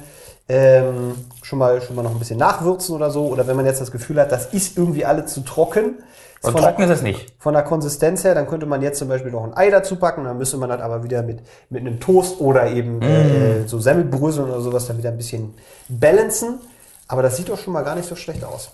ähm, 0.49 1.14
schon 1.43 1.59
mal 1.59 1.82
schon 1.82 1.95
mal 1.95 2.03
noch 2.03 2.12
ein 2.12 2.18
bisschen 2.18 2.39
nachwürzen 2.39 2.95
oder 2.95 3.11
so. 3.11 3.26
Oder 3.26 3.47
wenn 3.47 3.57
man 3.57 3.66
jetzt 3.66 3.82
das 3.82 3.93
Gefühl 3.93 4.18
hat, 4.18 4.32
das 4.32 4.47
ist 4.55 4.78
irgendwie 4.78 5.05
alle 5.05 5.26
zu 5.26 5.43
trocken. 5.43 5.97
Und 6.41 6.53
von 6.53 6.62
trocken 6.62 6.78
der, 6.78 6.91
ist 6.91 6.97
es 6.97 7.03
nicht. 7.03 7.35
Von 7.39 7.53
der 7.53 7.64
Konsistenz 7.64 8.24
her, 8.24 8.35
dann 8.35 8.47
könnte 8.47 8.64
man 8.64 8.80
jetzt 8.80 8.99
zum 8.99 9.09
Beispiel 9.09 9.30
noch 9.30 9.45
ein 9.45 9.55
Ei 9.55 9.68
dazu 9.68 9.97
packen. 9.97 10.24
Dann 10.24 10.39
müsste 10.39 10.57
man 10.57 10.70
das 10.70 10.80
aber 10.80 11.05
wieder 11.05 11.22
mit, 11.22 11.41
mit 11.68 11.82
einem 11.82 12.01
Toast 12.01 12.41
oder 12.41 12.66
eben 12.66 13.03
äh, 13.03 13.68
so 13.68 13.78
Semmelbröseln 13.78 14.49
oder 14.49 14.62
sowas 14.62 14.87
dann 14.87 14.97
wieder 14.97 15.11
ein 15.11 15.18
bisschen 15.18 15.53
balancen. 15.91 16.61
Aber 17.09 17.23
das 17.23 17.37
sieht 17.37 17.49
doch 17.49 17.59
schon 17.59 17.73
mal 17.73 17.83
gar 17.83 17.95
nicht 17.95 18.09
so 18.09 18.17
schlecht 18.17 18.45
aus. 18.45 18.71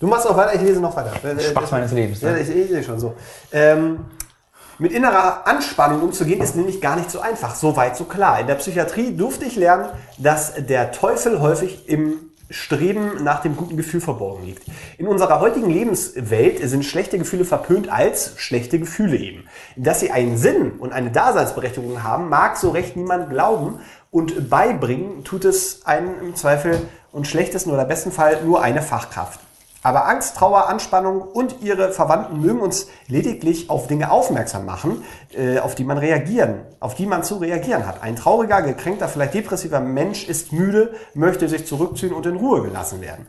Du 0.00 0.06
machst 0.06 0.26
auch 0.26 0.36
weiter, 0.36 0.54
ich 0.54 0.62
lese 0.62 0.80
noch 0.80 0.96
weiter. 0.96 1.12
Spaß 1.40 1.70
meines 1.70 1.92
Lebens, 1.92 2.22
ne? 2.22 2.30
Ja, 2.30 2.36
ich, 2.36 2.50
ich 2.50 2.68
sehe 2.68 2.82
schon 2.82 2.98
so. 2.98 3.14
Ähm, 3.52 4.04
mit 4.78 4.92
innerer 4.92 5.46
Anspannung 5.46 6.02
umzugehen 6.02 6.40
ist 6.40 6.56
nämlich 6.56 6.80
gar 6.80 6.96
nicht 6.96 7.10
so 7.10 7.20
einfach. 7.20 7.54
So 7.54 7.76
weit, 7.76 7.96
so 7.96 8.04
klar. 8.04 8.40
In 8.40 8.48
der 8.48 8.56
Psychiatrie 8.56 9.16
durfte 9.16 9.44
ich 9.44 9.56
lernen, 9.56 9.88
dass 10.18 10.54
der 10.56 10.90
Teufel 10.90 11.40
häufig 11.40 11.88
im 11.88 12.32
Streben 12.50 13.22
nach 13.22 13.40
dem 13.40 13.56
guten 13.56 13.76
Gefühl 13.76 14.00
verborgen 14.00 14.44
liegt. 14.44 14.64
In 14.98 15.06
unserer 15.06 15.40
heutigen 15.40 15.70
Lebenswelt 15.70 16.68
sind 16.68 16.84
schlechte 16.84 17.18
Gefühle 17.18 17.44
verpönt 17.44 17.90
als 17.90 18.34
schlechte 18.36 18.78
Gefühle 18.78 19.16
eben. 19.16 19.48
Dass 19.76 20.00
sie 20.00 20.10
einen 20.10 20.36
Sinn 20.36 20.72
und 20.72 20.92
eine 20.92 21.10
Daseinsberechtigung 21.10 22.02
haben, 22.02 22.28
mag 22.28 22.56
so 22.56 22.70
recht 22.70 22.96
niemand 22.96 23.30
glauben 23.30 23.80
und 24.10 24.50
beibringen 24.50 25.24
tut 25.24 25.44
es 25.44 25.86
einem 25.86 26.20
im 26.20 26.36
Zweifel 26.36 26.82
und 27.14 27.26
schlechtesten 27.26 27.70
oder 27.70 27.84
besten 27.84 28.12
Fall 28.12 28.42
nur 28.44 28.60
eine 28.62 28.82
Fachkraft. 28.82 29.40
Aber 29.84 30.08
Angst, 30.08 30.36
Trauer, 30.36 30.68
Anspannung 30.68 31.20
und 31.20 31.56
ihre 31.60 31.92
Verwandten 31.92 32.40
mögen 32.40 32.60
uns 32.60 32.88
lediglich 33.06 33.68
auf 33.68 33.86
Dinge 33.86 34.10
aufmerksam 34.10 34.64
machen, 34.64 35.04
äh, 35.36 35.58
auf 35.58 35.74
die 35.74 35.84
man 35.84 35.98
reagieren, 35.98 36.62
auf 36.80 36.94
die 36.94 37.04
man 37.04 37.22
zu 37.22 37.36
reagieren 37.36 37.86
hat. 37.86 38.02
Ein 38.02 38.16
trauriger, 38.16 38.62
gekränkter, 38.62 39.08
vielleicht 39.08 39.34
depressiver 39.34 39.80
Mensch 39.80 40.26
ist 40.26 40.54
müde, 40.54 40.94
möchte 41.12 41.50
sich 41.50 41.66
zurückziehen 41.66 42.14
und 42.14 42.24
in 42.24 42.36
Ruhe 42.36 42.62
gelassen 42.62 43.02
werden. 43.02 43.26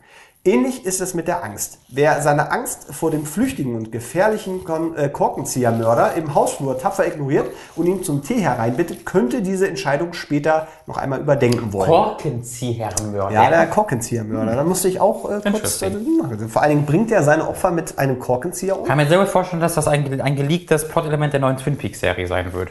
Ähnlich 0.47 0.85
ist 0.85 1.01
es 1.01 1.15
mit 1.15 1.27
der 1.27 1.43
Angst. 1.43 1.79
Wer 1.89 2.21
seine 2.21 2.51
Angst 2.51 2.93
vor 2.93 3.09
dem 3.09 3.25
flüchtigen 3.25 3.75
und 3.75 3.91
gefährlichen 3.91 4.61
äh, 4.95 5.09
Korkenziehermörder 5.09 6.13
im 6.13 6.35
Hausflur 6.35 6.77
tapfer 6.77 7.07
ignoriert 7.07 7.47
und 7.75 7.87
ihn 7.87 8.03
zum 8.03 8.21
Tee 8.21 8.41
hereinbittet, 8.41 9.07
könnte 9.07 9.41
diese 9.41 9.67
Entscheidung 9.67 10.13
später 10.13 10.67
noch 10.85 10.97
einmal 10.97 11.19
überdenken 11.19 11.73
wollen. 11.73 11.89
Korkenziehermörder. 11.89 13.33
Ja, 13.33 13.49
der 13.49 13.65
Korkenziehermörder. 13.65 14.55
Da 14.55 14.63
musste 14.63 14.87
ich 14.87 15.01
auch 15.01 15.27
äh, 15.31 15.49
kurz. 15.49 15.81
Äh, 15.81 15.89
machen. 15.89 16.47
Vor 16.47 16.61
allen 16.61 16.69
Dingen 16.71 16.85
bringt 16.85 17.11
er 17.11 17.23
seine 17.23 17.47
Opfer 17.47 17.71
mit 17.71 17.97
einem 17.97 18.19
Korkenzieher 18.19 18.79
um. 18.79 18.85
kann 18.85 18.97
mir 18.97 19.07
sehr 19.07 19.17
gut 19.17 19.29
vorstellen, 19.29 19.63
dass 19.63 19.73
das 19.73 19.87
ein, 19.87 20.21
ein 20.21 20.35
geleaktes 20.35 20.87
Plot-Element 20.87 21.33
der 21.33 21.39
neuen 21.39 21.57
Twin 21.57 21.75
Peaks-Serie 21.75 22.27
sein 22.27 22.53
wird. 22.53 22.69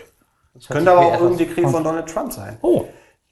Das 0.54 0.68
Könnte 0.68 0.92
aber 0.92 1.06
auch 1.06 1.20
irgendwie 1.20 1.46
Krieg 1.46 1.68
von 1.68 1.82
Donald 1.82 2.08
Trump 2.08 2.32
sein. 2.32 2.56
Oh, 2.62 2.84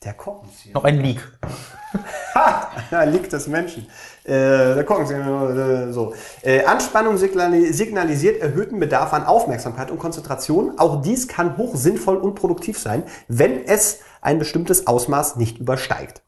Der 0.03 0.15
Korkenzieher. 0.15 0.75
noch 0.75 0.83
ein 0.83 0.99
Leak. 0.99 1.21
Ha! 2.35 2.71
Da 2.91 3.05
liegt 3.05 3.31
des 3.35 3.47
Menschen. 3.47 3.87
Äh, 4.25 4.75
der 4.75 4.85
Korkenzieher. 4.85 5.89
Äh, 5.89 5.93
so. 5.93 6.15
Äh, 6.43 6.65
Anspannung 6.65 7.17
signali 7.17 7.73
signalisiert 7.73 8.41
erhöhten 8.41 8.79
Bedarf 8.79 9.13
an 9.13 9.27
Aufmerksamkeit 9.27 9.91
und 9.91 9.99
Konzentration. 9.99 10.79
Auch 10.79 11.03
dies 11.03 11.27
kann 11.27 11.57
hoch 11.57 11.75
sinnvoll 11.75 12.17
und 12.17 12.35
produktiv 12.35 12.79
sein, 12.79 13.03
wenn 13.27 13.65
es 13.65 13.99
ein 14.21 14.39
bestimmtes 14.39 14.87
Ausmaß 14.87 15.37
nicht 15.37 15.59
übersteigt. 15.59 16.23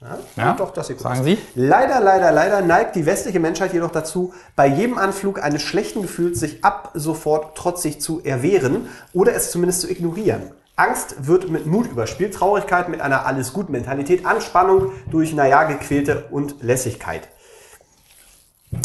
Ja, 0.00 0.18
Ja, 0.36 0.52
doch, 0.54 0.72
das 0.72 0.88
sieht 0.88 1.00
sagen. 1.00 1.22
Sie? 1.22 1.38
Leider, 1.54 2.00
leider, 2.00 2.32
leider 2.32 2.60
neigt 2.60 2.96
die 2.96 3.06
westliche 3.06 3.40
Menschheit 3.40 3.72
jedoch 3.72 3.92
dazu, 3.92 4.34
bei 4.56 4.66
jedem 4.66 4.98
Anflug 4.98 5.42
eines 5.42 5.62
schlechten 5.62 6.02
Gefühls 6.02 6.40
sich 6.40 6.64
ab 6.64 6.90
sofort 6.94 7.56
trotzig 7.56 8.00
zu 8.00 8.22
erwehren 8.22 8.88
oder 9.12 9.34
es 9.34 9.50
zumindest 9.50 9.82
zu 9.82 9.90
ignorieren. 9.90 10.50
Angst 10.76 11.26
wird 11.26 11.48
mit 11.50 11.66
Mut 11.66 11.86
überspielt, 11.86 12.34
Traurigkeit 12.34 12.88
mit 12.88 13.00
einer 13.00 13.26
Alles-Gut-Mentalität, 13.26 14.26
Anspannung 14.26 14.92
durch, 15.10 15.32
naja, 15.32 15.64
gequälte 15.64 16.24
und 16.30 16.62
Lässigkeit. 16.62 17.28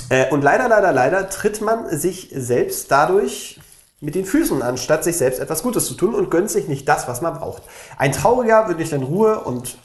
Äh, 0.09 0.29
und 0.29 0.43
leider, 0.43 0.69
leider, 0.69 0.91
leider 0.91 1.29
tritt 1.29 1.61
man 1.61 1.89
sich 1.89 2.29
selbst 2.33 2.91
dadurch 2.91 3.59
mit 4.01 4.15
den 4.15 4.25
Füßen, 4.25 4.61
anstatt 4.61 5.03
sich 5.03 5.17
selbst 5.17 5.39
etwas 5.39 5.63
Gutes 5.63 5.87
zu 5.87 5.95
tun 5.95 6.13
und 6.13 6.29
gönnt 6.29 6.51
sich 6.51 6.67
nicht 6.67 6.87
das, 6.87 7.07
was 7.07 7.21
man 7.21 7.33
braucht. 7.33 7.63
Ein 7.97 8.11
Trauriger 8.11 8.67
wird 8.67 8.79
nicht 8.79 8.93
in 8.93 9.03
Ruhe 9.03 9.39
und 9.39 9.77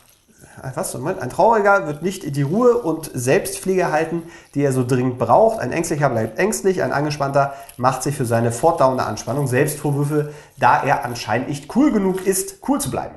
was? 0.75 0.95
Ein 0.95 1.31
Trauriger 1.31 1.87
wird 1.87 2.03
nicht 2.03 2.37
die 2.37 2.43
Ruhe 2.43 2.79
und 2.79 3.11
Selbstpflege 3.13 3.91
halten, 3.91 4.23
die 4.55 4.63
er 4.63 4.73
so 4.73 4.85
dringend 4.87 5.19
braucht. 5.19 5.61
Ein 5.61 5.73
Ängstlicher 5.73 6.09
bleibt 6.09 6.39
ängstlich, 6.39 6.83
ein 6.83 6.93
Angespannter 6.93 7.55
macht 7.77 8.03
sich 8.03 8.17
für 8.17 8.25
seine 8.25 8.53
fortdauernde 8.53 9.05
Anspannung 9.05 9.47
Selbstvorwürfe, 9.47 10.33
da 10.59 10.83
er 10.83 11.05
anscheinend 11.05 11.49
nicht 11.49 11.75
cool 11.77 11.93
genug 11.93 12.27
ist, 12.27 12.59
cool 12.69 12.81
zu 12.81 12.91
bleiben. 12.91 13.15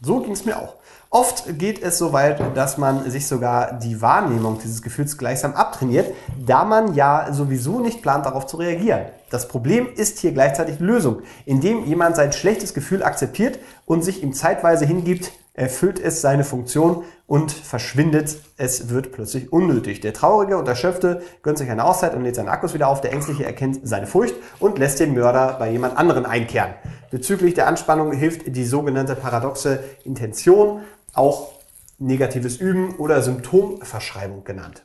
So 0.00 0.20
ging 0.20 0.32
es 0.32 0.44
mir 0.44 0.58
auch. 0.58 0.74
Oft 1.10 1.58
geht 1.58 1.82
es 1.82 1.96
so 1.96 2.12
weit, 2.12 2.38
dass 2.54 2.76
man 2.76 3.10
sich 3.10 3.26
sogar 3.26 3.78
die 3.78 4.02
Wahrnehmung 4.02 4.58
dieses 4.62 4.82
Gefühls 4.82 5.16
gleichsam 5.16 5.54
abtrainiert, 5.54 6.14
da 6.44 6.64
man 6.64 6.94
ja 6.94 7.32
sowieso 7.32 7.80
nicht 7.80 8.02
plant, 8.02 8.26
darauf 8.26 8.46
zu 8.46 8.58
reagieren. 8.58 9.06
Das 9.30 9.48
Problem 9.48 9.88
ist 9.96 10.18
hier 10.18 10.32
gleichzeitig 10.32 10.80
Lösung. 10.80 11.22
Indem 11.46 11.86
jemand 11.86 12.16
sein 12.16 12.32
schlechtes 12.32 12.74
Gefühl 12.74 13.02
akzeptiert 13.02 13.58
und 13.86 14.04
sich 14.04 14.22
ihm 14.22 14.34
zeitweise 14.34 14.84
hingibt, 14.84 15.32
erfüllt 15.58 15.98
es 15.98 16.20
seine 16.20 16.44
Funktion 16.44 17.04
und 17.26 17.50
verschwindet. 17.50 18.38
Es 18.56 18.90
wird 18.90 19.12
plötzlich 19.12 19.52
unnötig. 19.52 20.00
Der 20.00 20.14
Traurige 20.14 20.56
und 20.56 20.68
Erschöpfte 20.68 21.20
gönnt 21.42 21.58
sich 21.58 21.68
eine 21.68 21.84
Auszeit 21.84 22.14
und 22.14 22.22
lädt 22.22 22.36
seine 22.36 22.50
Akkus 22.50 22.74
wieder 22.74 22.88
auf. 22.88 23.00
Der 23.00 23.12
Ängstliche 23.12 23.44
erkennt 23.44 23.80
seine 23.86 24.06
Furcht 24.06 24.34
und 24.60 24.78
lässt 24.78 25.00
den 25.00 25.14
Mörder 25.14 25.56
bei 25.58 25.70
jemand 25.70 25.96
anderen 25.96 26.26
einkehren. 26.26 26.74
Bezüglich 27.10 27.54
der 27.54 27.66
Anspannung 27.66 28.12
hilft 28.12 28.54
die 28.54 28.64
sogenannte 28.64 29.16
paradoxe 29.16 29.80
Intention, 30.04 30.82
auch 31.12 31.52
negatives 31.98 32.56
Üben 32.58 32.94
oder 32.96 33.20
Symptomverschreibung 33.20 34.44
genannt. 34.44 34.84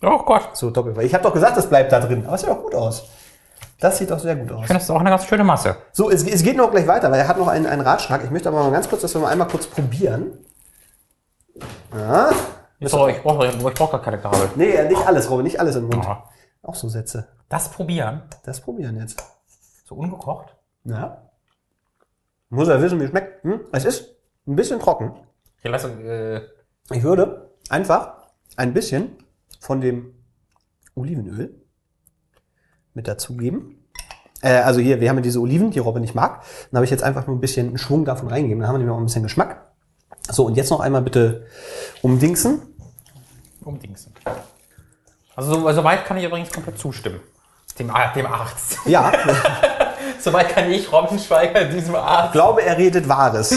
Oh 0.00 0.18
Gott. 0.18 0.56
So 0.56 0.70
doppelt. 0.70 0.96
Ich 1.02 1.14
habe 1.14 1.24
doch 1.24 1.32
gesagt, 1.32 1.56
es 1.56 1.66
bleibt 1.66 1.90
da 1.90 2.00
drin. 2.00 2.24
Aber 2.26 2.36
es 2.36 2.42
sieht 2.42 2.50
doch 2.50 2.62
gut 2.62 2.74
aus. 2.74 3.08
Das 3.84 3.98
sieht 3.98 4.10
doch 4.10 4.18
sehr 4.18 4.34
gut 4.34 4.50
aus. 4.50 4.62
Ich 4.62 4.66
finde, 4.68 4.78
das 4.78 4.84
ist 4.84 4.90
auch 4.90 5.00
eine 5.00 5.10
ganz 5.10 5.26
schöne 5.26 5.44
Masse. 5.44 5.76
So, 5.92 6.10
es, 6.10 6.26
es 6.26 6.42
geht 6.42 6.56
noch 6.56 6.70
gleich 6.70 6.86
weiter, 6.86 7.10
weil 7.10 7.20
er 7.20 7.28
hat 7.28 7.36
noch 7.36 7.48
einen, 7.48 7.66
einen 7.66 7.82
Ratschlag. 7.82 8.24
Ich 8.24 8.30
möchte 8.30 8.48
aber 8.48 8.62
mal 8.62 8.70
ganz 8.72 8.88
kurz, 8.88 9.02
dass 9.02 9.12
wir 9.12 9.20
mal 9.20 9.28
einmal 9.28 9.46
kurz 9.46 9.66
probieren. 9.66 10.38
Ja. 11.94 12.30
So, 12.80 13.08
ich 13.08 13.22
brauche 13.22 13.46
brauch 13.58 13.90
gar 13.90 14.00
keine 14.00 14.18
Kabel. 14.18 14.48
Nee, 14.56 14.82
nicht 14.88 15.06
alles, 15.06 15.28
Robin, 15.28 15.44
nicht 15.44 15.60
alles 15.60 15.76
im 15.76 15.82
Mund. 15.84 16.02
Ja. 16.02 16.24
Auch 16.62 16.74
so 16.74 16.88
Sätze. 16.88 17.28
Das 17.50 17.68
probieren. 17.68 18.22
Das 18.44 18.62
probieren 18.62 18.96
jetzt. 18.98 19.22
So 19.84 19.96
ungekocht. 19.96 20.56
Ja. 20.84 21.20
Muss 22.48 22.68
er 22.68 22.80
wissen, 22.80 22.98
wie 23.00 23.04
es 23.04 23.10
schmeckt. 23.10 23.44
Hm? 23.44 23.66
Es 23.70 23.84
ist 23.84 24.16
ein 24.46 24.56
bisschen 24.56 24.80
trocken. 24.80 25.12
Ich 25.62 25.70
lasse, 25.70 25.90
äh, 25.90 26.94
Ich 26.94 27.02
würde 27.02 27.50
einfach 27.68 28.28
ein 28.56 28.72
bisschen 28.72 29.18
von 29.60 29.82
dem 29.82 30.14
Olivenöl 30.94 31.54
mit 32.94 33.08
dazugeben. 33.08 33.73
Äh, 34.44 34.58
also 34.58 34.80
hier, 34.80 35.00
wir 35.00 35.08
haben 35.08 35.16
ja 35.16 35.22
diese 35.22 35.40
Oliven, 35.40 35.70
die 35.70 35.78
Robin 35.78 36.02
nicht 36.02 36.14
mag. 36.14 36.42
Dann 36.70 36.78
habe 36.78 36.84
ich 36.84 36.90
jetzt 36.90 37.02
einfach 37.02 37.26
nur 37.26 37.36
ein 37.36 37.40
bisschen 37.40 37.68
einen 37.68 37.78
Schwung 37.78 38.04
davon 38.04 38.28
reingegeben. 38.28 38.60
Dann 38.60 38.68
haben 38.68 38.74
wir 38.74 38.78
nämlich 38.78 38.94
auch 38.94 39.00
ein 39.00 39.06
bisschen 39.06 39.22
Geschmack. 39.22 39.72
So, 40.30 40.44
und 40.46 40.56
jetzt 40.56 40.70
noch 40.70 40.80
einmal 40.80 41.02
bitte 41.02 41.46
umdingsen. 42.02 42.62
umdingsen. 43.64 44.12
Also 45.34 45.54
so, 45.54 45.72
soweit 45.72 46.04
kann 46.04 46.16
ich 46.16 46.24
übrigens 46.24 46.52
komplett 46.52 46.78
zustimmen. 46.78 47.20
Dem, 47.78 47.90
dem 48.14 48.26
Arzt. 48.26 48.78
Ja, 48.86 49.12
Soweit 50.20 50.48
kann 50.50 50.70
ich 50.70 50.90
Robin 50.92 51.18
Schweiger 51.18 51.64
diesem 51.64 51.94
Arzt. 51.96 52.32
glaube, 52.32 52.62
er 52.62 52.78
redet 52.78 53.08
Wahres. 53.08 53.54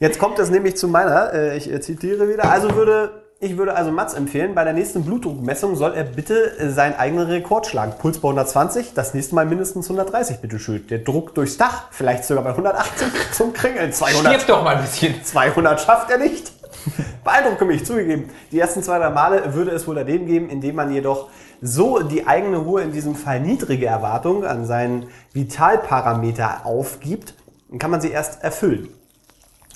Jetzt 0.00 0.18
kommt 0.18 0.38
es 0.38 0.50
nämlich 0.50 0.76
zu 0.76 0.88
meiner, 0.88 1.32
äh, 1.32 1.56
ich 1.56 1.72
äh, 1.72 1.80
zitiere 1.80 2.28
wieder, 2.28 2.50
also 2.50 2.74
würde, 2.74 3.25
ich 3.38 3.58
würde 3.58 3.74
also 3.74 3.90
Mats 3.90 4.14
empfehlen, 4.14 4.54
bei 4.54 4.64
der 4.64 4.72
nächsten 4.72 5.04
Blutdruckmessung 5.04 5.76
soll 5.76 5.92
er 5.94 6.04
bitte 6.04 6.58
äh, 6.58 6.70
seinen 6.70 6.94
eigenen 6.94 7.26
Rekord 7.26 7.66
schlagen. 7.66 7.92
Puls 7.98 8.18
bei 8.18 8.28
120, 8.28 8.94
das 8.94 9.12
nächste 9.12 9.34
Mal 9.34 9.44
mindestens 9.44 9.86
130, 9.86 10.38
bitte 10.38 10.58
schön. 10.58 10.86
Der 10.86 10.98
Druck 11.00 11.34
durchs 11.34 11.58
Dach, 11.58 11.88
vielleicht 11.90 12.24
sogar 12.24 12.44
bei 12.44 12.50
180 12.50 13.08
zum 13.32 13.52
Kringeln. 13.52 13.92
200, 13.92 14.34
Stirb 14.34 14.46
doch 14.46 14.64
mal 14.64 14.76
ein 14.76 14.82
bisschen. 14.82 15.22
200 15.22 15.80
schafft 15.80 16.10
er 16.10 16.18
nicht. 16.18 16.52
Beeindruckt 17.24 17.60
mich, 17.62 17.84
zugegeben. 17.84 18.30
Die 18.52 18.58
ersten 18.58 18.82
zwei, 18.82 18.98
drei 18.98 19.10
Male 19.10 19.54
würde 19.54 19.72
es 19.72 19.86
wohl 19.86 19.96
daneben 19.96 20.26
geben, 20.26 20.48
indem 20.48 20.76
man 20.76 20.90
jedoch 20.90 21.28
so 21.60 22.00
die 22.00 22.26
eigene 22.26 22.58
Ruhe, 22.58 22.82
in 22.82 22.92
diesem 22.92 23.16
Fall 23.16 23.40
niedrige 23.40 23.86
Erwartung 23.86 24.44
an 24.44 24.64
seinen 24.64 25.08
Vitalparameter 25.32 26.64
aufgibt, 26.64 27.34
dann 27.68 27.78
kann 27.78 27.90
man 27.90 28.00
sie 28.00 28.10
erst 28.10 28.42
erfüllen. 28.42 28.88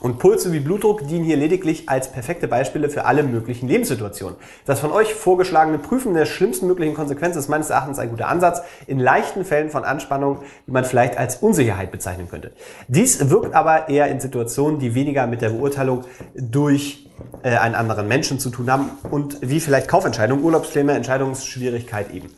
Und 0.00 0.18
Puls 0.18 0.42
sowie 0.44 0.60
Blutdruck 0.60 1.06
dienen 1.06 1.24
hier 1.24 1.36
lediglich 1.36 1.88
als 1.88 2.10
perfekte 2.10 2.48
Beispiele 2.48 2.88
für 2.88 3.04
alle 3.04 3.22
möglichen 3.22 3.68
Lebenssituationen. 3.68 4.36
Das 4.64 4.80
von 4.80 4.92
euch 4.92 5.14
vorgeschlagene 5.14 5.78
Prüfen 5.78 6.14
der 6.14 6.24
schlimmsten 6.24 6.66
möglichen 6.66 6.94
Konsequenzen 6.94 7.38
ist 7.38 7.48
meines 7.48 7.68
Erachtens 7.68 7.98
ein 7.98 8.08
guter 8.08 8.28
Ansatz 8.28 8.62
in 8.86 8.98
leichten 8.98 9.44
Fällen 9.44 9.68
von 9.68 9.84
Anspannung, 9.84 10.38
die 10.66 10.72
man 10.72 10.84
vielleicht 10.84 11.18
als 11.18 11.36
Unsicherheit 11.36 11.90
bezeichnen 11.90 12.28
könnte. 12.30 12.52
Dies 12.88 13.28
wirkt 13.28 13.54
aber 13.54 13.90
eher 13.90 14.08
in 14.08 14.20
Situationen, 14.20 14.80
die 14.80 14.94
weniger 14.94 15.26
mit 15.26 15.42
der 15.42 15.50
Beurteilung 15.50 16.04
durch 16.34 17.06
äh, 17.42 17.56
einen 17.56 17.74
anderen 17.74 18.08
Menschen 18.08 18.38
zu 18.38 18.48
tun 18.48 18.70
haben 18.70 18.90
und 19.10 19.38
wie 19.42 19.60
vielleicht 19.60 19.88
Kaufentscheidungen, 19.88 20.42
Urlaubspläne, 20.42 20.92
Entscheidungsschwierigkeit 20.92 22.10
eben. 22.12 22.30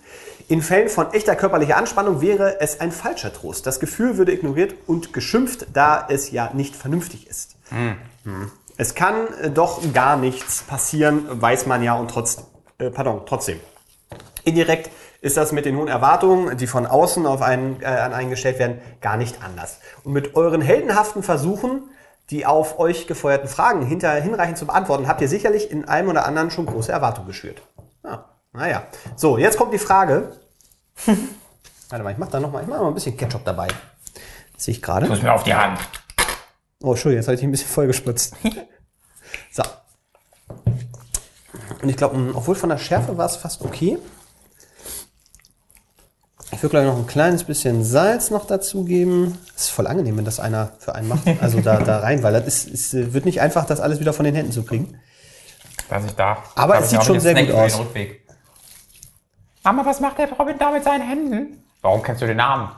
In 0.52 0.60
Fällen 0.60 0.90
von 0.90 1.14
echter 1.14 1.34
körperlicher 1.34 1.78
Anspannung 1.78 2.20
wäre 2.20 2.60
es 2.60 2.78
ein 2.78 2.92
falscher 2.92 3.32
Trost. 3.32 3.66
Das 3.66 3.80
Gefühl 3.80 4.18
würde 4.18 4.34
ignoriert 4.34 4.74
und 4.86 5.14
geschimpft, 5.14 5.68
da 5.72 6.06
es 6.10 6.30
ja 6.30 6.50
nicht 6.52 6.76
vernünftig 6.76 7.26
ist. 7.26 7.56
Hm. 7.70 7.96
Es 8.76 8.94
kann 8.94 9.14
äh, 9.40 9.48
doch 9.48 9.80
gar 9.94 10.18
nichts 10.18 10.62
passieren, 10.62 11.24
weiß 11.40 11.64
man 11.64 11.82
ja 11.82 11.94
und 11.94 12.10
trotzdem. 12.10 12.44
Äh, 12.76 12.90
pardon, 12.90 13.22
trotzdem. 13.24 13.60
Indirekt 14.44 14.90
ist 15.22 15.38
das 15.38 15.52
mit 15.52 15.64
den 15.64 15.74
hohen 15.74 15.88
Erwartungen, 15.88 16.54
die 16.58 16.66
von 16.66 16.84
außen 16.84 17.24
auf 17.24 17.40
einen, 17.40 17.80
äh, 17.80 17.86
an 17.86 18.12
einen 18.12 18.28
gestellt 18.28 18.58
werden, 18.58 18.78
gar 19.00 19.16
nicht 19.16 19.42
anders. 19.42 19.78
Und 20.04 20.12
mit 20.12 20.36
euren 20.36 20.60
heldenhaften 20.60 21.22
Versuchen, 21.22 21.84
die 22.28 22.44
auf 22.44 22.78
euch 22.78 23.06
gefeuerten 23.06 23.48
Fragen 23.48 23.86
hinter, 23.86 24.12
hinreichend 24.16 24.58
zu 24.58 24.66
beantworten, 24.66 25.08
habt 25.08 25.22
ihr 25.22 25.28
sicherlich 25.28 25.70
in 25.70 25.86
einem 25.86 26.10
oder 26.10 26.26
anderen 26.26 26.50
schon 26.50 26.66
große 26.66 26.92
Erwartungen 26.92 27.28
geschürt. 27.28 27.62
Ja, 28.04 28.26
naja. 28.52 28.82
So, 29.16 29.38
jetzt 29.38 29.56
kommt 29.56 29.72
die 29.72 29.78
Frage. 29.78 30.41
Warte 31.88 32.04
mal, 32.04 32.12
ich 32.12 32.18
mach 32.18 32.28
da 32.28 32.40
noch 32.40 32.50
mal, 32.50 32.62
ich 32.62 32.68
mach 32.68 32.76
noch 32.76 32.84
mal 32.84 32.88
ein 32.88 32.94
bisschen 32.94 33.16
Ketchup 33.16 33.44
dabei. 33.44 33.68
Das 34.54 34.64
sehe 34.64 34.72
ich 34.72 34.82
gerade. 34.82 35.06
Muss 35.08 35.22
mir 35.22 35.32
auf 35.32 35.44
die 35.44 35.54
Hand. 35.54 35.78
Oh, 36.82 36.92
Entschuldigung, 36.92 37.20
jetzt 37.20 37.28
habe 37.28 37.34
ich 37.34 37.40
dich 37.40 37.48
ein 37.48 37.50
bisschen 37.50 37.68
vollgespritzt. 37.68 38.34
so. 39.52 39.62
Und 41.82 41.88
ich 41.88 41.96
glaube, 41.96 42.32
obwohl 42.34 42.54
von 42.54 42.68
der 42.68 42.78
Schärfe 42.78 43.16
war 43.18 43.26
es 43.26 43.36
fast 43.36 43.62
okay. 43.62 43.98
Ich 46.52 46.62
würde 46.62 46.70
gleich 46.70 46.86
noch 46.86 46.96
ein 46.96 47.06
kleines 47.06 47.44
bisschen 47.44 47.82
Salz 47.82 48.30
noch 48.30 48.46
dazugeben. 48.46 49.38
Das 49.54 49.64
ist 49.64 49.70
voll 49.70 49.86
angenehm, 49.86 50.16
wenn 50.18 50.24
das 50.24 50.38
einer 50.38 50.72
für 50.78 50.94
einen 50.94 51.08
macht. 51.08 51.22
Also 51.40 51.60
da, 51.60 51.80
da 51.80 51.98
rein, 52.00 52.22
weil 52.22 52.34
das 52.34 52.46
ist, 52.46 52.92
ist, 52.92 53.12
wird 53.14 53.24
nicht 53.24 53.40
einfach, 53.40 53.64
das 53.64 53.80
alles 53.80 54.00
wieder 54.00 54.12
von 54.12 54.24
den 54.24 54.34
Händen 54.34 54.52
zu 54.52 54.62
kriegen. 54.62 55.00
Dass 55.88 56.04
ich 56.04 56.12
da. 56.12 56.42
Aber 56.54 56.78
es 56.78 56.90
sieht 56.90 57.02
schon 57.04 57.20
sehr 57.20 57.32
Snack 57.32 57.46
gut 57.46 57.56
aus. 57.56 57.80
Mama, 59.64 59.84
was 59.86 60.00
macht 60.00 60.18
der 60.18 60.28
Robin 60.32 60.58
da 60.58 60.70
mit 60.72 60.82
seinen 60.82 61.02
Händen? 61.02 61.62
Warum 61.82 62.02
kennst 62.02 62.20
du 62.22 62.26
den 62.26 62.38
Namen? 62.38 62.68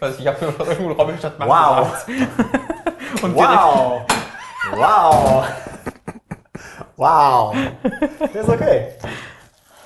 Weiß 0.00 0.14
ich, 0.14 0.20
ich 0.22 0.26
habe 0.26 0.44
nur 0.44 0.68
irgendwo 0.68 0.92
Robin 0.92 1.18
statt 1.18 1.38
Mann 1.38 1.48
Wow. 1.48 2.06
Wow! 3.22 4.06
Wow! 4.72 5.46
Wow! 6.96 7.56
Der 8.34 8.40
ist 8.42 8.48
okay. 8.48 8.92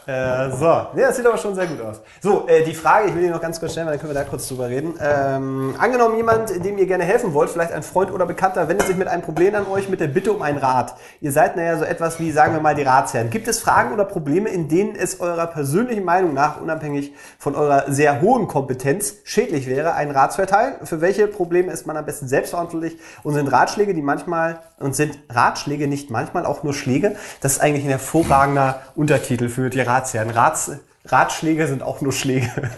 Äh, 0.06 0.50
so, 0.50 0.64
ja, 0.64 0.88
das 0.94 1.16
sieht 1.16 1.26
aber 1.26 1.38
schon 1.38 1.54
sehr 1.54 1.66
gut 1.66 1.80
aus. 1.80 2.00
So, 2.20 2.46
äh, 2.46 2.62
die 2.62 2.74
Frage, 2.74 3.08
ich 3.08 3.14
will 3.14 3.22
die 3.22 3.28
noch 3.30 3.40
ganz 3.40 3.58
kurz 3.58 3.72
stellen, 3.72 3.86
weil 3.86 3.94
dann 3.94 4.00
können 4.00 4.14
wir 4.14 4.22
da 4.22 4.28
kurz 4.28 4.48
drüber 4.48 4.68
reden. 4.68 4.94
Ähm, 5.00 5.74
angenommen, 5.78 6.16
jemand, 6.16 6.64
dem 6.64 6.76
ihr 6.76 6.86
gerne 6.86 7.04
helfen 7.04 7.32
wollt, 7.32 7.48
vielleicht 7.48 7.72
ein 7.72 7.82
Freund 7.82 8.12
oder 8.12 8.26
Bekannter, 8.26 8.68
wendet 8.68 8.86
sich 8.86 8.96
mit 8.96 9.08
einem 9.08 9.22
Problem 9.22 9.54
an 9.54 9.66
euch 9.66 9.88
mit 9.88 10.00
der 10.00 10.08
Bitte 10.08 10.32
um 10.32 10.42
einen 10.42 10.58
Rat. 10.58 10.94
Ihr 11.20 11.32
seid 11.32 11.56
naja 11.56 11.78
so 11.78 11.84
etwas 11.84 12.20
wie, 12.20 12.30
sagen 12.32 12.52
wir 12.52 12.60
mal, 12.60 12.74
die 12.74 12.82
Ratsherren. 12.82 13.30
Gibt 13.30 13.48
es 13.48 13.60
Fragen 13.60 13.94
oder 13.94 14.04
Probleme, 14.04 14.50
in 14.50 14.68
denen 14.68 14.94
es 14.94 15.20
eurer 15.20 15.46
persönlichen 15.46 16.04
Meinung 16.04 16.34
nach, 16.34 16.60
unabhängig 16.60 17.14
von 17.38 17.54
eurer 17.54 17.84
sehr 17.90 18.20
hohen 18.20 18.46
Kompetenz, 18.46 19.16
schädlich 19.24 19.66
wäre, 19.66 19.94
einen 19.94 20.10
Rat 20.10 20.32
zu 20.34 20.42
erteilen? 20.42 20.74
Für 20.84 21.00
welche 21.00 21.26
Probleme 21.28 21.72
ist 21.72 21.86
man 21.86 21.96
am 21.96 22.04
besten 22.04 22.28
selbstverantwortlich 22.28 22.98
und 23.22 23.32
sind 23.34 23.48
Ratschläge, 23.48 23.94
die 23.94 24.02
manchmal, 24.02 24.60
und 24.78 24.94
sind 24.94 25.18
Ratschläge 25.30 25.88
nicht 25.88 26.10
manchmal 26.10 26.44
auch 26.44 26.62
nur 26.62 26.74
Schläge? 26.74 27.16
Das 27.40 27.52
ist 27.52 27.60
eigentlich 27.60 27.84
ein 27.84 27.90
hervorragender 27.90 28.82
Untertitel 28.94 29.48
für 29.48 29.70
die 29.70 29.80
Ratsherren. 29.94 30.30
Rats, 30.30 30.72
Ratschläge 31.06 31.66
sind 31.66 31.82
auch 31.82 32.00
nur 32.00 32.12
Schläge. 32.12 32.50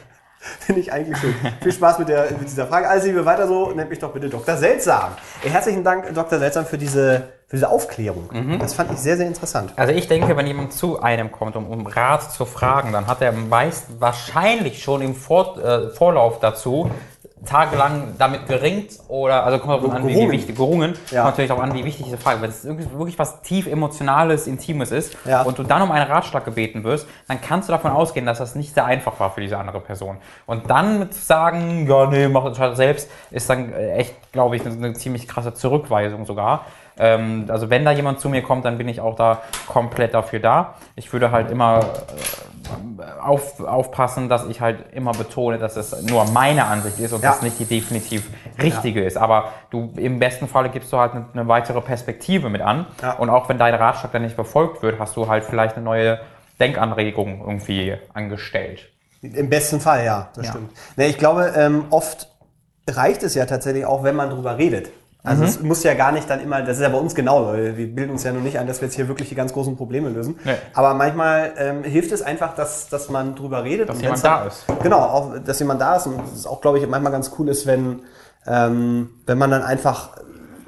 Finde 0.61 0.81
ich 0.81 0.93
eigentlich 0.93 1.17
schön. 1.19 1.35
Viel 1.61 1.73
Spaß 1.73 1.99
mit, 1.99 2.09
der, 2.09 2.31
mit 2.33 2.49
dieser 2.49 2.67
Frage. 2.67 2.89
Alles 2.89 3.05
Liebe 3.05 3.25
weiter 3.25 3.49
so. 3.49 3.73
Nennt 3.73 3.91
mich 3.91 3.99
doch 3.99 4.13
bitte 4.13 4.29
Dr. 4.29 4.57
Seltsam. 4.57 5.13
Herzlichen 5.43 5.83
Dank, 5.83 6.15
Dr. 6.15 6.39
Seltsam, 6.39 6.67
für 6.67 6.79
diese, 6.79 7.25
für 7.49 7.57
diese 7.57 7.69
Aufklärung. 7.69 8.59
Das 8.61 8.75
fand 8.75 8.93
ich 8.93 8.99
sehr, 8.99 9.17
sehr 9.17 9.27
interessant. 9.27 9.73
Also 9.75 9.93
ich 9.93 10.07
denke, 10.07 10.37
wenn 10.37 10.47
jemand 10.47 10.73
zu 10.73 11.01
einem 11.01 11.33
kommt, 11.33 11.57
um, 11.57 11.67
um 11.67 11.87
Rat 11.87 12.31
zu 12.31 12.45
fragen, 12.45 12.93
dann 12.93 13.09
hat 13.09 13.23
er 13.23 13.33
meist 13.33 13.87
wahrscheinlich 13.99 14.83
schon 14.83 15.03
im 15.03 15.17
Vor, 15.17 15.59
äh, 15.59 15.89
Vorlauf 15.91 16.39
dazu 16.39 16.91
tagelang 17.47 18.15
damit 18.19 18.47
geringt 18.47 18.91
oder 19.09 19.45
also 19.45 19.59
kommt 19.59 19.85
auch 19.85 19.93
an, 19.95 20.07
wie, 20.07 20.31
wichtig 20.31 20.57
gerungen, 20.57 20.95
Ja. 21.11 21.23
kommt 21.23 21.35
natürlich 21.35 21.53
auch 21.53 21.63
an, 21.63 21.73
wie 21.75 21.85
wichtig 21.85 22.05
diese 22.05 22.19
Frage. 22.19 22.43
Wenn 22.43 22.51
es 22.51 22.65
wirklich 22.65 23.19
was 23.19 23.41
tief 23.43 23.67
emotionales, 23.67 24.47
intimes 24.47 24.91
ist 24.93 25.17
Ja. 25.25 25.43
und 25.43 25.59
du 25.59 25.63
dann 25.63 25.83
um 25.83 25.91
einen 25.93 26.11
Ratschlag 26.11 26.45
gebeten 26.45 26.85
wirst, 26.85 27.07
dann 27.29 27.41
kannst 27.41 27.69
du 27.69 27.73
davon 27.73 27.91
ausgehen, 27.93 28.27
dass 28.27 28.39
das 28.39 28.55
nicht 28.55 28.75
sehr 28.75 28.85
einfach 28.85 29.19
war 29.21 29.31
für 29.31 29.41
diese 29.41 29.57
andere 29.59 29.81
Person. 29.81 30.19
Und 30.47 30.69
dann 30.71 30.99
mit 30.99 31.15
zu 31.15 31.25
sagen, 31.25 31.87
ja 31.89 32.07
nee, 32.07 32.29
mach 32.29 32.45
das 32.45 32.59
halt 32.59 32.77
selbst, 32.77 33.11
ist 33.31 33.49
dann 33.49 33.73
äh, 33.73 33.95
echt, 33.95 34.33
glaube 34.33 34.57
ich, 34.57 34.67
eine, 34.67 34.75
eine 34.75 34.93
ziemlich 34.95 35.27
krasse 35.29 35.55
Zurückweisung 35.55 36.27
sogar. 36.27 36.67
Ähm, 36.99 37.45
also 37.49 37.69
wenn 37.69 37.85
da 37.85 37.91
jemand 37.91 38.21
zu 38.21 38.29
mir 38.29 38.43
kommt, 38.43 38.65
dann 38.65 38.79
bin 38.79 38.89
ich 38.89 39.01
auch 39.03 39.17
da 39.17 39.43
komplett 39.69 40.15
dafür 40.15 40.41
da. 40.41 40.75
Ich 40.95 41.13
würde 41.13 41.31
halt 41.31 41.51
immer 41.51 41.81
äh, 41.81 41.83
auf, 43.21 43.61
aufpassen, 43.61 44.29
dass 44.29 44.47
ich 44.47 44.61
halt 44.61 44.93
immer 44.93 45.13
betone, 45.13 45.59
dass 45.59 45.77
es 45.77 46.03
nur 46.03 46.25
meine 46.31 46.65
Ansicht 46.67 46.99
ist 46.99 47.13
und 47.13 47.23
Ja. 47.23 47.31
das 47.31 47.43
nicht 47.43 47.59
die 47.59 47.65
definitiv 47.65 48.29
richtige 48.63 49.05
ist. 49.05 49.17
Aber 49.17 49.53
du 49.71 49.93
im 49.97 50.19
besten 50.19 50.49
Falle 50.49 50.69
gibst 50.71 50.93
du 50.93 50.99
halt 50.99 51.13
eine, 51.13 51.27
eine 51.33 51.49
weitere 51.49 51.81
Perspektive 51.81 52.49
mit 52.49 52.61
an. 52.63 52.87
Ja. 53.03 53.13
Und 53.15 53.31
auch 53.31 53.49
wenn 53.49 53.59
dein 53.59 53.75
Ratschlag 53.75 54.13
dann 54.13 54.23
nicht 54.23 54.37
befolgt 54.37 54.83
wird, 54.83 54.99
hast 54.99 55.17
du 55.17 55.29
halt 55.29 55.45
vielleicht 55.45 55.77
eine 55.77 55.85
neue 55.85 56.21
Denkanregung 56.61 57.41
irgendwie 57.47 57.97
angestellt. 58.15 58.89
Im 59.23 59.49
besten 59.51 59.81
Fall, 59.81 60.05
ja, 60.05 60.29
das 60.35 60.47
Ja. 60.47 60.53
stimmt. 60.53 60.73
Nee, 60.97 61.07
ich 61.07 61.19
glaube, 61.19 61.53
ähm, 61.57 61.87
oft 61.91 62.29
reicht 62.89 63.23
es 63.23 63.35
ja 63.35 63.47
tatsächlich 63.47 63.85
auch, 63.85 64.05
wenn 64.05 64.15
man 64.17 64.31
drüber 64.31 64.59
redet. 64.59 64.91
Also 65.27 65.43
Mhm. 65.43 65.49
es 65.49 65.61
muss 65.61 65.83
ja 65.83 65.95
gar 65.95 66.13
nicht 66.13 66.31
dann 66.31 66.41
immer, 66.41 66.63
das 66.63 66.77
ist 66.77 66.83
ja 66.83 66.89
bei 66.89 66.99
uns 66.99 67.15
genau, 67.15 67.47
weil 67.49 67.77
wir 67.77 67.87
bilden 67.95 68.13
uns 68.13 68.23
ja 68.25 68.33
nur 68.33 68.43
nicht 68.43 68.59
ein, 68.59 68.67
dass 68.67 68.81
wir 68.81 68.87
jetzt 68.87 68.95
hier 68.95 69.09
wirklich 69.09 69.29
die 69.29 69.35
ganz 69.35 69.53
großen 69.53 69.77
Probleme 69.77 70.09
lösen. 70.09 70.39
Nee. 70.45 70.55
Aber 70.73 70.95
manchmal 70.95 71.53
ähm, 71.59 71.83
hilft 71.85 72.13
es 72.13 72.23
einfach, 72.23 72.55
dass, 72.55 72.89
dass 72.89 73.11
man 73.11 73.35
drüber 73.35 73.65
redet. 73.65 73.89
Dass 73.89 74.01
jemand 74.01 74.25
da 74.25 74.45
ist. 74.47 74.65
Genau, 74.83 74.99
auch, 75.01 75.33
dass 75.45 75.59
jemand 75.59 75.81
da 75.81 75.97
ist. 75.97 76.07
Und 76.07 76.21
es 76.25 76.33
ist 76.33 76.47
auch, 76.47 76.61
glaube 76.61 76.79
ich, 76.79 76.87
manchmal 76.89 77.13
ganz 77.13 77.33
cool 77.39 77.49
ist, 77.49 77.67
wenn, 77.67 78.03
ähm, 78.47 79.11
wenn 79.27 79.37
man 79.39 79.51
dann 79.51 79.63
einfach 79.63 80.11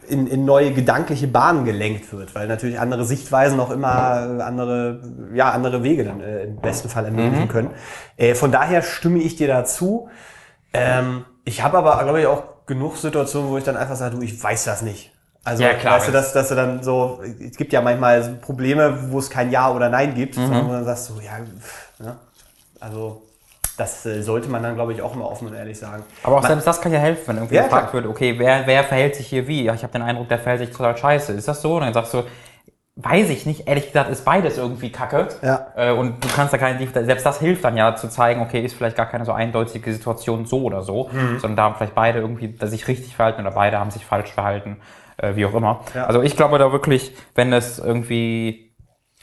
in, 0.09 0.27
in 0.27 0.45
neue 0.47 0.73
gedankliche 0.73 1.29
Bahnen 1.29 1.65
gelenkt 1.67 2.13
wird, 2.15 2.35
weil 2.35 2.49
natürlich 2.49 2.81
andere 2.81 3.05
Sichtweisen 3.05 3.61
auch 3.61 3.71
immer 3.71 4.39
äh, 4.39 4.43
andere, 4.43 5.01
ja, 5.35 5.51
andere 5.51 5.83
Wege 5.83 6.03
dann 6.05 6.21
äh, 6.21 6.45
im 6.45 6.57
besten 6.57 6.89
Fall 6.89 7.05
ermöglichen 7.05 7.45
Mhm. 7.45 7.49
können. 7.49 7.71
Äh, 8.17 8.35
von 8.35 8.51
daher 8.51 8.83
stimme 8.83 9.19
ich 9.19 9.37
dir 9.37 9.49
dazu. 9.49 10.09
Ähm, 10.73 11.25
ich 11.45 11.63
habe 11.63 11.79
aber, 11.79 12.03
glaube 12.03 12.21
ich, 12.21 12.27
auch 12.27 12.43
genug 12.69 12.97
Situationen, 12.97 13.51
wo 13.51 13.59
ich 13.59 13.65
dann 13.65 13.77
einfach 13.77 13.97
sage, 13.97 14.15
du, 14.17 14.23
ich 14.23 14.41
weiß 14.41 14.65
das 14.65 14.83
nicht. 14.83 15.11
Also, 15.43 15.63
Ja, 15.65 15.75
klar, 15.75 15.97
weißt 15.97 16.09
du, 16.09 16.13
dass, 16.13 16.33
dass 16.33 16.49
du 16.51 16.55
dann 16.55 16.83
so, 16.85 17.21
es 17.41 17.57
gibt 17.57 17.73
ja 17.73 17.81
manchmal 17.81 18.23
Probleme, 18.41 19.11
wo 19.11 19.19
es 19.19 19.29
kein 19.31 19.51
Ja 19.51 19.73
oder 19.73 19.89
Nein 19.89 20.15
gibt, 20.15 20.37
Mhm. 20.37 20.43
sondern 20.47 20.65
wo 20.65 20.69
du 20.69 20.75
dann 20.75 20.85
sagst, 20.85 21.07
so, 21.07 21.15
ja, 21.21 21.39
ne? 21.99 22.17
also, 22.79 23.23
das 23.79 24.05
äh, 24.07 24.23
sollte 24.23 24.49
man 24.49 24.63
dann, 24.63 24.75
glaube 24.75 24.93
ich, 24.93 25.01
auch 25.03 25.15
immer 25.15 25.31
offen 25.31 25.49
und 25.49 25.55
ehrlich 25.55 25.79
sagen. 25.79 26.03
Aber 26.25 26.37
auch 26.37 26.43
Man- 26.43 26.49
selbst 26.49 26.67
das 26.67 26.81
kann 26.81 26.93
ja 26.93 26.99
helfen, 26.99 27.23
wenn 27.29 27.37
irgendwie 27.37 27.55
Ja, 27.57 27.63
gefragt 27.63 27.91
klar. 27.91 28.03
wird, 28.03 28.07
okay, 28.13 28.35
wer, 28.39 28.67
wer 28.67 28.85
verhält 28.85 29.17
sich 29.17 29.29
hier 29.29 29.47
wie? 29.49 29.63
Ich 29.69 29.83
habe 29.83 29.93
den 29.93 30.03
Eindruck, 30.03 30.29
der 30.29 30.39
verhält 30.39 30.61
sich 30.67 30.77
total 30.77 30.97
scheiße. 30.97 31.33
Ist 31.33 31.49
das 31.49 31.63
so? 31.63 31.77
Und 31.77 31.83
dann 31.83 31.95
sagst 31.95 32.13
du, 32.13 32.25
weiß 33.01 33.31
ich 33.31 33.47
nicht. 33.47 33.69
Ehrlich 33.69 33.87
gesagt 33.87 34.11
ist 34.11 34.25
beides 34.25 34.59
irgendwie 34.59 34.91
kacke. 34.91 35.29
Ja. 35.41 35.69
Äh, 35.77 35.93
und 35.93 36.23
du 36.23 36.29
kannst 36.35 36.53
da 36.53 36.59
keine, 36.59 36.85
selbst 37.05 37.25
das 37.25 37.39
hilft 37.39 37.65
dann 37.65 37.77
ja 37.77 37.95
zu 37.95 38.09
zeigen, 38.09 38.41
okay, 38.43 38.61
ist 38.61 38.75
vielleicht 38.75 38.97
gar 38.97 39.07
keine 39.07 39.25
so 39.25 39.33
eindeutige 39.33 39.93
Situation 39.93 40.47
so 40.47 40.63
oder 40.63 40.83
so, 40.83 41.09
Mhm. 41.13 41.39
sondern 41.39 41.57
da 41.57 41.63
haben 41.63 41.75
vielleicht 41.77 41.95
beide 41.95 42.19
irgendwie 42.19 42.55
sich 42.67 42.89
richtig 42.89 43.15
verhalten 43.15 43.41
oder 43.43 43.53
beide 43.53 43.79
haben 43.79 43.93
sich 43.93 44.05
falsch 44.05 44.33
verhalten, 44.33 44.79
äh, 45.17 45.37
wie 45.37 45.47
auch 45.47 45.55
immer. 45.55 45.81
Ja. 45.95 46.07
Also 46.07 46.23
ich 46.23 46.37
glaube 46.37 46.59
da 46.59 46.73
wirklich, 46.73 47.15
wenn 47.37 47.53
es 47.53 47.79
irgendwie 47.79 48.68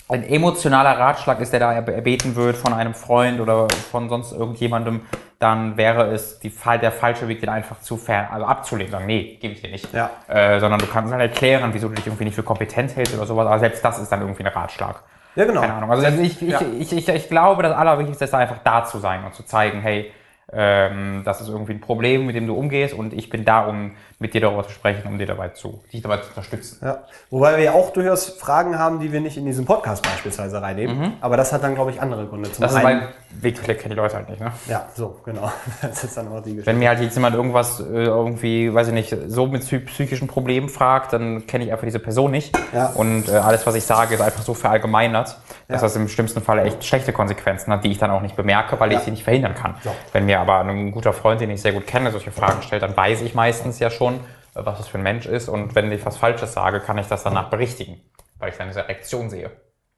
ein 0.07 0.23
emotionaler 0.23 0.97
Ratschlag 0.99 1.39
ist, 1.39 1.51
der 1.51 1.59
da 1.59 1.71
erb- 1.71 1.91
erbeten 1.91 2.35
wird 2.35 2.55
von 2.55 2.73
einem 2.73 2.93
Freund 2.93 3.39
oder 3.39 3.67
von 3.91 4.07
sonst 4.07 4.33
irgendjemandem, 4.33 5.01
dann 5.39 5.77
wäre 5.77 6.05
es 6.13 6.39
die, 6.39 6.51
der 6.81 6.91
falsche 6.91 7.27
Weg, 7.27 7.39
den 7.41 7.49
einfach 7.49 7.81
zu 7.81 7.97
ver 7.97 8.31
also 8.31 8.45
abzulehnen. 8.45 8.91
Sagen, 8.91 9.05
nee, 9.07 9.37
gebe 9.41 9.53
ich 9.53 9.61
dir 9.61 9.71
nicht. 9.71 9.91
Ja. 9.93 10.11
Äh, 10.27 10.59
sondern 10.59 10.79
du 10.79 10.87
kannst 10.87 11.11
halt 11.11 11.21
erklären, 11.21 11.71
wieso 11.73 11.89
du 11.89 11.95
dich 11.95 12.05
irgendwie 12.05 12.25
nicht 12.25 12.35
für 12.35 12.43
kompetent 12.43 12.95
hältst 12.95 13.15
oder 13.15 13.25
sowas, 13.25 13.47
aber 13.47 13.59
selbst 13.59 13.83
das 13.83 13.99
ist 13.99 14.11
dann 14.11 14.21
irgendwie 14.21 14.43
ein 14.43 14.51
Ratschlag. 14.53 15.03
Ja, 15.35 15.45
genau. 15.45 15.61
Keine 15.61 15.73
Ahnung. 15.73 15.91
Also 15.91 16.05
ich, 16.07 16.41
ich, 16.41 16.49
Ja. 16.49 16.61
ich, 16.79 16.93
ich, 16.93 17.09
ich 17.09 17.29
glaube, 17.29 17.63
das 17.63 17.75
Allerwichtigste 17.75 18.25
ist 18.25 18.31
da 18.31 18.37
einfach 18.37 18.59
da 18.63 18.85
zu 18.85 18.99
sein 18.99 19.23
und 19.25 19.33
zu 19.33 19.43
zeigen, 19.43 19.81
hey, 19.81 20.11
ähm, 20.53 21.23
das 21.25 21.41
ist 21.41 21.49
irgendwie 21.49 21.73
ein 21.73 21.81
Problem, 21.81 22.27
mit 22.27 22.35
dem 22.35 22.47
du 22.47 22.53
umgehst 22.55 22.93
und 22.93 23.11
ich 23.13 23.29
bin 23.29 23.43
da, 23.43 23.65
um 23.65 23.91
mit 24.19 24.33
dir 24.33 24.41
darüber 24.41 24.63
zu 24.63 24.71
sprechen, 24.71 25.07
um 25.07 25.17
dir 25.17 25.27
dabei 25.27 25.49
zu, 25.49 25.81
dich 25.91 26.01
dabei 26.01 26.17
zu 26.17 26.29
unterstützen. 26.29 26.79
Ja. 26.81 26.99
Wobei 27.29 27.57
wir 27.57 27.63
ja 27.65 27.71
auch 27.73 27.91
durchaus 27.91 28.29
Fragen 28.29 28.79
haben, 28.79 28.99
die 28.99 29.11
wir 29.11 29.19
nicht 29.19 29.35
in 29.37 29.45
diesen 29.45 29.65
Podcast 29.65 30.03
beispielsweise 30.03 30.61
reinnehmen. 30.61 31.13
Aber 31.19 31.35
das 31.35 31.51
hat 31.51 31.63
dann, 31.63 31.75
glaube 31.75 31.91
ich, 31.91 32.01
andere 32.01 32.25
Gründe. 32.25 32.49
Zum 32.51 32.61
Mhm. 32.63 32.67
Das 32.67 32.75
ist, 32.77 32.83
weil 32.83 33.07
Wegklick 33.41 33.79
kennen 33.79 33.89
die 33.91 33.97
Leute 33.99 34.15
halt 34.15 34.29
nicht, 34.29 34.39
ne? 34.39 34.51
Ja, 34.69 34.85
so, 34.95 35.19
genau. 35.25 35.51
Das 35.81 36.03
ist 36.03 36.15
dann 36.15 36.29
auch 36.29 36.37
die 36.41 36.51
Geschichte. 36.51 36.65
Wenn 36.67 36.79
mir 36.79 36.87
halt 36.89 37.01
jetzt 37.01 37.15
jemand 37.15 37.35
irgendwas 37.35 37.81
äh, 37.81 37.83
irgendwie, 37.83 38.73
weiß 38.73 38.87
ich 38.87 38.93
nicht, 38.93 39.15
so 39.27 39.47
mit 39.47 39.63
psy- 39.63 39.85
psychischen 39.85 40.27
Problemen 40.29 40.69
fragt, 40.69 41.11
dann 41.11 41.45
kenne 41.45 41.65
ich 41.65 41.71
einfach 41.71 41.85
diese 41.85 41.99
Person 41.99 42.31
nicht. 42.31 42.57
Ja. 42.73 42.87
Und 42.95 43.27
äh, 43.27 43.33
alles, 43.33 43.67
was 43.67 43.75
ich 43.75 43.83
sage, 43.83 44.15
ist 44.15 44.21
einfach 44.21 44.43
so 44.43 44.53
verallgemeinert, 44.53 45.37
dass 45.67 45.81
Ja. 45.81 45.87
das 45.87 45.95
im 45.97 46.07
schlimmsten 46.07 46.41
Fall 46.41 46.59
echt 46.59 46.85
schlechte 46.85 47.11
Konsequenzen 47.11 47.73
hat, 47.73 47.83
die 47.83 47.91
ich 47.91 47.97
dann 47.97 48.11
auch 48.11 48.21
nicht 48.21 48.35
bemerke, 48.37 48.79
weil 48.79 48.91
Ja. 48.93 48.99
ich 48.99 49.03
sie 49.03 49.11
nicht 49.11 49.23
verhindern 49.25 49.55
kann. 49.55 49.75
Wenn 50.13 50.25
mir 50.25 50.39
aber 50.39 50.59
ein 50.59 50.91
guter 50.91 51.11
Freund, 51.11 51.41
den 51.41 51.49
ich 51.49 51.61
sehr 51.61 51.73
gut 51.73 51.85
kenne, 51.87 52.11
solche 52.11 52.31
Fragen 52.31 52.61
stellt, 52.61 52.83
dann 52.83 52.95
weiß 52.95 53.21
ich 53.21 53.35
meistens 53.35 53.79
ja 53.79 53.89
schon, 53.89 54.04
äh, 54.13 54.19
was 54.53 54.77
das 54.77 54.87
für 54.87 54.97
ein 54.97 55.03
Mensch 55.03 55.25
ist. 55.25 55.49
Und 55.49 55.75
wenn 55.75 55.91
ich 55.91 56.05
was 56.05 56.17
Falsches 56.17 56.53
sage, 56.53 56.79
kann 56.79 56.97
ich 56.97 57.07
das 57.07 57.23
danach 57.23 57.49
berichtigen, 57.49 58.01
weil 58.37 58.49
ich 58.49 58.55
seine 58.55 58.75
Reaktion 58.75 59.29
sehe. 59.29 59.51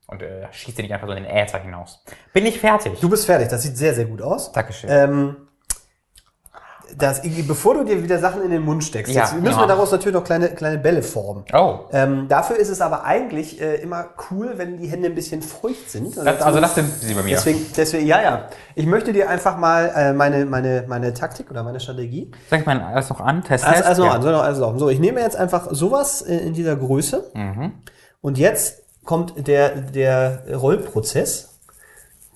Und 0.08 0.24
äh, 0.24 0.48
schieße 0.52 0.82
nicht 0.82 0.94
einfach 0.94 1.08
so 1.08 1.14
in 1.14 1.24
den 1.24 1.32
Äther 1.32 1.60
hinaus. 1.60 2.04
Bin 2.32 2.46
ich 2.46 2.60
fertig? 2.60 3.00
Du 3.02 3.10
bist 3.10 3.26
fertig, 3.26 3.50
das 3.50 3.64
sieht 3.64 3.76
sehr, 3.76 3.94
sehr 3.94 4.06
gut 4.06 4.22
aus. 4.22 4.54
Dankeschön. 4.54 4.90
Ähm, 4.90 5.47
das, 6.98 7.22
bevor 7.48 7.74
du 7.76 7.84
dir 7.84 8.02
wieder 8.04 8.20
Sachen 8.20 8.44
in 8.44 8.52
den 8.52 8.62
Mund 8.64 8.84
steckst, 8.84 9.14
Ja, 9.14 9.24
jetzt 9.24 9.34
müssen 9.34 9.46
ja. 9.56 9.60
wir 9.64 9.68
daraus 9.68 9.92
natürlich 9.92 10.16
noch 10.16 10.24
kleine, 10.24 10.50
kleine 10.50 10.78
Bälle 10.78 11.02
formen. 11.04 11.44
oh. 11.54 11.80
Ähm, 11.92 12.28
dafür 12.28 12.56
ist 12.58 12.70
es 12.70 12.82
aber 12.82 13.04
eigentlich 13.04 13.60
äh, 13.62 13.76
immer 13.76 14.06
cool, 14.32 14.54
wenn 14.58 14.78
die 14.78 14.88
Hände 14.88 15.08
ein 15.10 15.16
bisschen 15.16 15.42
feucht 15.42 15.90
sind. 15.90 16.16
Das, 16.18 16.42
also 16.42 16.60
das 16.60 16.76
sind 16.76 16.90
sie 17.02 17.14
bei 17.14 17.24
mir. 17.24 17.36
Deswegen, 17.36 17.66
deswegen, 17.76 18.08
ja, 18.08 18.22
ja. 18.22 18.48
Ich 18.76 18.86
möchte 18.86 19.12
dir 19.14 19.30
einfach 19.30 19.58
mal 19.58 19.92
äh, 19.96 20.14
meine, 20.14 20.46
meine, 20.46 20.86
meine 20.88 21.14
Taktik 21.14 21.50
oder 21.52 21.64
meine 21.64 21.80
Strategie. 21.80 22.32
Sag 22.50 22.66
mal 22.66 22.80
alles 22.82 23.10
noch 23.10 23.20
an, 23.22 23.44
Test, 23.44 23.66
Also, 23.66 23.76
Test. 23.78 23.88
also 23.90 24.04
noch 24.04 24.10
Ja. 24.12 24.16
an, 24.16 24.22
so, 24.22 24.32
noch, 24.32 24.44
also 24.44 24.72
noch. 24.72 24.80
so, 24.80 24.90
ich 24.90 25.00
nehme 25.00 25.20
jetzt 25.22 25.36
einfach 25.36 25.68
sowas 25.72 26.22
äh, 26.22 26.36
in 26.38 26.54
dieser 26.54 26.76
Größe. 26.76 27.32
Mhm. 27.34 27.74
Und 28.22 28.38
jetzt 28.38 28.84
kommt 29.04 29.48
der, 29.48 29.70
der 29.70 30.44
Rollprozess. 30.56 31.57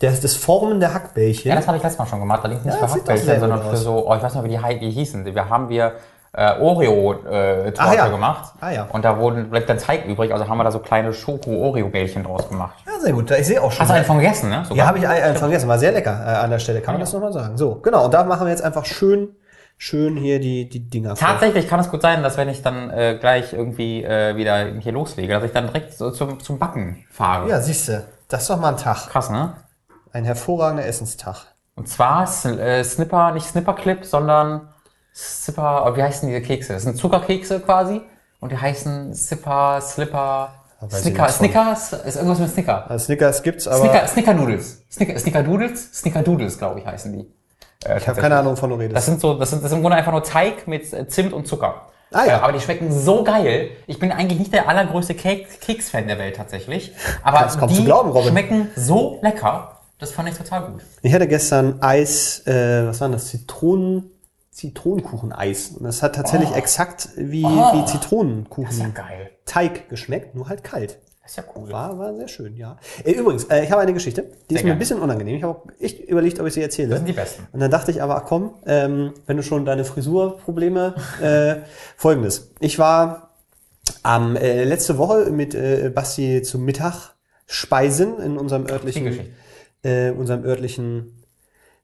Der, 0.02 0.12
das 0.12 0.36
Formen 0.36 0.80
der 0.80 0.94
Hackbällchen. 0.94 1.50
Ja, 1.50 1.56
das 1.56 1.68
habe 1.68 1.78
ich 1.78 1.84
letztes 1.84 2.00
Mal 2.00 2.06
schon 2.08 2.20
gemacht. 2.20 2.42
Allerdings 2.44 2.66
nicht 2.66 2.80
Ja, 2.80 2.88
für 2.88 2.94
Hackbällchen, 2.96 3.40
sondern 3.40 3.62
für 3.64 3.78
so, 3.78 4.08
oh, 4.10 4.16
ich 4.16 4.22
weiß 4.24 4.34
nicht, 4.36 4.44
wie 4.46 4.50
die, 4.50 4.60
hei- 4.60 4.76
die 4.76 4.90
hießen. 4.90 5.24
Wir 5.26 5.50
haben 5.50 5.70
wir 5.70 5.94
äh, 6.34 6.60
Oreo-Torte 6.60 7.80
Ah, 7.82 7.94
ja. 7.94 8.08
gemacht. 8.08 8.54
Ah, 8.62 8.72
ja. 8.72 8.88
Und 8.92 9.04
da 9.06 9.18
wurden, 9.20 9.50
bleibt 9.50 9.70
dann 9.70 9.78
Teig 9.78 10.06
übrig, 10.06 10.32
also 10.34 10.48
haben 10.48 10.58
wir 10.58 10.64
da 10.64 10.72
so 10.72 10.80
kleine 10.80 11.12
Schoko-Oreo-Bällchen 11.14 12.24
draus 12.24 12.48
gemacht. 12.48 12.76
ja, 12.86 13.00
sehr 13.00 13.14
gut. 13.14 13.30
Ich 13.32 13.46
sehe 13.48 13.62
auch 13.62 13.72
schon. 13.72 13.82
Hast 13.82 13.90
du 13.90 13.94
einen 13.96 14.06
von 14.06 14.18
gegessen, 14.18 14.50
ne? 14.50 14.64
Sogar? 14.64 14.78
Ja, 14.78 14.88
habe 14.88 14.98
ich 15.00 15.08
einen 15.08 15.24
einen 15.24 15.36
vergessen. 15.36 15.68
War 15.68 15.78
sehr 15.80 15.92
lecker 15.92 16.12
äh, 16.26 16.30
an 16.38 16.50
der 16.50 16.60
Stelle, 16.60 16.82
kann 16.82 16.94
man 16.94 17.02
Ja. 17.02 17.06
das 17.06 17.14
nochmal 17.14 17.34
sagen. 17.34 17.58
So, 17.58 17.76
genau. 17.76 18.06
Und 18.06 18.14
da 18.14 18.24
machen 18.24 18.46
wir 18.46 18.52
jetzt 18.52 18.64
einfach 18.64 18.86
schön, 18.86 19.36
schön 19.78 20.16
hier 20.16 20.40
die, 20.40 20.70
die 20.70 20.90
Dinger. 20.90 21.16
Tatsächlich 21.16 21.68
kann 21.68 21.80
es 21.80 21.90
gut 21.90 22.02
sein, 22.02 22.24
dass 22.24 22.38
wenn 22.38 22.50
ich 22.50 22.62
dann 22.62 22.90
äh, 22.92 23.18
gleich 23.20 23.52
irgendwie 23.54 24.04
äh, 24.04 24.36
wieder 24.38 24.66
hier 24.80 24.94
loslege, 24.94 25.34
dass 25.34 25.44
ich 25.44 25.52
dann 25.52 25.68
direkt 25.68 25.94
so 25.94 26.12
zum, 26.12 26.40
zum 26.40 26.58
Backen 26.60 27.04
fahre. 27.12 27.50
Ja, 27.50 27.60
siehst 27.60 27.88
du. 27.90 28.04
Das 28.30 28.44
ist 28.44 28.50
doch 28.50 28.60
mal 28.60 28.70
ein 28.70 28.78
Tag. 28.78 29.10
Krass, 29.10 29.30
ne? 29.30 29.54
Ein 30.14 30.26
hervorragender 30.26 30.86
Essenstag. 30.86 31.46
Und 31.76 31.88
zwar 31.88 32.24
äh, 32.46 32.84
Snipper, 32.84 33.32
nicht 33.32 33.48
Snipperclip, 33.48 34.06
sondern 34.06 34.70
Snipper, 35.14 35.86
oh, 35.88 35.96
wie 35.96 36.04
heißen 36.04 36.28
diese 36.28 36.42
Kekse? 36.42 36.74
Das 36.74 36.84
sind 36.84 36.98
Zuckerkekse 36.98 37.60
quasi. 37.60 38.02
Und 38.40 38.52
die 38.52 38.58
heißen 38.58 39.14
Snipper, 39.14 39.80
Slipper, 39.82 40.54
ich 40.90 40.96
Snicker. 40.96 41.30
Snickers, 41.30 41.94
ist 41.94 42.16
irgendwas 42.16 42.40
mit 42.40 42.50
Snicker. 42.50 42.90
Also 42.90 43.06
Snickers 43.06 43.44
gibt's, 43.44 43.68
aber 43.68 43.78
Snicker, 43.80 44.08
Snickerdoodles. 44.08 44.84
Snicker, 44.92 45.20
Snickerdoodles? 45.20 45.94
Snickerdoodles, 45.94 46.58
glaube 46.58 46.80
ich, 46.80 46.86
heißen 46.86 47.14
die. 47.14 47.32
Äh, 47.88 47.98
ich 48.00 48.08
habe 48.08 48.20
keine 48.20 48.38
Ahnung, 48.38 48.58
von 48.58 48.70
du 48.72 48.78
redest. 48.78 48.98
Das 48.98 49.06
sind 49.06 49.22
so, 49.22 49.36
das 49.36 49.52
sind, 49.52 49.64
das 49.64 49.72
ist 49.72 49.76
im 49.76 49.82
Grunde 49.82 49.98
einfach 49.98 50.12
nur 50.12 50.24
Teig 50.24 50.68
mit 50.68 50.92
äh, 50.92 51.08
Zimt 51.08 51.34
und 51.34 51.48
Zucker. 51.48 51.88
Ah, 52.12 52.26
ja. 52.26 52.38
Äh, 52.38 52.42
aber 52.42 52.54
die 52.54 52.60
schmecken 52.60 52.92
so 52.92 53.24
geil. 53.24 53.70
Ich 53.88 54.00
bin 54.00 54.12
eigentlich 54.12 54.40
nicht 54.40 54.54
der 54.54 54.68
allergrößte 54.68 55.14
Kek 55.14 55.62
Keks-Fan 55.62 56.08
der 56.08 56.18
Welt 56.18 56.36
tatsächlich. 56.36 56.94
Aber 57.24 57.40
Das 57.40 57.58
kommt 57.60 57.72
die 57.72 57.76
zu 57.76 57.84
glauben, 57.84 58.10
Robin. 58.10 58.32
schmecken 58.32 58.72
so 58.76 59.20
lecker. 59.22 59.78
Das 60.02 60.12
fand 60.12 60.28
ich 60.30 60.36
total 60.36 60.72
gut. 60.72 60.82
Ich 61.04 61.14
hatte 61.14 61.28
gestern 61.28 61.80
Eis, 61.80 62.46
äh, 62.48 62.88
was 62.88 63.00
war 63.02 63.10
das? 63.10 63.28
Zitronen, 63.28 64.10
Zitronenkucheneis. 64.50 65.74
Und 65.78 65.84
das 65.84 66.02
hat 66.02 66.16
tatsächlich 66.16 66.56
exakt 66.56 67.10
wie, 67.16 67.44
wie 67.44 67.86
Zitronenkuchen 67.86 68.66
Das 68.66 68.74
ist 68.78 69.56
ja 69.56 69.72
geschmeckt, 69.90 70.34
nur 70.34 70.50
halt 70.50 70.64
kalt. 70.64 70.98
Das 71.22 71.34
ist 71.34 71.38
ja 71.38 71.44
cool. 71.56 71.72
War, 71.72 72.00
war 72.00 72.16
sehr 72.16 72.28
schön, 72.28 72.58
ja. 72.58 72.78
Äh, 73.04 73.12
übrigens, 73.12 73.44
äh, 73.44 73.64
ich 73.64 73.70
habe 73.70 73.84
eine 73.84 73.94
Geschichte, 73.94 74.24
die 74.24 74.56
ist 74.56 74.62
mir 74.62 74.70
gerne. 74.70 74.72
ein 74.72 74.80
bisschen 74.80 75.00
unangenehm. 75.00 75.36
Ich 75.36 75.44
habe 75.44 75.60
auch 75.60 75.68
echt 75.80 76.00
überlegt, 76.00 76.40
ob 76.40 76.48
ich 76.48 76.56
sie 76.56 76.64
erzähle. 76.64 76.90
Das 76.90 76.98
sind 76.98 77.08
die 77.08 77.14
besten. 77.14 77.48
Und 77.52 77.60
dann 77.60 77.70
dachte 77.70 77.92
ich 77.92 78.02
aber, 78.02 78.16
ach 78.16 78.26
komm, 78.26 78.56
ähm, 78.66 79.14
wenn 79.28 79.38
du 79.38 79.44
schon 79.44 79.66
deine 79.66 79.86
Frisurprobleme, 79.86 80.96
äh, 81.22 81.58
folgendes. 81.96 82.50
Ich 82.60 82.80
war 82.80 83.36
am 84.02 84.36
äh, 84.36 84.64
letzte 84.64 84.98
Woche 84.98 85.30
mit 85.30 85.54
äh, 85.54 85.92
Basti 85.94 86.42
zum 86.42 86.66
Mittag 86.66 87.14
speisen 87.46 88.20
in 88.20 88.40
unserem 88.40 88.66
örtlichen. 88.68 89.36
Äh, 89.84 90.12
unserem 90.12 90.44
örtlichen, 90.44 91.24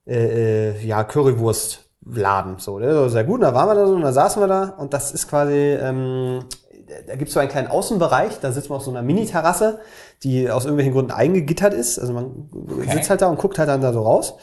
äh, 0.05 0.71
äh, 0.71 0.85
ja, 0.85 1.03
Currywurstladen. 1.03 2.59
So, 2.59 2.79
der 2.79 2.95
war 2.95 3.09
sehr 3.09 3.23
gut. 3.23 3.35
Und 3.35 3.41
da 3.41 3.53
waren 3.53 3.69
wir 3.69 3.75
da 3.75 3.87
so 3.87 3.95
und 3.95 4.01
da 4.01 4.13
saßen 4.13 4.41
wir 4.41 4.47
da 4.47 4.75
und 4.77 4.93
das 4.93 5.11
ist 5.11 5.27
quasi, 5.27 5.53
ähm, 5.53 6.45
da 7.07 7.15
gibt's 7.15 7.33
so 7.33 7.39
einen 7.39 7.49
kleinen 7.49 7.67
Außenbereich, 7.67 8.39
da 8.39 8.51
sitzen 8.51 8.69
wir 8.69 8.75
auf 8.75 8.83
so 8.83 8.91
einer 8.91 9.01
Mini-Terrasse, 9.01 9.79
die 10.23 10.49
aus 10.49 10.63
irgendwelchen 10.65 10.93
Gründen 10.93 11.11
eingegittert 11.11 11.73
ist. 11.73 11.99
Also 11.99 12.13
man 12.13 12.49
sitzt 12.91 13.09
halt 13.09 13.21
da 13.21 13.27
und 13.27 13.37
guckt 13.37 13.59
halt 13.59 13.69
dann 13.69 13.81
da 13.81 13.91
so 13.93 14.01
raus. 14.01 14.35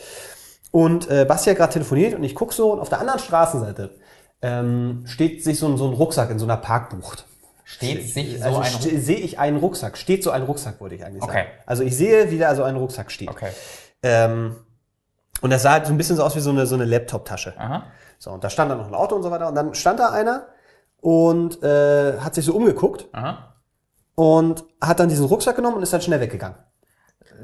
Und 0.71 1.09
äh, 1.11 1.25
Basti 1.25 1.51
hat 1.51 1.57
gerade 1.57 1.73
telefoniert 1.73 2.15
und 2.15 2.25
ich 2.25 2.35
guck 2.35 2.53
so 2.53 2.73
und 2.73 2.81
auf 2.81 2.89
der 2.89 3.01
anderen 3.01 3.21
Straßenseite 3.21 3.91
ähm, 4.43 5.05
steht 5.07 5.43
sich 5.43 5.59
so 5.59 5.67
ein, 5.67 5.77
so 5.77 5.87
ein 5.87 5.95
Rucksack 5.95 6.31
in 6.31 6.39
so 6.39 6.45
einer 6.45 6.57
Parkbucht. 6.57 7.27
Steht 7.65 8.09
sich 8.13 8.39
so 8.39 8.45
Also 8.45 8.59
ein 8.61 8.71
ste- 8.73 9.01
sehe 9.01 9.17
ich 9.17 9.39
einen 9.39 9.57
Rucksack, 9.57 9.97
steht 9.97 10.23
so 10.23 10.31
ein 10.31 10.43
Rucksack, 10.43 10.81
wollte 10.81 10.95
ich 10.95 11.05
eigentlich 11.05 11.23
sagen. 11.23 11.33
Okay. 11.33 11.47
Also 11.67 11.83
ich 11.83 11.97
sehe, 11.97 12.31
wie 12.31 12.39
da 12.39 12.55
so 12.55 12.63
ein 12.63 12.77
Rucksack 12.77 13.11
steht. 13.11 13.29
Okay. 13.31 13.51
Ähm, 14.03 14.57
und 15.41 15.51
das 15.51 15.63
sah 15.63 15.73
halt 15.73 15.87
so 15.87 15.93
ein 15.93 15.97
bisschen 15.97 16.17
so 16.17 16.23
aus 16.25 16.37
wie 16.37 16.41
so 16.41 16.51
eine, 16.51 16.67
so 16.67 16.75
eine 16.75 16.85
Laptop-Tasche. 16.85 17.55
So, 18.19 18.31
und 18.31 18.45
da 18.45 18.51
stand 18.51 18.71
dann 18.71 18.79
noch 18.79 18.87
ein 18.89 18.95
Auto 18.95 19.17
und 19.17 19.23
so 19.23 19.31
weiter. 19.31 19.49
Und 19.49 19.55
dann 19.55 19.75
stand 19.75 19.99
da 19.99 20.11
einer 20.11 20.47
und 21.01 21.63
äh, 21.63 22.19
hat 22.21 22.35
sich 22.35 22.45
so 22.45 22.55
umgeguckt 22.55 23.09
Aha. 23.13 23.55
und 24.15 24.65
hat 24.81 25.01
dann 25.01 25.09
diesen 25.09 25.27
Rucksack 25.27 25.57
genommen 25.57 25.77
und 25.77 25.83
ist 25.83 25.93
dann 25.93 26.01
schnell 26.03 26.21
weggegangen. 26.21 26.57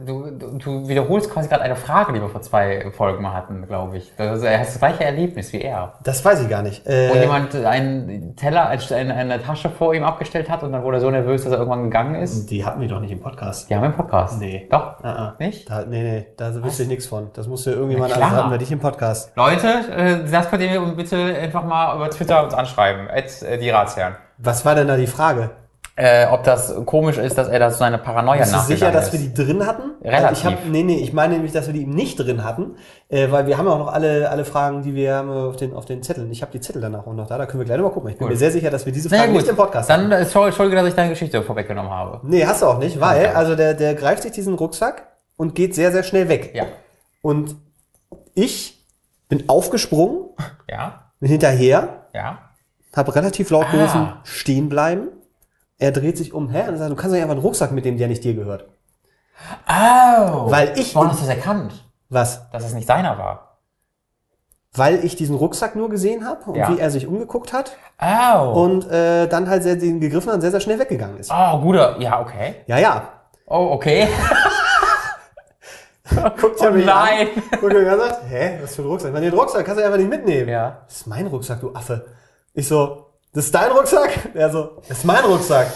Du, 0.06 0.30
du, 0.30 0.56
du 0.58 0.88
wiederholst 0.88 1.30
quasi 1.30 1.48
gerade 1.48 1.62
eine 1.62 1.76
Frage, 1.76 2.12
die 2.12 2.20
wir 2.20 2.28
vor 2.28 2.40
zwei 2.40 2.90
Folgen 2.90 3.22
mal 3.22 3.34
hatten, 3.34 3.66
glaube 3.66 3.98
ich. 3.98 4.12
Das 4.16 4.42
er 4.42 4.60
hat 4.60 4.66
das 4.66 4.78
gleiche 4.78 5.04
Erlebnis 5.04 5.52
wie 5.52 5.60
er. 5.60 5.92
Das 6.04 6.24
weiß 6.24 6.40
ich 6.42 6.48
gar 6.48 6.62
nicht. 6.62 6.86
Wo 6.86 6.90
Äh, 6.90 7.20
jemand 7.20 7.54
einen 7.54 8.34
Teller, 8.36 8.68
eine, 8.68 9.14
eine 9.14 9.42
Tasche 9.42 9.68
vor 9.68 9.94
ihm 9.94 10.04
abgestellt 10.04 10.48
hat 10.48 10.62
und 10.62 10.72
dann 10.72 10.82
wurde 10.84 10.98
er 10.98 11.00
so 11.00 11.10
nervös, 11.10 11.42
dass 11.44 11.52
er 11.52 11.58
irgendwann 11.58 11.84
gegangen 11.84 12.14
ist. 12.14 12.50
die 12.50 12.64
hatten 12.64 12.80
wir 12.80 12.88
doch 12.88 13.00
nicht 13.00 13.10
im 13.10 13.20
Podcast. 13.20 13.68
Die 13.68 13.74
haben 13.74 13.82
wir 13.82 13.88
im 13.90 13.94
Podcast. 13.96 14.40
Nee. 14.40 14.66
Doch? 14.70 15.02
Ah, 15.02 15.10
ah. 15.10 15.34
Nicht? 15.38 15.68
Da, 15.68 15.84
nee, 15.86 16.02
nee, 16.02 16.26
da 16.36 16.54
wüsste 16.62 16.84
ich 16.84 16.88
nichts 16.88 17.06
von. 17.06 17.30
Das 17.34 17.46
musste 17.46 17.72
irgendjemand 17.72 18.12
anders 18.14 18.30
hatten 18.30 18.50
wir 18.50 18.58
nicht 18.58 18.72
im 18.72 18.80
Podcast. 18.80 19.32
Leute, 19.36 19.66
äh, 19.96 20.30
das 20.30 20.48
könnt 20.48 20.62
ihr 20.62 20.80
bitte 20.96 21.16
einfach 21.16 21.64
mal 21.64 21.96
über 21.96 22.08
Twitter 22.10 22.42
uns 22.44 22.54
anschreiben. 22.54 23.08
At, 23.08 23.42
äh, 23.42 23.58
die 23.58 23.70
Ratsherren. 23.70 24.16
Was 24.38 24.64
war 24.64 24.74
denn 24.74 24.88
da 24.88 24.96
die 24.96 25.06
Frage? 25.06 25.50
Äh, 26.02 26.28
ob 26.30 26.44
das 26.44 26.74
komisch 26.86 27.18
ist, 27.18 27.36
dass 27.36 27.48
er 27.48 27.58
da 27.58 27.70
so 27.70 27.76
seine 27.76 27.98
Paranoia 27.98 28.38
Bist 28.38 28.52
du 28.52 28.56
nachgegangen 28.56 28.78
sicher, 28.78 28.90
dass 28.90 29.06
ist. 29.08 29.12
wir 29.12 29.20
die 29.20 29.34
drin 29.34 29.66
hatten? 29.66 29.82
Relativ. 30.02 30.38
Ich 30.38 30.44
hab, 30.46 30.64
nee, 30.66 30.82
nee, 30.82 30.96
ich 30.96 31.12
meine 31.12 31.34
nämlich, 31.34 31.52
dass 31.52 31.66
wir 31.66 31.74
die 31.74 31.84
nicht 31.84 32.16
drin 32.18 32.42
hatten, 32.42 32.76
äh, 33.10 33.30
weil 33.30 33.46
wir 33.46 33.58
haben 33.58 33.66
ja 33.66 33.72
auch 33.72 33.78
noch 33.78 33.92
alle, 33.92 34.30
alle 34.30 34.46
Fragen, 34.46 34.82
die 34.82 34.94
wir 34.94 35.14
haben 35.16 35.30
auf 35.30 35.56
den, 35.56 35.74
auf 35.74 35.84
den 35.84 36.02
Zetteln. 36.02 36.30
Ich 36.32 36.40
habe 36.40 36.52
die 36.52 36.60
Zettel 36.60 36.80
danach 36.80 37.06
auch 37.06 37.12
noch 37.12 37.26
da, 37.26 37.36
da 37.36 37.44
können 37.44 37.60
wir 37.60 37.66
gleich 37.66 37.76
nochmal 37.76 37.92
gucken. 37.92 38.08
Ich 38.08 38.16
bin 38.16 38.26
Gut. 38.28 38.32
mir 38.32 38.38
sehr 38.38 38.50
sicher, 38.50 38.70
dass 38.70 38.86
wir 38.86 38.92
diese 38.94 39.10
Fragen 39.10 39.32
nicht 39.32 39.46
im 39.46 39.56
Podcast 39.56 39.90
haben. 39.90 40.08
dann 40.08 40.22
äh, 40.22 40.24
sorry, 40.24 40.46
Entschuldige, 40.46 40.76
dass 40.80 40.88
ich 40.88 40.94
deine 40.94 41.10
Geschichte 41.10 41.42
vorweggenommen 41.42 41.90
habe. 41.92 42.20
Nee, 42.26 42.46
hast 42.46 42.62
du 42.62 42.66
auch 42.66 42.78
nicht, 42.78 42.98
weil, 42.98 43.26
also 43.28 43.54
der, 43.54 43.74
der 43.74 43.94
greift 43.94 44.22
sich 44.22 44.32
diesen 44.32 44.54
Rucksack 44.54 45.06
und 45.36 45.54
geht 45.54 45.74
sehr, 45.74 45.92
sehr 45.92 46.02
schnell 46.02 46.30
weg. 46.30 46.52
Ja. 46.54 46.64
Und 47.20 47.56
ich 48.34 48.86
bin 49.28 49.48
aufgesprungen, 49.50 50.30
Ja? 50.66 51.10
bin 51.20 51.30
hinterher, 51.30 52.06
Ja? 52.14 52.38
habe 52.96 53.14
relativ 53.14 53.50
laut 53.50 53.66
Ah. 53.68 53.72
gerufen, 53.72 54.12
stehen 54.24 54.68
bleiben. 54.70 55.08
Er 55.80 55.90
dreht 55.92 56.16
sich 56.16 56.32
um, 56.32 56.48
hä? 56.50 56.68
Und 56.68 56.76
sagt, 56.76 56.90
du 56.90 56.94
kannst 56.94 57.08
doch 57.10 57.14
nicht 57.14 57.22
einfach 57.22 57.34
einen 57.34 57.42
Rucksack 57.42 57.72
mitnehmen, 57.72 57.98
der 57.98 58.06
nicht 58.08 58.22
dir 58.22 58.34
gehört. 58.34 58.68
Oh! 59.68 60.50
Weil 60.50 60.78
ich- 60.78 60.94
Warum 60.94 61.08
hast 61.10 61.22
du 61.22 61.26
das 61.26 61.34
erkannt? 61.36 61.90
Was? 62.10 62.48
Dass 62.50 62.64
es 62.64 62.74
nicht 62.74 62.86
seiner 62.86 63.16
war. 63.18 63.58
Weil 64.74 65.04
ich 65.04 65.16
diesen 65.16 65.34
Rucksack 65.34 65.74
nur 65.74 65.88
gesehen 65.88 66.24
habe 66.26 66.44
und 66.50 66.54
Ja. 66.56 66.68
wie 66.68 66.78
er 66.78 66.90
sich 66.90 67.06
umgeguckt 67.06 67.52
hat 67.52 67.72
Oh! 68.00 68.62
und 68.62 68.88
äh, 68.90 69.26
dann 69.26 69.48
halt 69.48 69.62
sehr, 69.64 69.76
den 69.76 69.98
gegriffen 70.00 70.28
hat 70.28 70.36
und 70.36 70.40
sehr, 70.42 70.50
sehr 70.52 70.60
schnell 70.60 70.78
weggegangen 70.78 71.18
ist. 71.18 71.30
oh, 71.34 71.58
guter. 71.60 71.96
Ja, 71.98 72.20
okay. 72.20 72.56
Ja, 72.66 72.78
ja. 72.78 73.08
Oh, 73.46 73.70
okay. 73.72 74.06
Guckt 76.40 76.56
Oh 76.60 76.64
er 76.64 76.70
mich 76.72 76.84
nein. 76.86 77.28
an 77.52 77.58
und 77.60 77.72
er 77.72 77.96
sagt, 77.96 78.22
hä, 78.28 78.58
was 78.62 78.74
für 78.74 78.82
ein 78.82 78.88
Rucksack? 78.88 79.08
Ich 79.10 79.14
meine, 79.14 79.30
den 79.30 79.38
Rucksack 79.38 79.64
kannst 79.64 79.80
du 79.80 79.84
einfach 79.84 79.98
nicht 79.98 80.10
mitnehmen. 80.10 80.48
Ja. 80.48 80.82
Das 80.86 80.96
ist 80.98 81.06
mein 81.06 81.26
Rucksack, 81.28 81.60
du 81.60 81.72
Affe. 81.74 82.06
Ich 82.52 82.66
so, 82.66 83.09
das 83.32 83.46
ist 83.46 83.54
dein 83.54 83.70
Rucksack? 83.70 84.30
Er 84.34 84.50
so, 84.50 84.78
das 84.88 84.98
ist 84.98 85.04
mein 85.04 85.24
Rucksack. 85.24 85.68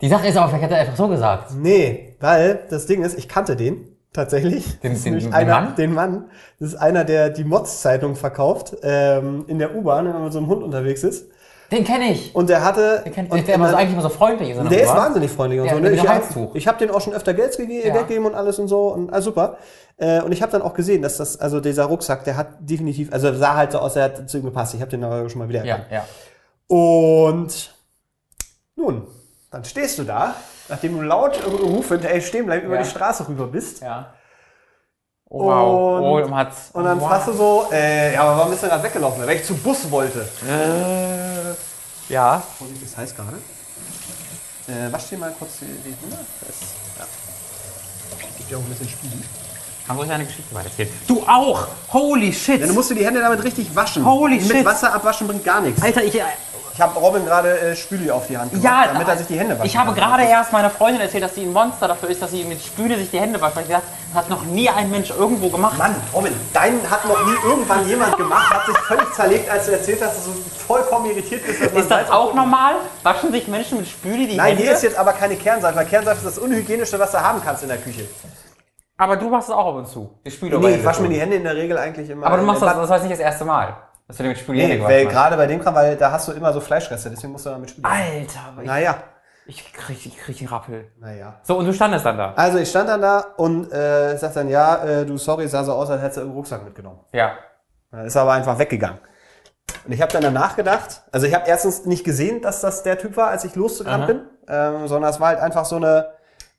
Die 0.00 0.08
Sache 0.08 0.26
ist 0.26 0.36
aber, 0.36 0.48
vielleicht 0.48 0.64
hat 0.64 0.70
er 0.72 0.78
einfach 0.78 0.96
so 0.96 1.08
gesagt. 1.08 1.52
Nee, 1.54 2.16
weil 2.20 2.66
das 2.70 2.86
Ding 2.86 3.02
ist, 3.02 3.16
ich 3.18 3.28
kannte 3.28 3.56
den 3.56 3.88
Tatsächlich. 4.12 4.78
Den- 4.80 5.02
den- 5.02 5.18
den 5.20 5.32
einer, 5.32 5.60
Mann? 5.60 5.76
Den 5.76 5.94
Mann. 5.94 6.30
Das 6.60 6.68
ist 6.68 6.74
einer, 6.74 7.02
der 7.04 7.30
die 7.30 7.44
Mods-Zeitung 7.44 8.14
verkauft 8.14 8.76
ähm, 8.82 9.44
in 9.48 9.58
der 9.58 9.74
U-Bahn, 9.74 10.04
wenn 10.04 10.12
man 10.12 10.24
mit 10.24 10.32
so 10.34 10.38
einem 10.38 10.48
Hund 10.48 10.62
unterwegs 10.62 11.02
ist. 11.02 11.30
Den 11.72 11.82
kenne 11.84 12.12
ich. 12.12 12.32
Und 12.34 12.48
der 12.50 12.62
hatte. 12.62 13.02
Den 13.04 13.12
kennt, 13.12 13.32
und 13.32 13.48
der, 13.48 13.58
dann- 13.58 13.74
eigentlich 13.74 13.92
immer 13.94 14.02
so 14.02 14.08
freundlich 14.10 14.50
ist. 14.50 14.70
Der 14.70 14.82
ist 14.82 14.88
wahnsinnig 14.94 15.30
freundlich 15.32 15.60
und 15.60 15.66
Ja, 15.66 15.74
so. 15.74 15.80
Ne? 15.80 15.90
Ich 15.92 15.98
habe 16.00 16.08
Halstuch. 16.10 16.54
ich 16.54 16.68
hab 16.68 16.78
den 16.78 16.90
auch 16.90 17.00
schon 17.00 17.14
öfter 17.14 17.34
Geld 17.34 17.56
gege 17.56 17.86
Ja. 17.88 17.94
weggegeben 17.94 18.26
und 18.26 18.34
alles 18.34 18.58
und 18.60 18.68
so 18.68 18.88
und 18.88 19.10
alles 19.12 19.24
super. 19.24 19.56
Äh, 19.96 20.20
und 20.20 20.32
ich 20.32 20.42
habe 20.42 20.52
dann 20.52 20.62
auch 20.62 20.74
gesehen, 20.74 21.02
dass 21.02 21.16
das, 21.16 21.40
also 21.40 21.60
dieser 21.60 21.84
Rucksack, 21.86 22.24
der 22.24 22.36
hat 22.36 22.48
definitiv, 22.60 23.12
also 23.12 23.32
sah 23.34 23.54
halt 23.56 23.72
so 23.72 23.78
aus, 23.78 23.94
der 23.94 24.04
hat 24.04 24.28
zu 24.30 24.38
ihm 24.38 24.44
gepasst. 24.44 24.74
Ich 24.74 24.80
habe 24.80 24.90
den 24.90 25.02
aber 25.02 25.28
schon 25.28 25.38
mal 25.40 25.48
wieder 25.48 25.64
Ja, 25.64 25.76
erkannt. 25.76 25.92
ja. 25.92 26.04
Und 26.68 27.74
nun, 28.76 29.06
dann 29.50 29.64
stehst 29.64 29.98
du 29.98 30.04
da, 30.04 30.34
nachdem 30.68 30.96
du 30.96 31.02
laut 31.02 31.38
rufend, 31.46 32.04
ey, 32.04 32.20
stehen 32.20 32.46
bleiben, 32.46 32.66
über 32.66 32.76
Ja. 32.76 32.82
die 32.82 32.88
Straße 32.88 33.28
rüber 33.28 33.46
bist. 33.46 33.80
ja. 33.82 34.12
Oh, 35.34 35.44
wow. 35.46 36.22
Und- 36.24 36.30
oh, 36.30 36.36
hat's, 36.36 36.70
Und 36.74 36.84
dann 36.84 37.00
wow. 37.00 37.08
fragst 37.08 37.28
du 37.28 37.32
so, 37.32 37.64
äh, 37.72 38.12
ja, 38.12 38.22
aber 38.22 38.36
warum 38.36 38.50
bist 38.50 38.62
du 38.64 38.68
gerade 38.68 38.82
weggelaufen? 38.82 39.26
Weil 39.26 39.36
ich 39.36 39.44
zu 39.44 39.54
Bus 39.54 39.90
wollte. 39.90 40.20
Äh, 40.46 41.21
ja. 42.08 42.42
Vorsicht, 42.58 42.82
das 42.82 42.96
heißt 42.96 43.16
gerade. 43.16 43.38
Äh, 44.68 44.92
wasch 44.92 45.08
dir 45.08 45.18
mal 45.18 45.34
kurz 45.38 45.58
die, 45.60 45.66
die 45.66 45.94
Hände. 46.00 46.18
Das, 46.46 46.56
ja. 46.98 47.06
Gibt 48.38 48.50
ja 48.50 48.56
auch 48.56 48.62
ein 48.62 48.68
bisschen 48.68 48.88
Spiel. 48.88 49.10
Dann 49.88 49.96
soll 49.96 50.06
ich 50.06 50.12
eine 50.12 50.24
Geschichte 50.24 50.54
weitererzählen. 50.54 50.90
Du 51.08 51.22
auch! 51.26 51.66
Holy 51.92 52.32
shit! 52.32 52.62
Du 52.62 52.72
musst 52.72 52.90
dir 52.90 52.94
die 52.94 53.04
Hände 53.04 53.20
damit 53.20 53.42
richtig 53.42 53.74
waschen. 53.74 54.04
Holy 54.04 54.36
Mit 54.36 54.46
shit. 54.46 54.64
Wasser 54.64 54.94
abwaschen 54.94 55.26
bringt 55.26 55.44
gar 55.44 55.60
nichts. 55.60 55.82
Alter, 55.82 56.04
ich, 56.04 56.14
Ich 56.74 56.80
habe 56.80 56.98
Robin 56.98 57.24
gerade 57.26 57.58
äh, 57.58 57.76
Spüli 57.76 58.10
auf 58.10 58.26
die 58.28 58.38
Hand 58.38 58.50
gemacht, 58.50 58.64
ja, 58.64 58.86
damit 58.92 59.06
er 59.06 59.16
sich 59.18 59.26
die 59.26 59.38
Hände 59.38 59.54
waschen 59.58 59.66
Ich 59.66 59.76
habe 59.76 59.92
gerade 59.92 60.22
erst 60.24 60.52
meiner 60.52 60.70
Freundin 60.70 61.02
erzählt, 61.02 61.22
dass 61.22 61.34
sie 61.34 61.42
ein 61.42 61.52
Monster 61.52 61.86
dafür 61.86 62.08
ist, 62.08 62.22
dass 62.22 62.30
sie 62.30 62.44
mit 62.44 62.62
Spüle 62.62 62.96
sich 62.96 63.10
die 63.10 63.20
Hände 63.20 63.38
wascht. 63.40 63.56
Weil 63.56 63.62
ich 63.64 63.68
gesagt, 63.68 63.86
das 64.08 64.22
hat 64.24 64.30
noch 64.30 64.42
nie 64.44 64.70
ein 64.70 64.90
Mensch 64.90 65.10
irgendwo 65.10 65.48
gemacht. 65.50 65.76
Mann, 65.76 65.94
Robin, 66.14 66.32
deinen 66.54 66.80
hat 66.90 67.04
noch 67.06 67.26
nie 67.26 67.34
irgendwann 67.44 67.86
jemand 67.86 68.16
gemacht, 68.16 68.50
hat 68.54 68.64
sich 68.66 68.76
völlig 68.78 69.12
zerlegt, 69.12 69.50
als 69.50 69.66
du 69.66 69.72
erzählt 69.72 70.00
hast, 70.02 70.16
dass 70.16 70.24
du 70.24 70.30
vollkommen 70.66 71.06
irritiert 71.10 71.46
bist. 71.46 71.60
Ist 71.60 71.90
das 71.90 72.10
auch 72.10 72.28
auf- 72.28 72.34
normal? 72.34 72.76
Waschen 73.02 73.32
sich 73.32 73.46
Menschen 73.48 73.78
mit 73.78 73.88
Spüle 73.88 74.26
die 74.26 74.36
Nein, 74.36 74.48
Hände? 74.48 74.62
hier 74.62 74.72
ist 74.72 74.82
jetzt 74.82 74.96
aber 74.98 75.12
keine 75.12 75.36
Kernseife, 75.36 75.76
weil 75.76 75.86
Kernseife 75.86 76.18
ist 76.26 76.36
das 76.36 76.38
unhygienischste, 76.38 76.98
was 76.98 77.10
du 77.12 77.20
haben 77.20 77.42
kannst 77.44 77.62
in 77.64 77.68
der 77.68 77.78
Küche. 77.78 78.06
Aber 78.96 79.16
du 79.16 79.28
machst 79.28 79.48
es 79.48 79.54
auch 79.54 79.66
ab 79.66 79.74
und 79.74 79.88
zu. 79.88 80.10
Die 80.24 80.30
Spüle 80.30 80.58
Nee, 80.58 80.76
ich 80.76 80.84
wasche 80.84 81.02
mir 81.02 81.08
die 81.08 81.20
Hände 81.20 81.36
in 81.36 81.44
der 81.44 81.54
Regel 81.56 81.76
eigentlich 81.76 82.08
immer. 82.08 82.26
Aber 82.26 82.36
du 82.38 82.44
machst 82.44 82.62
das, 82.62 82.74
das 82.76 82.88
jetzt 82.90 83.02
nicht 83.02 83.12
das 83.12 83.20
erste 83.20 83.44
Mal, 83.44 83.74
dass 84.12 84.18
du 84.18 84.22
dir 84.24 84.28
mit 84.30 84.38
Spüle 84.38 84.58
die 84.58 84.64
Nee, 84.66 84.72
Hände 84.74 84.84
weil 84.84 85.06
hast. 85.06 85.12
gerade 85.12 85.36
bei 85.36 85.46
dem 85.46 85.60
Kram, 85.60 85.74
weil 85.74 85.96
da 85.96 86.12
hast 86.12 86.28
du 86.28 86.32
immer 86.32 86.52
so 86.52 86.60
Fleischreste, 86.60 87.10
deswegen 87.10 87.32
musst 87.32 87.46
du 87.46 87.50
damit 87.50 87.70
Spüli. 87.70 87.86
Alter, 87.86 88.40
aber 88.52 88.62
ich, 88.62 88.68
Naja, 88.68 88.96
ich, 89.46 89.72
krieg, 89.72 90.04
ich 90.06 90.16
krieg 90.18 90.38
den 90.38 90.48
Rappel. 90.48 90.92
naja. 90.98 91.40
So, 91.42 91.58
und 91.58 91.66
du 91.66 91.72
standest 91.72 92.04
dann 92.04 92.16
da. 92.18 92.32
Also 92.34 92.58
ich 92.58 92.68
stand 92.70 92.88
dann 92.88 93.00
da 93.00 93.20
und 93.36 93.72
äh, 93.72 94.16
sag 94.16 94.34
dann, 94.34 94.48
ja, 94.48 94.84
äh, 94.84 95.06
du, 95.06 95.16
sorry, 95.18 95.48
sah 95.48 95.64
so 95.64 95.72
aus, 95.72 95.90
als 95.90 96.00
hättest 96.02 96.18
du 96.18 96.20
einen 96.22 96.32
Rucksack 96.32 96.64
mitgenommen. 96.64 97.00
Ja. 97.12 97.32
Dann 97.90 98.06
ist 98.06 98.14
er 98.14 98.22
aber 98.22 98.32
einfach 98.32 98.58
weggegangen. 98.58 98.98
Und 99.84 99.92
ich 99.92 100.00
habe 100.02 100.12
dann 100.12 100.22
danach 100.22 100.54
gedacht, 100.56 101.02
also 101.10 101.26
ich 101.26 101.34
habe 101.34 101.44
erstens 101.48 101.86
nicht 101.86 102.04
gesehen, 102.04 102.40
dass 102.42 102.60
das 102.60 102.82
der 102.82 102.98
Typ 102.98 103.16
war, 103.16 103.28
als 103.28 103.44
ich 103.44 103.54
losgerannt 103.56 104.04
Aha. 104.04 104.06
bin, 104.06 104.26
ähm, 104.48 104.88
sondern 104.88 105.10
es 105.10 105.18
war 105.20 105.28
halt 105.28 105.40
einfach 105.40 105.64
so 105.64 105.76
eine, 105.76 106.10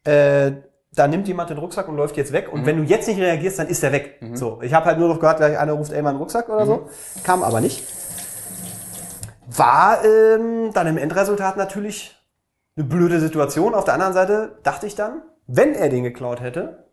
äh, 0.06 0.52
da 0.96 1.08
nimmt 1.08 1.28
jemand 1.28 1.50
den 1.50 1.58
Rucksack 1.58 1.88
und 1.88 1.96
läuft 1.98 2.18
jetzt 2.18 2.32
weg. 2.34 2.52
Und 2.52 2.66
wenn 2.66 2.78
du 2.78 2.84
jetzt 2.84 3.08
nicht 3.08 3.20
reagierst, 3.20 3.60
dann 3.60 3.68
ist 3.68 3.82
der 3.84 3.92
weg. 3.92 4.20
So, 4.34 4.60
ich 4.62 4.74
habe 4.74 4.86
halt 4.86 5.00
nur 5.00 5.10
noch 5.10 5.20
gehört, 5.20 5.38
gleich 5.38 5.58
einer 5.58 5.74
ruft, 5.74 5.92
ey, 5.92 6.02
mal 6.02 6.10
einen 6.10 6.20
Rucksack 6.20 6.50
oder 6.50 6.66
so. 6.66 6.90
Kam 7.24 7.44
aber 7.44 7.62
nicht. 7.62 7.84
War 9.48 10.04
ähm, 10.04 10.72
dann 10.74 10.88
im 10.88 10.98
Endresultat 10.98 11.58
natürlich 11.58 12.18
eine 12.76 12.86
blöde 12.86 13.20
Situation. 13.20 13.74
Auf 13.76 13.84
der 13.86 13.94
anderen 13.96 14.14
Seite 14.14 14.58
dachte 14.64 14.88
ich 14.88 14.96
dann, 14.96 15.22
wenn 15.48 15.76
er 15.76 15.90
den 15.90 16.04
geklaut 16.04 16.42
hätte, 16.42 16.86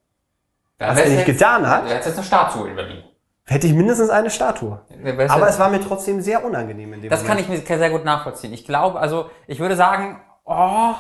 was 0.79 0.99
er 0.99 1.09
nicht 1.09 1.27
getan 1.27 1.69
hat, 1.69 1.85
Du 1.85 1.91
hättest 1.91 2.09
jetzt 2.09 2.17
eine 2.19 2.27
Statue 2.27 2.69
in 2.69 2.77
Berlin. 2.77 3.05
hätte 3.47 3.67
ich 3.67 3.75
mindestens 3.75 4.11
eine 4.11 4.31
Statue. 4.31 4.81
Aber 5.29 5.49
es 5.49 5.59
war 5.59 5.71
mir 5.71 5.81
trotzdem 5.81 6.21
sehr 6.21 6.45
unangenehm 6.45 6.93
in 6.95 7.03
dem 7.03 7.11
Das 7.11 7.21
kann 7.25 7.37
Moment. 7.39 7.63
ich 7.63 7.69
mir 7.69 7.79
sehr 7.79 7.91
gut 7.91 8.05
nachvollziehen. 8.05 8.53
Ich 8.53 8.65
glaube, 8.65 8.99
also 8.99 9.31
ich 9.47 9.61
würde 9.61 9.77
sagen, 9.77 10.21
oh, 10.45 10.95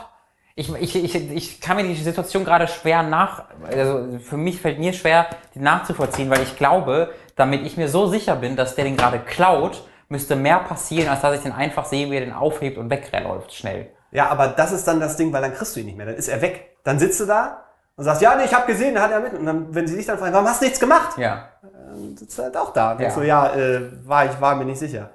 ich, 0.54 0.74
ich, 0.74 0.96
ich, 0.96 1.30
ich 1.30 1.60
kann 1.60 1.76
mir 1.76 1.84
die 1.84 1.94
Situation 1.94 2.44
gerade 2.44 2.68
schwer 2.68 3.02
nach, 3.02 3.44
also 3.66 4.18
für 4.18 4.36
mich 4.36 4.60
fällt 4.60 4.78
mir 4.78 4.92
schwer, 4.92 5.26
die 5.54 5.60
nachzuvollziehen, 5.60 6.28
weil 6.30 6.42
ich 6.42 6.56
glaube, 6.56 7.12
damit 7.36 7.64
ich 7.64 7.76
mir 7.76 7.88
so 7.88 8.06
sicher 8.06 8.36
bin, 8.36 8.56
dass 8.56 8.74
der 8.74 8.84
den 8.84 8.96
gerade 8.96 9.20
klaut, 9.20 9.84
müsste 10.08 10.36
mehr 10.36 10.58
passieren, 10.58 11.08
als 11.08 11.20
dass 11.20 11.36
ich 11.36 11.42
den 11.42 11.52
einfach 11.52 11.84
sehe, 11.84 12.10
wie 12.10 12.16
er 12.16 12.20
den 12.20 12.32
aufhebt 12.32 12.78
und 12.78 12.90
wegläuft 12.90 13.54
schnell. 13.54 13.90
Ja, 14.10 14.28
aber 14.28 14.48
das 14.48 14.72
ist 14.72 14.86
dann 14.86 14.98
das 15.00 15.16
Ding, 15.16 15.32
weil 15.32 15.40
dann 15.40 15.54
kriegst 15.54 15.76
du 15.76 15.80
ihn 15.80 15.86
nicht 15.86 15.96
mehr. 15.96 16.06
Dann 16.06 16.16
ist 16.16 16.28
er 16.28 16.42
weg. 16.42 16.76
Dann 16.82 16.98
sitzt 16.98 17.20
du 17.20 17.26
da 17.26 17.64
und 17.96 18.04
sagst, 18.04 18.20
ja, 18.20 18.34
nee, 18.34 18.44
ich 18.44 18.52
habe 18.52 18.66
gesehen, 18.66 19.00
hat 19.00 19.12
er 19.12 19.20
mit. 19.20 19.34
Und 19.34 19.46
dann, 19.46 19.72
wenn 19.72 19.86
sie 19.86 19.96
dich 19.96 20.06
dann 20.06 20.18
fragen, 20.18 20.32
warum 20.32 20.48
hast 20.48 20.60
du 20.60 20.64
nichts 20.64 20.80
gemacht? 20.80 21.16
Ja. 21.16 21.48
Dann 21.62 22.16
sitzt 22.16 22.38
er 22.38 22.46
halt 22.46 22.56
auch 22.56 22.72
da. 22.72 22.92
Und 22.92 23.00
Ja. 23.00 23.08
ja. 23.08 23.14
so, 23.14 23.22
ja, 23.22 23.54
äh, 23.54 23.82
war, 24.06 24.26
ich 24.26 24.40
war 24.40 24.56
mir 24.56 24.64
nicht 24.64 24.80
sicher. 24.80 25.10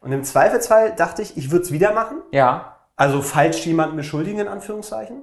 Und 0.00 0.12
im 0.12 0.24
Zweifelsfall 0.24 0.94
dachte 0.96 1.22
ich, 1.22 1.36
ich 1.36 1.50
würde 1.50 1.64
es 1.64 1.72
wieder 1.72 1.92
machen. 1.92 2.22
Ja. 2.32 2.69
Also 3.00 3.22
falsch 3.22 3.64
jemanden 3.66 3.96
beschuldigen, 3.96 4.40
in 4.40 4.48
Anführungszeichen. 4.48 5.22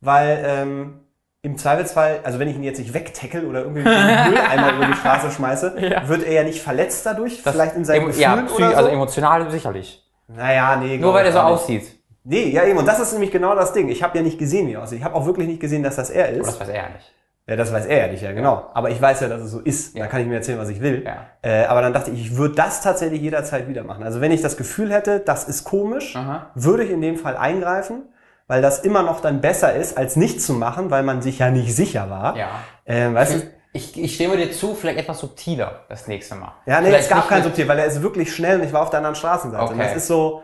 Weil 0.00 0.42
ähm, 0.46 1.00
im 1.42 1.56
Zweifelsfall, 1.56 2.20
also 2.22 2.38
wenn 2.38 2.48
ich 2.48 2.56
ihn 2.56 2.62
jetzt 2.62 2.78
nicht 2.78 2.94
wegtackle 2.94 3.46
oder 3.46 3.60
irgendwie 3.62 3.82
den 3.82 3.92
Mülleimer 4.28 4.72
über 4.76 4.86
die 4.86 4.94
Straße 4.94 5.30
schmeiße, 5.30 5.74
Ja. 5.80 6.08
wird 6.08 6.22
er 6.22 6.32
ja 6.32 6.42
nicht 6.44 6.62
verletzt 6.62 7.04
dadurch, 7.04 7.42
Das- 7.42 7.52
vielleicht 7.54 7.74
in 7.76 7.84
seinen 7.84 8.02
emo- 8.02 8.06
Gefühlen 8.06 8.22
ja, 8.22 8.34
oder 8.34 8.46
psy- 8.46 8.70
so. 8.70 8.76
also 8.76 8.88
emotional 8.90 9.50
sicherlich. 9.50 10.04
naja, 10.28 10.76
nee. 10.76 10.98
Nur 10.98 11.12
weil 11.14 11.26
er 11.26 11.32
so 11.32 11.38
nicht. 11.38 11.46
aussieht. 11.48 11.96
Nee, 12.22 12.50
ja 12.50 12.64
eben. 12.64 12.78
Und 12.78 12.86
das 12.86 13.00
ist 13.00 13.12
nämlich 13.12 13.30
genau 13.32 13.54
das 13.54 13.72
Ding. 13.72 13.88
Ich 13.88 14.02
habe 14.02 14.16
ja 14.18 14.22
nicht 14.22 14.38
gesehen, 14.38 14.68
wie 14.68 14.74
er 14.74 14.82
aussieht. 14.82 14.98
Ich 14.98 15.04
habe 15.04 15.14
auch 15.16 15.26
wirklich 15.26 15.48
nicht 15.48 15.60
gesehen, 15.60 15.82
dass 15.82 15.96
das 15.96 16.10
er 16.10 16.26
Aber 16.28 16.34
ist. 16.36 16.46
das 16.46 16.60
weiß 16.60 16.68
er 16.68 16.74
ja 16.76 16.88
nicht. 16.90 17.12
Ja, 17.50 17.56
das 17.56 17.72
weiß 17.72 17.86
er 17.86 18.06
ja 18.06 18.06
nicht, 18.06 18.22
ja, 18.22 18.30
genau. 18.30 18.70
Aber 18.74 18.90
ich 18.90 19.02
weiß 19.02 19.22
ja, 19.22 19.28
dass 19.28 19.40
es 19.40 19.50
so 19.50 19.58
ist. 19.58 19.96
Ja. 19.96 20.04
Da 20.04 20.06
kann 20.08 20.20
ich 20.20 20.28
mir 20.28 20.36
erzählen, 20.36 20.56
was 20.60 20.68
ich 20.68 20.80
will. 20.80 21.04
Ja. 21.04 21.26
Äh, 21.42 21.64
aber 21.64 21.82
dann 21.82 21.92
dachte 21.92 22.12
ich, 22.12 22.20
ich 22.26 22.36
würde 22.36 22.54
das 22.54 22.80
tatsächlich 22.80 23.20
jederzeit 23.20 23.66
wieder 23.66 23.82
machen. 23.82 24.04
Also 24.04 24.20
wenn 24.20 24.30
ich 24.30 24.40
das 24.40 24.56
Gefühl 24.56 24.92
hätte, 24.92 25.18
das 25.18 25.48
ist 25.48 25.64
komisch, 25.64 26.14
Aha. 26.14 26.46
würde 26.54 26.84
ich 26.84 26.92
in 26.92 27.00
dem 27.00 27.16
Fall 27.16 27.36
eingreifen, 27.36 28.02
weil 28.46 28.62
das 28.62 28.78
immer 28.78 29.02
noch 29.02 29.20
dann 29.20 29.40
besser 29.40 29.74
ist, 29.74 29.98
als 29.98 30.14
nichts 30.14 30.46
zu 30.46 30.52
machen, 30.52 30.92
weil 30.92 31.02
man 31.02 31.22
sich 31.22 31.40
ja 31.40 31.50
nicht 31.50 31.74
sicher 31.74 32.08
war. 32.08 32.36
Ja. 32.36 32.48
Äh, 32.84 33.12
weißt 33.12 33.34
du? 33.34 33.42
Ich, 33.72 34.00
ich 34.00 34.14
stimme 34.14 34.36
dir 34.36 34.52
zu, 34.52 34.76
vielleicht 34.76 34.98
etwas 35.00 35.18
subtiler 35.18 35.80
das 35.88 36.06
nächste 36.06 36.36
Mal. 36.36 36.52
Ja, 36.66 36.80
nee, 36.80 36.86
Vielleicht 36.86 37.04
es 37.04 37.08
gab 37.10 37.28
kein 37.28 37.42
Subtil, 37.42 37.66
weil 37.66 37.80
er 37.80 37.86
ist 37.86 38.00
wirklich 38.00 38.32
schnell 38.32 38.60
und 38.60 38.64
ich 38.64 38.72
war 38.72 38.82
auf 38.82 38.90
der 38.90 38.98
anderen 38.98 39.16
Straßenseite. 39.16 39.64
Und 39.64 39.74
Okay. 39.74 39.88
das 39.88 39.96
ist 39.96 40.06
so, 40.06 40.42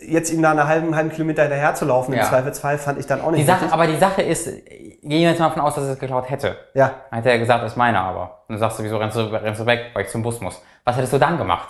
jetzt 0.00 0.32
ihm 0.32 0.42
da 0.42 0.50
einen 0.50 0.66
halben, 0.66 0.94
halben 0.96 1.10
Kilometer 1.10 1.42
hinterher 1.42 1.74
zu 1.74 1.84
laufen, 1.84 2.12
Ja. 2.14 2.22
im 2.22 2.26
Zweifelsfall, 2.26 2.78
fand 2.78 2.98
ich 2.98 3.06
dann 3.06 3.20
auch 3.20 3.30
nicht 3.30 3.40
Die 3.42 3.46
Sache, 3.46 3.62
richtig. 3.62 3.72
aber 3.72 3.86
die 3.86 3.96
Sache 3.96 4.22
ist, 4.22 4.44
gehen 4.46 5.00
wir 5.02 5.20
jetzt 5.30 5.38
mal 5.38 5.48
davon 5.48 5.62
aus, 5.62 5.74
dass 5.74 5.84
er 5.84 5.92
es 5.92 5.98
geklaut 5.98 6.28
hätte. 6.30 6.56
Ja, 6.74 6.94
Dann 7.10 7.18
hätte 7.18 7.30
er 7.30 7.38
gesagt, 7.38 7.62
das 7.62 7.72
ist 7.72 7.76
meine 7.78 8.00
aber. 8.00 8.44
Und 8.48 8.54
dann 8.54 8.58
sagst 8.58 8.78
du, 8.78 8.82
wieso 8.82 8.96
rennst 8.98 9.16
du, 9.16 9.20
rennst 9.20 9.60
du 9.60 9.66
weg, 9.66 9.90
weil 9.94 10.04
ich 10.04 10.10
zum 10.10 10.22
Bus 10.22 10.40
muss. 10.40 10.60
Was 10.84 10.96
hättest 10.96 11.12
du 11.12 11.18
dann 11.18 11.38
gemacht? 11.38 11.68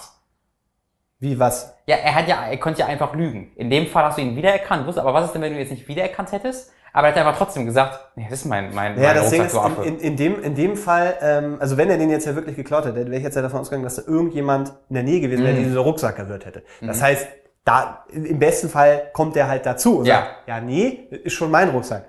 wie 1.21 1.39
was? 1.39 1.75
Ja, 1.87 1.97
er 1.97 2.15
hat 2.17 2.29
ja, 2.29 2.45
er 2.51 2.57
konnte 2.59 2.81
ja 2.81 2.87
einfach 2.87 3.15
lügen. 3.15 3.53
In 3.57 3.71
dem 3.71 3.87
Fall 3.87 4.05
hast 4.05 4.19
du 4.19 4.23
ihn 4.23 4.37
wiedererkannt, 4.37 4.87
wusste, 4.87 5.01
aber 5.01 5.15
was 5.15 5.27
ist 5.27 5.33
denn, 5.33 5.41
wenn 5.41 5.51
du 5.53 5.57
ihn 5.59 5.63
jetzt 5.63 5.71
nicht 5.71 5.89
wiedererkannt 5.89 6.33
hättest? 6.33 6.71
Aber 6.93 7.09
er 7.09 7.15
hat 7.15 7.19
einfach 7.27 7.39
trotzdem 7.39 7.65
gesagt, 7.65 7.99
nee, 8.15 8.27
das 8.29 8.41
ist 8.41 8.45
mein, 8.45 8.75
mein, 8.75 8.97
Ja, 9.01 9.09
mein 9.09 9.17
das 9.17 9.31
Ding 9.31 9.43
ist, 9.43 9.55
du 9.55 9.61
in, 9.83 9.95
in, 9.95 9.99
in, 10.01 10.17
dem, 10.17 10.43
in 10.43 10.55
dem 10.55 10.77
Fall, 10.77 11.15
ähm, 11.23 11.57
also 11.61 11.77
wenn 11.79 11.89
er 11.89 11.97
den 11.97 12.11
jetzt 12.11 12.27
ja 12.27 12.35
wirklich 12.35 12.57
geklaut 12.57 12.85
hätte, 12.85 12.97
wäre 13.07 13.17
ich 13.17 13.23
jetzt 13.23 13.37
ja 13.37 13.43
davon 13.43 13.61
ausgegangen, 13.61 13.85
dass 13.85 13.97
da 13.97 14.03
irgendjemand 14.07 14.75
in 14.91 14.95
der 14.95 15.03
Nähe 15.03 15.21
gewesen 15.21 15.43
wäre, 15.45 15.53
Mhm. 15.55 15.57
der 15.57 15.65
diesen 15.65 15.79
Rucksack 15.79 16.17
gehört 16.17 16.45
hätte. 16.45 16.63
Das 16.83 17.01
heißt, 17.03 17.27
da, 17.65 18.05
im 18.13 18.39
besten 18.39 18.69
Fall 18.69 19.11
kommt 19.13 19.37
er 19.37 19.49
halt 19.49 19.65
dazu 19.67 19.99
und 20.01 20.07
Ja. 20.07 20.17
sagt, 20.17 20.49
ja, 20.49 20.61
nee, 20.61 21.09
ist 21.25 21.33
schon 21.33 21.51
mein 21.51 21.71
Rucksack. 21.71 22.05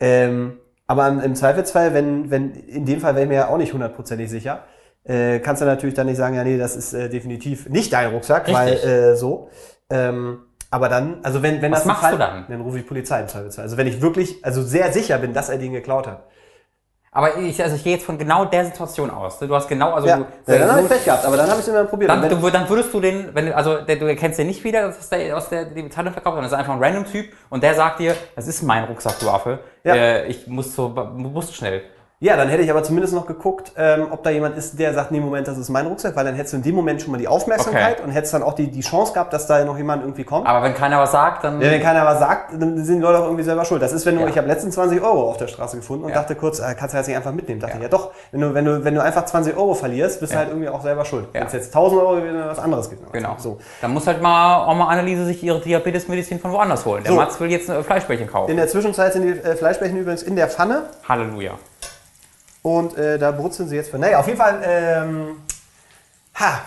Ähm, 0.00 0.58
aber 0.86 1.08
im, 1.08 1.34
Zweifelsfall, 1.34 1.94
wenn, 1.94 2.30
wenn, 2.30 2.54
in 2.54 2.84
dem 2.84 3.00
Fall 3.00 3.14
wäre 3.14 3.24
ich 3.24 3.28
mir 3.28 3.34
ja 3.36 3.48
auch 3.48 3.56
nicht 3.56 3.72
hundertprozentig 3.72 4.30
sicher, 4.30 4.64
äh, 5.04 5.38
kannst 5.40 5.62
du 5.62 5.66
natürlich 5.66 5.94
dann 5.94 6.06
nicht 6.06 6.16
sagen, 6.16 6.34
ja, 6.34 6.44
nee, 6.44 6.58
das 6.58 6.76
ist 6.76 6.92
äh, 6.92 7.08
definitiv 7.08 7.68
nicht 7.68 7.92
dein 7.92 8.10
Rucksack, 8.10 8.52
weil 8.52 8.72
Richtig. 8.72 8.90
äh, 8.90 9.16
so. 9.16 9.48
Ähm, 9.90 10.40
aber 10.70 10.88
dann, 10.88 11.20
also 11.22 11.42
wenn, 11.42 11.62
wenn 11.62 11.72
Was 11.72 11.80
das 11.80 11.86
machst 11.86 12.02
Fall, 12.02 12.12
du 12.12 12.18
dann? 12.18 12.46
Dann 12.48 12.60
rufe 12.60 12.78
ich 12.78 12.86
Polizei 12.86 13.20
im 13.20 13.28
Zweifelsfall. 13.28 13.64
Also 13.64 13.76
wenn 13.76 13.86
ich 13.86 14.02
wirklich, 14.02 14.44
also 14.44 14.62
sehr 14.62 14.92
sicher 14.92 15.18
bin, 15.18 15.32
dass 15.32 15.48
er 15.48 15.58
den 15.58 15.72
geklaut 15.72 16.06
hat. 16.08 16.24
Aber 17.16 17.38
ich, 17.38 17.62
also 17.62 17.76
ich 17.76 17.82
gehe 17.82 17.94
jetzt 17.94 18.04
von 18.04 18.18
genau 18.18 18.44
der 18.44 18.66
Situation 18.66 19.08
aus. 19.08 19.38
Du 19.38 19.54
hast 19.54 19.66
genau, 19.68 19.94
also 19.94 20.06
Ja, 20.06 20.18
du, 20.18 20.52
ja 20.52 20.58
dann 20.58 20.70
habe 20.70 20.82
ich 20.82 20.88
Pech 20.88 21.04
gehabt, 21.06 21.24
aber 21.24 21.38
dann 21.38 21.46
habe 21.48 21.60
ich 21.60 21.66
es 21.66 21.68
immer 21.68 21.84
probiert. 21.84 22.10
dann, 22.10 22.28
du, 22.28 22.50
dann 22.50 22.68
würdest 22.68 22.92
du 22.92 23.00
den, 23.00 23.34
wenn 23.34 23.46
du, 23.46 23.56
also 23.56 23.78
der, 23.78 23.96
du 23.96 24.04
erkennst 24.04 24.38
den 24.38 24.48
nicht 24.48 24.62
wieder, 24.64 24.82
das 24.82 24.98
ist 24.98 25.10
der, 25.10 25.34
aus 25.34 25.48
der 25.48 25.64
die 25.64 25.88
Zeitung 25.88 26.12
verkauft, 26.12 26.34
sondern 26.34 26.42
das 26.42 26.52
ist 26.52 26.58
einfach 26.58 26.74
ein 26.74 26.84
random 26.84 27.06
Typ 27.06 27.32
und 27.48 27.62
der 27.62 27.74
sagt 27.74 28.00
dir, 28.00 28.14
das 28.34 28.46
ist 28.46 28.62
mein 28.64 28.84
Rucksack, 28.84 29.18
du 29.18 29.30
Affe. 29.30 29.60
Ja. 29.82 29.94
Äh, 29.94 30.26
ich 30.26 30.46
muss 30.46 30.74
so, 30.74 30.90
musst 30.90 31.54
schnell. 31.54 31.84
Ja, 32.18 32.34
dann 32.36 32.48
hätte 32.48 32.62
ich 32.62 32.70
aber 32.70 32.82
zumindest 32.82 33.12
noch 33.12 33.26
geguckt, 33.26 33.72
ähm, 33.76 34.06
ob 34.10 34.22
da 34.22 34.30
jemand 34.30 34.56
ist, 34.56 34.78
der 34.78 34.94
sagt, 34.94 35.10
nee, 35.10 35.20
Moment, 35.20 35.46
das 35.48 35.58
ist 35.58 35.68
mein 35.68 35.86
Rucksack, 35.86 36.16
weil 36.16 36.24
dann 36.24 36.34
hättest 36.34 36.54
du 36.54 36.56
in 36.56 36.62
dem 36.62 36.74
Moment 36.74 37.02
schon 37.02 37.12
mal 37.12 37.18
die 37.18 37.28
Aufmerksamkeit 37.28 37.96
Okay. 37.98 38.04
und 38.04 38.10
hättest 38.10 38.32
dann 38.32 38.42
auch 38.42 38.54
die, 38.54 38.70
die 38.70 38.80
Chance 38.80 39.12
gehabt, 39.12 39.34
dass 39.34 39.46
da 39.46 39.62
noch 39.66 39.76
jemand 39.76 40.02
irgendwie 40.02 40.24
kommt. 40.24 40.46
Aber 40.46 40.62
wenn 40.62 40.72
keiner 40.74 40.98
was 40.98 41.12
sagt, 41.12 41.44
dann. 41.44 41.60
Ja, 41.60 41.70
wenn 41.70 41.82
keiner 41.82 42.06
was 42.06 42.18
sagt, 42.18 42.54
dann 42.54 42.82
sind 42.82 42.96
die 42.96 43.02
Leute 43.02 43.18
auch 43.18 43.24
irgendwie 43.24 43.42
selber 43.44 43.66
schuld. 43.66 43.82
Das 43.82 43.92
ist, 43.92 44.06
wenn 44.06 44.14
du, 44.16 44.22
Ja. 44.22 44.28
ich 44.28 44.38
habe 44.38 44.46
letztens 44.48 44.74
20 44.76 45.02
Euro 45.02 45.28
auf 45.28 45.36
der 45.36 45.46
Straße 45.48 45.76
gefunden 45.76 46.04
und 46.04 46.10
Ja. 46.10 46.16
dachte 46.16 46.34
kurz, 46.36 46.58
äh, 46.58 46.74
kannst 46.74 46.94
du 46.94 46.98
das 46.98 47.06
nicht 47.06 47.16
einfach 47.16 47.32
mitnehmen? 47.32 47.60
Dachte 47.60 47.72
Ja. 47.74 47.78
ich, 47.78 47.82
ja 47.84 47.88
doch, 47.90 48.12
wenn 48.32 48.40
du, 48.40 48.54
wenn 48.54 48.64
du, 48.64 48.82
wenn 48.84 48.94
du 48.94 49.02
einfach 49.02 49.26
20 49.26 49.54
Euro 49.54 49.74
verlierst, 49.74 50.20
bist 50.20 50.32
du 50.32 50.38
halt 50.38 50.48
irgendwie 50.48 50.70
auch 50.70 50.80
selber 50.82 51.04
schuld. 51.04 51.28
Wenn 51.32 51.42
es 51.46 51.52
jetzt 51.52 51.66
1000 51.74 52.00
Euro 52.00 52.16
wäre, 52.22 52.48
was 52.48 52.58
anderes 52.58 52.88
gibt. 52.88 53.12
Genau. 53.12 53.34
So. 53.38 53.58
Dann 53.82 53.92
muss 53.92 54.06
halt 54.06 54.22
mal 54.22 54.64
auch 54.64 54.74
mal 54.74 54.88
Anneliese 54.88 55.26
sich 55.26 55.42
ihre 55.42 55.60
Diabetesmedizin 55.60 56.40
von 56.40 56.50
woanders 56.52 56.86
holen. 56.86 57.02
Der 57.04 57.12
So. 57.12 57.18
Mats 57.18 57.38
will 57.40 57.50
jetzt 57.50 57.68
ein 57.70 57.84
Fleischbällchen 57.84 58.26
kaufen. 58.26 58.50
In 58.52 58.56
der 58.56 58.68
Zwischenzeit 58.68 59.12
sind 59.12 59.22
die 59.22 59.38
äh, 59.38 59.54
Fleischbällchen 59.54 59.98
übrigens 59.98 60.22
in 60.22 60.34
der 60.34 60.48
Pfanne 60.48 60.84
Halleluja. 61.06 61.52
Und 62.66 62.98
äh, 62.98 63.16
da 63.16 63.30
brutzeln 63.30 63.68
sie 63.68 63.76
jetzt 63.76 63.92
für. 63.92 63.98
Naja, 63.98 64.18
auf 64.18 64.26
jeden 64.26 64.38
Fall. 64.38 64.60
Ähm, 64.66 65.36
ha. 66.34 66.62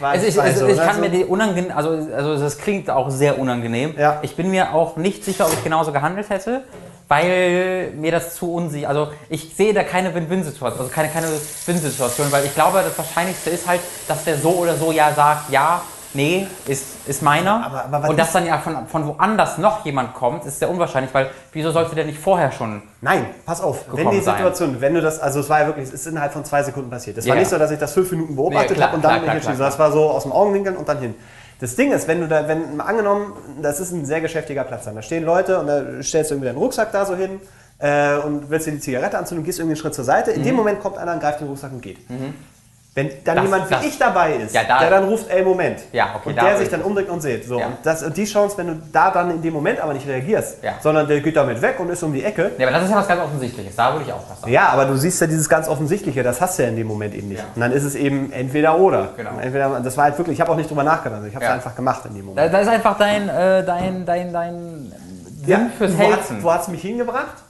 Also 0.00 0.24
ich, 0.24 0.40
also 0.40 0.60
so, 0.60 0.68
ich 0.68 0.76
kann 0.76 1.00
mir 1.00 1.08
die 1.08 1.24
unangenehm, 1.24 1.72
also, 1.74 1.90
also 2.14 2.38
das 2.38 2.58
klingt 2.58 2.88
auch 2.90 3.10
sehr 3.10 3.36
unangenehm. 3.36 3.94
Ja. 3.98 4.20
Ich 4.22 4.36
bin 4.36 4.52
mir 4.52 4.72
auch 4.72 4.96
nicht 4.96 5.24
sicher, 5.24 5.46
ob 5.46 5.52
ich 5.52 5.64
genauso 5.64 5.90
gehandelt 5.90 6.30
hätte, 6.30 6.62
weil 7.08 7.90
mir 7.96 8.12
das 8.12 8.36
zu 8.36 8.54
unsicher, 8.54 8.88
also 8.88 9.08
ich 9.28 9.52
sehe 9.56 9.74
da 9.74 9.82
keine 9.82 10.14
Win-Win-Situation, 10.14 10.78
also 10.78 10.92
keine, 10.92 11.08
keine 11.08 11.26
Win-Situation, 11.26 12.30
weil 12.30 12.44
ich 12.44 12.54
glaube, 12.54 12.82
das 12.84 12.96
Wahrscheinlichste 12.96 13.50
ist 13.50 13.66
halt, 13.66 13.80
dass 14.06 14.22
der 14.22 14.38
so 14.38 14.50
oder 14.50 14.76
so 14.76 14.92
ja 14.92 15.12
sagt, 15.12 15.50
ja, 15.50 15.80
nee, 16.16 16.46
ist, 16.66 16.84
ist 17.06 17.22
meiner. 17.22 17.64
Aber- 17.66 17.84
aber 17.96 18.08
Und 18.08 18.18
dass 18.18 18.32
dann 18.32 18.44
ja 18.46 18.58
von, 18.58 18.86
von 18.88 19.06
woanders 19.06 19.58
noch 19.58 19.84
jemand 19.84 20.14
kommt, 20.14 20.44
ist 20.46 20.58
sehr 20.58 20.68
unwahrscheinlich, 20.70 21.12
weil 21.14 21.30
wieso 21.52 21.70
sollte 21.70 21.94
der 21.94 22.04
nicht 22.06 22.18
vorher 22.18 22.50
schon 22.50 22.82
Nein, 23.00 23.26
pass 23.44 23.60
auf. 23.60 23.84
Wenn 23.92 24.10
die 24.10 24.20
sein. 24.20 24.34
Situation, 24.36 24.80
wenn 24.80 24.94
du 24.94 25.00
das, 25.00 25.20
also 25.20 25.40
es 25.40 25.48
war 25.48 25.60
ja 25.60 25.66
wirklich, 25.66 25.86
es 25.88 25.94
ist 25.94 26.06
innerhalb 26.06 26.32
von 26.32 26.44
zwei 26.44 26.62
Sekunden 26.62 26.90
passiert. 26.90 27.18
Es 27.18 27.26
Ja, 27.26 27.34
war 27.34 27.38
nicht 27.38 27.48
so, 27.50 27.58
dass 27.58 27.70
ich 27.70 27.78
das 27.78 27.92
fünf 27.92 28.10
Minuten 28.10 28.34
beobachtet 28.34 28.76
Nee, 28.76 28.82
habe 28.82 28.96
und 28.96 29.04
dann 29.04 29.10
klar, 29.10 29.20
mich 29.20 29.24
klar, 29.24 29.36
entschieden. 29.36 29.58
Das 29.58 29.78
war 29.78 29.92
so 29.92 30.10
aus 30.10 30.24
dem 30.24 30.32
Augenwinkeln 30.32 30.76
und 30.76 30.88
dann 30.88 30.98
hin. 30.98 31.14
Das 31.60 31.74
Ding 31.76 31.92
ist, 31.92 32.06
wenn 32.08 32.20
du 32.20 32.28
da, 32.28 32.46
wenn 32.48 32.80
angenommen, 32.80 33.32
das 33.62 33.80
ist 33.80 33.90
ein 33.92 34.04
sehr 34.04 34.20
geschäftiger 34.20 34.64
Platz 34.64 34.84
dann. 34.84 34.94
Da 34.94 35.02
stehen 35.02 35.24
Leute 35.24 35.58
und 35.60 35.66
da 35.68 35.82
stellst 36.02 36.30
du 36.30 36.34
irgendwie 36.34 36.48
deinen 36.48 36.58
Rucksack 36.58 36.92
da 36.92 37.06
so 37.06 37.16
hin 37.16 37.40
äh, 37.78 38.16
und 38.16 38.50
willst 38.50 38.66
dir 38.66 38.72
die 38.72 38.80
Zigarette 38.80 39.16
anzünden 39.16 39.40
und 39.42 39.46
gehst 39.46 39.58
irgendwie 39.58 39.72
einen 39.72 39.80
Schritt 39.80 39.94
zur 39.94 40.04
Seite. 40.04 40.32
In 40.32 40.42
dem 40.42 40.54
Moment 40.54 40.80
kommt 40.80 40.98
einer 40.98 41.14
und 41.14 41.20
greift 41.20 41.40
den 41.40 41.48
Rucksack 41.48 41.72
und 41.72 41.80
geht. 41.80 41.98
Wenn 42.96 43.10
dann. 43.24 43.36
Das- 43.36 43.44
jemand 43.44 43.68
wie 43.70 43.74
das- 43.74 43.84
ich 43.84 43.98
dabei 43.98 44.32
ist, 44.36 44.54
Ja, 44.54 44.62
da- 44.64 44.78
der 44.80 44.88
dann 44.88 45.04
ruft, 45.04 45.28
ey, 45.30 45.42
Moment. 45.44 45.80
Ja, 45.92 46.14
okay, 46.16 46.30
und 46.30 46.36
da- 46.38 46.44
der 46.46 46.56
sich 46.56 46.70
dann 46.70 46.80
umdreht 46.80 47.10
und 47.10 47.20
sieht. 47.20 47.44
So. 47.44 47.58
Ja. 47.60 47.66
Und, 47.66 47.76
das, 47.82 48.02
und 48.02 48.16
die 48.16 48.24
Chance, 48.24 48.56
wenn 48.56 48.68
du 48.68 48.74
da 48.90 49.10
dann 49.10 49.30
in 49.32 49.42
dem 49.42 49.52
Moment 49.52 49.80
aber 49.80 49.92
nicht 49.92 50.08
reagierst, 50.08 50.56
sondern 50.80 51.06
der 51.06 51.20
geht 51.20 51.36
damit 51.36 51.60
weg 51.60 51.78
und 51.78 51.90
ist 51.90 52.02
um 52.02 52.12
die 52.14 52.24
Ecke, 52.24 52.52
Ja, 52.56 52.66
aber 52.66 52.74
das 52.78 52.84
ist 52.86 52.90
ja 52.90 52.96
was 52.96 53.06
ganz 53.06 53.20
Offensichtliches. 53.22 53.76
Da 53.76 53.92
würde 53.92 54.06
ich 54.06 54.12
auch 54.14 54.22
was 54.30 54.40
sagen. 54.40 54.50
ja, 54.50 54.68
aber 54.70 54.86
du 54.86 54.96
siehst 54.96 55.20
ja 55.20 55.26
dieses 55.26 55.46
ganz 55.46 55.68
Offensichtliche, 55.68 56.22
das 56.22 56.40
hast 56.40 56.58
du 56.58 56.62
ja 56.62 56.70
in 56.70 56.76
dem 56.76 56.86
Moment 56.86 57.14
eben 57.14 57.28
nicht. 57.28 57.44
Und 57.54 57.60
dann 57.60 57.70
ist 57.72 57.84
es 57.84 57.94
eben 57.94 58.32
entweder 58.32 58.78
oder. 58.78 59.10
Genau. 59.14 59.38
Entweder, 59.42 59.78
das 59.80 59.94
war 59.98 60.04
halt 60.04 60.16
wirklich, 60.16 60.34
ich 60.36 60.40
habe 60.40 60.50
auch 60.52 60.56
nicht 60.56 60.70
drüber 60.70 60.82
nachgedacht, 60.82 61.20
ich 61.28 61.34
habe 61.34 61.44
es 61.44 61.50
einfach 61.50 61.74
gemacht 61.76 62.00
in 62.06 62.14
dem 62.14 62.22
Da, 62.22 62.26
Moment. 62.30 62.54
da 62.54 62.58
ist 62.60 62.68
einfach 62.68 62.96
dein, 62.96 63.28
äh, 63.28 63.62
dein, 63.62 64.06
dein, 64.06 64.32
dein 64.32 64.92
Sinn 65.44 65.70
fürs 65.76 65.92
wo 65.92 65.98
hat 66.02 66.06
Helfen. 66.12 66.42
wo 66.42 66.50
hat's 66.50 66.68
mich 66.68 66.80
hingebracht? 66.80 67.42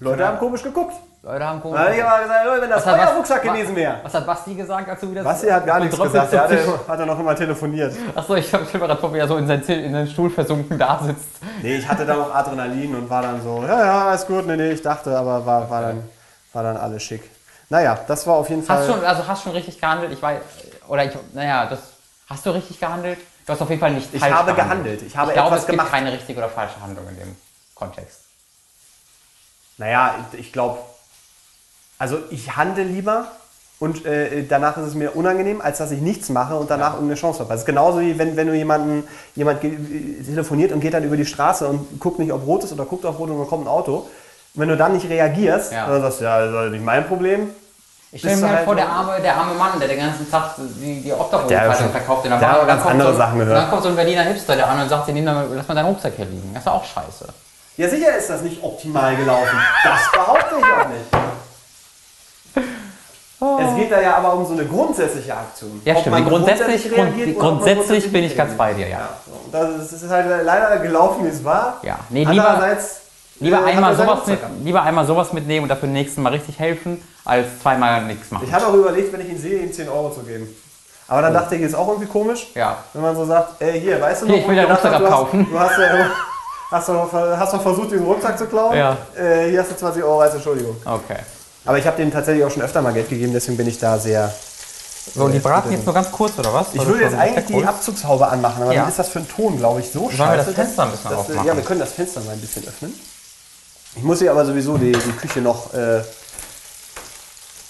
Leute 0.00 0.26
haben 0.26 0.38
komisch 0.38 0.62
geguckt. 0.62 0.94
Leute 1.28 1.44
haben 1.46 1.60
Da 1.62 1.78
habe 1.78 1.94
ich 1.94 2.02
aber 2.02 2.22
gesagt, 2.22 2.46
"Leute, 2.46 2.62
wenn 2.62 2.70
das 2.70 2.86
Was 2.86 2.86
hat 2.86 3.00
euer 3.00 3.20
was- 3.20 3.42
gewesen 3.42 3.76
wäre. 3.76 4.00
Was 4.02 4.14
hat 4.14 4.24
Basti 4.26 4.54
gesagt, 4.54 4.88
als 4.88 5.00
du 5.00 5.10
wieder 5.10 5.22
Basti 5.22 5.46
hat 5.48 5.66
gar 5.66 5.78
nichts 5.78 6.00
gesagt, 6.00 6.30
zum 6.30 6.40
hatte, 6.40 6.88
hat 6.88 7.00
er 7.00 7.04
noch 7.06 7.18
immer 7.18 7.36
telefoniert. 7.36 7.94
Achso, 8.14 8.34
ich 8.36 8.54
habe 8.54 8.64
schon 8.64 8.80
mal 8.80 8.86
gerade 8.86 8.98
vor, 8.98 9.12
wie 9.12 9.18
er 9.18 9.28
so 9.28 9.36
in 9.36 9.46
seinen, 9.46 9.62
in 9.62 9.92
seinen 9.92 10.08
Stuhl 10.08 10.30
versunken 10.30 10.78
da 10.78 10.98
sitzt. 11.04 11.28
Nee, 11.62 11.76
ich 11.76 11.86
hatte 11.86 12.06
da 12.06 12.14
noch 12.16 12.34
Adrenalin 12.34 12.94
und 12.94 13.10
war 13.10 13.20
dann 13.20 13.42
so, 13.42 13.62
ja, 13.62 13.78
ja, 13.84 14.08
alles 14.08 14.26
gut, 14.26 14.46
nee, 14.46 14.56
nee, 14.56 14.70
ich 14.70 14.80
dachte, 14.80 15.14
aber 15.18 15.44
war, 15.44 15.68
war, 15.68 15.82
dann, 15.82 16.08
war 16.54 16.62
dann 16.62 16.78
alles 16.78 17.02
schick. 17.02 17.30
Naja, 17.68 17.98
das 18.08 18.26
war 18.26 18.36
auf 18.36 18.48
jeden 18.48 18.62
Fall. 18.62 18.78
Hast 18.78 18.86
schon, 18.86 19.04
also 19.04 19.28
hast 19.28 19.42
schon 19.42 19.52
richtig 19.52 19.78
gehandelt? 19.78 20.10
Ich 20.12 20.22
weiß, 20.22 20.40
oder 20.88 21.04
ich, 21.04 21.12
naja, 21.34 21.66
das, 21.66 21.80
hast 22.30 22.46
du 22.46 22.50
richtig 22.50 22.80
gehandelt? 22.80 23.18
Du 23.44 23.52
hast 23.52 23.60
auf 23.60 23.68
jeden 23.68 23.80
Fall 23.80 23.92
nicht 23.92 24.14
Ich 24.14 24.22
habe 24.22 24.54
gehandelt. 24.54 25.02
Ich 25.02 25.14
habe 25.14 25.28
ich 25.30 25.34
glaube, 25.34 25.48
etwas 25.48 25.60
es 25.60 25.66
gibt 25.66 25.78
gemacht. 25.78 25.92
keine 25.92 26.10
richtige 26.10 26.38
oder 26.38 26.48
falsche 26.48 26.80
Handlung 26.80 27.06
in 27.10 27.16
dem 27.16 27.36
Kontext. 27.74 28.20
Naja, 29.76 30.14
ich, 30.32 30.38
ich 30.40 30.52
glaube, 30.54 30.78
also 31.98 32.18
ich 32.30 32.56
handle 32.56 32.84
lieber 32.84 33.26
und 33.80 34.04
äh, 34.06 34.44
danach 34.48 34.76
ist 34.76 34.86
es 34.88 34.94
mir 34.94 35.14
unangenehm, 35.16 35.60
als 35.60 35.78
dass 35.78 35.90
ich 35.90 36.00
nichts 36.00 36.28
mache 36.30 36.56
und 36.56 36.70
danach 36.70 36.94
irgendeine 36.94 37.18
Chance 37.20 37.40
habe. 37.40 37.50
Das 37.50 37.60
ist 37.60 37.66
genauso 37.66 38.00
wie 38.00 38.18
wenn, 38.18 38.36
wenn 38.36 38.48
du 38.48 38.54
jemanden, 38.54 39.06
jemand 39.36 39.60
telefoniert 39.60 40.72
und 40.72 40.80
geht 40.80 40.94
dann 40.94 41.04
über 41.04 41.16
die 41.16 41.26
Straße 41.26 41.66
und 41.66 42.00
guckt 42.00 42.18
nicht, 42.18 42.32
ob 42.32 42.44
rot 42.46 42.64
ist 42.64 42.72
oder 42.72 42.84
guckt 42.84 43.04
auf 43.06 43.18
rot 43.18 43.30
und 43.30 43.38
dann 43.38 43.46
kommt 43.48 43.64
ein 43.66 43.68
Auto. 43.68 43.96
Und 43.98 44.08
wenn 44.54 44.68
du 44.68 44.76
dann 44.76 44.94
nicht 44.94 45.08
reagierst, 45.08 45.72
Ja. 45.72 45.86
dann 45.86 46.00
sagst 46.02 46.20
du, 46.20 46.24
ja, 46.24 46.44
das 46.44 46.66
ist 46.66 46.72
nicht 46.72 46.84
mein 46.84 47.06
Problem. 47.06 47.50
Ich 48.10 48.20
stelle 48.22 48.36
mir 48.38 48.46
halt 48.48 48.56
halt 48.56 48.64
vor, 48.64 48.74
der 48.74 48.88
arme, 48.88 49.20
der 49.22 49.36
arme 49.36 49.54
Mann, 49.54 49.78
der 49.78 49.86
den 49.88 49.98
ganzen 49.98 50.30
Tag 50.30 50.54
die, 50.56 51.02
die 51.02 51.08
Der 51.10 51.74
schon- 51.74 51.90
verkauft 51.90 52.24
in 52.24 52.30
der 52.30 52.38
der 52.40 52.52
hat 52.52 52.60
und 52.62 52.66
dann 52.68 52.76
ganz 52.78 52.88
andere 52.88 53.12
so, 53.12 53.18
Sachen 53.18 53.38
gehört. 53.38 53.56
Dann 53.58 53.70
kommt 53.70 53.82
so 53.82 53.88
ein 53.90 53.96
Berliner 53.96 54.22
Hipster, 54.22 54.56
der 54.56 54.66
an 54.68 54.80
und 54.80 54.88
sagt, 54.88 55.08
nimm 55.08 55.24
mal, 55.24 55.46
lass 55.54 55.68
mal 55.68 55.74
deinen 55.74 55.86
Rucksack 55.88 56.14
hier 56.16 56.24
liegen. 56.24 56.50
Das 56.54 56.62
ist 56.62 56.68
auch 56.68 56.84
scheiße. 56.84 57.26
Ja, 57.76 57.88
sicher 57.88 58.16
ist 58.16 58.30
das 58.30 58.40
nicht 58.40 58.64
optimal 58.64 59.14
gelaufen. 59.14 59.56
Das 59.84 60.10
behaupte 60.10 60.54
ich 60.58 60.64
auch 60.64 60.88
nicht. 60.88 61.04
Es 63.40 63.76
geht 63.76 63.92
da 63.92 64.00
ja 64.00 64.16
aber 64.16 64.34
um 64.34 64.44
so 64.44 64.52
eine 64.54 64.64
grundsätzliche 64.64 65.32
Aktion. 65.36 65.80
Ja, 65.84 65.94
Ob 65.94 66.00
stimmt. 66.00 66.16
man 66.16 66.28
Grundsätzlich- 66.28 66.90
reagiert 66.90 67.38
grundsätzlich 67.38 68.10
bin 68.12 68.24
ich 68.24 68.36
ganz 68.36 68.54
bei 68.54 68.74
dir, 68.74 68.88
ja. 68.88 69.08
Und 69.44 69.54
das 69.54 69.92
ist, 69.92 70.10
halt 70.10 70.26
leider 70.44 70.78
gelaufen, 70.78 71.24
wie 71.24 71.28
es 71.28 71.44
war. 71.44 71.76
Ja, 71.82 71.98
nee, 72.10 72.24
lieber- 72.24 72.48
Andererseits, 72.48 73.00
Lieber, 73.40 73.58
äh, 73.58 73.60
hat 73.60 73.66
einmal 73.68 73.94
sowas 73.94 74.26
mit, 74.26 74.40
lieber 74.64 74.82
einmal 74.82 75.06
sowas 75.06 75.32
mitnehmen 75.32 75.62
und 75.62 75.68
dafür 75.68 75.88
nächsten 75.88 76.22
Mal 76.22 76.32
richtig 76.32 76.58
helfen, 76.58 77.00
als 77.24 77.46
zweimal 77.62 78.04
nichts 78.06 78.28
machen. 78.32 78.42
Ich 78.48 78.52
habe 78.52 78.66
auch 78.66 78.74
überlegt, 78.74 79.12
wenn 79.12 79.20
ich 79.20 79.28
ihn 79.28 79.38
sehe, 79.38 79.60
ihm 79.60 79.72
10 79.72 79.88
Euro 79.88 80.10
zu 80.10 80.22
geben. 80.22 80.48
Aber 81.06 81.22
dann 81.22 81.32
dachte 81.32 81.54
ich, 81.54 81.62
ist 81.62 81.76
auch 81.76 81.86
irgendwie 81.86 82.08
komisch, 82.08 82.48
Ja. 82.56 82.78
wenn 82.92 83.02
man 83.02 83.14
so 83.14 83.24
sagt, 83.24 83.62
ey, 83.62 83.80
hier, 83.80 84.00
weißt 84.00 84.22
du 84.22 84.26
Hier, 84.26 84.34
noch, 84.34 84.40
ich 84.40 84.44
wo 84.46 84.50
will 84.50 84.56
deinen 84.56 84.70
Rucksack 84.72 84.92
hast, 84.94 85.00
du 85.00 85.04
abkaufen. 85.06 85.46
Hast, 85.56 85.78
du 85.78 85.82
hast, 85.82 85.94
ja, 85.94 86.10
hast, 86.72 86.88
doch, 86.88 87.12
hast 87.38 87.54
doch 87.54 87.62
versucht, 87.62 87.92
diesen 87.92 88.04
Rucksack 88.04 88.36
zu 88.36 88.46
klauen. 88.46 88.76
Ja. 88.76 88.96
Äh, 89.16 89.50
hier 89.50 89.60
hast 89.60 89.70
du 89.70 89.76
20 89.76 90.02
Euro 90.02 90.20
als 90.20 90.34
Entschuldigung. 90.34 90.76
Okay. 90.84 91.18
Aber 91.68 91.76
ich 91.76 91.86
habe 91.86 91.98
dem 91.98 92.10
tatsächlich 92.10 92.42
auch 92.46 92.50
schon 92.50 92.62
öfter 92.62 92.80
mal 92.80 92.94
Geld 92.94 93.10
gegeben, 93.10 93.34
deswegen 93.34 93.58
bin 93.58 93.68
ich 93.68 93.78
da 93.78 93.98
sehr. 93.98 94.34
So, 95.14 95.24
und 95.24 95.32
die 95.32 95.38
braten 95.38 95.70
jetzt 95.70 95.84
nur 95.84 95.94
ganz 95.94 96.10
kurz, 96.10 96.38
oder 96.38 96.54
was? 96.54 96.68
Ich 96.72 96.84
würde 96.86 97.02
jetzt 97.04 97.14
eigentlich 97.14 97.44
die 97.44 97.62
Abzugshaube 97.62 98.26
anmachen, 98.26 98.62
aber 98.62 98.72
Ja. 98.72 98.80
dann 98.80 98.88
ist 98.88 98.98
das 98.98 99.08
für 99.10 99.18
einen 99.18 99.28
Ton, 99.28 99.58
glaube 99.58 99.80
ich, 99.80 99.90
so 99.90 100.08
Sollen 100.08 100.18
wir 100.18 100.36
das 100.38 100.46
scheiße, 100.46 100.54
Fenster 100.54 100.82
ein 100.84 100.90
bisschen 100.92 101.10
dass- 101.10 101.18
aufmachen? 101.20 101.46
Ja, 101.46 101.54
wir 101.56 101.62
können 101.62 101.80
das 101.80 101.92
Fenster 101.92 102.20
mal 102.22 102.32
ein 102.32 102.40
bisschen 102.40 102.66
öffnen. 102.66 102.94
Ich 103.96 104.02
muss 104.02 104.18
hier 104.18 104.30
aber 104.30 104.46
sowieso 104.46 104.78
die, 104.78 104.92
die 104.92 105.12
Küche 105.12 105.40
noch, 105.42 105.74
äh, 105.74 106.00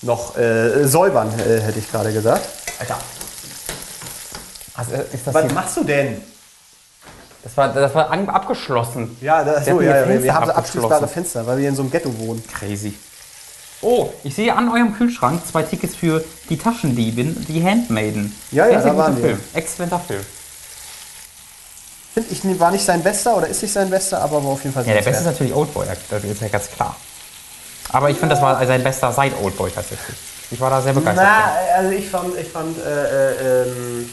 noch 0.02 0.36
äh, 0.36 0.84
säubern, 0.86 1.32
äh, 1.40 1.60
hätte 1.60 1.80
ich 1.80 1.90
gerade 1.90 2.12
gesagt. 2.12 2.48
Alter. 2.78 2.98
Also, 4.74 4.92
das, 4.92 5.34
Was 5.34 5.44
hier, 5.44 5.52
machst 5.54 5.76
du 5.76 5.82
denn? 5.84 6.22
das 7.42 7.56
war, 7.56 7.68
das 7.72 7.94
war 7.96 8.12
abgeschlossen. 8.12 9.16
Ja, 9.20 9.42
das, 9.42 9.66
Wir 9.66 9.72
so, 9.74 9.80
ja, 9.80 10.06
ja, 10.06 10.22
wir 10.22 10.34
haben 10.34 10.46
so 10.46 10.52
abschließbare 10.52 11.08
Fenster, 11.08 11.44
weil 11.48 11.58
wir 11.58 11.68
in 11.68 11.74
so 11.74 11.82
einem 11.82 11.90
Ghetto 11.90 12.16
wohnen. 12.20 12.44
Crazy. 12.46 12.94
Oh, 13.80 14.10
ich 14.24 14.34
sehe 14.34 14.54
an 14.54 14.68
eurem 14.68 14.94
Kühlschrank 14.96 15.46
zwei 15.46 15.62
Tickets 15.62 15.94
für 15.94 16.24
die 16.50 16.58
Taschendiebin, 16.58 17.46
die 17.48 17.64
Handmaiden. 17.64 18.34
Ja, 18.50 18.66
ja, 18.66 18.80
da 18.80 18.96
waren 18.96 19.16
wir. 19.16 19.22
Film. 19.22 19.40
Exzellenter 19.54 20.00
Film. 20.00 20.24
Finde 22.14 22.32
ich, 22.32 22.60
war 22.60 22.72
nicht 22.72 22.84
sein 22.84 23.02
bester 23.02 23.36
oder 23.36 23.46
ist 23.46 23.62
nicht 23.62 23.72
sein 23.72 23.88
bester, 23.88 24.20
aber 24.20 24.42
war 24.42 24.50
auf 24.50 24.62
jeden 24.64 24.74
Fall 24.74 24.84
Ja, 24.84 24.94
der 24.94 25.02
Beste 25.02 25.20
ist 25.20 25.26
natürlich 25.26 25.54
Oldboy, 25.54 25.86
das 25.86 26.24
ist 26.24 26.40
ja 26.40 26.48
ganz 26.48 26.68
klar. 26.70 26.96
Aber 27.90 28.10
ich 28.10 28.18
finde, 28.18 28.34
das 28.34 28.42
war 28.42 28.64
sein 28.66 28.82
bester 28.82 29.12
seit 29.12 29.32
Oldboy 29.40 29.70
tatsächlich. 29.70 30.16
Ich 30.50 30.60
war 30.60 30.70
da 30.70 30.80
sehr 30.82 30.92
begeistert. 30.92 31.24
Na, 31.24 31.76
also 31.76 31.90
ich 31.90 32.08
fand, 32.08 32.36
ich 32.36 32.48
fand, 32.48 32.76
äh, 32.78 32.82
äh, 32.82 33.62
ähm, 33.62 34.10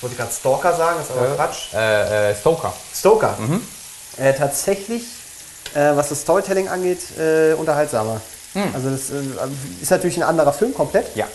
wollte 0.00 0.14
ich 0.14 0.18
gerade 0.18 0.32
Stalker 0.32 0.74
sagen, 0.74 0.96
das 0.98 1.10
ist 1.10 1.16
aber 1.16 1.34
Quatsch. 1.36 1.70
von. 1.70 1.80
Äh, 1.80 2.30
äh, 2.30 2.34
Stoker. 2.34 2.72
Stoker. 2.94 3.36
Äh, 4.16 4.32
tatsächlich, 4.34 5.04
äh, 5.74 5.94
was 5.94 6.08
das 6.08 6.22
Storytelling 6.22 6.68
angeht, 6.68 7.18
äh, 7.18 7.52
unterhaltsamer. 8.54 8.74
Also 8.74 8.90
das 8.90 9.10
äh, 9.10 9.82
ist 9.82 9.90
natürlich 9.90 10.16
ein 10.16 10.22
anderer 10.22 10.52
Film 10.52 10.74
komplett, 10.74 11.14
Ja. 11.16 11.26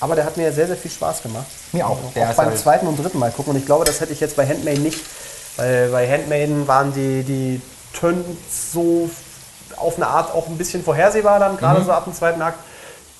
aber 0.00 0.14
der 0.14 0.24
hat 0.24 0.36
mir 0.36 0.52
sehr, 0.52 0.66
sehr 0.66 0.76
viel 0.76 0.90
Spaß 0.90 1.22
gemacht. 1.22 1.46
Mir 1.72 1.86
auch. 1.86 1.90
auch 1.92 2.12
Der 2.14 2.30
ist 2.30 2.36
beim 2.36 2.46
halt- 2.46 2.58
zweiten 2.58 2.86
und 2.86 2.96
dritten 3.02 3.18
Mal 3.18 3.30
gucken 3.30 3.52
und 3.54 3.58
ich 3.58 3.66
glaube, 3.66 3.84
das 3.84 4.00
hätte 4.00 4.12
ich 4.12 4.20
jetzt 4.20 4.36
bei 4.36 4.46
Handmaiden 4.46 4.82
nicht, 4.82 5.00
weil 5.56 5.88
bei 5.90 6.08
Handmaiden 6.10 6.66
waren 6.68 6.92
die, 6.92 7.22
die 7.22 7.60
Turns 7.98 8.72
so 8.72 9.10
auf 9.76 9.96
eine 9.96 10.06
Art 10.06 10.32
auch 10.34 10.46
ein 10.48 10.58
bisschen 10.58 10.82
vorhersehbar 10.84 11.38
dann, 11.38 11.54
Mhm. 11.54 11.58
gerade 11.58 11.84
so 11.84 11.92
ab 11.92 12.04
dem 12.04 12.14
zweiten 12.14 12.42
Akt, 12.42 12.58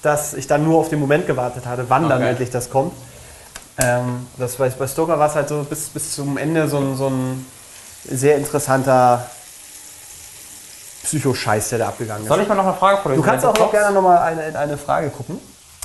dass 0.03 0.35
ich 0.35 0.47
dann 0.47 0.65
nur 0.65 0.79
auf 0.79 0.89
den 0.89 0.99
Moment 1.01 1.27
gewartet 1.27 1.67
hatte, 1.67 1.87
wann 1.89 2.09
dann 2.09 2.19
Okay. 2.23 2.31
endlich 2.31 2.51
das 2.51 2.71
kommt. 2.71 2.93
Ähm, 3.79 4.27
das 4.37 4.57
bei, 4.57 4.69
bei 4.69 4.87
Stoker 4.87 5.19
war 5.19 5.29
es 5.29 5.35
halt 5.35 5.49
so 5.49 5.63
bis, 5.65 5.89
bis 5.89 6.15
zum 6.15 6.37
Ende 6.37 6.69
so 6.69 6.79
ein, 6.79 6.97
so 6.97 7.07
ein 7.09 7.47
sehr 8.05 8.37
interessanter 8.37 9.27
Psychoscheiß, 11.03 11.71
der 11.71 11.79
da 11.79 11.89
abgegangen 11.89 12.23
ist. 12.23 12.29
Soll 12.29 12.41
ich 12.43 12.49
mal 12.49 12.55
noch 12.55 12.67
eine 12.67 12.75
Frage 12.75 12.99
vorlesen? 12.99 13.23
du 13.23 13.29
kannst 13.29 13.47
auch 13.47 13.57
noch 13.57 13.71
gerne 13.71 13.95
noch 13.95 14.03
mal 14.03 14.19
eine, 14.19 14.47
in 14.49 14.57
eine 14.57 14.77
Frage 14.77 15.11
gucken. 15.11 15.39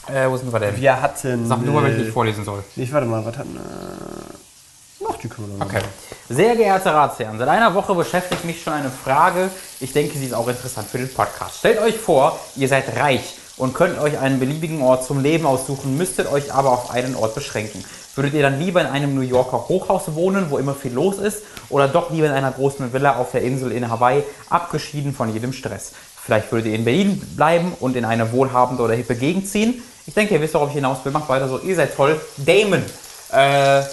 Äh, 0.08 0.30
wo 0.30 0.38
sind 0.38 0.52
wir 0.52 0.60
denn? 0.60 0.78
Wir 0.78 1.02
hatten. 1.02 1.48
Sag 1.48 1.62
nur, 1.62 1.84
äh, 1.84 2.02
ich 2.02 2.12
vorlesen 2.12 2.44
soll. 2.44 2.64
Nee, 2.76 2.88
warte 2.92 3.08
mal, 3.08 3.26
was 3.26 3.38
hatten. 3.38 3.56
Äh, 3.56 5.06
ach, 5.10 5.18
die 5.18 5.28
können 5.28 5.52
wir 5.52 5.58
noch 5.58 5.66
Okay. 5.66 5.82
Sehr 6.30 6.56
geehrte 6.56 6.94
Ratsherren, 6.94 7.38
seit 7.38 7.48
einer 7.48 7.74
Woche 7.74 7.96
beschäftigt 7.96 8.46
mich 8.46 8.62
schon 8.62 8.74
eine 8.74 8.90
Frage. 8.92 9.50
Ich 9.80 9.94
denke, 9.94 10.18
sie 10.18 10.26
ist 10.26 10.34
auch 10.34 10.48
interessant 10.48 10.88
für 10.88 10.98
den 10.98 11.12
Podcast. 11.12 11.60
Stellt 11.60 11.80
euch 11.80 11.98
vor, 11.98 12.40
ihr 12.56 12.68
seid 12.68 12.96
reich 12.98 13.36
und 13.58 13.74
könnt 13.74 14.00
euch 14.00 14.18
einen 14.20 14.40
beliebigen 14.40 14.82
Ort 14.82 15.06
zum 15.06 15.22
Leben 15.22 15.46
aussuchen, 15.46 15.98
müsstet 15.98 16.32
euch 16.32 16.54
aber 16.54 16.72
auf 16.72 16.92
einen 16.92 17.16
Ort 17.16 17.36
beschränken. 17.36 17.84
Würdet 18.16 18.34
ihr 18.34 18.42
dann 18.42 18.60
lieber 18.60 18.82
in 18.82 18.88
einem 18.88 19.14
New 19.14 19.22
Yorker 19.22 19.68
Hochhaus 19.68 20.16
wohnen, 20.16 20.50
wo 20.50 20.58
immer 20.58 20.74
viel 20.74 20.94
los 20.94 21.18
ist, 21.18 21.44
oder 21.70 21.88
doch 21.88 22.12
lieber 22.12 22.28
in 22.28 22.34
einer 22.34 22.52
großen 22.52 22.94
Villa 22.94 23.18
auf 23.18 23.32
der 23.32 23.42
Insel 23.42 23.72
in 23.72 23.90
Hawaii, 23.90 24.24
abgeschieden 24.50 25.14
von 25.14 25.34
jedem 25.34 25.52
Stress? 25.52 25.92
Vielleicht 26.24 26.52
würdet 26.52 26.68
ihr 26.72 26.76
in 26.76 26.86
Berlin 26.86 27.20
bleiben 27.36 27.74
und 27.80 27.96
in 27.96 28.06
eine 28.06 28.32
wohlhabende 28.32 28.82
oder 28.82 28.94
hippe 28.96 29.16
Gegend 29.16 29.48
ziehen. 29.48 29.84
Ich 30.08 30.14
denke, 30.14 30.34
ihr 30.36 30.42
wisst, 30.42 30.54
worauf 30.54 30.70
ich 30.70 30.76
hinaus 30.76 31.00
will. 31.04 31.12
Macht 31.12 31.28
weiter 31.30 31.48
so. 31.48 31.60
Ihr 31.60 31.76
seid 31.76 31.96
toll. 31.96 32.20
Damon. 32.38 32.84
Äh, 33.32 33.84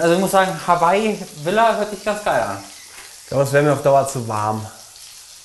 also 0.00 0.14
ich 0.14 0.20
muss 0.20 0.30
sagen, 0.30 0.52
Hawaii 0.66 1.18
Villa 1.42 1.76
hört 1.76 1.90
sich 1.90 2.04
ganz 2.04 2.22
geil 2.24 2.40
an. 2.42 2.58
Ich 3.22 3.28
glaube, 3.28 3.44
es 3.44 3.52
wäre 3.52 3.64
mir 3.64 3.72
auf 3.72 3.82
Dauer 3.82 4.06
zu 4.06 4.26
warm. 4.28 4.66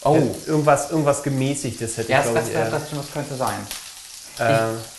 Oh. 0.04 0.18
Irgendwas, 0.46 0.92
irgendwas 0.92 1.24
gemäßigtes 1.24 1.98
hätte 1.98 2.12
Ja, 2.12 2.20
ich, 2.20 2.26
das, 2.26 2.34
glaube 2.34 2.40
das, 2.42 2.50
ich, 2.50 2.56
eher. 2.56 2.70
das, 2.70 2.82
das 2.90 3.12
könnte 3.14 3.36
sein. 3.36 3.68
Ähm, 4.40 4.78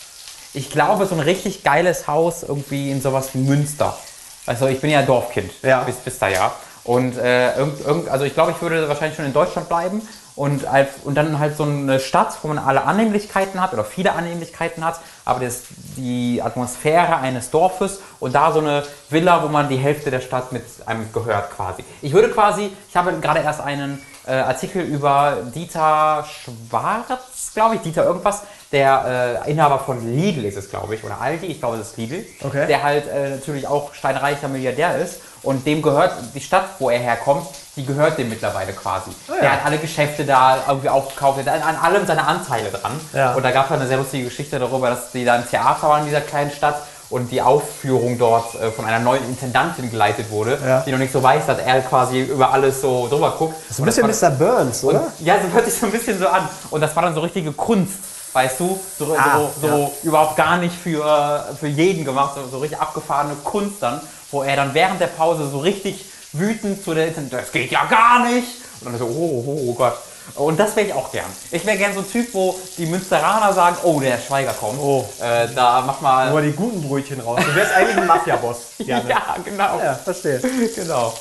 glaube, 0.69 1.05
so 1.05 1.15
ein 1.15 1.21
richtig 1.21 1.63
geiles 1.63 2.07
Haus 2.07 2.43
irgendwie 2.43 2.91
in 2.91 3.01
sowas 3.01 3.29
wie 3.33 3.39
Münster. 3.39 3.97
Also 4.45 4.67
ich 4.67 4.81
bin 4.81 4.89
ja 4.89 5.01
Dorfkind 5.01 5.51
Ja. 5.61 5.83
bis, 5.83 5.95
bis 5.97 6.19
da 6.19 6.27
ja. 6.27 6.51
Und 6.83 7.17
äh, 7.17 7.55
irgend, 7.57 7.85
irgend, 7.85 8.09
also 8.09 8.25
ich 8.25 8.33
glaube, 8.33 8.51
ich 8.51 8.61
würde 8.61 8.89
wahrscheinlich 8.89 9.15
schon 9.15 9.25
in 9.25 9.33
Deutschland 9.33 9.69
bleiben 9.69 10.01
und, 10.35 10.65
und 11.03 11.15
dann 11.15 11.37
halt 11.37 11.55
so 11.55 11.63
eine 11.63 11.99
Stadt, 11.99 12.35
wo 12.41 12.47
man 12.47 12.57
alle 12.57 12.83
Annehmlichkeiten 12.85 13.61
hat 13.61 13.73
oder 13.73 13.85
viele 13.85 14.13
Annehmlichkeiten 14.13 14.83
hat, 14.83 14.99
aber 15.23 15.41
das, 15.45 15.63
die 15.95 16.41
Atmosphäre 16.41 17.17
eines 17.17 17.51
Dorfes 17.51 17.99
und 18.19 18.33
da 18.33 18.51
so 18.51 18.59
eine 18.59 18.83
Villa, 19.09 19.43
wo 19.43 19.47
man 19.47 19.69
die 19.69 19.77
Hälfte 19.77 20.09
der 20.09 20.21
Stadt 20.21 20.51
mit 20.51 20.63
einem 20.87 21.11
gehört 21.13 21.55
quasi. 21.55 21.83
Ich 22.01 22.13
würde 22.13 22.29
quasi, 22.29 22.71
ich 22.89 22.95
habe 22.95 23.13
gerade 23.19 23.41
erst 23.41 23.61
einen 23.61 24.01
äh, 24.25 24.31
Artikel 24.33 24.81
über 24.81 25.37
Dieter 25.53 26.25
Schwarz, 26.25 27.21
glaube 27.53 27.75
ich, 27.75 27.81
Dieter 27.81 28.03
irgendwas, 28.05 28.41
der 28.71 29.41
äh, 29.45 29.51
Inhaber 29.51 29.79
von 29.79 30.15
Lidl 30.15 30.45
ist 30.45 30.57
es, 30.57 30.69
glaube 30.69 30.95
ich, 30.95 31.03
oder 31.03 31.19
Aldi, 31.19 31.47
ich 31.47 31.59
glaube, 31.59 31.77
das 31.77 31.89
ist 31.89 31.97
Lidl, 31.97 32.25
Okay. 32.43 32.67
der 32.67 32.83
halt 32.83 33.07
äh, 33.07 33.29
natürlich 33.31 33.67
auch 33.67 33.93
steinreicher 33.93 34.47
Milliardär 34.47 34.97
ist 34.97 35.19
und 35.43 35.65
dem 35.65 35.81
gehört 35.81 36.13
die 36.33 36.39
Stadt, 36.41 36.65
wo 36.79 36.89
er 36.89 36.99
herkommt, 36.99 37.47
die 37.75 37.85
gehört 37.85 38.17
dem 38.17 38.29
mittlerweile 38.29 38.73
quasi. 38.73 39.11
Ah, 39.27 39.33
ja. 39.35 39.41
Der 39.41 39.51
hat 39.53 39.65
alle 39.65 39.77
Geschäfte 39.77 40.23
da 40.25 40.57
irgendwie 40.67 40.89
aufgekauft, 40.89 41.45
der 41.45 41.53
hat 41.53 41.65
an 41.65 41.75
allem 41.77 42.05
seine 42.05 42.25
Anteile 42.25 42.69
dran. 42.69 42.99
Ja. 43.13 43.33
Und 43.33 43.43
da 43.43 43.51
gab 43.51 43.65
es 43.65 43.71
eine 43.71 43.87
sehr 43.87 43.97
lustige 43.97 44.25
Geschichte 44.25 44.59
darüber, 44.59 44.89
dass 44.89 45.11
die 45.11 45.25
da 45.25 45.35
ein 45.35 45.49
Theater 45.49 45.87
waren 45.89 46.01
in 46.01 46.07
dieser 46.07 46.21
kleinen 46.21 46.51
Stadt 46.51 46.81
und 47.11 47.29
die 47.31 47.41
Aufführung 47.41 48.17
dort 48.17 48.55
äh, 48.55 48.71
von 48.71 48.85
einer 48.85 48.99
neuen 48.99 49.23
Intendantin 49.25 49.91
geleitet 49.91 50.31
wurde, 50.31 50.57
Ja. 50.65 50.81
die 50.81 50.91
noch 50.91 50.97
nicht 50.97 51.11
so 51.13 51.21
weiß, 51.21 51.45
dass 51.45 51.59
er 51.59 51.81
quasi 51.81 52.21
über 52.21 52.51
alles 52.51 52.81
so 52.81 53.07
drüber 53.09 53.31
guckt. 53.37 53.55
so 53.69 53.83
ein 53.83 53.85
bisschen 53.85 54.07
Mr. 54.07 54.31
Burns, 54.31 54.83
oder? 54.83 55.11
Ja, 55.19 55.35
so 55.41 55.53
hört 55.53 55.65
sich 55.65 55.73
so 55.79 55.85
ein 55.85 55.91
bisschen 55.91 56.17
so 56.17 56.27
an. 56.27 56.47
Und 56.71 56.81
das 56.81 56.95
war 56.95 57.03
dann 57.03 57.13
so 57.13 57.19
richtige 57.21 57.51
Kunst, 57.51 57.93
weißt 58.33 58.59
du? 58.61 58.79
So, 58.97 59.13
Ah, 59.17 59.41
so, 59.61 59.67
so 59.67 59.91
überhaupt 60.03 60.37
gar 60.37 60.57
nicht 60.57 60.73
für, 60.73 61.45
für 61.59 61.67
jeden 61.67 62.05
gemacht, 62.05 62.35
so, 62.35 62.49
so 62.49 62.57
richtig 62.59 62.79
abgefahrene 62.79 63.35
Kunst 63.43 63.75
dann, 63.81 63.99
wo 64.31 64.41
er 64.43 64.55
dann 64.55 64.73
während 64.73 65.01
der 65.01 65.07
Pause 65.07 65.49
so 65.51 65.59
richtig 65.59 66.05
wütend 66.33 66.81
zu 66.83 66.93
der 66.93 67.07
Intendantin, 67.09 67.39
das 67.45 67.51
geht 67.51 67.71
ja 67.71 67.83
gar 67.89 68.25
nicht. 68.25 68.47
Und 68.79 68.91
dann 68.93 68.97
so, 68.97 69.05
oh, 69.05 69.43
oh, 69.45 69.61
oh 69.67 69.73
Gott. 69.73 69.93
Und 70.35 70.59
das 70.59 70.75
wäre 70.75 70.87
ich 70.87 70.93
auch 70.93 71.11
gern. 71.11 71.25
Ich 71.51 71.65
wäre 71.65 71.77
gern 71.77 71.93
so 71.93 71.99
ein 71.99 72.11
Typ, 72.11 72.33
wo 72.33 72.57
die 72.77 72.85
Münsteraner 72.85 73.53
sagen, 73.53 73.77
oh, 73.83 73.99
der 73.99 74.17
Schweiger 74.19 74.53
kommt. 74.53 74.79
Oh. 74.79 75.07
Äh, 75.21 75.47
da 75.53 75.81
mach 75.81 76.01
mal... 76.01 76.29
Nur 76.31 76.41
die 76.41 76.51
guten 76.53 76.81
Brötchen 76.87 77.19
raus. 77.19 77.39
Du 77.45 77.55
wärst 77.55 77.73
eigentlich 77.73 77.97
ein 77.97 78.07
Mafia-Boss. 78.07 78.57
Ja, 78.79 79.01
genau. 79.43 79.79
ja, 79.79 79.95
verstehe. 79.95 80.39
Genau. 80.75 81.13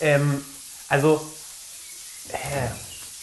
Ähm, 0.00 0.44
also, 0.88 1.20
äh, 2.28 2.36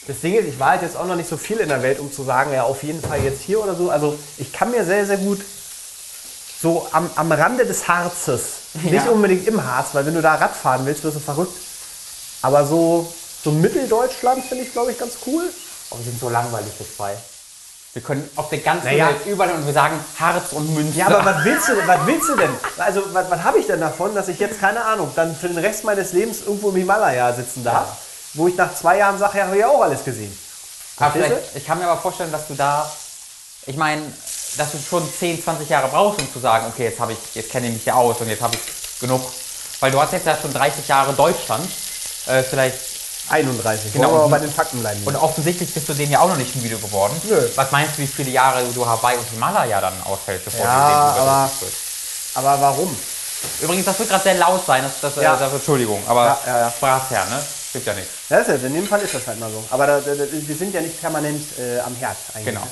das 0.07 0.19
Ding 0.21 0.35
ist, 0.35 0.47
ich 0.47 0.59
war 0.59 0.71
halt 0.71 0.81
jetzt 0.83 0.95
auch 0.95 1.05
noch 1.05 1.15
nicht 1.15 1.29
so 1.29 1.37
viel 1.37 1.57
in 1.57 1.69
der 1.69 1.81
Welt, 1.83 1.99
um 1.99 2.11
zu 2.11 2.23
sagen, 2.23 2.53
ja, 2.53 2.63
auf 2.63 2.83
jeden 2.83 3.01
Fall 3.01 3.21
jetzt 3.23 3.41
hier 3.41 3.61
oder 3.61 3.75
so. 3.75 3.89
Also, 3.89 4.17
ich 4.37 4.53
kann 4.53 4.71
mir 4.71 4.85
sehr, 4.85 5.05
sehr 5.05 5.17
gut 5.17 5.41
so 6.61 6.87
am, 6.91 7.09
am 7.15 7.31
Rande 7.31 7.65
des 7.65 7.87
Harzes, 7.87 8.43
nicht 8.83 8.93
Ja. 9.05 9.11
unbedingt 9.11 9.47
im 9.47 9.63
Harz, 9.63 9.89
weil 9.93 10.05
wenn 10.05 10.15
du 10.15 10.21
da 10.21 10.35
Radfahren 10.35 10.85
willst, 10.85 11.03
wirst 11.03 11.17
du 11.17 11.19
verrückt. 11.19 11.55
Aber 12.41 12.65
so, 12.65 13.11
so 13.47 13.53
Mitteldeutschland 13.53 14.43
finde 14.43 14.65
ich, 14.65 14.73
glaube 14.73 14.91
ich, 14.91 14.97
ganz 14.99 15.13
cool. 15.25 15.43
Oh, 15.89 15.97
wir 15.97 16.03
sind 16.03 16.19
so 16.19 16.27
langweilig, 16.27 16.69
wir 16.77 16.85
zwei. 16.97 17.15
Wir 17.93 18.01
können 18.01 18.29
auf 18.35 18.49
der 18.49 18.57
ganzen 18.59 18.87
Naja. 18.87 19.07
Welt 19.07 19.25
überall 19.25 19.51
und 19.53 19.65
wir 19.65 19.73
sagen 19.73 19.97
Harz 20.19 20.51
und 20.51 20.73
Münster. 20.75 20.99
Ja, 20.99 21.07
aber 21.07 21.23
was 21.23 21.45
willst 21.45 21.69
du, 21.69 21.75
denn- 21.75 21.87
was 21.87 22.05
willst 22.05 22.27
du 22.29 22.35
denn? 22.35 22.49
Also, 22.77 23.01
was, 23.13 23.29
was 23.31 23.41
habe 23.43 23.59
ich 23.59 23.65
denn 23.67 23.79
davon, 23.79 24.13
dass 24.13 24.27
ich 24.27 24.37
jetzt, 24.37 24.59
keine 24.59 24.83
Ahnung, 24.83 25.09
dann 25.15 25.33
für 25.33 25.47
den 25.47 25.57
Rest 25.59 25.85
meines 25.85 26.11
Lebens 26.11 26.39
irgendwo 26.45 26.69
im 26.71 26.75
Himalaya 26.75 27.33
sitzen 27.33 27.63
darf, 27.63 27.87
wo 28.33 28.49
ich 28.49 28.55
nach 28.57 28.75
zwei 28.75 28.97
Jahren 28.97 29.17
sage, 29.17 29.37
ja, 29.37 29.45
habe 29.45 29.57
ich 29.57 29.63
auch 29.65 29.81
alles 29.81 30.03
gesehen. 30.03 30.37
Aber 30.97 31.15
ich 31.55 31.65
kann 31.65 31.79
mir 31.79 31.87
aber 31.87 32.01
vorstellen, 32.01 32.31
dass 32.33 32.47
du 32.49 32.53
da, 32.55 32.91
ich 33.65 33.77
meine, 33.77 34.01
dass 34.57 34.73
du 34.73 34.77
schon 34.77 35.07
10, 35.19 35.41
20 35.41 35.69
Jahre 35.69 35.87
brauchst, 35.87 36.19
um 36.19 36.31
zu 36.33 36.39
sagen, 36.39 36.65
okay, 36.67 36.83
jetzt 36.89 36.99
habe 36.99 37.13
ich, 37.13 37.19
jetzt 37.33 37.49
kenne 37.49 37.67
ich 37.67 37.73
mich 37.75 37.83
hier 37.83 37.95
aus 37.95 38.17
und 38.19 38.27
jetzt 38.27 38.41
habe 38.41 38.55
ich 38.55 38.99
genug. 38.99 39.21
Weil 39.79 39.91
du 39.91 40.01
hast 40.01 40.11
jetzt 40.11 40.25
ja 40.27 40.37
schon 40.39 40.53
30 40.53 40.85
Jahre 40.87 41.13
Deutschland, 41.13 41.65
äh, 42.27 42.43
vielleicht, 42.43 42.77
31. 43.29 43.93
Genau. 43.93 44.09
Wollen 44.09 44.17
wir 44.21 44.27
mal 44.29 44.39
bei 44.39 44.45
den 44.45 44.53
Fakten 44.53 44.79
bleiben. 44.79 45.01
und 45.05 45.15
offensichtlich 45.15 45.73
bist 45.73 45.87
du 45.89 45.93
dem 45.93 46.09
ja 46.11 46.19
auch 46.19 46.29
noch 46.29 46.37
nicht 46.37 46.55
müde 46.55 46.77
geworden. 46.77 47.19
Nö. 47.29 47.47
Was 47.55 47.71
meinst 47.71 47.97
du, 47.97 48.01
wie 48.01 48.07
viele 48.07 48.31
Jahre 48.31 48.63
du 48.73 48.85
Hawaii 48.85 49.17
und 49.17 49.29
Himalaya 49.29 49.81
dann 49.81 49.93
aushältst, 50.03 50.45
bevor 50.45 50.65
Ja, 50.65 51.09
du 51.09 51.13
den 51.19 51.21
aber- 51.27 51.49
wird? 51.59 51.73
Aber 52.35 52.61
warum? 52.61 52.97
Übrigens, 53.61 53.85
das 53.85 53.99
wird 53.99 54.09
gerade 54.09 54.23
sehr 54.23 54.35
laut 54.35 54.65
sein, 54.65 54.83
das, 54.83 54.93
das, 55.13 55.23
Ja. 55.23 55.35
äh, 55.35 55.39
dafür 55.39 55.57
Entschuldigung, 55.57 56.01
aber 56.07 56.25
Ja, 56.25 56.39
ja, 56.47 56.59
ja. 56.61 56.71
Spaß 56.75 57.09
her, 57.11 57.25
ne? 57.29 57.43
Gibt 57.73 57.85
ja 57.85 57.93
nichts. 57.93 58.09
Ja, 58.29 58.39
das 58.39 58.47
ist, 58.47 58.63
in 58.63 58.73
dem 58.73 58.87
Fall 58.87 59.01
ist 59.01 59.13
das 59.13 59.27
halt 59.27 59.39
mal 59.39 59.51
so. 59.51 59.63
Aber 59.69 59.85
da, 59.85 59.99
da, 59.99 60.13
wir 60.17 60.55
sind 60.55 60.73
ja 60.73 60.81
nicht 60.81 60.99
permanent 60.99 61.43
äh, 61.59 61.79
am 61.81 61.95
Herd 61.95 62.15
eigentlich. 62.33 62.45
Genau. 62.45 62.65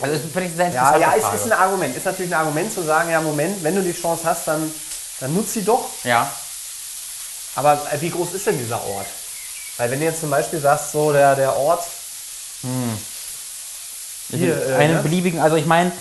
Also 0.00 0.14
das 0.14 0.22
finde 0.30 0.44
ich 0.50 0.54
sehr 0.56 0.68
Ja, 0.70 0.94
interessante 0.94 1.00
ja, 1.22 1.28
ist, 1.32 1.40
ist 1.40 1.52
ein 1.52 1.58
Argument. 1.58 1.96
Ist 1.96 2.04
natürlich 2.04 2.30
ein 2.32 2.38
Argument 2.38 2.72
zu 2.72 2.82
sagen, 2.84 3.10
ja, 3.10 3.20
Moment, 3.20 3.64
wenn 3.64 3.74
du 3.74 3.82
die 3.82 3.94
Chance 3.98 4.22
hast, 4.24 4.46
dann, 4.46 4.70
dann 5.20 5.34
nutz 5.34 5.54
sie 5.54 5.64
doch. 5.64 5.86
ja. 6.04 6.30
Aber 7.56 7.80
äh, 7.92 8.00
wie 8.00 8.10
groß 8.10 8.34
ist 8.34 8.46
denn 8.46 8.58
dieser 8.58 8.76
Ort? 8.86 9.06
Weil 9.78 9.90
wenn 9.90 9.98
du 9.98 10.06
jetzt 10.06 10.20
zum 10.20 10.30
Beispiel 10.30 10.60
sagst, 10.60 10.92
so 10.92 11.12
der, 11.12 11.34
der 11.34 11.56
Ort, 11.56 11.84
Hier, 14.30 14.68
äh, 14.68 14.74
einen 14.74 14.94
ne? 14.96 15.02
beliebigen, 15.02 15.40
also 15.40 15.56
ich 15.56 15.66
meine, 15.66 15.92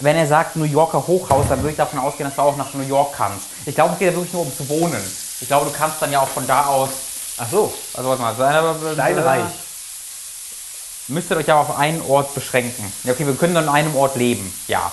wenn 0.00 0.16
er 0.16 0.26
sagt 0.26 0.56
New 0.56 0.64
Yorker 0.64 1.06
Hochhaus, 1.06 1.46
dann 1.48 1.58
würde 1.60 1.72
ich 1.72 1.76
davon 1.76 1.98
ausgehen, 1.98 2.28
dass 2.28 2.36
du 2.36 2.42
auch 2.42 2.56
nach 2.56 2.72
New 2.74 2.86
York 2.86 3.14
kannst. 3.16 3.46
Ich 3.66 3.74
glaube, 3.74 3.92
es 3.92 3.98
geht 3.98 4.08
ja 4.08 4.14
wirklich 4.14 4.32
nur 4.32 4.42
um 4.42 4.56
zu 4.56 4.68
wohnen. 4.68 5.00
Ich 5.40 5.48
glaube, 5.48 5.66
du 5.70 5.76
kannst 5.76 6.00
dann 6.00 6.12
ja 6.12 6.20
auch 6.20 6.28
von 6.28 6.46
da 6.46 6.66
aus, 6.66 6.90
ach 7.36 7.46
so, 7.50 7.72
also 7.94 8.08
warte 8.08 8.22
mal, 8.22 8.34
seine, 8.36 8.96
dein 8.96 9.18
Reich. 9.18 9.44
Müsstet 11.08 11.38
euch 11.38 11.50
aber 11.50 11.60
auf 11.60 11.76
einen 11.76 12.02
Ort 12.02 12.34
beschränken. 12.34 12.92
Ja, 13.04 13.12
okay, 13.12 13.26
wir 13.26 13.34
können 13.34 13.54
dann 13.54 13.68
an 13.68 13.74
einem 13.74 13.96
Ort 13.96 14.16
leben, 14.16 14.52
ja. 14.68 14.92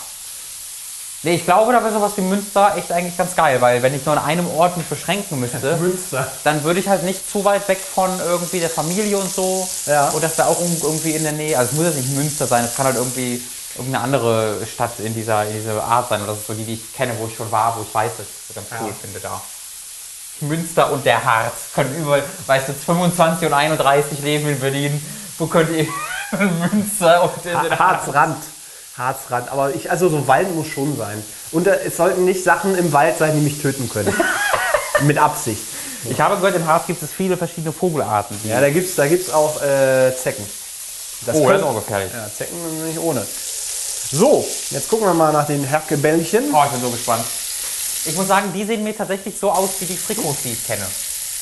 Nee, 1.23 1.35
ich 1.35 1.45
glaube, 1.45 1.73
da 1.73 1.83
wäre 1.83 1.93
sowas 1.93 2.11
wie 2.15 2.21
Münster 2.21 2.75
echt 2.77 2.91
eigentlich 2.91 3.17
ganz 3.17 3.35
geil, 3.35 3.59
weil 3.59 3.81
wenn 3.81 3.95
ich 3.95 4.05
nur 4.05 4.17
an 4.17 4.23
einem 4.23 4.47
Ort 4.51 4.77
mich 4.77 4.85
beschränken 4.85 5.39
müsste, 5.39 5.75
Münster. 5.81 6.31
dann 6.43 6.63
würde 6.63 6.79
ich 6.79 6.87
halt 6.87 7.03
nicht 7.03 7.29
zu 7.29 7.43
weit 7.43 7.67
weg 7.67 7.79
von 7.79 8.09
irgendwie 8.19 8.59
der 8.59 8.69
Familie 8.69 9.17
und 9.17 9.33
so. 9.33 9.67
Ja. 9.87 10.09
Und 10.09 10.23
das 10.23 10.37
wäre 10.37 10.47
auch 10.47 10.59
irgendwie 10.59 11.11
in 11.11 11.23
der 11.23 11.31
Nähe. 11.31 11.57
Also 11.57 11.71
es 11.71 11.77
muss 11.77 11.85
jetzt 11.87 11.97
nicht 11.97 12.15
Münster 12.15 12.45
sein, 12.45 12.65
es 12.65 12.75
kann 12.75 12.85
halt 12.85 12.97
irgendwie 12.97 13.41
irgendeine 13.75 14.03
andere 14.03 14.65
Stadt 14.71 14.99
in 14.99 15.13
dieser, 15.13 15.45
in 15.45 15.53
dieser 15.53 15.83
Art 15.83 16.09
sein. 16.09 16.21
Oder 16.21 16.35
so 16.35 16.53
die, 16.53 16.63
die 16.63 16.75
ich 16.75 16.93
kenne, 16.93 17.13
wo 17.17 17.27
ich 17.27 17.35
schon 17.35 17.51
war, 17.51 17.75
wo 17.77 17.81
ich 17.81 17.93
weiß, 17.93 18.11
dass 18.17 18.25
ich 18.27 18.55
das 18.55 18.69
ganz 18.69 18.81
cool 18.81 18.93
finde 19.01 19.19
da. 19.19 19.41
Münster 20.41 20.91
und 20.91 21.03
der 21.03 21.23
Harz 21.23 21.53
können 21.73 21.95
überall, 21.99 22.23
weißt 22.45 22.69
du, 22.69 22.73
25 22.73 23.47
und 23.47 23.53
31 23.53 24.19
leben 24.19 24.47
in 24.47 24.59
Berlin. 24.59 25.03
Wo 25.39 25.47
könnt 25.47 25.71
ihr 25.71 25.87
Münster 26.71 27.23
und 27.23 27.45
in 27.45 27.59
den 27.59 27.79
Harz? 27.79 28.05
Harzrand. 28.97 29.51
Aber 29.51 29.73
ich, 29.73 29.91
also 29.91 30.09
so 30.09 30.27
Wald 30.27 30.53
muss 30.55 30.67
schon 30.67 30.97
sein. 30.97 31.23
Und 31.51 31.67
äh, 31.67 31.79
es 31.85 31.97
sollten 31.97 32.25
nicht 32.25 32.43
Sachen 32.43 32.77
im 32.77 32.91
Wald 32.93 33.17
sein, 33.17 33.33
die 33.35 33.41
mich 33.41 33.61
töten 33.61 33.89
können. 33.89 34.13
Mit 35.01 35.17
Absicht. 35.17 35.61
Ich 36.09 36.19
habe 36.19 36.35
gehört, 36.37 36.55
im 36.55 36.65
Harz 36.65 36.87
gibt 36.87 37.01
es 37.03 37.11
viele 37.11 37.37
verschiedene 37.37 37.73
Vogelarten. 37.73 38.39
Ja, 38.43 38.61
da 38.61 38.69
gibt's, 38.69 38.95
da 38.95 39.07
gibt's 39.07 39.31
auch 39.31 39.61
äh, 39.61 40.15
Zecken. 40.15 40.45
Das 41.25 41.35
oh, 41.35 41.49
das 41.49 41.59
ist 41.59 41.67
auch 41.67 41.75
gefährlich. 41.75 42.11
Ja, 42.13 42.29
Zecken 42.33 42.85
nicht 42.85 42.99
ohne. 42.99 43.25
So, 44.11 44.47
jetzt 44.69 44.87
gucken 44.87 45.05
wir 45.05 45.13
mal 45.13 45.33
nach 45.33 45.45
den 45.45 45.63
Herkebällchen. 45.63 46.53
Oh, 46.53 46.63
ich 46.65 46.71
bin 46.71 46.81
so 46.81 46.89
gespannt. 46.89 47.25
Ich 48.05 48.15
muss 48.15 48.27
sagen, 48.27 48.53
die 48.53 48.63
sehen 48.63 48.83
mir 48.83 48.95
tatsächlich 48.95 49.35
so 49.37 49.51
aus 49.51 49.69
wie 49.79 49.85
die 49.85 49.97
Trikots, 49.97 50.43
die 50.43 50.53
ich 50.53 50.65
kenne. 50.65 50.85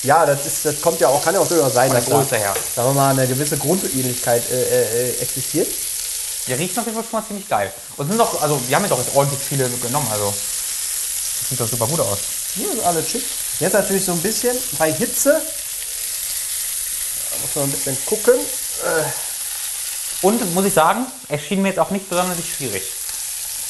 Ja, 0.03 0.25
das, 0.25 0.45
ist, 0.45 0.65
das 0.65 0.81
kommt 0.81 0.99
ja 0.99 1.07
auch, 1.07 1.23
kann 1.23 1.33
ja 1.33 1.39
auch 1.39 1.47
durchaus 1.47 1.73
sein, 1.73 1.91
dass 1.91 2.05
da, 2.05 2.23
sagen 2.23 2.49
wir 2.75 2.93
mal, 2.93 3.11
eine 3.11 3.27
gewisse 3.27 3.57
Grundähnlichkeit 3.57 4.43
äh, 4.51 4.55
äh, 4.55 5.09
äh, 5.09 5.21
existiert. 5.21 5.67
Die 6.47 6.53
riechen 6.53 6.79
auf 6.79 6.85
jeden 6.85 6.95
Fall 6.97 7.05
schon 7.09 7.19
mal 7.19 7.27
ziemlich 7.27 7.49
geil. 7.49 7.71
Und 7.97 8.07
sind 8.07 8.17
doch, 8.19 8.41
also 8.41 8.61
wir 8.67 8.75
haben 8.75 8.83
ja 8.83 8.89
doch 8.89 8.99
jetzt 8.99 9.15
ordentlich 9.15 9.39
viele 9.41 9.69
genommen, 9.69 10.07
also 10.11 10.25
das 10.27 11.49
sieht 11.49 11.59
doch 11.59 11.67
super 11.67 11.87
gut 11.87 11.99
aus. 11.99 12.19
Hier 12.55 12.69
sind 12.69 12.83
alle 12.83 13.05
Chips. 13.05 13.25
Jetzt 13.59 13.73
natürlich 13.73 14.05
so 14.05 14.11
ein 14.11 14.21
bisschen 14.21 14.55
bei 14.77 14.91
Hitze. 14.91 15.41
Da 17.29 17.37
muss 17.41 17.55
man 17.55 17.63
ein 17.65 17.71
bisschen 17.71 17.97
gucken. 18.05 18.35
Und 20.21 20.53
muss 20.53 20.65
ich 20.65 20.73
sagen, 20.73 21.05
erschien 21.29 21.61
mir 21.61 21.69
jetzt 21.69 21.79
auch 21.79 21.89
nicht 21.89 22.09
besonders 22.09 22.37
schwierig. 22.45 22.83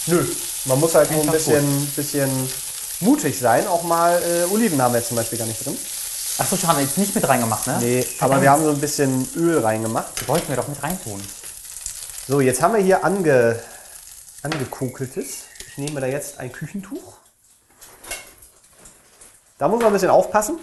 Nö, 0.08 0.26
man 0.66 0.80
muss 0.80 0.96
halt 0.96 1.12
nur 1.12 1.22
ein 1.24 1.32
bisschen, 1.32 1.88
bisschen 1.96 2.54
mutig 3.00 3.38
sein. 3.40 3.68
Auch 3.68 3.84
mal 3.84 4.22
äh, 4.22 4.52
Oliven 4.54 4.82
haben 4.82 4.94
wir 4.94 5.00
jetzt 5.00 5.10
zum 5.10 5.18
Beispiel 5.18 5.38
gar 5.38 5.48
nicht 5.48 5.66
drin. 5.66 5.78
Achso, 6.38 6.58
haben 6.68 6.78
wir 6.78 6.84
jetzt 6.86 6.98
nicht 6.98 7.16
mit 7.16 7.28
reingemacht, 7.28 7.66
ne? 7.68 7.78
Nee, 7.82 8.08
aber 8.20 8.42
wir 8.42 8.52
haben 8.52 8.64
so 8.64 8.72
ein 8.72 8.80
bisschen 8.80 9.28
Öl 9.36 9.60
reingemacht. 9.60 10.08
Die 10.22 10.28
wollten 10.28 10.50
wir 10.50 10.56
doch 10.56 10.68
mit 10.68 10.82
reintun. 10.84 11.22
So, 12.28 12.42
jetzt 12.42 12.62
haben 12.62 12.74
wir 12.74 12.82
hier 12.82 13.04
ange, 13.06 13.60
angekukeltes. 14.42 15.44
Ich 15.68 15.78
nehme 15.78 16.02
da 16.02 16.08
jetzt 16.08 16.40
ein 16.40 16.52
Küchentuch. 16.52 17.14
Da 19.58 19.68
muss 19.68 19.80
man 19.80 19.88
ein 19.88 19.94
bisschen 19.94 20.10
aufpassen. 20.10 20.58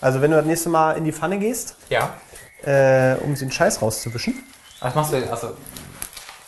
Also 0.00 0.20
wenn 0.20 0.30
du 0.30 0.36
das 0.36 0.46
nächste 0.46 0.68
Mal 0.68 0.92
in 0.96 1.04
die 1.04 1.12
Pfanne 1.12 1.38
gehst, 1.38 1.76
Ja. 1.88 2.14
äh, 2.64 3.14
um 3.22 3.34
den 3.34 3.50
Scheiß 3.50 3.80
rauszuwischen. 3.80 4.42
Was 4.80 4.94
machst 4.94 5.12
du? 5.12 5.30
Also, 5.30 5.52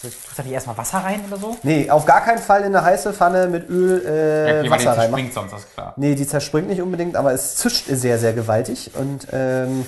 Tust 0.02 0.16
du 0.38 0.42
nicht 0.42 0.52
erstmal 0.52 0.76
Wasser 0.76 0.98
rein 0.98 1.24
oder 1.26 1.38
so? 1.38 1.56
Nee, 1.62 1.88
auf 1.88 2.04
gar 2.04 2.22
keinen 2.22 2.38
Fall 2.38 2.60
in 2.60 2.76
eine 2.76 2.84
heiße 2.84 3.14
Pfanne 3.14 3.46
mit 3.46 3.70
Öl 3.70 4.00
äh, 4.00 4.02
okay, 4.04 4.52
weil 4.54 4.62
die 4.64 4.70
Wasser 4.70 4.90
reinmachen. 4.98 5.10
springt 5.12 5.32
sonst, 5.32 5.52
das 5.52 5.60
ist 5.60 5.72
klar. 5.72 5.94
Nee, 5.96 6.14
die 6.14 6.26
zerspringt 6.26 6.68
nicht 6.68 6.82
unbedingt, 6.82 7.16
aber 7.16 7.32
es 7.32 7.56
zischt 7.56 7.86
sehr, 7.88 8.18
sehr 8.18 8.34
gewaltig. 8.34 8.90
Und 8.94 9.26
ähm, 9.32 9.86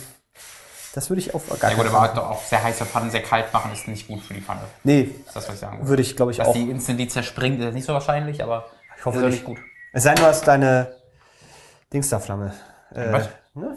das 0.96 1.10
würde 1.10 1.20
ich 1.20 1.34
auf 1.34 1.42
gar 1.60 1.70
Ja 1.70 1.76
gut, 1.76 1.86
aber 1.86 2.30
auch 2.30 2.42
sehr 2.42 2.62
heiße 2.62 2.84
Pfannen 2.86 3.10
sehr 3.10 3.22
kalt 3.22 3.52
machen 3.52 3.70
ist 3.72 3.86
nicht 3.86 4.08
gut 4.08 4.22
für 4.22 4.34
die 4.34 4.40
Pfanne. 4.40 4.62
Nee, 4.82 5.10
Das 5.26 5.26
ist 5.28 5.36
das, 5.36 5.48
was 5.48 5.54
ich 5.54 5.60
sagen 5.60 5.76
würde. 5.78 5.88
würde 5.88 6.02
ich, 6.02 6.16
glaube 6.16 6.30
ich, 6.32 6.38
Dass 6.38 6.48
auch. 6.48 6.52
die 6.54 6.70
instant 6.70 6.98
die 6.98 7.08
zerspringt, 7.08 7.60
ist 7.62 7.74
nicht 7.74 7.84
so 7.86 7.92
wahrscheinlich, 7.92 8.42
aber 8.42 8.66
Ich 8.98 9.04
hoffe 9.04 9.18
ist 9.20 9.24
nicht. 9.34 9.44
gut. 9.44 9.58
Es 9.92 10.02
sei 10.02 10.14
denn, 10.14 10.24
du 10.24 10.28
hast 10.28 10.46
deine 10.48 10.94
Dingsterflamme. 11.92 12.52
Äh, 12.94 13.12
Was? 13.12 13.28
ne? 13.54 13.76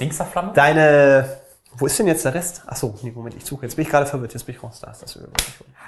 Dingsterflamme? 0.00 0.52
Deine. 0.54 1.38
Wo 1.76 1.86
ist 1.86 1.98
denn 1.98 2.06
jetzt 2.08 2.24
der 2.24 2.34
Rest? 2.34 2.62
Achso, 2.66 2.98
nee, 3.02 3.12
Moment, 3.12 3.36
ich 3.36 3.44
suche. 3.44 3.66
Jetzt 3.66 3.76
bin 3.76 3.84
ich 3.84 3.90
gerade 3.90 4.06
verwirrt. 4.06 4.32
Jetzt 4.34 4.44
bin 4.44 4.54
ich 4.56 4.62
raus. 4.62 4.80
Da 4.80 4.90
ist 4.90 5.02
das 5.02 5.14
Öl. 5.16 5.28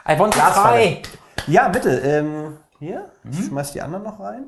I 0.08 0.18
want 0.18 0.34
try. 0.34 1.02
Ja, 1.48 1.68
bitte. 1.68 1.90
Ähm, 1.98 2.58
hier, 2.78 3.10
Mhm. 3.24 3.30
ich 3.32 3.46
schmeiß 3.46 3.72
die 3.72 3.82
anderen 3.82 4.04
noch 4.04 4.20
rein. 4.20 4.44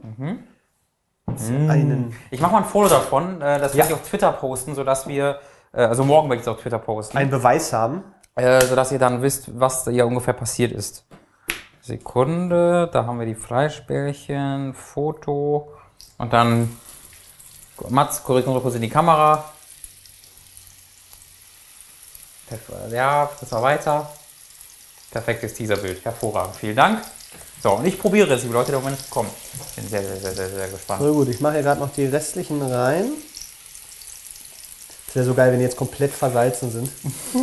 So 1.36 1.52
Einen. 1.52 2.14
Ich 2.30 2.40
mache 2.40 2.52
mal 2.52 2.58
ein 2.58 2.64
Foto 2.64 2.88
davon, 2.88 3.40
äh, 3.40 3.58
das 3.58 3.72
Ja. 3.72 3.78
werde 3.78 3.90
ich 3.90 3.94
auf 4.00 4.08
Twitter 4.08 4.32
posten, 4.32 4.74
sodass 4.74 5.06
wir, 5.06 5.38
also 5.72 6.04
morgen 6.04 6.28
werde 6.28 6.40
ich 6.40 6.46
es 6.46 6.48
auf 6.48 6.60
Twitter 6.60 6.78
posten, 6.78 7.16
einen 7.16 7.30
Beweis 7.30 7.72
haben. 7.72 8.04
äh, 8.36 8.64
sodass 8.64 8.92
ihr 8.92 8.98
dann 8.98 9.22
wisst, 9.22 9.58
was 9.58 9.84
hier 9.84 10.06
ungefähr 10.06 10.34
passiert 10.34 10.72
ist. 10.72 11.04
Sekunde, 11.80 12.88
da 12.92 13.06
haben 13.06 13.18
wir 13.18 13.26
die 13.26 13.34
Fleischbällchen, 13.34 14.74
Foto 14.74 15.72
und 16.18 16.32
dann 16.32 16.78
Mats, 17.88 18.22
mal 18.28 18.60
kurz 18.60 18.74
in 18.76 18.82
die 18.82 18.88
Kamera. 18.88 19.44
Ja, 22.90 23.28
das 23.40 23.50
war 23.50 23.62
weiter. 23.62 24.10
Perfektes 25.10 25.54
Teaserbild, 25.54 26.04
hervorragend, 26.04 26.54
vielen 26.54 26.76
Dank. 26.76 27.02
So, 27.62 27.72
und 27.72 27.84
ich 27.84 27.98
probiere 27.98 28.34
es, 28.34 28.42
liebe 28.42 28.54
Leute, 28.54 28.70
der 28.72 28.80
Moment 28.80 28.98
ist 28.98 29.08
gekommen. 29.08 29.30
Bin 29.76 29.88
sehr, 29.88 30.02
sehr, 30.02 30.16
sehr, 30.16 30.32
sehr, 30.32 30.48
sehr 30.48 30.68
gespannt. 30.68 31.02
So 31.02 31.12
gut, 31.12 31.28
ich 31.28 31.40
mache 31.40 31.54
hier 31.54 31.62
gerade 31.62 31.80
noch 31.80 31.92
die 31.92 32.06
restlichen 32.06 32.62
rein. 32.62 33.12
Das 35.12 35.16
wäre 35.16 35.26
so 35.26 35.34
geil, 35.34 35.52
wenn 35.52 35.58
die 35.58 35.64
jetzt 35.64 35.76
komplett 35.76 36.12
versalzen 36.12 36.70
sind. 36.72 36.90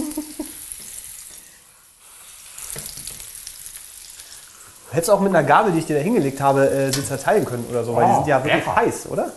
Du 4.90 4.96
hättest 4.96 5.12
auch 5.12 5.20
mit 5.20 5.30
einer 5.36 5.44
Gabel, 5.48 5.72
die 5.72 5.80
ich 5.80 5.86
dir 5.86 5.98
da 5.98 6.02
hingelegt 6.04 6.42
habe, 6.42 6.68
äh, 6.70 6.92
sie 6.92 7.06
zerteilen 7.06 7.46
können 7.46 7.66
oder 7.70 7.84
so, 7.84 7.96
weil 7.96 8.06
die 8.06 8.12
Oh, 8.12 8.16
sind 8.16 8.28
ja 8.28 8.44
wirklich 8.44 8.66
lecker. 8.66 8.76
heiß, 8.76 9.06
oder? 9.10 9.32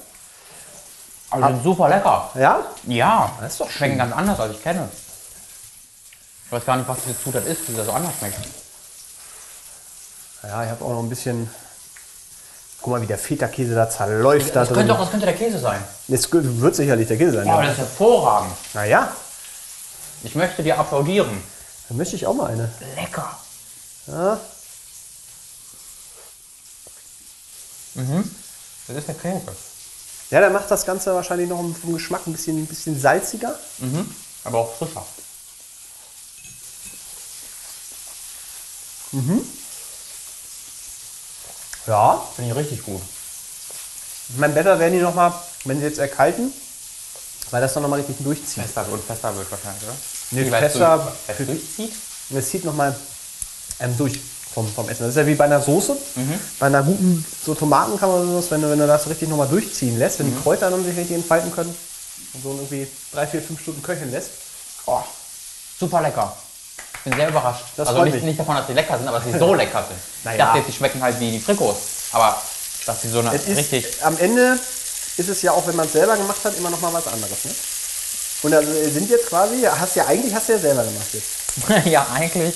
Also 1.31 1.47
sind 1.49 1.63
super 1.63 1.89
lecker. 1.91 2.31
Ja? 2.35 2.61
Ja, 2.85 3.33
Das 3.41 3.53
ist 3.53 3.61
doch 3.61 3.71
schmecken 3.71 3.99
ganz 3.99 4.15
anders, 4.15 4.41
als 4.41 4.55
ich 4.55 4.63
kenne. 4.63 4.89
Ich 6.47 6.53
weiß 6.53 6.65
gar 6.65 6.77
nicht, 6.77 6.89
was 6.89 6.99
diese 7.07 7.23
Zutat 7.23 7.45
ist, 7.47 7.69
die 7.69 7.77
da 7.77 7.85
so 7.85 7.93
anders 7.93 8.13
schmeckt. 8.19 8.39
Ja, 10.43 10.65
ich 10.65 10.71
habe 10.71 10.85
auch 10.85 10.91
noch 10.91 11.03
ein 11.03 11.09
bisschen. 11.09 11.49
Guck 12.83 12.91
mal, 12.95 13.01
wie 13.03 13.07
der 13.07 13.19
Feta-Käse 13.19 13.75
da 13.77 13.89
zerläuft 13.89 14.51
da 14.57 14.61
Das 14.61 14.69
drin. 14.69 14.79
könnte, 14.79 14.95
auch, 14.95 14.99
das 15.01 15.11
könnte 15.11 15.27
der 15.27 15.37
Käse 15.37 15.59
sein. 15.61 15.83
Es 16.09 16.29
wird 16.33 16.75
sicherlich 16.75 17.07
der 17.07 17.17
Käse 17.17 17.33
sein. 17.39 17.47
Ja. 17.47 17.63
das 17.63 17.73
ist 17.73 17.79
hervorragend. 17.79 18.53
Naja, 18.75 19.15
Ich 20.25 20.35
möchte 20.35 20.63
dir 20.65 20.79
applaudieren. 20.79 21.31
dann 21.89 21.97
möchte 21.97 22.17
ich 22.17 22.27
auch 22.27 22.35
mal 22.35 22.51
eine. 22.51 22.69
Lecker. 22.97 23.39
Ja. 24.09 24.39
Das 28.89 28.97
ist 28.97 29.07
der 29.09 29.15
Käse. 29.15 29.43
ja, 30.31 30.41
der 30.41 30.51
macht 30.51 30.71
das 30.71 30.85
Ganze 30.85 31.15
wahrscheinlich 31.15 31.49
noch 31.49 31.59
vom 31.59 31.93
Geschmack 31.93 32.27
ein 32.27 32.33
bisschen, 32.33 32.57
ein 32.63 32.67
bisschen 32.67 32.99
salziger. 33.01 33.55
Aber 34.45 34.59
auch 34.59 34.75
frischer. 34.77 35.05
Ja. 41.87 42.23
Finde 42.37 42.51
ich 42.51 42.57
richtig 42.57 42.85
gut. 42.85 43.03
Ich 44.31 44.39
meine, 44.39 44.55
besser 44.55 44.79
werden 44.79 44.95
die 44.95 45.01
noch 45.01 45.15
mal, 45.15 45.33
wenn 45.65 45.79
sie 45.79 45.85
jetzt 45.87 45.99
erkalten, 45.99 46.53
weil 47.51 47.61
das 47.61 47.75
dann 47.75 47.83
noch 47.83 47.91
mal 47.91 47.97
richtig 48.01 48.17
durchzieht. 48.21 48.63
Fester 48.65 48.91
wird, 48.91 49.05
fester 49.05 49.35
wird 49.37 49.51
wahrscheinlich, 49.51 49.83
oder? 49.85 49.95
Nee, 50.31 50.47
Wie, 50.47 50.51
fester- 50.51 51.13
durch- 51.37 51.47
durchzieht? 51.49 51.93
Und 52.31 52.37
es 52.39 52.49
zieht 52.49 52.65
noch 52.65 52.75
mal 52.75 52.95
ähm, 53.81 53.97
durch 53.99 54.19
vom, 54.55 54.71
vom 54.73 54.89
Essen. 54.89 55.03
Das 55.03 55.11
ist 55.11 55.17
ja 55.17 55.27
wie 55.27 55.35
bei 55.35 55.45
einer 55.45 55.61
Soße. 55.61 55.97
Mhm. 56.15 56.41
Bei 56.59 56.67
einer 56.67 56.83
guten 56.83 57.25
so 57.45 57.55
Tomaten 57.55 57.99
kann 57.99 58.09
man 58.11 58.27
sowas, 58.27 58.51
wenn 58.51 58.63
du, 58.63 58.71
wenn 58.71 58.79
du 58.79 58.87
das 58.87 59.07
richtig 59.09 59.29
noch 59.29 59.37
mal 59.37 59.49
durchziehen 59.49 59.99
lässt, 59.99 60.19
wenn 60.19 60.31
Mhm. 60.31 60.37
die 60.37 60.43
Kräuter 60.43 60.71
dann 60.71 60.85
sich 60.85 60.97
richtig 60.97 61.17
entfalten 61.17 61.53
können 61.53 61.75
und 62.35 62.43
so 62.43 62.51
irgendwie 62.53 62.87
drei, 63.13 63.27
vier, 63.27 63.43
fünf 63.43 63.61
Stunden 63.61 63.83
köcheln 63.83 64.11
lässt. 64.11 64.31
Oh, 64.87 65.01
super 65.79 66.01
lecker. 66.01 66.35
Ich 67.05 67.11
bin 67.11 67.19
sehr 67.19 67.31
überrascht. 67.31 67.65
Das 67.77 67.89
also 67.89 68.05
nicht, 68.05 68.23
nicht 68.23 68.39
davon, 68.39 68.55
dass 68.55 68.69
sie 68.69 68.75
lecker 68.75 68.97
sind, 68.97 69.09
aber 69.09 69.19
dass 69.19 69.27
sie 69.27 69.37
so 69.37 69.55
lecker 69.63 69.85
sind. 69.89 69.99
Naja. 70.25 70.37
Ich 70.37 70.45
dachte 70.45 70.59
jetzt, 70.59 70.69
die 70.69 70.73
schmecken 70.73 71.03
halt 71.03 71.19
wie 71.19 71.33
die 71.33 71.41
Frikos. 71.41 71.77
Aber 72.13 72.41
dass 72.87 73.03
sie 73.03 73.09
so 73.09 73.19
eine 73.19 73.35
Es 73.35 73.49
ist, 73.49 73.59
richtig... 73.59 73.87
Am 74.03 74.17
Ende 74.19 74.57
ist 75.17 75.29
es 75.29 75.43
ja 75.43 75.51
auch, 75.51 75.67
wenn 75.67 75.75
man 75.75 75.87
es 75.87 75.93
selber 75.93 76.17
gemacht 76.17 76.45
hat, 76.45 76.57
immer 76.57 76.71
noch 76.71 76.81
mal 76.81 76.93
was 76.93 77.09
anderes. 77.09 77.45
Ne? 77.45 77.51
Und 78.43 78.51
da 78.53 78.63
sind 78.63 79.11
jetzt 79.11 79.29
quasi, 79.29 79.63
hast 79.63 79.97
ja 79.97 80.07
eigentlich 80.07 80.33
hast 80.33 80.49
du 80.49 80.53
ja 80.53 80.59
selber 80.59 80.85
gemacht 80.85 81.09
jetzt, 81.13 81.87
ja, 81.87 82.07
eigentlich. 82.15 82.55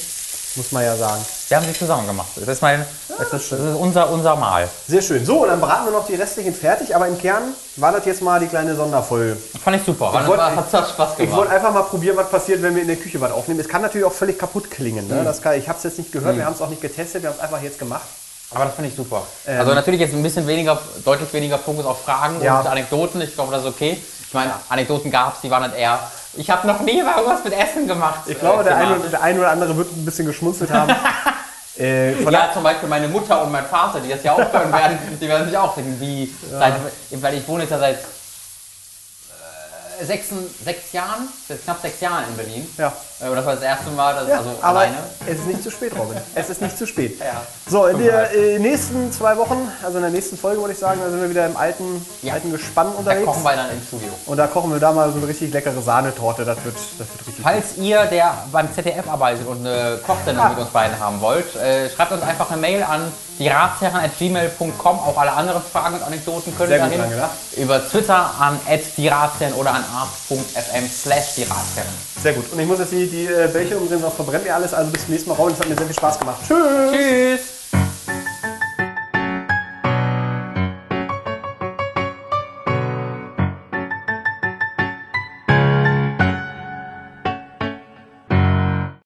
Muss 0.57 0.73
man 0.73 0.85
ja 0.85 0.97
sagen. 0.97 1.25
Wir 1.49 1.57
haben 1.57 1.67
sie 1.67 1.73
zusammen 1.75 2.07
gemacht. 2.07 2.29
Das 2.37 2.49
ist, 2.49 2.63
mein, 2.63 2.85
das 3.09 3.33
ist, 3.33 3.53
das 3.53 3.61
ist 3.61 3.77
unser, 3.77 4.11
unser 4.11 4.37
Mal. 4.37 4.69
Sehr 4.89 5.03
schön. 5.03 5.25
So, 5.25 5.43
und 5.43 5.49
dann 5.49 5.61
braten 5.61 5.87
wir 5.87 5.93
noch 5.93 6.07
die 6.07 6.15
restlichen 6.15 6.55
fertig, 6.55 6.95
aber 6.95 7.07
im 7.09 7.19
Kern 7.19 7.43
war 7.77 7.93
das 7.93 8.05
jetzt 8.07 8.23
mal 8.23 8.41
die 8.41 8.47
kleine 8.47 8.75
Sonderfolge. 8.75 9.37
Fand 9.63 9.77
ich 9.77 9.85
super. 9.85 10.13
War, 10.13 10.27
wollte- 10.27 10.43
war, 10.43 10.57
hat 10.57 10.69
Spaß 10.71 10.89
Ich 10.93 10.99
wollte 10.99 11.27
gemacht. 11.27 11.51
einfach 11.51 11.73
mal 11.73 11.83
probieren, 11.83 12.17
was 12.17 12.31
passiert, 12.31 12.63
wenn 12.63 12.75
wir 12.75 12.83
in 12.83 12.89
der 12.89 12.97
Küche 12.97 13.21
was 13.21 13.31
aufnehmen. 13.33 13.61
Es 13.61 13.69
kann 13.69 13.83
natürlich 13.83 14.07
auch 14.07 14.13
völlig 14.13 14.39
kaputt 14.39 14.71
klingen. 14.71 15.07
Mhm. 15.09 15.15
Ne? 15.17 15.25
Das 15.25 15.41
kann, 15.43 15.55
ich 15.59 15.69
habe 15.69 15.79
es 15.79 15.85
jetzt 15.85 15.99
nicht 15.99 16.13
gehört, 16.13 16.37
wir 16.37 16.45
haben 16.45 16.55
es 16.55 16.63
auch 16.63 16.69
nicht 16.71 16.83
getestet, 16.83 17.23
wir 17.23 17.31
haben 17.31 17.37
es 17.37 17.43
einfach 17.43 17.63
jetzt 17.63 17.79
gemacht. 17.79 18.07
Aber 18.53 18.65
das 18.67 18.75
finde 18.75 18.91
ich 18.91 18.97
super. 18.97 19.23
also 19.45 19.75
natürlich 19.75 20.01
jetzt 20.01 20.15
ein 20.15 20.23
bisschen 20.23 20.47
weniger, 20.47 20.79
deutlich 21.05 21.33
weniger 21.33 21.59
Fokus 21.59 21.85
auf 21.85 22.03
Fragen 22.05 22.41
Ja. 22.43 22.61
und 22.61 22.67
Anekdoten. 22.69 23.21
Ich 23.21 23.35
glaube, 23.35 23.51
das 23.53 23.63
ist 23.63 23.69
okay. 23.69 24.01
Ich 24.29 24.35
meine, 24.35 24.53
Anekdoten 24.69 25.11
gab 25.11 25.35
es, 25.37 25.41
die 25.43 25.51
waren 25.51 25.63
halt 25.63 25.77
eher. 25.77 25.99
Ich 26.35 26.51
habe 26.51 26.67
noch 26.67 26.81
nie 26.81 27.03
mal 27.03 27.17
irgendwas 27.17 27.45
mit 27.45 27.53
Essen 27.55 27.87
gemacht. 27.87 28.21
Ich 28.27 28.39
glaube, 28.39 28.63
äh, 28.63 28.65
der, 28.65 28.77
eine, 28.77 28.99
der 28.99 29.23
eine 29.23 29.39
oder 29.39 29.51
andere 29.51 29.77
wird 29.77 29.91
ein 29.97 30.05
bisschen 30.05 30.27
geschmunzelt 30.27 30.71
haben. 30.71 30.95
äh, 31.79 32.23
Ja, 32.31 32.51
zum 32.53 32.63
Beispiel 32.63 32.89
meine 32.89 33.09
Mutter 33.09 33.43
und 33.43 33.53
mein 33.53 33.65
Vater, 33.67 34.01
die 34.01 34.09
das 34.11 34.23
ja 34.23 34.33
auch 34.33 34.39
hören 34.53 34.73
werden, 34.73 34.99
die 35.21 35.29
werden 35.29 35.47
sich 35.49 35.57
auch 35.57 35.75
denken, 35.75 35.99
wie, 36.01 36.35
seit, 36.51 36.75
weil 37.13 37.35
ich 37.35 37.47
wohne 37.49 37.63
jetzt 37.63 37.71
ja 37.71 37.79
seit 37.79 37.99
äh, 40.01 40.05
sechs, 40.05 40.27
sechs 40.65 40.93
Jahren, 40.93 41.29
seit 41.49 41.63
knapp 41.65 41.81
sechs 41.81 42.01
Jahren 42.01 42.25
in 42.29 42.37
Berlin. 42.37 42.69
Ja. 42.77 42.93
Äh, 43.21 43.29
Und 43.29 43.37
das 43.37 43.47
war 43.47 43.55
das 43.55 43.63
erste 43.63 43.91
Mal, 43.91 44.15
dass, 44.15 44.29
Ja, 44.29 44.39
also 44.39 44.51
aber 44.61 44.81
alleine. 44.81 44.97
es 45.27 45.39
ist 45.39 45.47
nicht 45.47 45.63
zu 45.63 45.71
spät, 45.71 45.93
Robin. 45.97 46.19
Es 46.35 46.51
ist 46.51 46.61
nicht 46.61 46.77
zu 46.77 46.87
spät. 46.87 47.19
Ja. 47.21 47.43
So, 47.69 47.87
in 47.87 47.99
der 47.99 48.33
äh, 48.33 48.61
nächsten 48.61 49.11
zwei 49.11 49.37
Wochen, 49.37 49.69
also 49.83 49.97
in 49.97 50.03
der 50.03 50.13
nächsten 50.13 50.39
Folge 50.39 50.61
würde 50.61 50.73
ich 50.75 50.79
sagen, 50.79 51.01
da 51.03 51.11
sind 51.11 51.21
wir 51.21 51.29
wieder 51.29 51.47
im 51.47 51.57
alten, 51.57 52.07
Ja. 52.23 52.35
alten 52.35 52.53
Gespann 52.53 52.87
Da 52.93 52.99
unterwegs. 53.01 53.27
kochen 53.27 53.43
wir 53.43 53.57
dann 53.57 53.71
im 53.73 53.83
Studio. 53.85 54.09
Und 54.27 54.37
da 54.37 54.47
kochen 54.47 54.71
wir 54.73 54.79
da 54.79 54.93
mal 54.93 55.11
so 55.11 55.19
eine 55.19 55.27
richtig 55.27 55.53
leckere 55.53 55.83
Sahnetorte. 55.83 56.45
Das 56.45 56.59
wird, 56.65 56.77
das 56.77 57.09
wird 57.09 57.27
richtig 57.27 57.43
Falls 57.43 57.77
ihr, 57.79 58.05
der 58.05 58.35
beim 58.53 58.73
ZDF 58.73 59.09
arbeitet 59.09 59.49
und 59.49 59.67
eine 59.67 59.99
Kochsendung 60.07 60.45
Ah. 60.45 60.49
mit 60.51 60.59
uns 60.59 60.69
beiden 60.71 60.97
haben 61.01 61.21
wollt, 61.21 61.57
äh, 61.57 61.91
schreibt 61.91 62.13
uns 62.13 62.23
einfach 62.23 62.49
eine 62.53 62.61
Mail 62.61 62.85
an 62.85 63.13
dieratsherren.gmail.com. 63.41 64.99
Auch 65.01 65.19
alle 65.19 65.33
anderen 65.33 65.61
Fragen 65.63 65.97
und 65.97 66.05
Anekdoten 66.05 66.57
können 66.57 66.69
Sehr 66.69 66.79
gut 66.79 66.97
dahin. 66.97 67.11
gedacht. 67.11 67.31
Über 67.57 67.85
Twitter 67.89 68.31
an 68.39 68.61
dieratsherren 68.97 69.55
oder 69.55 69.71
an 69.75 69.85
art.fm 69.93 70.89
slash 70.89 71.35
dieratsherren. 71.35 71.91
Sehr 72.23 72.35
gut. 72.35 72.45
Und 72.53 72.61
ich 72.61 72.67
muss 72.69 72.79
jetzt 72.79 72.93
die, 72.93 73.09
die 73.09 73.27
äh, 73.27 73.49
Bällchen 73.53 73.79
umdrehen, 73.79 74.01
sonst 74.01 74.15
verbrennt 74.15 74.45
mir 74.45 74.55
alles. 74.55 74.73
Also 74.73 74.89
bis 74.93 75.03
zum 75.05 75.11
nächsten 75.15 75.31
Mal, 75.31 75.35
Robin. 75.35 75.55
Es 75.55 75.61
hat 75.61 75.69
mir 75.69 75.77
sehr 75.77 75.87
viel 75.87 75.97
Spaß 75.97 76.19
gemacht. 76.21 76.37
Tschüss. 76.47 76.93
Tschüss! 76.93 77.56